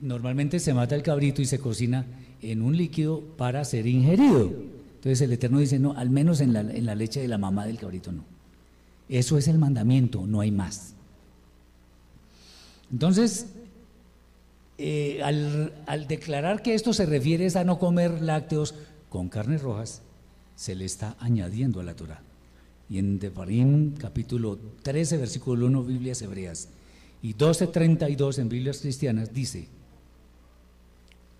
normalmente 0.00 0.58
se 0.58 0.72
mata 0.72 0.94
el 0.94 1.02
cabrito 1.02 1.42
y 1.42 1.44
se 1.44 1.58
cocina 1.58 2.06
en 2.40 2.62
un 2.62 2.74
líquido 2.74 3.20
para 3.20 3.64
ser 3.66 3.86
ingerido. 3.86 4.50
Entonces 4.96 5.20
el 5.20 5.32
Eterno 5.32 5.58
dice, 5.58 5.78
no, 5.78 5.92
al 5.92 6.08
menos 6.08 6.40
en 6.40 6.54
la, 6.54 6.60
en 6.60 6.86
la 6.86 6.94
leche 6.94 7.20
de 7.20 7.28
la 7.28 7.36
mamá 7.36 7.66
del 7.66 7.76
cabrito 7.76 8.12
no. 8.12 8.24
Eso 9.10 9.36
es 9.36 9.46
el 9.46 9.58
mandamiento, 9.58 10.26
no 10.26 10.40
hay 10.40 10.50
más. 10.50 10.94
Entonces, 12.90 13.48
eh, 14.78 15.20
al, 15.22 15.74
al 15.86 16.08
declarar 16.08 16.62
que 16.62 16.72
esto 16.72 16.94
se 16.94 17.04
refiere 17.04 17.46
a 17.54 17.64
no 17.64 17.78
comer 17.78 18.22
lácteos 18.22 18.74
con 19.10 19.28
carnes 19.28 19.60
rojas, 19.60 20.00
se 20.56 20.74
le 20.74 20.86
está 20.86 21.14
añadiendo 21.20 21.80
a 21.80 21.84
la 21.84 21.94
Torah. 21.94 22.22
Y 22.88 22.98
en 22.98 23.18
Devarim, 23.18 23.94
capítulo 23.94 24.58
13, 24.82 25.16
versículo 25.18 25.66
1, 25.66 25.84
Biblias 25.84 26.22
hebreas, 26.22 26.68
y 27.22 27.34
12.32 27.34 28.38
en 28.38 28.48
Biblias 28.48 28.80
cristianas, 28.80 29.32
dice, 29.32 29.68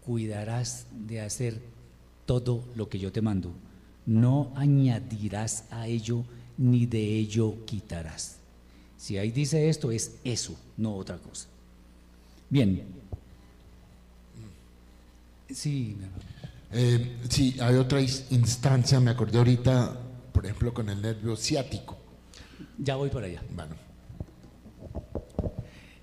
cuidarás 0.04 0.86
de 1.06 1.20
hacer 1.20 1.60
todo 2.26 2.64
lo 2.74 2.88
que 2.88 2.98
yo 2.98 3.12
te 3.12 3.20
mando, 3.20 3.52
no 4.06 4.52
añadirás 4.56 5.64
a 5.70 5.86
ello 5.86 6.24
ni 6.56 6.86
de 6.86 7.18
ello 7.18 7.64
quitarás. 7.66 8.36
Si 8.96 9.18
ahí 9.18 9.30
dice 9.30 9.68
esto, 9.68 9.90
es 9.90 10.16
eso, 10.24 10.56
no 10.76 10.96
otra 10.96 11.18
cosa. 11.18 11.46
Bien. 12.48 12.82
Sí. 15.52 15.96
Eh, 16.72 17.16
sí, 17.28 17.56
hay 17.60 17.74
otra 17.76 18.00
instancia, 18.00 18.98
me 19.00 19.10
acordé 19.10 19.38
ahorita, 19.38 19.96
por 20.34 20.44
ejemplo, 20.44 20.74
con 20.74 20.90
el 20.90 21.00
nervio 21.00 21.36
ciático. 21.36 21.96
ya 22.76 22.96
voy 22.96 23.08
para 23.08 23.26
allá. 23.26 23.42
Bueno, 23.54 23.76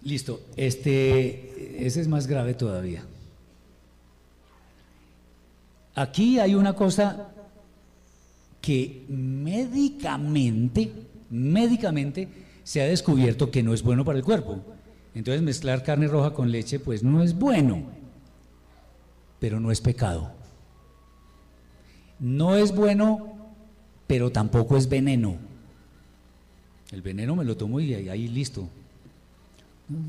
Listo, 0.04 0.42
este, 0.56 1.86
ese 1.86 2.02
es 2.02 2.08
más 2.08 2.26
grave 2.26 2.54
todavía. 2.54 3.04
Aquí 5.94 6.40
hay 6.40 6.56
una 6.56 6.74
cosa 6.74 7.28
que 8.62 9.06
médicamente, 9.10 10.92
médicamente 11.30 12.28
se 12.64 12.82
ha 12.82 12.86
descubierto 12.86 13.52
que 13.52 13.62
no 13.62 13.74
es 13.74 13.84
bueno 13.84 14.04
para 14.04 14.18
el 14.18 14.24
cuerpo. 14.24 14.62
Entonces 15.14 15.42
mezclar 15.42 15.84
carne 15.84 16.08
roja 16.08 16.34
con 16.34 16.52
leche 16.52 16.80
pues 16.80 17.04
no 17.04 17.22
es 17.22 17.38
bueno, 17.38 17.84
pero 19.40 19.60
no 19.60 19.72
es 19.72 19.82
pecado. 19.82 20.32
No 22.20 22.56
es 22.56 22.74
bueno, 22.74 23.31
pero 24.12 24.30
tampoco 24.30 24.76
es 24.76 24.90
veneno. 24.90 25.38
El 26.92 27.02
veneno 27.02 27.34
me 27.34 27.46
lo 27.46 27.56
tomo 27.56 27.80
y 27.80 27.94
ahí, 27.94 28.28
listo. 28.28 28.68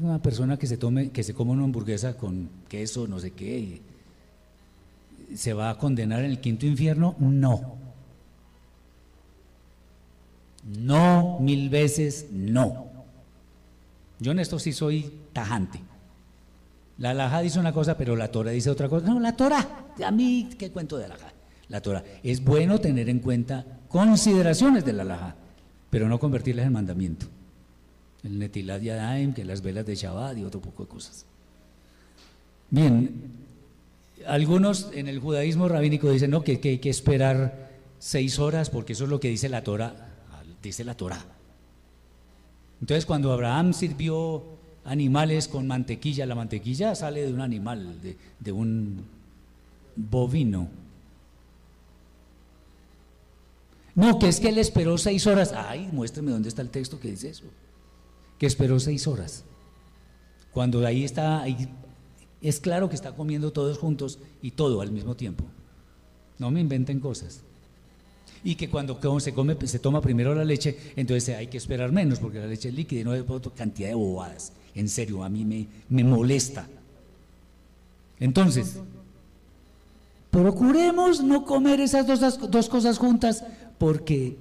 Una 0.02 0.20
persona 0.20 0.58
que 0.58 0.66
se 0.66 0.76
tome, 0.76 1.10
que 1.10 1.22
se 1.22 1.34
coma 1.34 1.52
una 1.52 1.62
hamburguesa 1.62 2.16
con 2.16 2.50
queso, 2.68 3.06
no 3.06 3.20
sé 3.20 3.30
qué, 3.30 3.80
¿se 5.36 5.52
va 5.52 5.70
a 5.70 5.78
condenar 5.78 6.24
en 6.24 6.32
el 6.32 6.40
quinto 6.40 6.66
infierno? 6.66 7.14
No. 7.20 7.76
No, 10.64 11.38
mil 11.38 11.70
veces 11.70 12.26
no. 12.32 12.88
Yo 14.18 14.32
en 14.32 14.40
esto 14.40 14.58
sí 14.58 14.72
soy 14.72 15.12
tajante. 15.32 15.78
La 16.98 17.10
alhaja 17.10 17.40
dice 17.40 17.60
una 17.60 17.72
cosa, 17.72 17.96
pero 17.96 18.16
la 18.16 18.32
Torah 18.32 18.50
dice 18.50 18.68
otra 18.68 18.88
cosa. 18.88 19.06
No, 19.06 19.20
la 19.20 19.36
Torah, 19.36 19.94
a 20.04 20.10
mí, 20.10 20.50
¿qué 20.58 20.72
cuento 20.72 20.98
de 20.98 21.04
alhaja? 21.04 21.32
La 21.68 21.80
Torah. 21.80 22.02
Es 22.24 22.42
bueno 22.42 22.80
tener 22.80 23.08
en 23.08 23.20
cuenta 23.20 23.78
consideraciones 23.92 24.84
de 24.84 24.92
la 24.94 25.02
alhaja, 25.02 25.36
pero 25.90 26.08
no 26.08 26.18
convertirlas 26.18 26.66
en 26.66 26.72
mandamiento. 26.72 27.26
El 28.24 28.38
Netilat 28.38 28.80
Yadayim, 28.80 29.34
que 29.34 29.44
las 29.44 29.62
velas 29.62 29.84
de 29.84 29.94
Shabbat 29.94 30.38
y 30.38 30.44
otro 30.44 30.60
poco 30.60 30.84
de 30.84 30.88
cosas. 30.88 31.26
Bien, 32.70 33.10
algunos 34.26 34.90
en 34.94 35.08
el 35.08 35.18
judaísmo 35.18 35.68
rabínico 35.68 36.10
dicen 36.10 36.30
no, 36.30 36.42
que, 36.42 36.58
hay 36.62 36.78
que 36.78 36.90
esperar 36.90 37.70
seis 37.98 38.38
horas 38.38 38.70
porque 38.70 38.94
eso 38.94 39.04
es 39.04 39.10
lo 39.10 39.20
que 39.20 39.28
dice 39.28 39.48
la 39.48 39.62
Torah, 39.62 39.94
dice 40.62 40.84
la 40.84 40.96
Torah. 40.96 41.22
Entonces 42.80 43.04
cuando 43.04 43.32
Abraham 43.32 43.74
sirvió 43.74 44.42
animales 44.84 45.48
con 45.48 45.66
mantequilla, 45.66 46.24
la 46.26 46.34
mantequilla 46.34 46.94
sale 46.94 47.26
de 47.26 47.32
un 47.32 47.40
animal, 47.40 47.98
de 48.40 48.52
un 48.52 49.04
bovino. 49.96 50.81
No, 53.94 54.18
que 54.18 54.28
es 54.28 54.40
que 54.40 54.48
él 54.48 54.58
esperó 54.58 54.96
seis 54.98 55.26
horas. 55.26 55.52
Ay, 55.54 55.88
muéstrame 55.92 56.30
dónde 56.30 56.48
está 56.48 56.62
el 56.62 56.70
texto 56.70 56.98
que 56.98 57.10
dice 57.10 57.30
eso. 57.30 57.44
Que 58.38 58.46
esperó 58.46 58.80
seis 58.80 59.06
horas. 59.06 59.44
Cuando 60.52 60.84
ahí 60.86 61.04
está, 61.04 61.42
ahí 61.42 61.68
es 62.40 62.60
claro 62.60 62.88
que 62.88 62.94
está 62.94 63.12
comiendo 63.14 63.52
todos 63.52 63.78
juntos 63.78 64.18
y 64.42 64.52
todo 64.52 64.80
al 64.80 64.90
mismo 64.90 65.14
tiempo. 65.14 65.44
No 66.38 66.50
me 66.50 66.60
inventen 66.60 67.00
cosas. 67.00 67.42
Y 68.44 68.56
que 68.56 68.68
cuando 68.68 68.98
se 69.20 69.32
come, 69.32 69.56
se 69.66 69.78
toma 69.78 70.00
primero 70.00 70.34
la 70.34 70.44
leche, 70.44 70.76
entonces 70.96 71.36
hay 71.36 71.46
que 71.46 71.58
esperar 71.58 71.92
menos 71.92 72.18
porque 72.18 72.40
la 72.40 72.46
leche 72.46 72.70
es 72.70 72.74
líquida 72.74 73.00
y 73.00 73.04
no 73.04 73.12
hay 73.12 73.24
otra 73.26 73.52
cantidad 73.54 73.88
de 73.88 73.94
bobadas. 73.94 74.52
En 74.74 74.88
serio, 74.88 75.22
a 75.22 75.28
mí 75.28 75.44
me, 75.44 75.68
me 75.88 76.02
molesta. 76.02 76.66
Entonces, 78.18 78.78
procuremos 80.30 81.22
no 81.22 81.44
comer 81.44 81.80
esas 81.80 82.06
dos, 82.06 82.50
dos 82.50 82.68
cosas 82.68 82.98
juntas 82.98 83.44
porque 83.78 84.36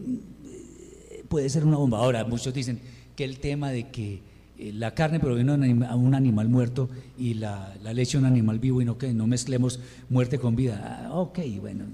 eh, 0.46 1.24
puede 1.28 1.50
ser 1.50 1.66
una 1.66 1.78
bomba. 1.78 2.00
Ahora, 2.00 2.24
muchos 2.26 2.54
dicen 2.54 2.80
que 3.16 3.24
el 3.24 3.40
tema 3.40 3.72
de 3.72 3.90
que 3.90 4.22
eh, 4.58 4.72
la 4.74 4.94
carne 4.94 5.20
proviene 5.20 5.58
de 5.58 5.74
un 5.96 6.14
animal 6.14 6.50
muerto 6.50 6.90
y 7.18 7.34
la, 7.36 7.74
la 7.82 7.94
leche 7.94 8.18
de 8.18 8.26
un 8.26 8.32
animal 8.32 8.60
vivo 8.60 8.82
y 8.82 8.86
no 8.86 8.98
que 8.98 9.14
no 9.14 9.28
mezclemos 9.28 9.80
muerte 10.10 10.40
con 10.40 10.56
vida. 10.56 11.08
Ah, 11.08 11.14
ok, 11.14 11.40
bueno. 11.60 11.86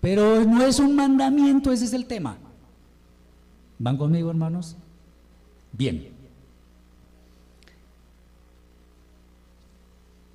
Pero 0.00 0.44
no 0.44 0.64
es 0.64 0.78
un 0.78 0.96
mandamiento, 0.96 1.72
ese 1.72 1.84
es 1.84 1.92
el 1.92 2.06
tema. 2.06 2.36
¿Van 3.78 3.96
conmigo, 3.96 4.30
hermanos? 4.30 4.76
Bien. 5.72 6.08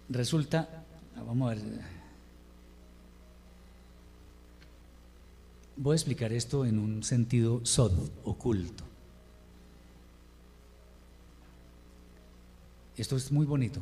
Resulta, 0.10 0.68
ah, 1.16 1.24
vamos 1.26 1.52
a 1.52 1.56
ver. 1.56 1.97
Voy 5.78 5.94
a 5.94 5.96
explicar 5.96 6.34
esto 6.34 6.66
en 6.66 6.80
un 6.80 7.04
sentido 7.04 7.62
sod, 7.64 7.94
oculto. 8.24 8.84
Esto 12.98 13.16
es 13.16 13.32
muy 13.32 13.46
bonito. 13.46 13.80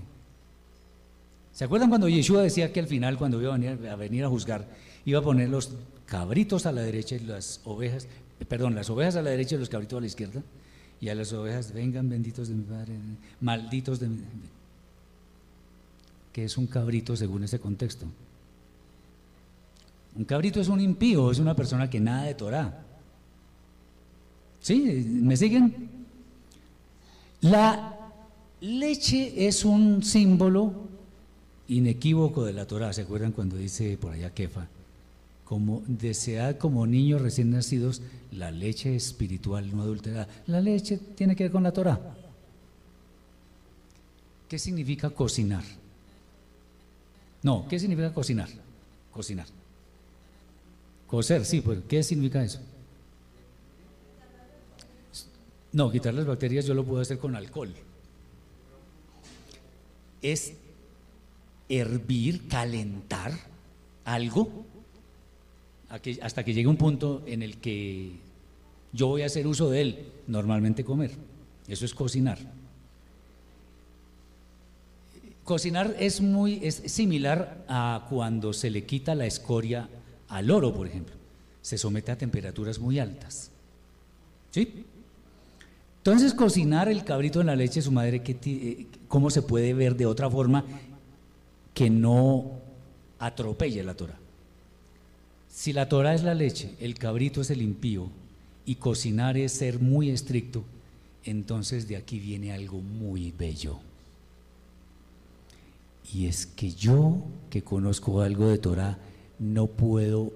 ¿Se 1.54 1.64
acuerdan 1.64 1.88
cuando 1.88 2.10
Yeshua 2.10 2.42
decía 2.42 2.74
que 2.74 2.82
al 2.82 2.88
final, 2.88 3.18
cuando 3.18 3.42
iba 3.42 3.54
a 3.54 3.58
venir 3.58 3.88
a, 3.88 3.96
venir 3.96 4.26
a 4.26 4.30
juzgar, 4.30 4.68
iba 5.06 5.20
a 5.20 5.24
poner 5.24 5.48
los 5.48 5.72
cabritos 6.06 6.66
a 6.66 6.74
la 6.74 6.82
derecha 6.82 7.16
y 7.16 7.20
las 7.20 7.62
ovejas, 7.64 8.08
perdón, 8.50 8.76
las 8.76 8.90
ovejas 8.90 9.16
a 9.16 9.22
la 9.22 9.30
derecha 9.30 9.56
y 9.56 9.60
los 9.60 9.70
cabritos 9.70 9.98
a 9.98 10.02
la 10.02 10.08
izquierda? 10.08 10.44
Y 11.00 11.08
a 11.08 11.16
las 11.16 11.32
ovejas, 11.32 11.74
vengan 11.74 12.10
benditos 12.10 12.50
de 12.50 12.56
mi 12.56 12.64
Padre, 12.64 12.94
malditos 13.40 14.00
de 14.02 14.10
mi... 14.10 14.18
que 16.34 16.44
es 16.44 16.58
un 16.58 16.68
cabrito 16.68 17.16
según 17.16 17.46
ese 17.46 17.60
contexto? 17.60 18.06
Un 20.16 20.26
cabrito 20.26 20.62
es 20.62 20.70
un 20.70 20.80
impío, 20.80 21.32
es 21.32 21.40
una 21.40 21.56
persona 21.56 21.90
que 21.90 22.00
nada 22.00 22.24
de 22.24 22.36
Torah. 22.36 22.86
¿Sí? 24.62 25.06
¿Me 25.22 25.36
siguen? 25.36 25.90
La 27.42 27.96
leche 28.62 29.48
es 29.48 29.66
un 29.66 30.02
símbolo 30.04 30.74
inequívoco 31.68 32.46
de 32.46 32.54
la 32.54 32.66
Torah. 32.66 32.94
¿Se 32.94 33.02
acuerdan 33.02 33.34
cuando 33.34 33.58
dice 33.58 33.98
por 33.98 34.14
allá 34.14 34.34
Kefa? 34.34 34.68
Como 35.44 35.84
desead 35.86 36.58
como 36.58 36.88
niños 36.88 37.22
recién 37.22 37.52
nacidos 37.52 38.02
la 38.32 38.50
leche 38.52 38.96
espiritual 38.96 39.76
no 39.76 39.84
adulterada. 39.84 40.28
La 40.48 40.62
leche 40.62 40.98
tiene 40.98 41.36
que 41.36 41.44
ver 41.44 41.52
con 41.52 41.64
la 41.64 41.72
Torah. 41.72 42.00
¿Qué 44.48 44.58
significa 44.58 45.10
cocinar? 45.10 45.64
No, 47.44 47.68
¿qué 47.68 47.80
significa 47.80 48.14
cocinar? 48.14 48.50
Cocinar. 49.12 49.48
Coser, 51.08 51.46
sí, 51.46 51.62
pues 51.62 51.80
¿qué 51.88 52.04
significa 52.04 52.44
eso? 52.44 52.60
No, 55.72 55.92
quitar 55.92 56.14
las 56.14 56.26
bacterias 56.26 56.66
yo 56.66 56.74
lo 56.74 56.86
puedo 56.86 57.02
hacer 57.02 57.20
con 57.20 57.36
alcohol. 57.36 57.74
Es 60.22 60.54
hervir, 61.70 62.48
calentar 62.48 63.34
algo 64.06 64.66
hasta 66.22 66.44
que 66.44 66.54
llegue 66.54 66.68
un 66.68 66.78
punto 66.78 67.24
en 67.26 67.44
el 67.44 67.58
que 67.58 68.14
yo 68.92 69.08
voy 69.08 69.22
a 69.22 69.26
hacer 69.28 69.48
uso 69.48 69.70
de 69.70 69.82
él, 69.82 70.12
normalmente 70.28 70.84
comer. 70.84 71.12
Eso 71.68 71.86
es 71.86 71.94
cocinar. 71.94 72.40
Cocinar 75.44 75.96
es 76.00 76.22
muy 76.22 76.60
es 76.64 76.76
similar 76.88 77.66
a 77.68 78.08
cuando 78.10 78.54
se 78.54 78.70
le 78.70 78.86
quita 78.86 79.14
la 79.14 79.26
escoria 79.26 79.90
al 80.36 80.52
oro, 80.52 80.74
por 80.74 80.88
ejemplo. 80.88 81.16
Se 81.62 81.78
somete 81.78 82.12
a 82.12 82.18
temperaturas 82.18 82.78
muy 82.78 83.00
altas. 83.00 83.52
¿Sí? 84.52 84.86
Entonces, 85.98 86.34
cocinar 86.34 86.90
el 86.90 87.04
cabrito 87.04 87.42
en 87.42 87.48
la 87.48 87.56
leche 87.56 87.76
de 87.76 87.82
su 87.82 87.92
madre, 87.92 88.22
eh, 88.26 88.88
¿cómo 89.08 89.30
se 89.30 89.42
puede 89.42 89.74
ver 89.74 89.96
de 89.96 90.06
otra 90.06 90.30
forma 90.30 90.64
que 91.74 91.90
no 91.90 92.52
atropelle 93.18 93.84
la 93.84 93.96
Torah? 93.96 94.20
Si 95.50 95.74
la 95.74 95.90
Torah 95.90 96.14
es 96.14 96.24
la 96.24 96.36
leche, 96.36 96.76
el 96.80 96.96
cabrito 96.96 97.42
es 97.42 97.50
el 97.50 97.62
impío 97.62 98.10
y 98.66 98.76
cocinar 98.76 99.38
es 99.38 99.54
ser 99.54 99.80
muy 99.80 100.10
estricto, 100.10 100.64
entonces 101.24 101.88
de 101.88 101.96
aquí 101.96 102.20
viene 102.20 102.52
algo 102.52 102.82
muy 102.82 103.32
bello. 103.32 103.80
Y 106.14 106.28
es 106.28 106.46
que 106.46 106.72
yo, 106.72 107.24
que 107.50 107.64
conozco 107.64 108.22
algo 108.22 108.48
de 108.50 108.58
Torah, 108.58 109.00
no 109.40 109.68
puedo 109.68 110.32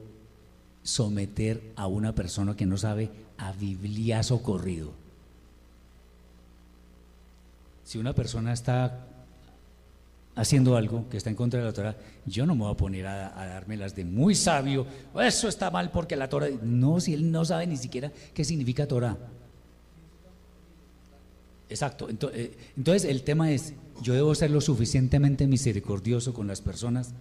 someter 0.84 1.62
a 1.76 1.88
una 1.88 2.14
persona 2.14 2.56
que 2.56 2.66
no 2.66 2.78
sabe 2.78 3.10
a 3.38 3.52
bibliazo 3.54 4.42
corrido. 4.42 4.92
Si 7.84 7.98
una 7.98 8.14
persona 8.14 8.54
está 8.54 9.06
haciendo 10.36 10.78
algo 10.78 11.10
que 11.10 11.18
está 11.18 11.30
en 11.30 11.36
contra 11.36 11.60
de 11.60 11.66
la 11.66 11.74
Torah, 11.74 11.96
yo 12.26 12.46
no 12.46 12.56
me 12.56 12.62
voy 12.62 12.72
a 12.72 12.78
poner 12.78 13.08
a, 13.08 13.30
dármelas 13.30 13.96
de 13.96 14.06
muy 14.06 14.36
sabio, 14.36 14.86
eso 15.22 15.48
está 15.48 15.72
mal 15.72 15.92
porque 15.92 16.16
la 16.16 16.30
Torah... 16.30 16.50
No, 16.62 17.00
si 17.00 17.14
él 17.14 17.32
no 17.32 17.44
sabe 17.46 17.68
ni 17.68 17.78
siquiera 17.78 18.12
qué 18.34 18.44
significa 18.44 18.88
Torah. 18.88 19.18
Exacto. 21.70 22.08
Eh, 22.34 22.58
entonces 22.78 23.06
el 23.06 23.24
tema 23.24 23.52
es, 23.52 23.74
yo 24.02 24.14
debo 24.14 24.34
ser 24.34 24.52
lo 24.52 24.62
suficientemente 24.62 25.46
misericordioso 25.46 26.34
con 26.34 26.48
las 26.48 26.62
personas 26.62 27.14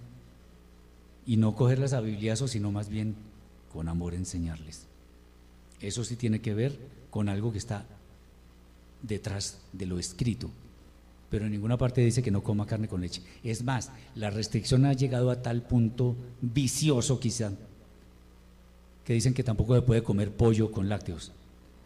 y 1.28 1.36
no 1.36 1.54
cogerlas 1.54 1.92
a 1.92 2.00
bibliazo, 2.00 2.48
sino 2.48 2.72
más 2.72 2.88
bien 2.88 3.14
con 3.70 3.86
amor 3.90 4.14
enseñarles. 4.14 4.86
Eso 5.78 6.02
sí 6.02 6.16
tiene 6.16 6.40
que 6.40 6.54
ver 6.54 6.78
con 7.10 7.28
algo 7.28 7.52
que 7.52 7.58
está 7.58 7.84
detrás 9.02 9.60
de 9.74 9.84
lo 9.84 9.98
escrito, 9.98 10.50
pero 11.28 11.44
en 11.44 11.52
ninguna 11.52 11.76
parte 11.76 12.00
dice 12.00 12.22
que 12.22 12.30
no 12.30 12.42
coma 12.42 12.64
carne 12.64 12.88
con 12.88 13.02
leche. 13.02 13.20
Es 13.44 13.62
más, 13.62 13.90
la 14.14 14.30
restricción 14.30 14.86
ha 14.86 14.94
llegado 14.94 15.30
a 15.30 15.42
tal 15.42 15.60
punto 15.60 16.16
vicioso 16.40 17.20
quizá, 17.20 17.52
que 19.04 19.12
dicen 19.12 19.34
que 19.34 19.44
tampoco 19.44 19.74
se 19.74 19.82
puede 19.82 20.02
comer 20.02 20.32
pollo 20.32 20.72
con 20.72 20.88
lácteos. 20.88 21.32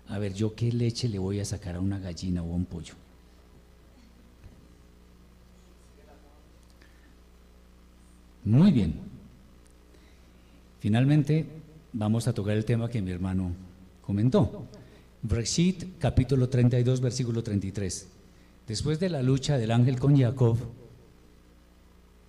A 0.06 0.20
ver, 0.20 0.34
¿yo 0.34 0.54
qué 0.54 0.70
leche 0.70 1.08
le 1.08 1.18
voy 1.18 1.40
a 1.40 1.44
sacar 1.44 1.74
a 1.74 1.80
una 1.80 1.98
gallina 1.98 2.44
o 2.44 2.52
a 2.52 2.56
un 2.56 2.64
pollo? 2.64 2.94
Muy 8.44 8.70
bien. 8.70 9.11
Finalmente, 10.82 11.46
vamos 11.92 12.26
a 12.26 12.32
tocar 12.32 12.56
el 12.56 12.64
tema 12.64 12.88
que 12.88 13.00
mi 13.00 13.12
hermano 13.12 13.52
comentó. 14.04 14.66
Brexit, 15.22 15.96
capítulo 16.00 16.48
32, 16.48 17.00
versículo 17.00 17.40
33. 17.40 18.08
Después 18.66 18.98
de 18.98 19.08
la 19.08 19.22
lucha 19.22 19.58
del 19.58 19.70
ángel 19.70 20.00
con 20.00 20.18
Jacob, 20.18 20.58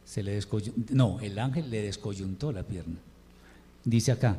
se 0.06 0.22
le 0.22 0.40
no, 0.92 1.20
el 1.22 1.40
ángel 1.40 1.72
le 1.72 1.82
descoyuntó 1.82 2.52
la 2.52 2.62
pierna. 2.62 2.98
Dice 3.86 4.12
acá, 4.12 4.38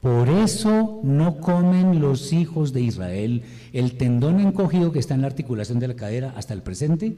por 0.00 0.30
eso 0.30 1.00
no 1.02 1.36
comen 1.36 2.00
los 2.00 2.32
hijos 2.32 2.72
de 2.72 2.80
Israel 2.80 3.42
el 3.74 3.98
tendón 3.98 4.40
encogido 4.40 4.90
que 4.90 5.00
está 5.00 5.16
en 5.16 5.20
la 5.20 5.26
articulación 5.26 5.78
de 5.80 5.88
la 5.88 5.96
cadera 5.96 6.32
hasta 6.34 6.54
el 6.54 6.62
presente, 6.62 7.14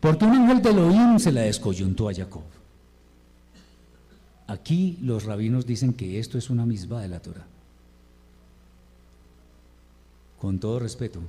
porque 0.00 0.24
un 0.24 0.32
ángel 0.32 0.60
de 0.60 0.70
Elohim 0.70 1.20
se 1.20 1.30
la 1.30 1.42
descoyuntó 1.42 2.08
a 2.08 2.14
Jacob. 2.14 2.42
Aquí 4.48 4.98
los 5.02 5.24
rabinos 5.24 5.66
dicen 5.66 5.92
que 5.92 6.18
esto 6.18 6.38
es 6.38 6.48
una 6.48 6.64
misma 6.64 7.02
de 7.02 7.08
la 7.08 7.20
Torah. 7.20 7.46
Con 10.40 10.58
todo 10.58 10.78
respeto, 10.78 11.20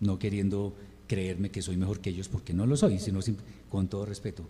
no 0.00 0.18
queriendo 0.18 0.74
creerme 1.06 1.50
que 1.50 1.62
soy 1.62 1.76
mejor 1.76 2.00
que 2.00 2.10
ellos 2.10 2.28
porque 2.28 2.52
no 2.52 2.66
lo 2.66 2.76
soy, 2.76 2.98
sino 2.98 3.20
con 3.70 3.86
todo 3.86 4.04
respeto, 4.04 4.42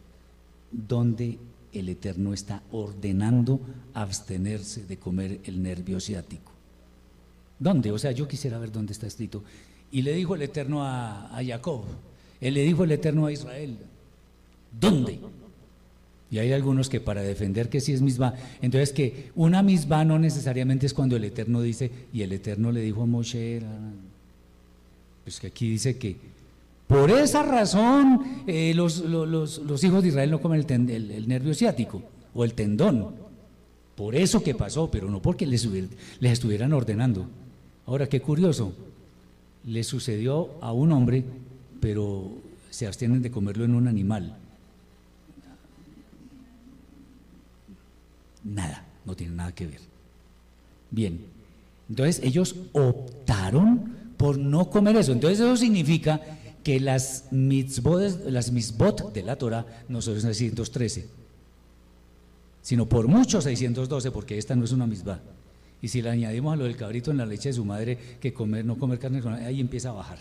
donde 0.72 1.39
el 1.74 1.89
Eterno 1.90 2.32
está 2.32 2.62
ordenando 2.72 3.60
abstenerse 3.93 4.86
de 4.86 4.98
comer 4.98 5.40
el 5.44 5.62
nervio 5.62 6.01
ciático. 6.01 6.52
¿Dónde? 7.59 7.93
O 7.93 7.98
sea, 7.98 8.12
yo 8.12 8.27
quisiera 8.27 8.59
ver 8.59 8.72
dónde 8.72 8.94
está 8.94 9.06
escrito. 9.06 9.44
Y 9.93 10.01
le 10.01 10.14
dijo 10.14 10.35
el 10.35 10.43
Eterno 10.43 10.82
a, 10.82 11.36
a 11.36 11.44
Jacob, 11.44 11.82
él 12.40 12.55
le 12.55 12.62
dijo 12.62 12.85
el 12.85 12.93
Eterno 12.93 13.27
a 13.27 13.32
Israel, 13.32 13.77
¿dónde? 14.81 15.20
Y 16.31 16.39
hay 16.39 16.52
algunos 16.52 16.89
que 16.89 17.01
para 17.01 17.23
defender 17.23 17.69
que 17.69 17.81
sí 17.81 17.93
es 17.93 18.02
misma, 18.02 18.35
entonces 18.62 18.93
que 18.93 19.31
una 19.35 19.62
misma 19.62 20.05
no 20.05 20.19
necesariamente 20.19 20.86
es 20.86 20.94
cuando 20.94 21.16
el 21.16 21.24
Eterno 21.24 21.61
dice, 21.61 21.90
y 22.12 22.23
el 22.23 22.32
Eterno 22.32 22.70
le 22.70 22.81
dijo 22.82 23.02
a 23.02 23.07
Moshe, 23.07 23.61
pues 25.24 25.40
que 25.40 25.48
aquí 25.48 25.70
dice 25.70 25.98
que 25.98 26.16
por 26.90 27.11
esa 27.11 27.44
razón 27.44 28.43
eh, 28.48 28.74
los, 28.74 28.98
hijos 29.85 30.02
de 30.02 30.09
Israel 30.09 30.31
no 30.31 30.40
comen 30.40 30.66
el, 30.89 31.28
nervio 31.28 31.55
ciático 31.55 32.02
o 32.35 32.44
el 32.44 32.55
tendón. 32.55 33.15
Por 33.94 34.16
eso 34.16 34.43
que 34.43 34.57
pasó, 34.57 34.90
pero 34.90 35.09
no 35.09 35.23
porque 35.23 35.47
les, 35.47 35.65
les 35.66 36.32
estuvieran 36.32 36.73
ordenando. 36.73 37.27
Ahora, 37.86 38.09
qué 38.09 38.20
curioso, 38.20 38.73
le 39.65 39.85
sucedió 39.85 40.51
a 40.61 40.73
un 40.73 40.90
hombre, 40.90 41.24
pero 41.81 42.32
se 42.70 42.89
abstienen 42.89 43.23
de 43.23 43.31
comerlo 43.31 43.65
en 43.65 43.74
un 43.77 43.86
animal. 43.86 44.36
Nada, 48.45 48.87
no 49.05 49.15
tiene 49.15 49.35
nada 49.35 49.55
que 49.55 49.67
ver. 49.67 49.81
Bien, 50.91 51.21
entonces 51.89 52.21
ellos 52.23 52.57
optaron 52.73 53.95
por 54.17 54.39
no 54.39 54.71
comer 54.71 54.97
eso. 54.97 55.12
Entonces 55.12 55.41
eso 55.41 55.57
significa 55.57 56.21
que 56.62 56.79
las 56.79 57.27
mitzvot, 57.31 58.27
las 58.27 58.53
de 58.53 59.23
la 59.23 59.37
Torah 59.37 59.67
no 59.89 60.03
son 60.03 60.21
613, 60.21 61.09
sino 62.62 62.87
por 62.87 63.09
mucho 63.09 63.41
612, 63.41 64.11
porque 64.11 64.39
esta 64.39 64.55
no 64.55 64.65
es 64.65 64.73
una 64.73 64.87
mitzvah. 64.87 65.21
Y 65.83 65.89
si 65.89 66.03
le 66.03 66.11
añadimos 66.11 66.53
a 66.53 66.57
lo 66.57 66.65
del 66.65 66.77
cabrito 66.77 67.11
en 67.11 67.17
la 67.17 67.27
leche 67.27 67.49
de 67.49 67.55
su 67.55 67.65
madre, 67.65 67.99
que 68.21 68.35
comer, 68.35 68.65
no 68.65 68.79
comer 68.79 68.99
carne, 68.99 69.23
ahí 69.45 69.61
empieza 69.61 69.89
a 69.89 69.93
bajar. 69.93 70.19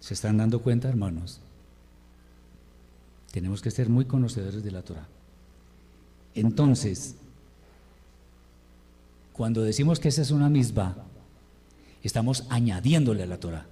¿Se 0.00 0.14
están 0.14 0.36
dando 0.36 0.60
cuenta, 0.60 0.88
hermanos? 0.88 1.40
Tenemos 3.30 3.62
que 3.62 3.70
ser 3.70 3.88
muy 3.88 4.04
conocedores 4.04 4.62
de 4.62 4.70
la 4.70 4.82
Torah. 4.82 5.08
Entonces, 6.34 7.16
Cuando 9.34 9.64
decimos 9.64 9.98
que 9.98 10.08
esa 10.08 10.22
es 10.22 10.30
una 10.30 10.48
misma, 10.48 10.94
estamos 12.04 12.44
añadiéndole 12.50 13.24
a 13.24 13.26
la 13.26 13.40
Torah, 13.40 13.66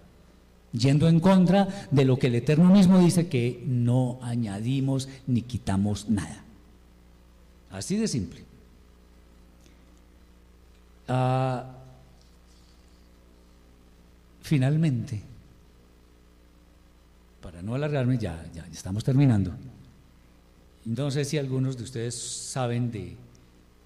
yendo 0.73 1.09
en 1.09 1.21
contra 1.21 1.69
de 1.93 2.05
lo 2.05 2.19
que 2.19 2.27
el 2.27 2.35
Eterno 2.35 2.69
mismo 2.69 2.99
dice 2.99 3.29
que 3.29 3.63
no 3.65 4.19
añadimos 4.23 5.09
ni 5.29 5.43
quitamos 5.43 6.09
nada. 6.09 6.43
Así 7.71 7.97
de 7.97 8.09
simple. 8.09 8.43
Ah, 11.07 11.65
finalmente, 14.41 15.23
para 17.41 17.63
no 17.63 17.77
alargarme, 17.77 18.19
ya, 18.19 18.45
ya 18.53 18.67
estamos 18.73 19.05
terminando. 19.05 19.53
No 20.85 21.11
sé 21.11 21.25
si 21.25 21.39
algunos 21.39 21.77
de 21.77 21.85
ustedes 21.85 22.15
saben 22.15 22.91
de 22.91 23.17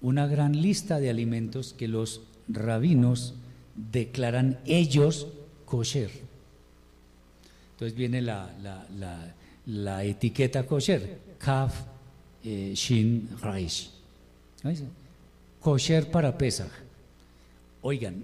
una 0.01 0.27
gran 0.27 0.59
lista 0.61 0.99
de 0.99 1.09
alimentos 1.09 1.73
que 1.73 1.87
los 1.87 2.21
rabinos 2.47 3.35
declaran 3.75 4.59
ellos 4.65 5.27
kosher. 5.65 6.09
Entonces 7.73 7.95
viene 7.95 8.21
la, 8.21 10.03
etiqueta 10.03 10.65
kosher, 10.65 11.19
kaf, 11.37 11.83
eh, 12.43 12.73
shin, 12.75 13.29
raish. 13.41 13.91
Kosher 15.61 16.09
para 16.09 16.35
Pesach. 16.35 16.71
Oigan, 17.81 18.23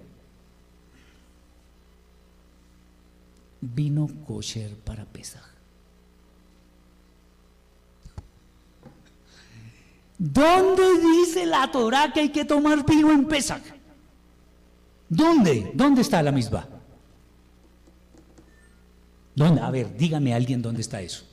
vino 3.62 4.10
kosher 4.26 4.74
para 4.76 5.06
Pesach. 5.06 5.53
¿Dónde 10.18 10.84
dice 11.00 11.46
la 11.46 11.70
Torah 11.72 12.12
que 12.14 12.22
hay 12.22 12.30
que 12.30 12.46
tomar 12.46 12.86
vino 12.86 13.12
en 13.12 13.26
Pesach? 13.26 13.64
¿Dónde? 15.10 15.72
¿Dónde 15.74 16.02
está 16.02 16.22
la 16.22 16.32
misma? 16.32 16.68
¿Dónde? 19.36 19.62
A 19.62 19.70
ver, 19.72 19.96
dígame 19.98 20.34
alguien 20.34 20.62
dónde 20.62 20.82
está 20.82 21.02
eso. 21.02 21.26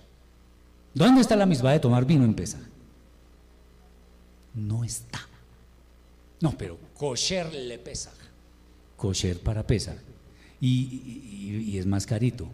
¿Dónde 0.94 1.20
está 1.20 1.36
la 1.36 1.46
misma 1.46 1.72
de 1.72 1.80
tomar 1.80 2.04
vino 2.04 2.24
en 2.24 2.34
Pesach? 2.34 2.60
No 4.54 4.82
está. 4.82 5.20
No, 6.40 6.52
pero 6.56 6.78
kosher 6.94 7.52
le 7.52 7.78
Pesach. 7.78 8.14
Kosher 8.96 9.38
para 9.40 9.66
Pesach. 9.66 9.98
Y, 10.60 10.68
y, 10.68 11.70
y 11.70 11.78
es 11.78 11.86
más 11.86 12.06
carito. 12.06 12.48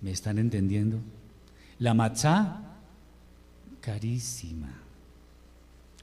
¿Me 0.00 0.10
están 0.10 0.38
entendiendo? 0.38 0.98
La 1.78 1.94
matzá 1.94 2.69
carísima. 3.80 4.72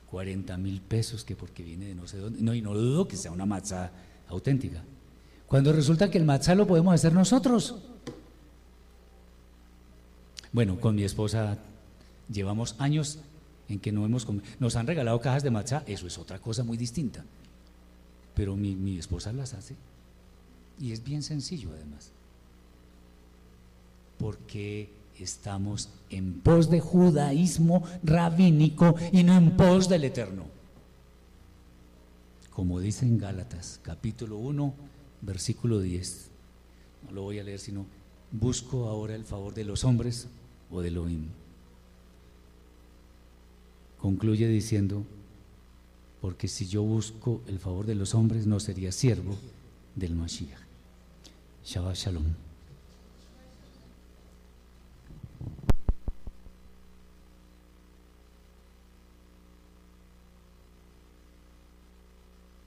40 0.10 0.58
mil 0.58 0.82
pesos 0.82 1.24
que 1.24 1.36
porque 1.36 1.64
viene 1.64 1.86
de 1.86 1.96
no 1.96 2.08
sé 2.08 2.18
dónde. 2.18 2.42
No, 2.42 2.54
y 2.54 2.62
no 2.62 2.74
dudo 2.74 3.08
que 3.08 3.18
sea 3.18 3.32
una 3.32 3.46
matzá 3.46 3.92
auténtica. 4.30 4.84
Cuando 5.48 5.72
resulta 5.74 6.10
que 6.10 6.18
el 6.18 6.26
matzá 6.26 6.56
lo 6.56 6.68
podemos 6.68 6.94
hacer 6.94 7.14
nosotros. 7.14 7.76
Bueno, 10.52 10.80
con 10.80 10.96
mi 10.96 11.04
esposa 11.04 11.58
llevamos 12.32 12.76
años 12.80 13.20
en 13.70 13.80
que 13.80 13.92
no 13.92 14.06
hemos 14.06 14.26
comido. 14.26 14.46
Nos 14.60 14.76
han 14.76 14.88
regalado 14.88 15.20
cajas 15.20 15.44
de 15.44 15.52
matzá, 15.52 15.84
eso 15.88 16.08
es 16.08 16.18
otra 16.18 16.40
cosa 16.40 16.64
muy 16.64 16.78
distinta. 16.78 17.24
Pero 18.34 18.56
mi, 18.56 18.76
mi 18.76 18.98
esposa 18.98 19.34
las 19.34 19.54
hace. 19.54 19.76
Y 20.80 20.92
es 20.92 21.04
bien 21.04 21.24
sencillo 21.24 21.72
además. 21.74 22.12
Porque 24.18 24.90
estamos 25.24 25.90
en 26.10 26.40
pos 26.42 26.70
de 26.70 26.80
judaísmo 26.80 27.84
rabínico 28.04 28.96
y 29.12 29.24
no 29.24 29.36
en 29.38 29.58
pos 29.58 29.90
del 29.90 30.06
eterno. 30.06 30.44
Como 32.52 32.80
dice 32.80 33.06
en 33.06 33.18
Gálatas, 33.18 33.80
capítulo 33.84 34.38
1, 34.38 34.74
versículo 35.22 35.80
10. 35.80 36.30
No 37.06 37.12
lo 37.12 37.22
voy 37.24 37.40
a 37.40 37.44
leer, 37.44 37.60
sino 37.60 37.86
busco 38.32 38.88
ahora 38.88 39.16
el 39.16 39.26
favor 39.26 39.54
de 39.54 39.64
los 39.64 39.84
hombres 39.84 40.28
o 40.72 40.82
del 40.82 40.94
Elohim. 40.94 41.28
Concluye 44.00 44.48
diciendo, 44.48 45.04
porque 46.22 46.48
si 46.48 46.68
yo 46.68 46.84
busco 46.84 47.42
el 47.48 47.60
favor 47.60 47.86
de 47.86 47.96
los 47.96 48.16
hombres 48.16 48.48
no 48.48 48.60
sería 48.60 48.92
siervo 48.92 49.36
del 49.96 50.16
Mashiach. 50.16 50.60
Shabbat 51.64 51.96
Shalom. 51.96 52.47